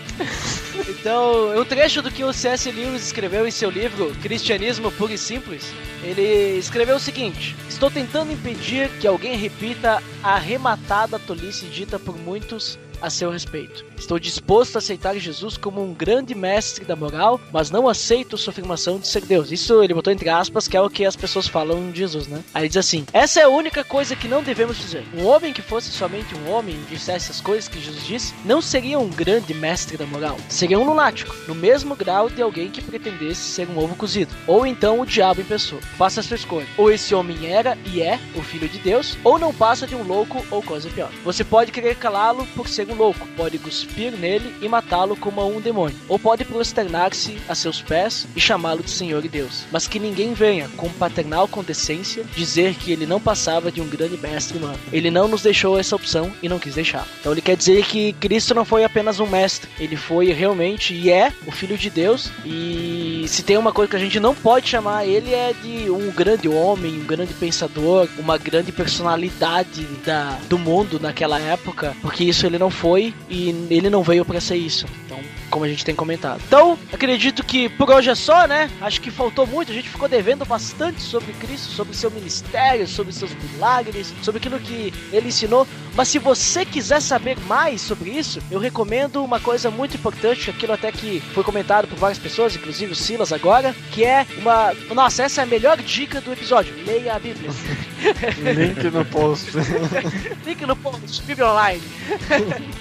Então, 0.88 1.58
um 1.58 1.64
trecho 1.64 2.02
do 2.02 2.10
que 2.10 2.24
o 2.24 2.32
C.S. 2.32 2.70
Lewis 2.70 3.06
escreveu 3.06 3.46
em 3.46 3.50
seu 3.50 3.70
livro 3.70 4.14
Cristianismo 4.22 4.90
Puro 4.92 5.12
e 5.12 5.18
Simples, 5.18 5.72
ele 6.02 6.58
escreveu 6.58 6.96
o 6.96 7.00
seguinte: 7.00 7.54
Estou 7.68 7.90
tentando 7.90 8.32
impedir 8.32 8.88
que 9.00 9.06
alguém 9.06 9.36
repita 9.36 10.02
a 10.22 10.34
arrematada 10.34 11.18
tolice 11.18 11.66
dita 11.66 11.98
por 11.98 12.16
muitos 12.16 12.78
a 13.00 13.10
seu 13.10 13.30
respeito. 13.30 13.84
Estou 13.96 14.18
disposto 14.18 14.76
a 14.76 14.78
aceitar 14.78 15.16
Jesus 15.18 15.56
como 15.56 15.82
um 15.82 15.92
grande 15.92 16.34
mestre 16.34 16.84
da 16.84 16.96
moral, 16.96 17.40
mas 17.52 17.70
não 17.70 17.88
aceito 17.88 18.38
sua 18.38 18.52
afirmação 18.52 18.98
de 18.98 19.08
ser 19.08 19.22
Deus. 19.22 19.50
Isso 19.50 19.82
ele 19.82 19.94
botou 19.94 20.12
entre 20.12 20.28
aspas, 20.28 20.68
que 20.68 20.76
é 20.76 20.80
o 20.80 20.90
que 20.90 21.04
as 21.04 21.16
pessoas 21.16 21.46
falam 21.46 21.90
de 21.90 21.98
Jesus, 21.98 22.26
né? 22.26 22.42
Aí 22.54 22.62
ele 22.62 22.68
diz 22.68 22.76
assim: 22.76 23.04
Essa 23.12 23.40
é 23.40 23.42
a 23.44 23.48
única 23.48 23.82
coisa 23.84 24.16
que 24.16 24.28
não 24.28 24.42
devemos 24.42 24.78
dizer. 24.78 25.04
Um 25.14 25.26
homem 25.26 25.52
que 25.52 25.62
fosse 25.62 25.90
somente 25.90 26.34
um 26.34 26.50
homem 26.50 26.74
e 26.76 26.94
dissesse 26.94 27.30
as 27.30 27.40
coisas 27.40 27.68
que 27.68 27.80
Jesus 27.80 28.06
disse, 28.06 28.34
não 28.44 28.60
seria 28.60 28.98
um 28.98 29.08
grande 29.08 29.52
mestre 29.54 29.96
da 29.96 30.06
moral. 30.06 30.36
Seria 30.48 30.78
um 30.78 30.84
lunático, 30.84 31.34
no 31.46 31.54
mesmo 31.54 31.96
grau 31.96 32.30
de 32.30 32.42
alguém 32.42 32.70
que 32.70 32.80
pretendesse 32.80 33.42
ser 33.42 33.68
um 33.68 33.78
ovo 33.78 33.96
cozido. 33.96 34.34
Ou 34.46 34.66
então 34.66 35.00
o 35.00 35.06
diabo 35.06 35.40
em 35.40 35.44
pessoa. 35.44 35.80
Faça 35.96 36.20
a 36.20 36.22
sua 36.22 36.36
escolha. 36.36 36.66
Ou 36.76 36.90
esse 36.90 37.14
homem 37.14 37.46
era 37.46 37.76
e 37.86 38.02
é 38.02 38.18
o 38.34 38.42
filho 38.42 38.68
de 38.68 38.78
Deus, 38.78 39.16
ou 39.24 39.38
não 39.38 39.52
passa 39.52 39.86
de 39.86 39.94
um 39.94 40.02
louco 40.02 40.44
ou 40.50 40.62
coisa 40.62 40.88
pior. 40.90 41.10
Você 41.24 41.44
pode 41.44 41.72
querer 41.72 41.96
calá-lo 41.96 42.46
por 42.54 42.68
ser 42.68 42.87
louco, 42.94 43.26
pode 43.36 43.58
cuspir 43.58 44.12
nele 44.12 44.54
e 44.60 44.68
matá-lo 44.68 45.16
como 45.16 45.40
a 45.40 45.46
um 45.46 45.60
demônio, 45.60 45.96
ou 46.08 46.18
pode 46.18 46.44
prosternar-se 46.44 47.38
a 47.48 47.54
seus 47.54 47.80
pés 47.80 48.26
e 48.34 48.40
chamá-lo 48.40 48.82
de 48.82 48.90
Senhor 48.90 49.24
e 49.24 49.28
Deus. 49.28 49.64
Mas 49.70 49.86
que 49.86 49.98
ninguém 49.98 50.34
venha, 50.34 50.68
com 50.76 50.88
paternal 50.90 51.48
condescência, 51.48 52.24
dizer 52.34 52.74
que 52.74 52.92
ele 52.92 53.06
não 53.06 53.20
passava 53.20 53.70
de 53.70 53.80
um 53.80 53.88
grande 53.88 54.16
mestre 54.16 54.58
humano. 54.58 54.78
Ele 54.92 55.10
não 55.10 55.28
nos 55.28 55.42
deixou 55.42 55.78
essa 55.78 55.96
opção 55.96 56.32
e 56.42 56.48
não 56.48 56.58
quis 56.58 56.74
deixar. 56.74 57.06
Então 57.20 57.32
ele 57.32 57.40
quer 57.40 57.56
dizer 57.56 57.84
que 57.84 58.12
Cristo 58.14 58.54
não 58.54 58.64
foi 58.64 58.84
apenas 58.84 59.20
um 59.20 59.26
mestre, 59.26 59.68
ele 59.78 59.96
foi 59.96 60.32
realmente 60.32 60.94
e 60.94 61.10
é 61.10 61.32
o 61.46 61.50
Filho 61.50 61.76
de 61.76 61.90
Deus. 61.90 62.30
E 62.44 63.24
se 63.28 63.42
tem 63.42 63.56
uma 63.56 63.72
coisa 63.72 63.90
que 63.90 63.96
a 63.96 64.00
gente 64.00 64.20
não 64.20 64.34
pode 64.34 64.68
chamar 64.68 65.06
ele 65.06 65.34
é 65.34 65.52
de 65.52 65.90
um 65.90 66.10
grande 66.10 66.48
homem, 66.48 67.00
um 67.00 67.04
grande 67.04 67.34
pensador, 67.34 68.08
uma 68.18 68.38
grande 68.38 68.72
personalidade 68.72 69.82
da, 70.04 70.38
do 70.48 70.58
mundo 70.58 70.98
naquela 71.00 71.38
época, 71.38 71.96
porque 72.00 72.24
isso 72.24 72.46
ele 72.46 72.58
não 72.58 72.70
foi 72.78 73.12
e 73.28 73.48
ele 73.70 73.90
não 73.90 74.02
veio 74.02 74.24
para 74.24 74.40
ser 74.40 74.56
isso. 74.56 74.86
Então, 75.04 75.18
como 75.58 75.64
a 75.64 75.68
gente 75.68 75.84
tem 75.84 75.94
comentado. 75.94 76.40
Então, 76.46 76.78
acredito 76.92 77.44
que 77.44 77.68
por 77.68 77.90
hoje 77.90 78.08
é 78.08 78.14
só, 78.14 78.46
né? 78.46 78.70
Acho 78.80 79.00
que 79.00 79.10
faltou 79.10 79.44
muito, 79.44 79.72
a 79.72 79.74
gente 79.74 79.88
ficou 79.88 80.08
devendo 80.08 80.44
bastante 80.44 81.02
sobre 81.02 81.32
Cristo, 81.32 81.72
sobre 81.72 81.96
seu 81.96 82.12
ministério, 82.12 82.86
sobre 82.86 83.12
seus 83.12 83.32
milagres, 83.34 84.14
sobre 84.22 84.38
aquilo 84.38 84.60
que 84.60 84.94
ele 85.12 85.28
ensinou. 85.28 85.66
Mas 85.96 86.06
se 86.06 86.20
você 86.20 86.64
quiser 86.64 87.02
saber 87.02 87.36
mais 87.40 87.80
sobre 87.80 88.10
isso, 88.10 88.40
eu 88.52 88.60
recomendo 88.60 89.24
uma 89.24 89.40
coisa 89.40 89.68
muito 89.68 89.96
importante, 89.96 90.48
aquilo 90.48 90.72
até 90.72 90.92
que 90.92 91.18
foi 91.34 91.42
comentado 91.42 91.88
por 91.88 91.98
várias 91.98 92.20
pessoas, 92.20 92.54
inclusive 92.54 92.92
o 92.92 92.96
Silas 92.96 93.32
agora, 93.32 93.74
que 93.90 94.04
é 94.04 94.24
uma. 94.38 94.72
Nossa, 94.94 95.24
essa 95.24 95.40
é 95.40 95.44
a 95.44 95.46
melhor 95.46 95.76
dica 95.78 96.20
do 96.20 96.32
episódio. 96.32 96.72
Leia 96.86 97.16
a 97.16 97.18
Bíblia. 97.18 97.50
Link 98.54 98.84
no 98.92 99.04
post. 99.04 99.50
Link 100.46 100.64
no 100.64 100.76
post, 100.76 101.20
Bíblia 101.24 101.48
Online. 101.48 101.82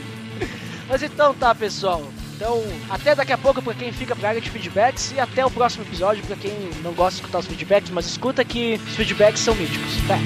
Mas 0.87 1.01
então 1.01 1.33
tá, 1.33 1.55
pessoal. 1.55 2.03
Então, 2.37 2.63
até 2.87 3.15
daqui 3.15 3.33
a 3.33 3.37
pouco 3.37 3.63
para 3.63 3.73
quem 3.73 3.91
fica 3.91 4.15
pra 4.15 4.29
área 4.29 4.39
de 4.39 4.47
feedbacks 4.51 5.11
e 5.11 5.19
até 5.19 5.43
o 5.43 5.49
próximo 5.49 5.83
episódio 5.83 6.23
para 6.23 6.35
quem 6.35 6.51
não 6.83 6.93
gosta 6.93 7.13
de 7.13 7.21
escutar 7.21 7.39
os 7.39 7.47
feedbacks, 7.47 7.89
mas 7.89 8.05
escuta 8.05 8.45
que 8.45 8.79
os 8.85 8.95
feedbacks 8.95 9.41
são 9.41 9.55
míticos. 9.55 9.95
Tá? 10.07 10.19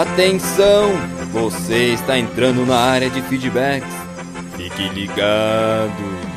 Atenção! 0.00 0.92
Você 1.30 1.92
está 1.92 2.18
entrando 2.18 2.64
na 2.64 2.78
área 2.78 3.10
de 3.10 3.20
feedbacks. 3.20 3.92
Fique 4.56 4.88
ligado. 4.94 6.33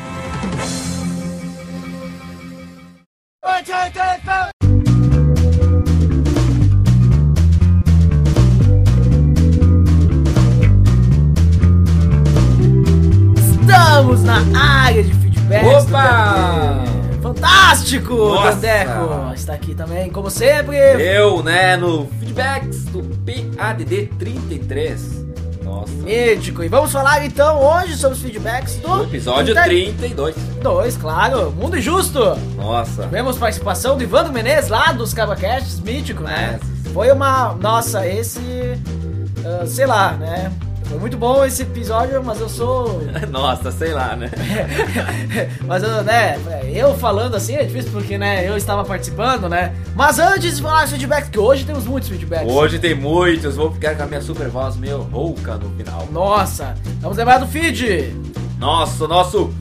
Fantástico! 17.88 18.16
Dandeco 18.16 19.34
está 19.34 19.52
aqui 19.54 19.74
também, 19.74 20.10
como 20.10 20.30
sempre. 20.30 20.76
Eu, 20.76 21.42
né, 21.42 21.76
no 21.76 22.06
feedbacks 22.20 22.84
do 22.84 23.02
PADD 23.24 24.10
33. 24.18 25.26
Nossa. 25.64 25.92
Médico. 26.02 26.62
E 26.62 26.68
vamos 26.68 26.92
falar 26.92 27.24
então 27.24 27.60
hoje 27.62 27.96
sobre 27.96 28.16
os 28.16 28.22
feedbacks 28.22 28.76
do 28.76 28.88
No 28.88 29.04
episódio 29.04 29.54
32. 29.54 30.34
32, 30.34 30.96
claro. 30.96 31.50
Mundo 31.52 31.78
Injusto. 31.78 32.20
Nossa. 32.56 33.02
Tivemos 33.04 33.36
participação 33.38 33.96
do 33.96 34.02
Ivandro 34.02 34.32
Menezes 34.32 34.70
lá 34.70 34.92
dos 34.92 35.12
Cabacasts, 35.14 35.80
mítico, 35.80 36.22
né? 36.22 36.58
Foi 36.92 37.10
uma. 37.10 37.54
Nossa, 37.54 38.06
esse. 38.06 38.40
ah, 39.44 39.66
sei 39.66 39.86
lá, 39.86 40.12
né? 40.12 40.52
Foi 40.88 40.98
muito 40.98 41.18
bom 41.18 41.44
esse 41.44 41.62
episódio, 41.62 42.22
mas 42.24 42.40
eu 42.40 42.48
sou. 42.48 43.02
Nossa, 43.28 43.70
sei 43.70 43.92
lá, 43.92 44.16
né? 44.16 44.30
mas 45.66 45.82
eu, 45.82 46.02
né, 46.02 46.38
eu 46.72 46.94
falando 46.96 47.34
assim 47.34 47.54
é 47.54 47.64
difícil 47.64 47.92
porque, 47.92 48.16
né, 48.16 48.48
eu 48.48 48.56
estava 48.56 48.82
participando, 48.84 49.50
né? 49.50 49.74
Mas 49.94 50.18
antes 50.18 50.56
de 50.56 50.62
falar 50.62 50.86
feedback, 50.86 51.28
que 51.28 51.38
hoje 51.38 51.64
temos 51.64 51.84
muitos 51.84 52.08
feedbacks. 52.08 52.50
Hoje 52.50 52.78
tem 52.78 52.94
muitos, 52.94 53.54
vou 53.54 53.70
ficar 53.70 53.96
com 53.96 54.02
a 54.02 54.06
minha 54.06 54.22
super 54.22 54.48
voz 54.48 54.76
meio 54.76 55.02
rouca 55.02 55.56
no 55.56 55.68
final. 55.76 56.08
Nossa, 56.10 56.74
vamos 57.00 57.18
lembrar 57.18 57.38
do 57.38 57.46
feed. 57.46 58.16
Nossa, 58.58 59.06
nosso 59.06 59.52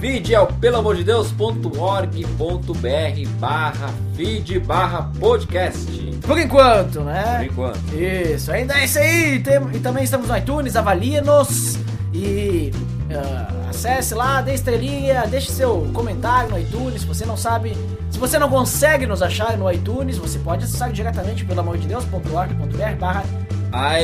feed 0.00 0.34
é 0.34 0.40
o 0.40 0.46
pelamordedeus.org.br 0.46 3.28
barra 3.38 3.90
feed 4.14 4.58
barra 4.60 5.10
podcast. 5.18 5.86
Por 6.22 6.38
enquanto, 6.38 6.94
Por 6.94 7.04
né? 7.04 7.48
enquanto. 7.50 7.78
Isso, 7.94 8.50
ainda 8.52 8.78
é 8.78 8.84
isso 8.84 8.98
aí. 8.98 9.38
Tem- 9.40 9.60
e 9.74 9.78
também 9.80 10.04
estamos 10.04 10.28
no 10.28 10.36
iTunes, 10.36 10.76
avalie-nos 10.76 11.78
e 12.12 12.70
ah, 13.10 13.68
acesse 13.70 14.14
lá, 14.14 14.40
dê 14.42 14.54
estrelinha, 14.54 15.26
deixe 15.26 15.50
seu 15.52 15.88
comentário 15.92 16.50
no 16.50 16.58
iTunes. 16.58 17.02
Se 17.02 17.06
você 17.06 17.24
não 17.24 17.36
sabe, 17.36 17.76
se 18.10 18.18
você 18.18 18.38
não 18.38 18.48
consegue 18.48 19.06
nos 19.06 19.22
achar 19.22 19.56
no 19.56 19.70
iTunes, 19.70 20.18
você 20.18 20.38
pode 20.38 20.64
acessar 20.64 20.90
diretamente 20.92 21.44
pelo 21.44 21.60
amor 21.60 21.78
de 21.78 21.86
Deus.org.br 21.86 22.96
barra 22.98 23.24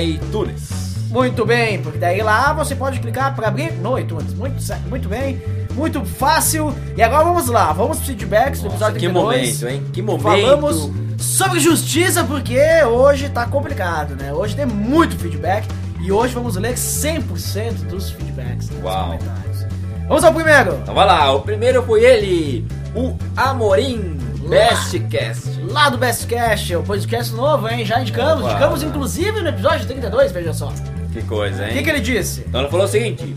iTunes. 0.02 0.92
muito 1.10 1.44
bem, 1.46 1.80
porque 1.82 1.98
daí 1.98 2.22
lá 2.22 2.52
você 2.52 2.74
pode 2.74 3.00
clicar 3.00 3.34
para 3.34 3.48
abrir 3.48 3.72
no 3.72 3.98
iTunes. 3.98 4.32
Muito, 4.34 4.62
muito 4.88 5.08
bem, 5.08 5.40
muito 5.74 6.04
fácil. 6.04 6.74
E 6.96 7.02
agora 7.02 7.24
vamos 7.24 7.46
lá, 7.48 7.72
vamos 7.72 7.98
para 7.98 8.06
feedbacks 8.06 8.60
do 8.60 8.64
Nossa, 8.64 8.76
episódio 8.76 9.00
que 9.00 9.06
32. 9.08 9.60
momento, 9.60 9.68
hein? 9.68 9.86
Que 9.92 10.02
momento. 10.02 10.22
Falamos 10.22 10.90
sobre 11.18 11.60
justiça 11.60 12.24
porque 12.24 12.58
hoje 12.84 13.28
tá 13.28 13.46
complicado, 13.46 14.14
né? 14.16 14.32
Hoje 14.32 14.54
tem 14.56 14.66
muito 14.66 15.16
feedback 15.16 15.66
e 16.00 16.10
hoje 16.10 16.34
vamos 16.34 16.56
ler 16.56 16.74
100% 16.74 17.86
dos 17.88 18.10
feedbacks. 18.10 18.70
Né, 18.70 18.80
Uau. 18.82 19.18
Vamos 20.08 20.24
ao 20.24 20.34
primeiro. 20.34 20.74
Então 20.82 20.94
vai 20.94 21.06
lá, 21.06 21.32
o 21.32 21.40
primeiro 21.40 21.82
foi 21.84 22.02
ele, 22.04 22.66
o 22.94 23.16
Amorim 23.36 24.18
Bestcast. 24.48 25.48
Lá 25.70 25.88
do 25.88 25.96
Best 25.96 26.26
Cast, 26.26 26.74
o 26.76 26.82
podcast 26.82 27.32
novo, 27.34 27.68
hein? 27.68 27.84
Já 27.86 28.00
indicamos, 28.00 28.42
Opa. 28.44 28.50
indicamos 28.52 28.82
inclusive 28.82 29.40
no 29.40 29.48
episódio 29.48 29.86
32, 29.86 30.32
veja 30.32 30.52
só. 30.52 30.72
Que 31.12 31.22
coisa, 31.22 31.62
O 31.62 31.66
hein? 31.66 31.72
que, 31.74 31.82
que 31.84 31.90
ele 31.90 32.00
disse? 32.00 32.44
Então 32.46 32.60
ele 32.62 32.70
falou 32.70 32.84
o 32.86 32.88
seguinte: 32.88 33.34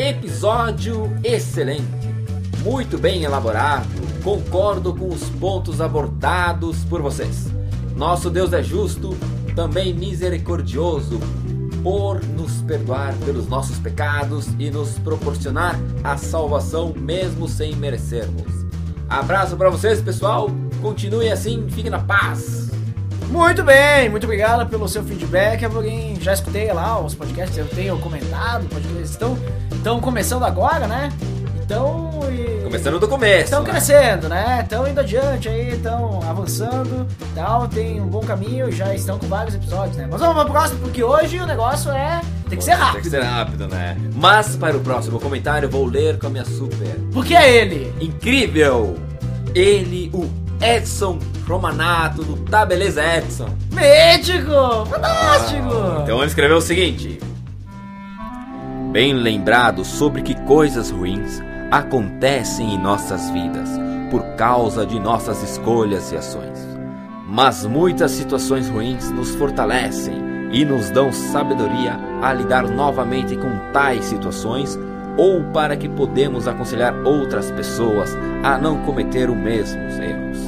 episódio 0.00 1.12
excelente, 1.22 1.84
muito 2.64 2.96
bem 2.96 3.22
elaborado, 3.22 3.86
concordo 4.24 4.94
com 4.94 5.08
os 5.08 5.24
pontos 5.24 5.78
abordados 5.78 6.78
por 6.84 7.02
vocês. 7.02 7.48
Nosso 7.94 8.30
Deus 8.30 8.54
é 8.54 8.62
justo, 8.62 9.14
também 9.54 9.92
misericordioso, 9.92 11.20
por 11.82 12.24
nos 12.24 12.62
perdoar 12.62 13.14
pelos 13.26 13.46
nossos 13.46 13.78
pecados 13.78 14.48
e 14.58 14.70
nos 14.70 14.98
proporcionar 14.98 15.78
a 16.02 16.16
salvação 16.16 16.94
mesmo 16.96 17.46
sem 17.46 17.76
merecermos. 17.76 18.66
Abraço 19.06 19.54
pra 19.56 19.68
vocês, 19.68 20.00
pessoal. 20.00 20.50
Continue 20.80 21.30
assim, 21.30 21.68
fique 21.68 21.90
na 21.90 21.98
paz. 21.98 22.70
Muito 23.30 23.62
bem, 23.62 24.08
muito 24.08 24.24
obrigado 24.24 24.68
pelo 24.68 24.88
seu 24.88 25.04
feedback. 25.04 25.64
Amorim, 25.64 26.16
já 26.20 26.32
escutei 26.32 26.72
lá 26.72 27.00
os 27.00 27.14
podcasts, 27.14 27.56
eu 27.56 27.66
tenho 27.68 27.96
comentado, 27.98 28.68
podcasts 28.68 29.10
estão, 29.10 29.38
estão 29.80 30.00
começando 30.00 30.44
agora, 30.44 30.86
né? 30.86 31.10
Então. 31.62 32.10
e- 32.30 32.60
Começando 32.64 33.00
do 33.00 33.08
começo. 33.08 33.44
Estão 33.44 33.62
né? 33.64 33.70
crescendo, 33.70 34.28
né? 34.28 34.60
Estão 34.62 34.86
indo 34.86 35.00
adiante 35.00 35.48
aí, 35.48 35.70
estão 35.74 36.20
avançando 36.28 37.04
tal, 37.34 37.66
tem 37.66 38.00
um 38.00 38.06
bom 38.06 38.20
caminho 38.20 38.70
já 38.70 38.94
estão 38.94 39.18
com 39.18 39.26
vários 39.26 39.54
episódios, 39.56 39.96
né? 39.96 40.06
Mas 40.10 40.20
vamos 40.20 40.44
pro 40.44 40.52
próximo, 40.52 40.78
porque 40.80 41.02
hoje 41.02 41.38
o 41.38 41.46
negócio 41.46 41.90
é. 41.90 42.20
Tem 42.48 42.58
que 42.58 42.64
ser 42.64 42.70
Tem 42.72 42.78
que 42.80 42.84
rápido. 42.86 43.10
ser 43.10 43.22
rápido, 43.22 43.68
né? 43.68 43.96
Mas 44.14 44.54
para 44.56 44.76
o 44.76 44.80
próximo 44.80 45.18
comentário 45.20 45.68
vou 45.68 45.84
ler 45.86 46.18
com 46.18 46.26
a 46.28 46.30
minha 46.30 46.44
super 46.44 46.96
Porque 47.12 47.34
é 47.34 47.56
ele. 47.56 47.92
incrível. 48.00 48.96
Ele, 49.54 50.10
o 50.14 50.30
Edson 50.64 51.18
Romanato 51.48 52.22
do 52.22 52.36
Tá 52.36 52.64
Beleza 52.64 53.02
Edson. 53.04 53.48
Médico! 53.72 54.86
Fantástico! 54.88 56.00
Então 56.02 56.18
ele 56.18 56.26
escreveu 56.26 56.56
o 56.58 56.60
seguinte: 56.60 57.18
Bem 58.92 59.12
lembrado 59.12 59.84
sobre 59.84 60.20
que 60.20 60.34
coisas 60.42 60.90
ruins 60.90 61.40
acontecem 61.70 62.74
em 62.74 62.78
nossas 62.78 63.30
vidas 63.30 63.68
por 64.10 64.20
causa 64.34 64.84
de 64.84 64.98
nossas 64.98 65.44
escolhas 65.44 66.10
e 66.10 66.16
ações. 66.16 66.58
Mas 67.28 67.64
muitas 67.64 68.10
situações 68.10 68.68
ruins 68.68 69.08
nos 69.12 69.32
fortalecem 69.36 70.14
e 70.50 70.64
nos 70.64 70.90
dão 70.90 71.12
sabedoria 71.12 72.00
a 72.20 72.32
lidar 72.32 72.68
novamente 72.68 73.36
com 73.36 73.72
tais 73.72 74.06
situações 74.06 74.76
ou 75.16 75.44
para 75.52 75.76
que 75.76 75.88
podemos 75.88 76.48
aconselhar 76.48 76.92
outras 77.04 77.48
pessoas 77.52 78.10
a 78.42 78.58
não 78.58 78.78
cometer 78.78 79.30
os 79.30 79.36
mesmos 79.36 80.00
erros. 80.00 80.38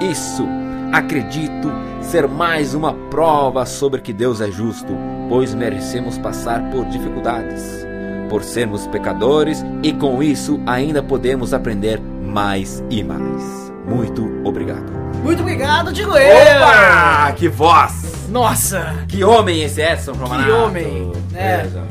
Isso, 0.00 0.46
acredito, 0.92 1.68
ser 2.00 2.28
mais 2.28 2.74
uma 2.74 2.94
prova 3.10 3.66
sobre 3.66 4.00
que 4.00 4.12
Deus 4.12 4.40
é 4.40 4.52
justo, 4.52 4.96
pois 5.32 5.54
merecemos 5.54 6.18
passar 6.18 6.60
por 6.70 6.84
dificuldades, 6.90 7.86
por 8.28 8.44
sermos 8.44 8.86
pecadores 8.88 9.64
e 9.82 9.90
com 9.90 10.22
isso 10.22 10.60
ainda 10.66 11.02
podemos 11.02 11.54
aprender 11.54 11.98
mais 11.98 12.84
e 12.90 13.02
mais. 13.02 13.72
Muito 13.88 14.28
obrigado. 14.44 14.92
Muito 15.24 15.40
obrigado, 15.40 15.90
digo 15.90 16.14
eu! 16.18 16.36
Opa! 16.36 17.32
Que 17.32 17.48
voz! 17.48 18.28
Nossa! 18.28 18.94
Que 19.08 19.24
homem 19.24 19.62
esse 19.62 19.80
Edson 19.80 20.12
Romanato! 20.12 20.52
homem, 20.52 21.10
né? 21.30 21.56
Beleza. 21.62 21.82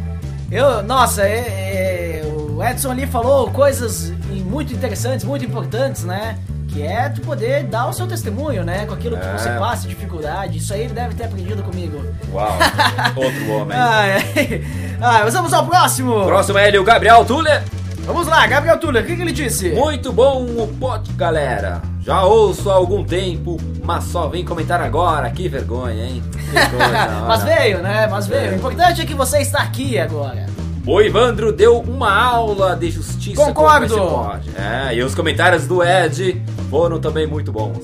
Eu, 0.51 0.83
nossa, 0.83 1.23
é- 1.23 2.21
é, 2.21 2.21
o 2.23 2.63
Edson 2.63 2.91
ali 2.91 3.07
falou 3.07 3.49
coisas 3.49 4.13
muito 4.45 4.71
interessantes, 4.71 5.25
muito 5.25 5.43
importantes, 5.43 6.03
né? 6.03 6.37
Que 6.71 6.81
é 6.83 7.09
tu 7.09 7.19
poder 7.21 7.63
dar 7.63 7.87
o 7.87 7.93
seu 7.93 8.07
testemunho, 8.07 8.63
né? 8.63 8.85
Com 8.85 8.93
aquilo 8.93 9.17
que 9.17 9.25
É. 9.27 9.37
você 9.37 9.49
passa, 9.51 9.87
dificuldade. 9.87 10.57
Isso 10.57 10.73
aí 10.73 10.81
ele 10.85 10.93
deve 10.93 11.13
ter 11.15 11.25
aprendido 11.25 11.61
comigo. 11.63 12.01
Uau! 12.31 12.47
Outro 13.15 13.51
homem. 13.51 13.77
Ai, 13.77 14.13
ai. 14.13 14.63
Ai, 15.01 15.23
mas 15.23 15.33
vamos 15.33 15.51
ao 15.53 15.65
próximo! 15.65 16.23
Próximo 16.25 16.57
é 16.59 16.67
ele, 16.69 16.77
o 16.79 16.83
Gabriel 16.83 17.25
Tuller. 17.25 17.61
Vamos 18.05 18.25
lá, 18.25 18.47
Gabriel 18.47 18.79
Tuller, 18.79 19.03
o 19.03 19.05
que, 19.05 19.15
que 19.15 19.21
ele 19.21 19.31
disse? 19.31 19.69
Muito 19.71 20.11
bom 20.11 20.43
o 20.43 20.67
pote, 20.79 21.11
galera. 21.13 21.81
Já 21.99 22.23
ouço 22.23 22.71
há 22.71 22.73
algum 22.73 23.03
tempo, 23.03 23.57
mas 23.83 24.05
só 24.05 24.27
vim 24.27 24.43
comentar 24.43 24.81
agora. 24.81 25.29
Que 25.29 25.47
vergonha, 25.47 26.03
hein? 26.05 26.23
Que 26.33 26.51
Mas 27.27 27.43
veio, 27.43 27.77
né? 27.79 28.07
Mas 28.09 28.25
veio. 28.25 28.53
O 28.53 28.55
importante 28.55 29.01
é 29.01 29.05
que 29.05 29.13
você 29.13 29.39
está 29.39 29.59
aqui 29.61 29.99
agora. 29.99 30.47
O 30.85 30.99
Ivandro 30.99 31.51
deu 31.51 31.79
uma 31.79 32.11
aula 32.11 32.75
de 32.75 32.89
justiça. 32.89 33.35
Concordo. 33.45 33.93
se 33.93 33.99
pode. 33.99 34.49
É, 34.57 34.95
e 34.95 35.03
os 35.03 35.13
comentários 35.13 35.67
do 35.67 35.83
Ed 35.83 36.41
foram 36.71 37.01
também 37.01 37.27
muito 37.27 37.51
bons. 37.51 37.79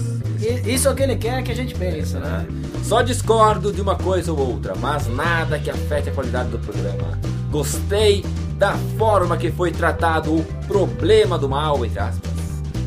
Isso 0.65 0.88
é 0.88 0.91
o 0.91 0.95
que 0.95 1.03
ele 1.03 1.18
quer 1.18 1.43
que 1.43 1.51
a 1.51 1.55
gente 1.55 1.76
pense, 1.76 2.15
né? 2.15 2.47
Só 2.84 3.01
discordo 3.01 3.73
de 3.73 3.81
uma 3.81 3.97
coisa 3.97 4.31
ou 4.31 4.39
outra, 4.39 4.73
mas 4.80 5.07
nada 5.07 5.59
que 5.59 5.69
afete 5.69 6.09
a 6.09 6.14
qualidade 6.14 6.49
do 6.49 6.59
programa. 6.59 7.19
Gostei 7.51 8.23
da 8.57 8.77
forma 8.97 9.35
que 9.35 9.51
foi 9.51 9.72
tratado 9.72 10.34
o 10.34 10.43
problema 10.69 11.38
do 11.38 11.49
mal, 11.49 11.85
entre 11.85 11.99
aspas, 11.99 12.31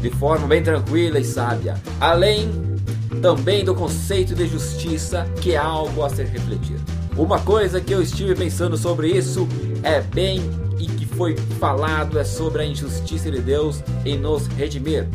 de 0.01 0.09
forma 0.09 0.47
bem 0.47 0.63
tranquila 0.63 1.19
e 1.19 1.25
sábia. 1.25 1.75
Além 2.01 2.51
também 3.21 3.63
do 3.63 3.75
conceito 3.75 4.35
de 4.35 4.49
justiça, 4.49 5.27
que 5.43 5.53
é 5.53 5.59
algo 5.59 6.03
a 6.03 6.09
ser 6.09 6.29
refletido. 6.29 6.81
Uma 7.15 7.41
coisa 7.41 7.79
que 7.79 7.93
eu 7.93 8.01
estive 8.01 8.35
pensando 8.35 8.79
sobre 8.79 9.09
isso 9.09 9.47
é 9.83 10.01
bem 10.01 10.41
e 10.79 10.87
que 10.87 11.05
foi 11.05 11.37
falado 11.59 12.19
é 12.19 12.25
sobre 12.25 12.63
a 12.63 12.65
injustiça 12.65 13.31
de 13.31 13.43
Deus 13.43 13.83
em 14.07 14.17
nos 14.17 14.47
redimir 14.47 15.07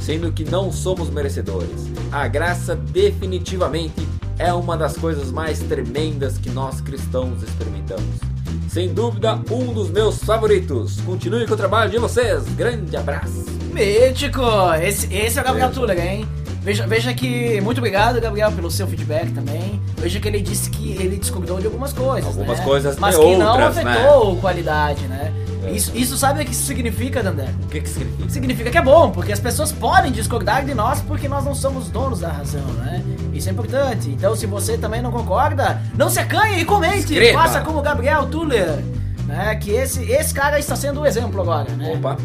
sendo 0.00 0.32
que 0.32 0.44
não 0.44 0.72
somos 0.72 1.10
merecedores. 1.10 1.90
A 2.10 2.26
graça 2.26 2.74
definitivamente 2.74 4.06
é 4.38 4.52
uma 4.52 4.76
das 4.76 4.96
coisas 4.96 5.30
mais 5.30 5.58
tremendas 5.60 6.38
que 6.38 6.50
nós 6.50 6.80
cristãos 6.80 7.42
experimentamos. 7.42 8.30
Sem 8.68 8.92
dúvida, 8.92 9.38
um 9.50 9.72
dos 9.72 9.90
meus 9.90 10.22
favoritos. 10.22 11.00
Continue 11.00 11.46
com 11.46 11.54
o 11.54 11.56
trabalho 11.56 11.90
de 11.90 11.98
vocês. 11.98 12.44
Grande 12.54 12.96
abraço. 12.96 13.44
Mítico! 13.72 14.42
Esse, 14.80 15.12
esse 15.12 15.38
é 15.38 15.42
o 15.42 15.44
Gabriel 15.44 15.70
Tuller, 15.70 15.98
hein? 15.98 16.26
Veja, 16.62 16.86
veja 16.86 17.14
que. 17.14 17.60
Muito 17.60 17.78
obrigado, 17.78 18.20
Gabriel, 18.20 18.52
pelo 18.52 18.70
seu 18.70 18.86
feedback 18.86 19.32
também. 19.32 19.80
Veja 19.96 20.20
que 20.20 20.28
ele 20.28 20.40
disse 20.40 20.70
que 20.70 20.92
ele 20.92 21.16
discordou 21.16 21.58
de 21.58 21.66
algumas 21.66 21.92
coisas. 21.92 22.26
Algumas 22.26 22.58
né? 22.58 22.64
coisas 22.64 22.98
Mas 22.98 23.16
que 23.16 23.36
não 23.36 23.56
né? 23.56 23.64
afetou 23.64 24.36
qualidade, 24.36 25.06
né? 25.06 25.29
É. 25.64 25.70
Isso, 25.72 25.92
isso 25.94 26.16
sabe 26.16 26.42
o 26.42 26.44
que 26.44 26.52
isso 26.52 26.64
significa, 26.64 27.22
Dandé? 27.22 27.48
O 27.62 27.66
que 27.68 27.80
que 27.80 27.88
significa? 27.88 28.30
Significa 28.30 28.70
que 28.70 28.78
é 28.78 28.82
bom, 28.82 29.10
porque 29.10 29.32
as 29.32 29.40
pessoas 29.40 29.72
podem 29.72 30.10
discordar 30.12 30.64
de 30.64 30.74
nós 30.74 31.00
porque 31.02 31.28
nós 31.28 31.44
não 31.44 31.54
somos 31.54 31.88
donos 31.88 32.20
da 32.20 32.28
razão, 32.28 32.64
né? 32.74 33.02
Isso 33.32 33.48
é 33.48 33.52
importante. 33.52 34.10
Então, 34.10 34.34
se 34.34 34.46
você 34.46 34.78
também 34.78 35.02
não 35.02 35.10
concorda, 35.10 35.80
não 35.96 36.08
se 36.08 36.18
acanhe 36.18 36.60
e 36.60 36.64
comente. 36.64 37.12
Escreva. 37.12 37.42
Faça 37.42 37.60
como 37.60 37.78
o 37.78 37.82
Gabriel 37.82 38.26
Tuller, 38.26 38.82
né? 39.26 39.54
Que 39.56 39.70
esse, 39.72 40.02
esse 40.10 40.32
cara 40.32 40.58
está 40.58 40.76
sendo 40.76 41.00
o 41.00 41.06
exemplo 41.06 41.40
agora, 41.40 41.70
né? 41.72 41.94
Opa. 41.94 42.16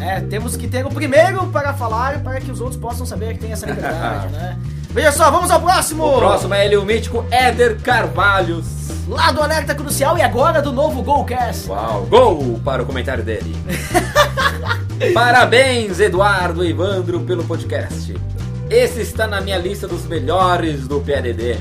É, 0.00 0.20
temos 0.20 0.56
que 0.56 0.66
ter 0.66 0.84
o 0.84 0.88
primeiro 0.88 1.46
para 1.48 1.72
falar 1.74 2.20
para 2.20 2.40
que 2.40 2.50
os 2.50 2.60
outros 2.60 2.80
possam 2.80 3.06
saber 3.06 3.34
que 3.34 3.40
tem 3.40 3.52
essa 3.52 3.66
liberdade, 3.66 4.28
né? 4.34 4.58
Veja 4.92 5.10
só, 5.10 5.30
vamos 5.30 5.50
ao 5.50 5.58
próximo! 5.58 6.04
O 6.04 6.18
próximo 6.18 6.52
é 6.52 6.66
ele, 6.66 6.76
o 6.76 6.84
mítico 6.84 7.24
Éder 7.30 7.80
Carvalhos. 7.80 8.66
Lá 9.08 9.32
do 9.32 9.40
Alerta 9.40 9.74
Crucial 9.74 10.18
e 10.18 10.22
agora 10.22 10.60
do 10.60 10.70
novo 10.70 11.02
Golcast. 11.02 11.66
Uau, 11.66 12.04
gol 12.04 12.60
para 12.62 12.82
o 12.82 12.86
comentário 12.86 13.24
dele. 13.24 13.56
Parabéns, 15.14 15.98
Eduardo 15.98 16.62
e 16.62 16.70
Evandro, 16.70 17.20
pelo 17.20 17.42
podcast. 17.42 18.14
Esse 18.68 19.00
está 19.00 19.26
na 19.26 19.40
minha 19.40 19.56
lista 19.56 19.88
dos 19.88 20.04
melhores 20.04 20.86
do 20.86 21.00
PADD. 21.00 21.58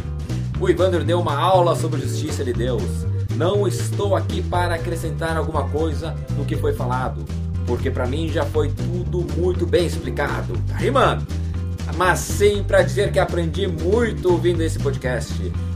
O 0.59 0.69
Evandro 0.69 1.01
deu 1.05 1.21
uma 1.21 1.39
aula 1.39 1.73
sobre 1.73 2.01
justiça 2.01 2.43
de 2.43 2.51
Deus. 2.51 2.83
Não 3.37 3.65
estou 3.65 4.13
aqui 4.13 4.41
para 4.43 4.75
acrescentar 4.75 5.37
alguma 5.37 5.63
coisa 5.69 6.13
no 6.37 6.43
que 6.43 6.57
foi 6.57 6.73
falado, 6.73 7.23
porque 7.65 7.89
pra 7.89 8.05
mim 8.05 8.27
já 8.27 8.43
foi 8.43 8.69
tudo 8.69 9.25
muito 9.37 9.65
bem 9.65 9.85
explicado. 9.85 10.53
Tá 10.67 10.75
rimando? 10.75 11.25
Mas 11.95 12.19
sim 12.19 12.63
pra 12.63 12.81
dizer 12.81 13.11
que 13.11 13.19
aprendi 13.19 13.67
muito 13.67 14.31
ouvindo 14.31 14.61
esse 14.61 14.79
podcast. 14.79 15.33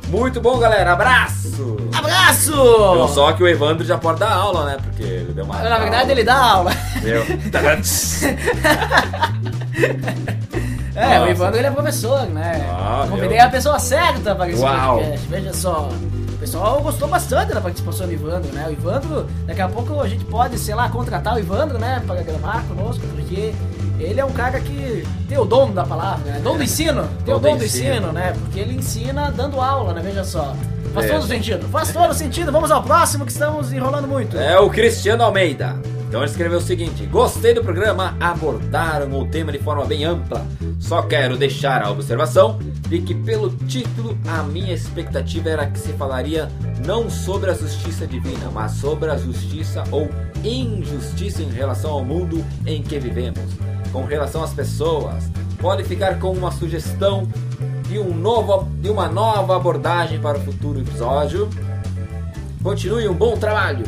Muito 0.07 0.39
bom, 0.39 0.57
galera. 0.59 0.93
Abraço! 0.93 1.77
Abraço! 1.93 2.51
Viu 2.51 3.07
só 3.07 3.33
que 3.33 3.41
o 3.43 3.47
Evandro 3.47 3.83
já 3.83 3.97
pode 3.97 4.19
dar 4.19 4.31
aula, 4.33 4.65
né? 4.65 4.77
Porque 4.81 5.01
ele 5.03 5.33
deu 5.33 5.45
uma. 5.45 5.57
Na 5.61 5.79
verdade, 5.79 6.11
ele 6.11 6.23
dá 6.23 6.35
aula. 6.37 6.71
Deu. 7.01 7.23
É, 10.95 11.17
o 11.17 11.19
Nossa. 11.19 11.31
Ivandro 11.31 11.57
ele 11.59 11.67
é 11.67 11.71
professor, 11.71 12.25
né? 12.27 12.65
Ah, 12.71 13.05
Convidei 13.09 13.37
meu. 13.37 13.45
a 13.45 13.49
pessoa 13.49 13.77
certa 13.79 14.33
para 14.33 14.49
esse 14.49 14.61
Uau. 14.61 14.97
podcast. 14.99 15.27
Veja 15.27 15.53
só. 15.53 15.89
O 15.89 16.37
pessoal 16.37 16.81
gostou 16.81 17.07
bastante 17.09 17.53
da 17.53 17.59
participação 17.59 18.07
do 18.07 18.13
Ivandro, 18.13 18.49
né? 18.53 18.65
O 18.69 18.71
Ivandro, 18.71 19.27
daqui 19.45 19.59
a 19.61 19.67
pouco 19.67 19.99
a 19.99 20.07
gente 20.07 20.23
pode, 20.23 20.57
sei 20.57 20.73
lá, 20.73 20.87
contratar 20.87 21.35
o 21.35 21.39
Ivandro, 21.39 21.77
né? 21.77 22.01
Para 22.07 22.21
gravar 22.23 22.63
conosco, 22.69 23.05
porque 23.13 23.53
ele 24.05 24.19
é 24.19 24.25
um 24.25 24.31
cara 24.31 24.59
que 24.59 25.03
tem 25.27 25.37
o 25.37 25.45
dom 25.45 25.71
da 25.71 25.83
palavra, 25.83 26.31
né? 26.31 26.39
Dom 26.43 26.57
do 26.57 26.63
ensino. 26.63 27.07
Tem 27.25 27.33
o 27.33 27.39
Dom 27.39 27.57
do 27.57 27.65
ensino. 27.65 28.11
né? 28.11 28.33
Porque 28.39 28.59
ele 28.59 28.73
ensina 28.75 29.31
dando 29.31 29.59
aula, 29.59 29.93
né? 29.93 30.01
Veja 30.03 30.23
só. 30.23 30.55
Faz 30.93 31.07
É. 31.09 31.13
todo 31.13 31.27
sentido. 31.27 31.67
Faz 31.69 31.91
todo 31.91 32.13
sentido. 32.13 32.51
Vamos 32.51 32.71
ao 32.71 32.81
próximo 32.83 33.25
que 33.25 33.31
estamos 33.31 33.73
enrolando 33.73 34.07
muito. 34.07 34.37
É 34.37 34.57
o 34.59 34.69
Cristiano 34.69 35.23
Almeida. 35.23 35.75
Então 36.07 36.21
ele 36.21 36.29
escreveu 36.31 36.59
o 36.59 36.61
seguinte: 36.61 37.05
Gostei 37.07 37.53
do 37.53 37.61
programa, 37.61 38.15
abordaram 38.19 39.11
o 39.19 39.25
tema 39.27 39.51
de 39.51 39.59
forma 39.59 39.83
bem 39.85 40.05
ampla. 40.05 40.45
Só 40.79 41.01
quero 41.01 41.35
deixar 41.35 41.83
a 41.83 41.89
observação 41.91 42.59
de 42.87 42.99
que, 43.01 43.13
pelo 43.15 43.49
título, 43.49 44.15
a 44.27 44.43
minha 44.43 44.73
expectativa 44.73 45.49
era 45.49 45.65
que 45.65 45.79
se 45.79 45.91
falaria 45.93 46.47
não 46.85 47.09
sobre 47.09 47.49
a 47.49 47.53
justiça 47.53 48.05
divina, 48.05 48.49
mas 48.53 48.73
sobre 48.73 49.09
a 49.09 49.17
justiça 49.17 49.83
ou 49.91 50.07
injustiça 50.43 51.41
em 51.41 51.49
relação 51.49 51.91
ao 51.91 52.05
mundo 52.05 52.45
em 52.65 52.81
que 52.83 52.97
vivemos, 52.99 53.39
com 53.95 54.03
relação 54.03 54.43
às 54.43 54.53
pessoas. 54.53 55.31
Pode 55.57 55.85
ficar 55.85 56.19
com 56.19 56.33
uma 56.33 56.51
sugestão 56.51 57.25
de, 57.87 57.97
um 57.97 58.13
novo, 58.13 58.67
de 58.81 58.89
uma 58.89 59.07
nova 59.07 59.55
abordagem 59.55 60.19
para 60.19 60.37
o 60.37 60.41
futuro 60.41 60.81
episódio. 60.81 61.49
Continue 62.61 63.07
um 63.07 63.13
bom 63.13 63.37
trabalho. 63.37 63.85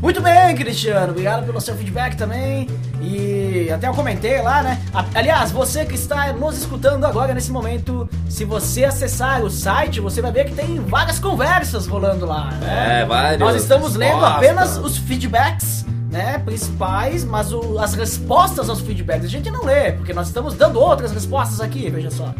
Muito 0.00 0.22
bem, 0.22 0.56
Cristiano. 0.56 1.10
Obrigado 1.10 1.44
pelo 1.44 1.60
seu 1.60 1.76
feedback 1.76 2.16
também. 2.16 2.68
E 3.02 3.70
até 3.70 3.86
eu 3.86 3.92
comentei 3.92 4.40
lá, 4.40 4.62
né? 4.62 4.80
Aliás, 5.14 5.50
você 5.50 5.84
que 5.84 5.94
está 5.94 6.32
nos 6.32 6.56
escutando 6.56 7.04
agora 7.04 7.34
nesse 7.34 7.52
momento, 7.52 8.08
se 8.30 8.46
você 8.46 8.84
acessar 8.84 9.42
o 9.42 9.50
site, 9.50 10.00
você 10.00 10.22
vai 10.22 10.32
ver 10.32 10.46
que 10.46 10.54
tem 10.54 10.80
várias 10.80 11.18
conversas 11.18 11.86
rolando 11.86 12.24
lá. 12.24 12.52
Né? 12.52 13.02
É, 13.02 13.04
várias 13.04 13.38
Nós 13.38 13.60
estamos 13.60 13.94
lendo 13.94 14.24
apenas 14.24 14.78
os 14.78 14.96
feedbacks. 14.96 15.84
Né, 16.10 16.38
principais, 16.38 17.22
mas 17.22 17.52
o- 17.52 17.78
as 17.78 17.92
respostas 17.92 18.70
aos 18.70 18.80
feedbacks 18.80 19.26
a 19.26 19.28
gente 19.28 19.50
não 19.50 19.62
lê, 19.64 19.92
porque 19.92 20.14
nós 20.14 20.28
estamos 20.28 20.54
dando 20.54 20.80
outras 20.80 21.12
respostas 21.12 21.60
aqui, 21.60 21.90
veja 21.90 22.10
só. 22.10 22.34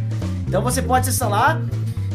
Então 0.47 0.62
você 0.62 0.81
pode 0.81 1.07
acessar 1.07 1.28
lá. 1.28 1.61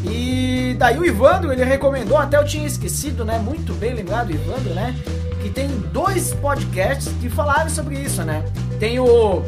E 0.03 0.75
daí 0.79 0.97
o 0.97 1.05
Ivandro, 1.05 1.51
ele 1.53 1.63
recomendou, 1.63 2.17
até 2.17 2.37
eu 2.37 2.43
tinha 2.45 2.65
esquecido, 2.65 3.23
né? 3.23 3.37
Muito 3.37 3.71
bem 3.75 3.93
lembrado, 3.93 4.31
Ivandro, 4.31 4.73
né? 4.73 4.95
Que 5.41 5.49
tem 5.49 5.67
dois 5.93 6.33
podcasts 6.33 7.13
que 7.21 7.29
falaram 7.29 7.69
sobre 7.69 7.95
isso, 7.99 8.23
né? 8.23 8.43
Tem 8.79 8.99
o, 8.99 9.43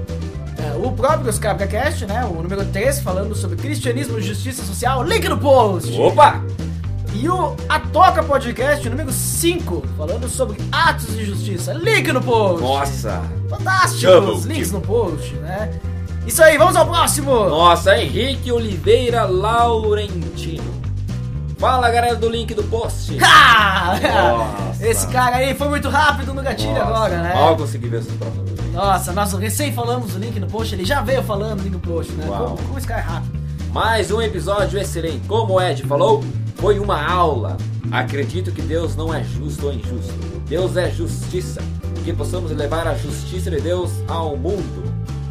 é, 0.57 0.76
o 0.77 0.91
próprio 0.91 1.30
ScabraCast, 1.34 2.06
né? 2.06 2.23
O 2.23 2.41
número 2.41 2.64
3, 2.65 2.99
falando 2.99 3.34
sobre 3.36 3.57
cristianismo 3.57 4.18
e 4.19 4.22
justiça 4.22 4.64
social. 4.64 5.03
Link 5.03 5.27
no 5.27 5.38
post! 5.38 5.91
Opa! 5.99 6.41
E 7.16 7.30
o 7.30 7.56
A 7.70 7.80
Toca 7.80 8.22
Podcast, 8.22 8.90
número 8.90 9.10
5, 9.10 9.84
falando 9.98 10.28
sobre 10.28 10.58
atos 10.70 11.16
de 11.16 11.24
justiça. 11.24 11.72
Link 11.72 12.12
no 12.12 12.22
post! 12.22 12.62
Nossa! 12.62 13.24
Fantásticos! 13.50 14.02
Double 14.02 14.54
Links 14.54 14.72
no 14.74 14.82
post, 14.82 15.34
né? 15.36 15.80
Isso 16.28 16.44
aí, 16.44 16.58
vamos 16.58 16.76
ao 16.76 16.86
próximo! 16.86 17.32
Nossa, 17.48 17.98
Henrique 17.98 18.52
Oliveira 18.52 19.24
Laurentino. 19.24 20.76
Fala 21.58 21.90
galera 21.90 22.18
do 22.18 22.28
link 22.28 22.54
do 22.54 22.64
post. 22.64 23.16
Esse 24.82 25.08
cara 25.08 25.38
aí 25.38 25.56
foi 25.56 25.70
muito 25.70 25.88
rápido 25.88 26.34
no 26.34 26.42
gatilho 26.42 26.74
Nossa, 26.74 26.86
agora, 26.86 27.22
né? 27.22 27.34
Mal 27.34 27.56
consegui 27.56 27.88
ver 27.88 28.02
essa 28.02 28.12
prova. 28.12 28.44
Nossa, 28.74 29.14
nós 29.14 29.32
recém 29.32 29.72
falamos 29.72 30.14
o 30.16 30.20
link 30.20 30.38
no 30.38 30.48
post, 30.48 30.76
ele 30.76 30.84
já 30.84 31.00
veio 31.00 31.24
falando 31.24 31.62
o 31.62 31.64
link 31.64 31.72
no 31.72 31.80
post, 31.80 32.12
né? 32.12 32.26
Como, 32.28 32.58
como 32.58 32.78
esse 32.78 32.86
cara 32.86 33.00
é 33.00 33.04
rápido. 33.06 33.40
Mais 33.72 34.12
um 34.12 34.22
episódio 34.22 34.78
excelente. 34.78 35.26
Como 35.30 35.54
o 35.54 35.62
Ed 35.62 35.82
falou, 35.84 36.22
foi 36.56 36.80
uma 36.80 37.02
aula. 37.07 37.57
Acredito 37.91 38.52
que 38.52 38.61
Deus 38.61 38.95
não 38.95 39.14
é 39.14 39.23
justo 39.23 39.68
ou 39.68 39.73
injusto. 39.73 40.14
Deus 40.48 40.76
é 40.77 40.90
justiça. 40.90 41.61
Que 42.03 42.14
possamos 42.14 42.52
levar 42.52 42.88
a 42.88 42.95
justiça 42.95 43.49
de 43.49 43.60
Deus 43.61 43.91
ao 44.07 44.36
mundo. 44.38 44.84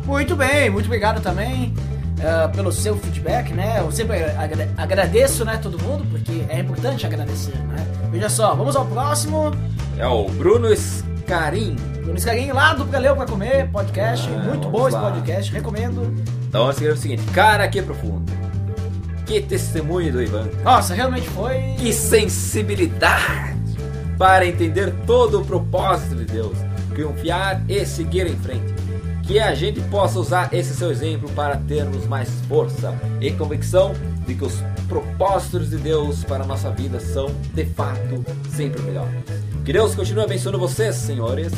Muito 0.05 0.35
bem, 0.37 0.69
muito 0.71 0.87
obrigado 0.87 1.21
também 1.23 1.73
eh, 2.21 2.49
pelo 2.49 2.71
seu 2.73 2.97
feedback, 2.97 3.53
né? 3.53 3.77
Eu 3.81 3.91
sempre 3.93 4.23
agra- 4.25 4.69
agradeço, 4.77 5.45
né, 5.45 5.57
todo 5.63 5.81
mundo, 5.83 6.05
porque 6.11 6.45
é 6.49 6.59
importante 6.61 7.07
agradecer, 7.07 7.57
né? 7.57 7.87
Veja 8.11 8.29
só, 8.29 8.55
vamos 8.55 8.77
ao 8.77 8.85
próximo. 8.87 9.51
É 9.97 10.07
o 10.07 10.29
Bruno 10.31 10.69
Scarim. 10.77 11.77
Bruno 12.03 12.19
Scarinho 12.21 12.55
lá 12.55 12.75
do 12.75 12.85
Galeu 12.85 13.17
pra 13.17 13.25
Comer, 13.25 13.69
podcast. 13.71 14.29
Ah, 14.29 14.39
muito 14.49 14.69
bom 14.69 14.87
esse 14.89 14.97
lá. 14.97 15.11
podcast, 15.11 15.53
recomendo. 15.53 16.13
Então 16.49 16.69
escreveu 16.69 16.95
o 16.95 16.99
seguinte: 16.99 17.23
Cara, 17.33 17.67
que 17.69 17.81
profundo. 17.81 18.31
Que 19.27 19.41
testemunho 19.41 20.13
do 20.13 20.23
Ivan. 20.23 20.49
Nossa, 20.63 20.95
realmente 20.95 21.29
foi. 21.31 21.75
Que 21.79 21.93
sensibilidade 21.93 23.55
para 24.19 24.47
entender 24.47 24.95
todo 25.07 25.41
o 25.41 25.45
propósito 25.45 26.15
de 26.17 26.25
Deus, 26.25 26.57
confiar 26.95 27.63
e 27.69 27.85
seguir 27.85 28.27
em 28.27 28.37
frente. 28.37 28.75
Que 29.23 29.41
a 29.41 29.55
gente 29.55 29.81
possa 29.83 30.19
usar 30.19 30.53
esse 30.53 30.75
seu 30.75 30.91
exemplo 30.91 31.31
para 31.31 31.57
termos 31.57 32.07
mais 32.07 32.29
força 32.47 32.95
e 33.21 33.31
convicção 33.33 33.95
de 34.27 34.35
que 34.35 34.45
os 34.45 34.63
propósitos 34.87 35.71
de 35.71 35.79
Deus 35.79 36.23
para 36.25 36.45
a 36.45 36.47
nossa 36.47 36.71
vida 36.71 37.01
são, 37.01 37.27
de 37.55 37.65
fato, 37.65 38.25
sempre 38.51 38.83
melhores. 38.83 39.15
Que 39.65 39.73
Deus 39.73 39.95
continue 39.95 40.25
abençoando 40.25 40.59
vocês, 40.59 40.95
senhores. 40.95 41.53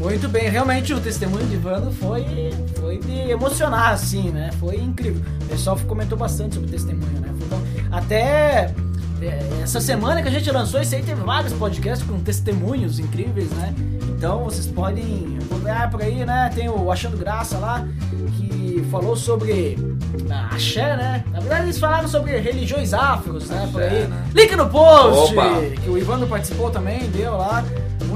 Muito 0.00 0.28
bem, 0.28 0.48
realmente 0.48 0.92
o 0.92 1.00
testemunho 1.00 1.46
de 1.46 1.54
Ivano 1.54 1.92
foi, 1.92 2.50
foi 2.80 2.98
de 2.98 3.30
emocionar, 3.30 3.92
assim, 3.92 4.30
né? 4.30 4.50
Foi 4.58 4.76
incrível. 4.76 5.22
O 5.42 5.46
pessoal 5.46 5.78
comentou 5.86 6.18
bastante 6.18 6.54
sobre 6.54 6.68
o 6.68 6.72
testemunho, 6.72 7.20
né? 7.20 7.28
Até 7.90 8.74
é, 9.20 9.62
essa 9.62 9.80
semana 9.80 10.20
que 10.22 10.28
a 10.28 10.30
gente 10.30 10.50
lançou 10.50 10.80
isso 10.80 10.94
aí, 10.94 11.02
teve 11.02 11.22
vários 11.22 11.52
podcasts 11.52 12.06
com 12.06 12.18
testemunhos 12.18 12.98
incríveis, 12.98 13.50
né? 13.50 13.72
Então 14.08 14.44
vocês 14.44 14.66
podem 14.66 15.38
olhar 15.50 15.90
por 15.90 16.02
aí, 16.02 16.24
né? 16.24 16.50
Tem 16.54 16.68
o 16.68 16.90
Achando 16.90 17.16
Graça 17.16 17.58
lá, 17.58 17.86
que 18.36 18.84
falou 18.90 19.16
sobre 19.16 19.76
a 20.28 20.54
axé, 20.54 20.96
né? 20.96 21.24
Na 21.30 21.40
verdade 21.40 21.62
eles 21.64 21.78
falaram 21.78 22.08
sobre 22.08 22.36
religiões 22.38 22.92
afros, 22.92 23.48
né? 23.48 23.68
Por 23.72 23.82
Axé, 23.82 23.96
aí. 23.96 24.06
né? 24.06 24.30
Link 24.34 24.56
no 24.56 24.68
post! 24.68 25.34
Opa! 25.34 25.60
que 25.82 25.88
o 25.88 25.96
Ivandro 25.96 26.26
participou 26.26 26.70
também, 26.70 27.08
deu 27.10 27.36
lá. 27.36 27.64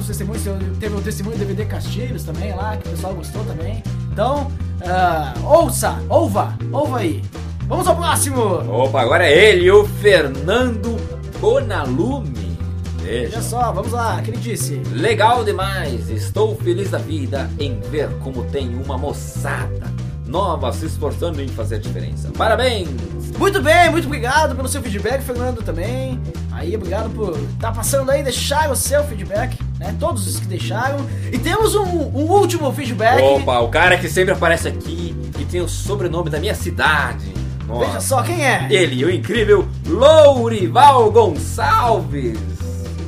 Alguns 0.06 0.18
testemunhos, 0.18 0.78
teve 0.78 0.94
o 0.94 1.00
testemunho 1.00 1.36
do 1.36 1.40
DVD 1.40 1.64
Castilhos 1.64 2.22
também 2.22 2.54
lá, 2.54 2.76
que 2.76 2.86
o 2.86 2.90
pessoal 2.92 3.12
gostou 3.14 3.42
também. 3.44 3.82
Então, 4.12 4.52
ah, 4.84 5.34
ouça, 5.42 5.98
ouva, 6.08 6.56
ouva 6.70 6.98
aí. 6.98 7.22
Vamos 7.66 7.88
ao 7.88 7.96
próximo! 7.96 8.40
Opa, 8.40 9.00
agora 9.02 9.26
é 9.26 9.50
ele, 9.50 9.68
o 9.68 9.84
Fernando 9.84 10.96
Bonalume. 11.40 12.56
Veja 13.02 13.42
só, 13.42 13.72
vamos 13.72 13.90
lá, 13.90 14.22
que 14.22 14.30
ele 14.30 14.38
disse? 14.38 14.80
Legal 14.92 15.44
demais! 15.44 16.08
Estou 16.08 16.54
feliz 16.56 16.90
da 16.90 16.98
vida 16.98 17.50
em 17.58 17.80
ver 17.80 18.08
como 18.20 18.44
tem 18.44 18.76
uma 18.76 18.96
moçada 18.96 19.92
nova 20.24 20.72
se 20.72 20.86
esforçando 20.86 21.42
em 21.42 21.48
fazer 21.48 21.80
diferença. 21.80 22.30
Parabéns! 22.36 23.15
Muito 23.38 23.60
bem, 23.60 23.90
muito 23.90 24.06
obrigado 24.06 24.56
pelo 24.56 24.66
seu 24.66 24.82
feedback, 24.82 25.22
Fernando 25.22 25.62
também. 25.62 26.20
Aí, 26.50 26.74
obrigado 26.74 27.10
por 27.10 27.36
estar 27.36 27.70
passando 27.72 28.10
aí, 28.10 28.22
deixar 28.22 28.70
o 28.70 28.76
seu 28.76 29.04
feedback, 29.04 29.58
né? 29.78 29.94
Todos 30.00 30.26
os 30.26 30.40
que 30.40 30.46
deixaram. 30.46 31.06
E 31.30 31.38
temos 31.38 31.74
um, 31.74 31.84
um 31.84 32.30
último 32.30 32.72
feedback. 32.72 33.20
Opa, 33.22 33.58
o 33.60 33.68
cara 33.68 33.98
que 33.98 34.08
sempre 34.08 34.32
aparece 34.32 34.68
aqui 34.68 35.14
e 35.38 35.44
tem 35.44 35.60
o 35.60 35.68
sobrenome 35.68 36.30
da 36.30 36.40
minha 36.40 36.54
cidade. 36.54 37.32
Veja 37.68 37.94
Nossa. 37.94 38.00
só 38.00 38.22
quem 38.22 38.44
é. 38.46 38.68
Ele, 38.70 39.04
o 39.04 39.10
incrível 39.10 39.68
Lourival 39.86 41.10
Gonçalves. 41.10 42.38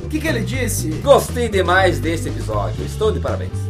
O 0.03 0.09
que, 0.09 0.19
que 0.19 0.27
ele 0.27 0.41
disse? 0.41 0.89
Gostei 1.03 1.49
demais 1.49 1.99
desse 1.99 2.29
episódio. 2.29 2.83
Estou 2.85 3.11
de 3.11 3.19
parabéns. 3.19 3.68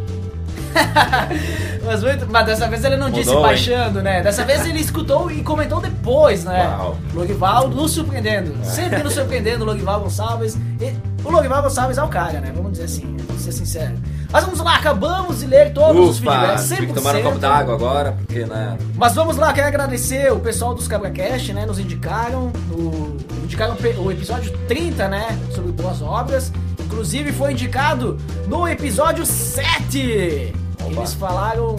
Mas, 1.86 2.04
muito- 2.04 2.28
mas 2.30 2.46
dessa 2.46 2.68
vez 2.68 2.84
ele 2.84 2.98
não 2.98 3.10
disse 3.10 3.30
Mudou, 3.30 3.42
hein? 3.42 3.48
baixando, 3.48 4.02
né? 4.04 4.22
Dessa 4.22 4.44
vez 4.46 4.66
ele 4.66 4.80
escutou 4.80 5.32
e 5.32 5.42
comentou 5.42 5.80
depois, 5.82 6.44
né? 6.44 6.68
Uau. 6.78 6.98
Logival 7.14 7.68
nos 7.68 7.92
surpreendendo. 7.92 8.54
Sempre 8.64 9.02
nos 9.02 9.14
surpreendendo, 9.14 9.66
Logival 9.66 10.02
Gonçalves. 10.02 10.56
E 10.80 10.94
o 11.24 11.32
Logival 11.32 11.64
Gonçalves 11.64 11.98
é 11.98 12.04
o 12.04 12.08
cara, 12.08 12.40
né? 12.42 12.52
Vamos 12.56 12.74
dizer 12.74 12.84
assim, 12.84 13.18
vamos 13.28 13.42
ser 13.42 13.52
sincero. 13.54 13.96
Mas 14.32 14.44
vamos 14.44 14.60
lá, 14.60 14.76
acabamos 14.76 15.40
de 15.40 15.48
ler 15.48 15.74
todos 15.74 16.10
os 16.10 16.20
Ufa, 16.20 16.32
feedbacks, 16.32 16.64
100%. 16.66 16.76
tive 16.76 16.88
que 16.88 16.94
tomar 16.94 17.16
um 17.16 17.24
copo 17.24 17.40
d'água 17.40 17.74
agora, 17.74 18.12
porque, 18.12 18.46
né? 18.46 18.78
Mas 18.96 19.16
vamos 19.16 19.38
lá, 19.38 19.52
quero 19.52 19.68
agradecer 19.68 20.32
o 20.32 20.40
pessoal 20.40 20.76
dos 20.76 20.88
CabraCast, 20.88 21.54
né? 21.54 21.66
Nos 21.66 21.80
indicaram, 21.80 22.52
o, 22.72 23.18
indicaram 23.44 23.76
o 23.98 24.12
episódio 24.12 24.56
30, 24.68 25.08
né? 25.08 25.40
Sobre 25.56 25.72
boas 25.72 26.02
obras. 26.04 26.52
Inclusive 26.90 27.32
foi 27.32 27.52
indicado 27.52 28.18
no 28.48 28.68
episódio 28.68 29.24
7. 29.24 30.52
Eles 30.88 31.14
falaram. 31.14 31.76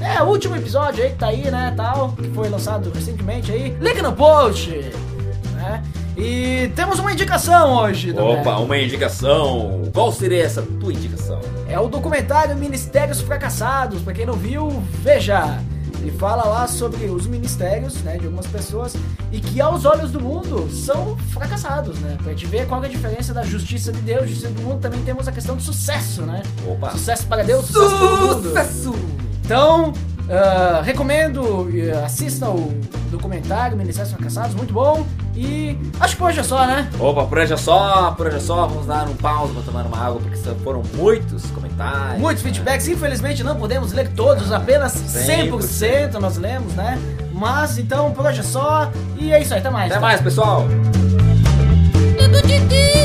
É, 0.00 0.22
o 0.22 0.26
último 0.26 0.54
episódio 0.54 1.02
aí 1.02 1.10
que 1.10 1.16
tá 1.16 1.26
aí, 1.26 1.50
né, 1.50 1.72
tal, 1.76 2.12
que 2.12 2.28
foi 2.30 2.48
lançado 2.48 2.88
recentemente 2.94 3.50
aí. 3.50 3.76
Link 3.80 4.00
no 4.00 4.12
post, 4.12 4.70
né? 5.54 5.82
E 6.16 6.70
temos 6.76 7.00
uma 7.00 7.12
indicação 7.12 7.74
hoje. 7.78 8.12
Opa, 8.16 8.58
uma 8.58 8.78
indicação. 8.78 9.82
Qual 9.92 10.12
seria 10.12 10.44
essa 10.44 10.62
tua 10.62 10.92
indicação? 10.92 11.40
É 11.68 11.78
o 11.80 11.88
documentário 11.88 12.54
Ministérios 12.54 13.20
Fracassados. 13.20 14.02
Pra 14.02 14.12
quem 14.12 14.24
não 14.24 14.34
viu, 14.34 14.68
veja. 15.02 15.58
Ele 16.04 16.12
fala 16.18 16.44
lá 16.44 16.68
sobre 16.68 17.06
os 17.06 17.26
ministérios, 17.26 17.94
né, 18.02 18.18
de 18.18 18.26
algumas 18.26 18.46
pessoas 18.46 18.94
e 19.32 19.40
que 19.40 19.58
aos 19.58 19.86
olhos 19.86 20.10
do 20.10 20.20
mundo 20.20 20.70
são 20.70 21.16
fracassados, 21.30 21.98
né? 21.98 22.18
Pra 22.22 22.32
gente 22.32 22.44
ver 22.44 22.68
qual 22.68 22.82
é 22.84 22.86
a 22.86 22.90
diferença 22.90 23.32
da 23.32 23.42
justiça 23.42 23.90
de 23.90 24.02
Deus, 24.02 24.28
justiça 24.28 24.50
do 24.50 24.60
mundo, 24.60 24.80
também 24.82 25.00
temos 25.02 25.26
a 25.26 25.32
questão 25.32 25.56
do 25.56 25.62
sucesso, 25.62 26.20
né? 26.20 26.42
Opa. 26.68 26.90
Sucesso 26.90 27.26
para 27.26 27.42
Deus, 27.42 27.64
sucesso 27.64 27.96
para 27.96 28.06
o 28.06 28.20
mundo. 28.34 28.52
Então, 29.42 29.94
ah, 30.30 30.82
recomendo, 30.84 31.68
assista 32.04 32.48
o 32.48 32.72
documentário 33.10 33.76
Ministérios 33.76 34.12
Fracassados, 34.14 34.54
muito 34.54 34.72
bom. 34.72 35.06
E 35.36 35.76
acho 35.98 36.14
que 36.14 36.18
por 36.18 36.28
hoje 36.28 36.40
é 36.40 36.42
só, 36.42 36.66
né? 36.66 36.88
Opa, 36.98 37.24
por 37.24 37.38
hoje 37.38 37.52
é 37.52 37.56
só, 37.56 38.12
por 38.12 38.26
hoje 38.26 38.36
é 38.36 38.40
só. 38.40 38.66
Vamos 38.66 38.86
dar 38.86 39.08
um 39.08 39.16
pausa 39.16 39.52
pra 39.52 39.62
tomar 39.62 39.86
uma 39.86 39.98
água, 39.98 40.20
porque 40.20 40.36
foram 40.62 40.82
muitos 40.94 41.44
comentários. 41.50 42.20
Muitos 42.20 42.42
feedbacks, 42.42 42.88
infelizmente 42.88 43.42
não 43.42 43.56
podemos 43.56 43.92
ler 43.92 44.08
todos, 44.10 44.52
apenas 44.52 44.94
100%, 44.94 45.58
100% 46.10 46.12
nós 46.14 46.36
lemos, 46.36 46.72
né? 46.74 46.98
Mas 47.32 47.78
então 47.78 48.12
por 48.12 48.24
hoje 48.24 48.40
é 48.40 48.44
só, 48.44 48.90
e 49.18 49.32
é 49.32 49.42
isso 49.42 49.52
aí, 49.52 49.60
até 49.60 49.70
mais. 49.70 49.90
Até 49.90 50.00
tá? 50.00 50.00
mais, 50.00 50.20
pessoal. 50.20 50.64
Tudo 52.16 52.46
de. 52.46 53.03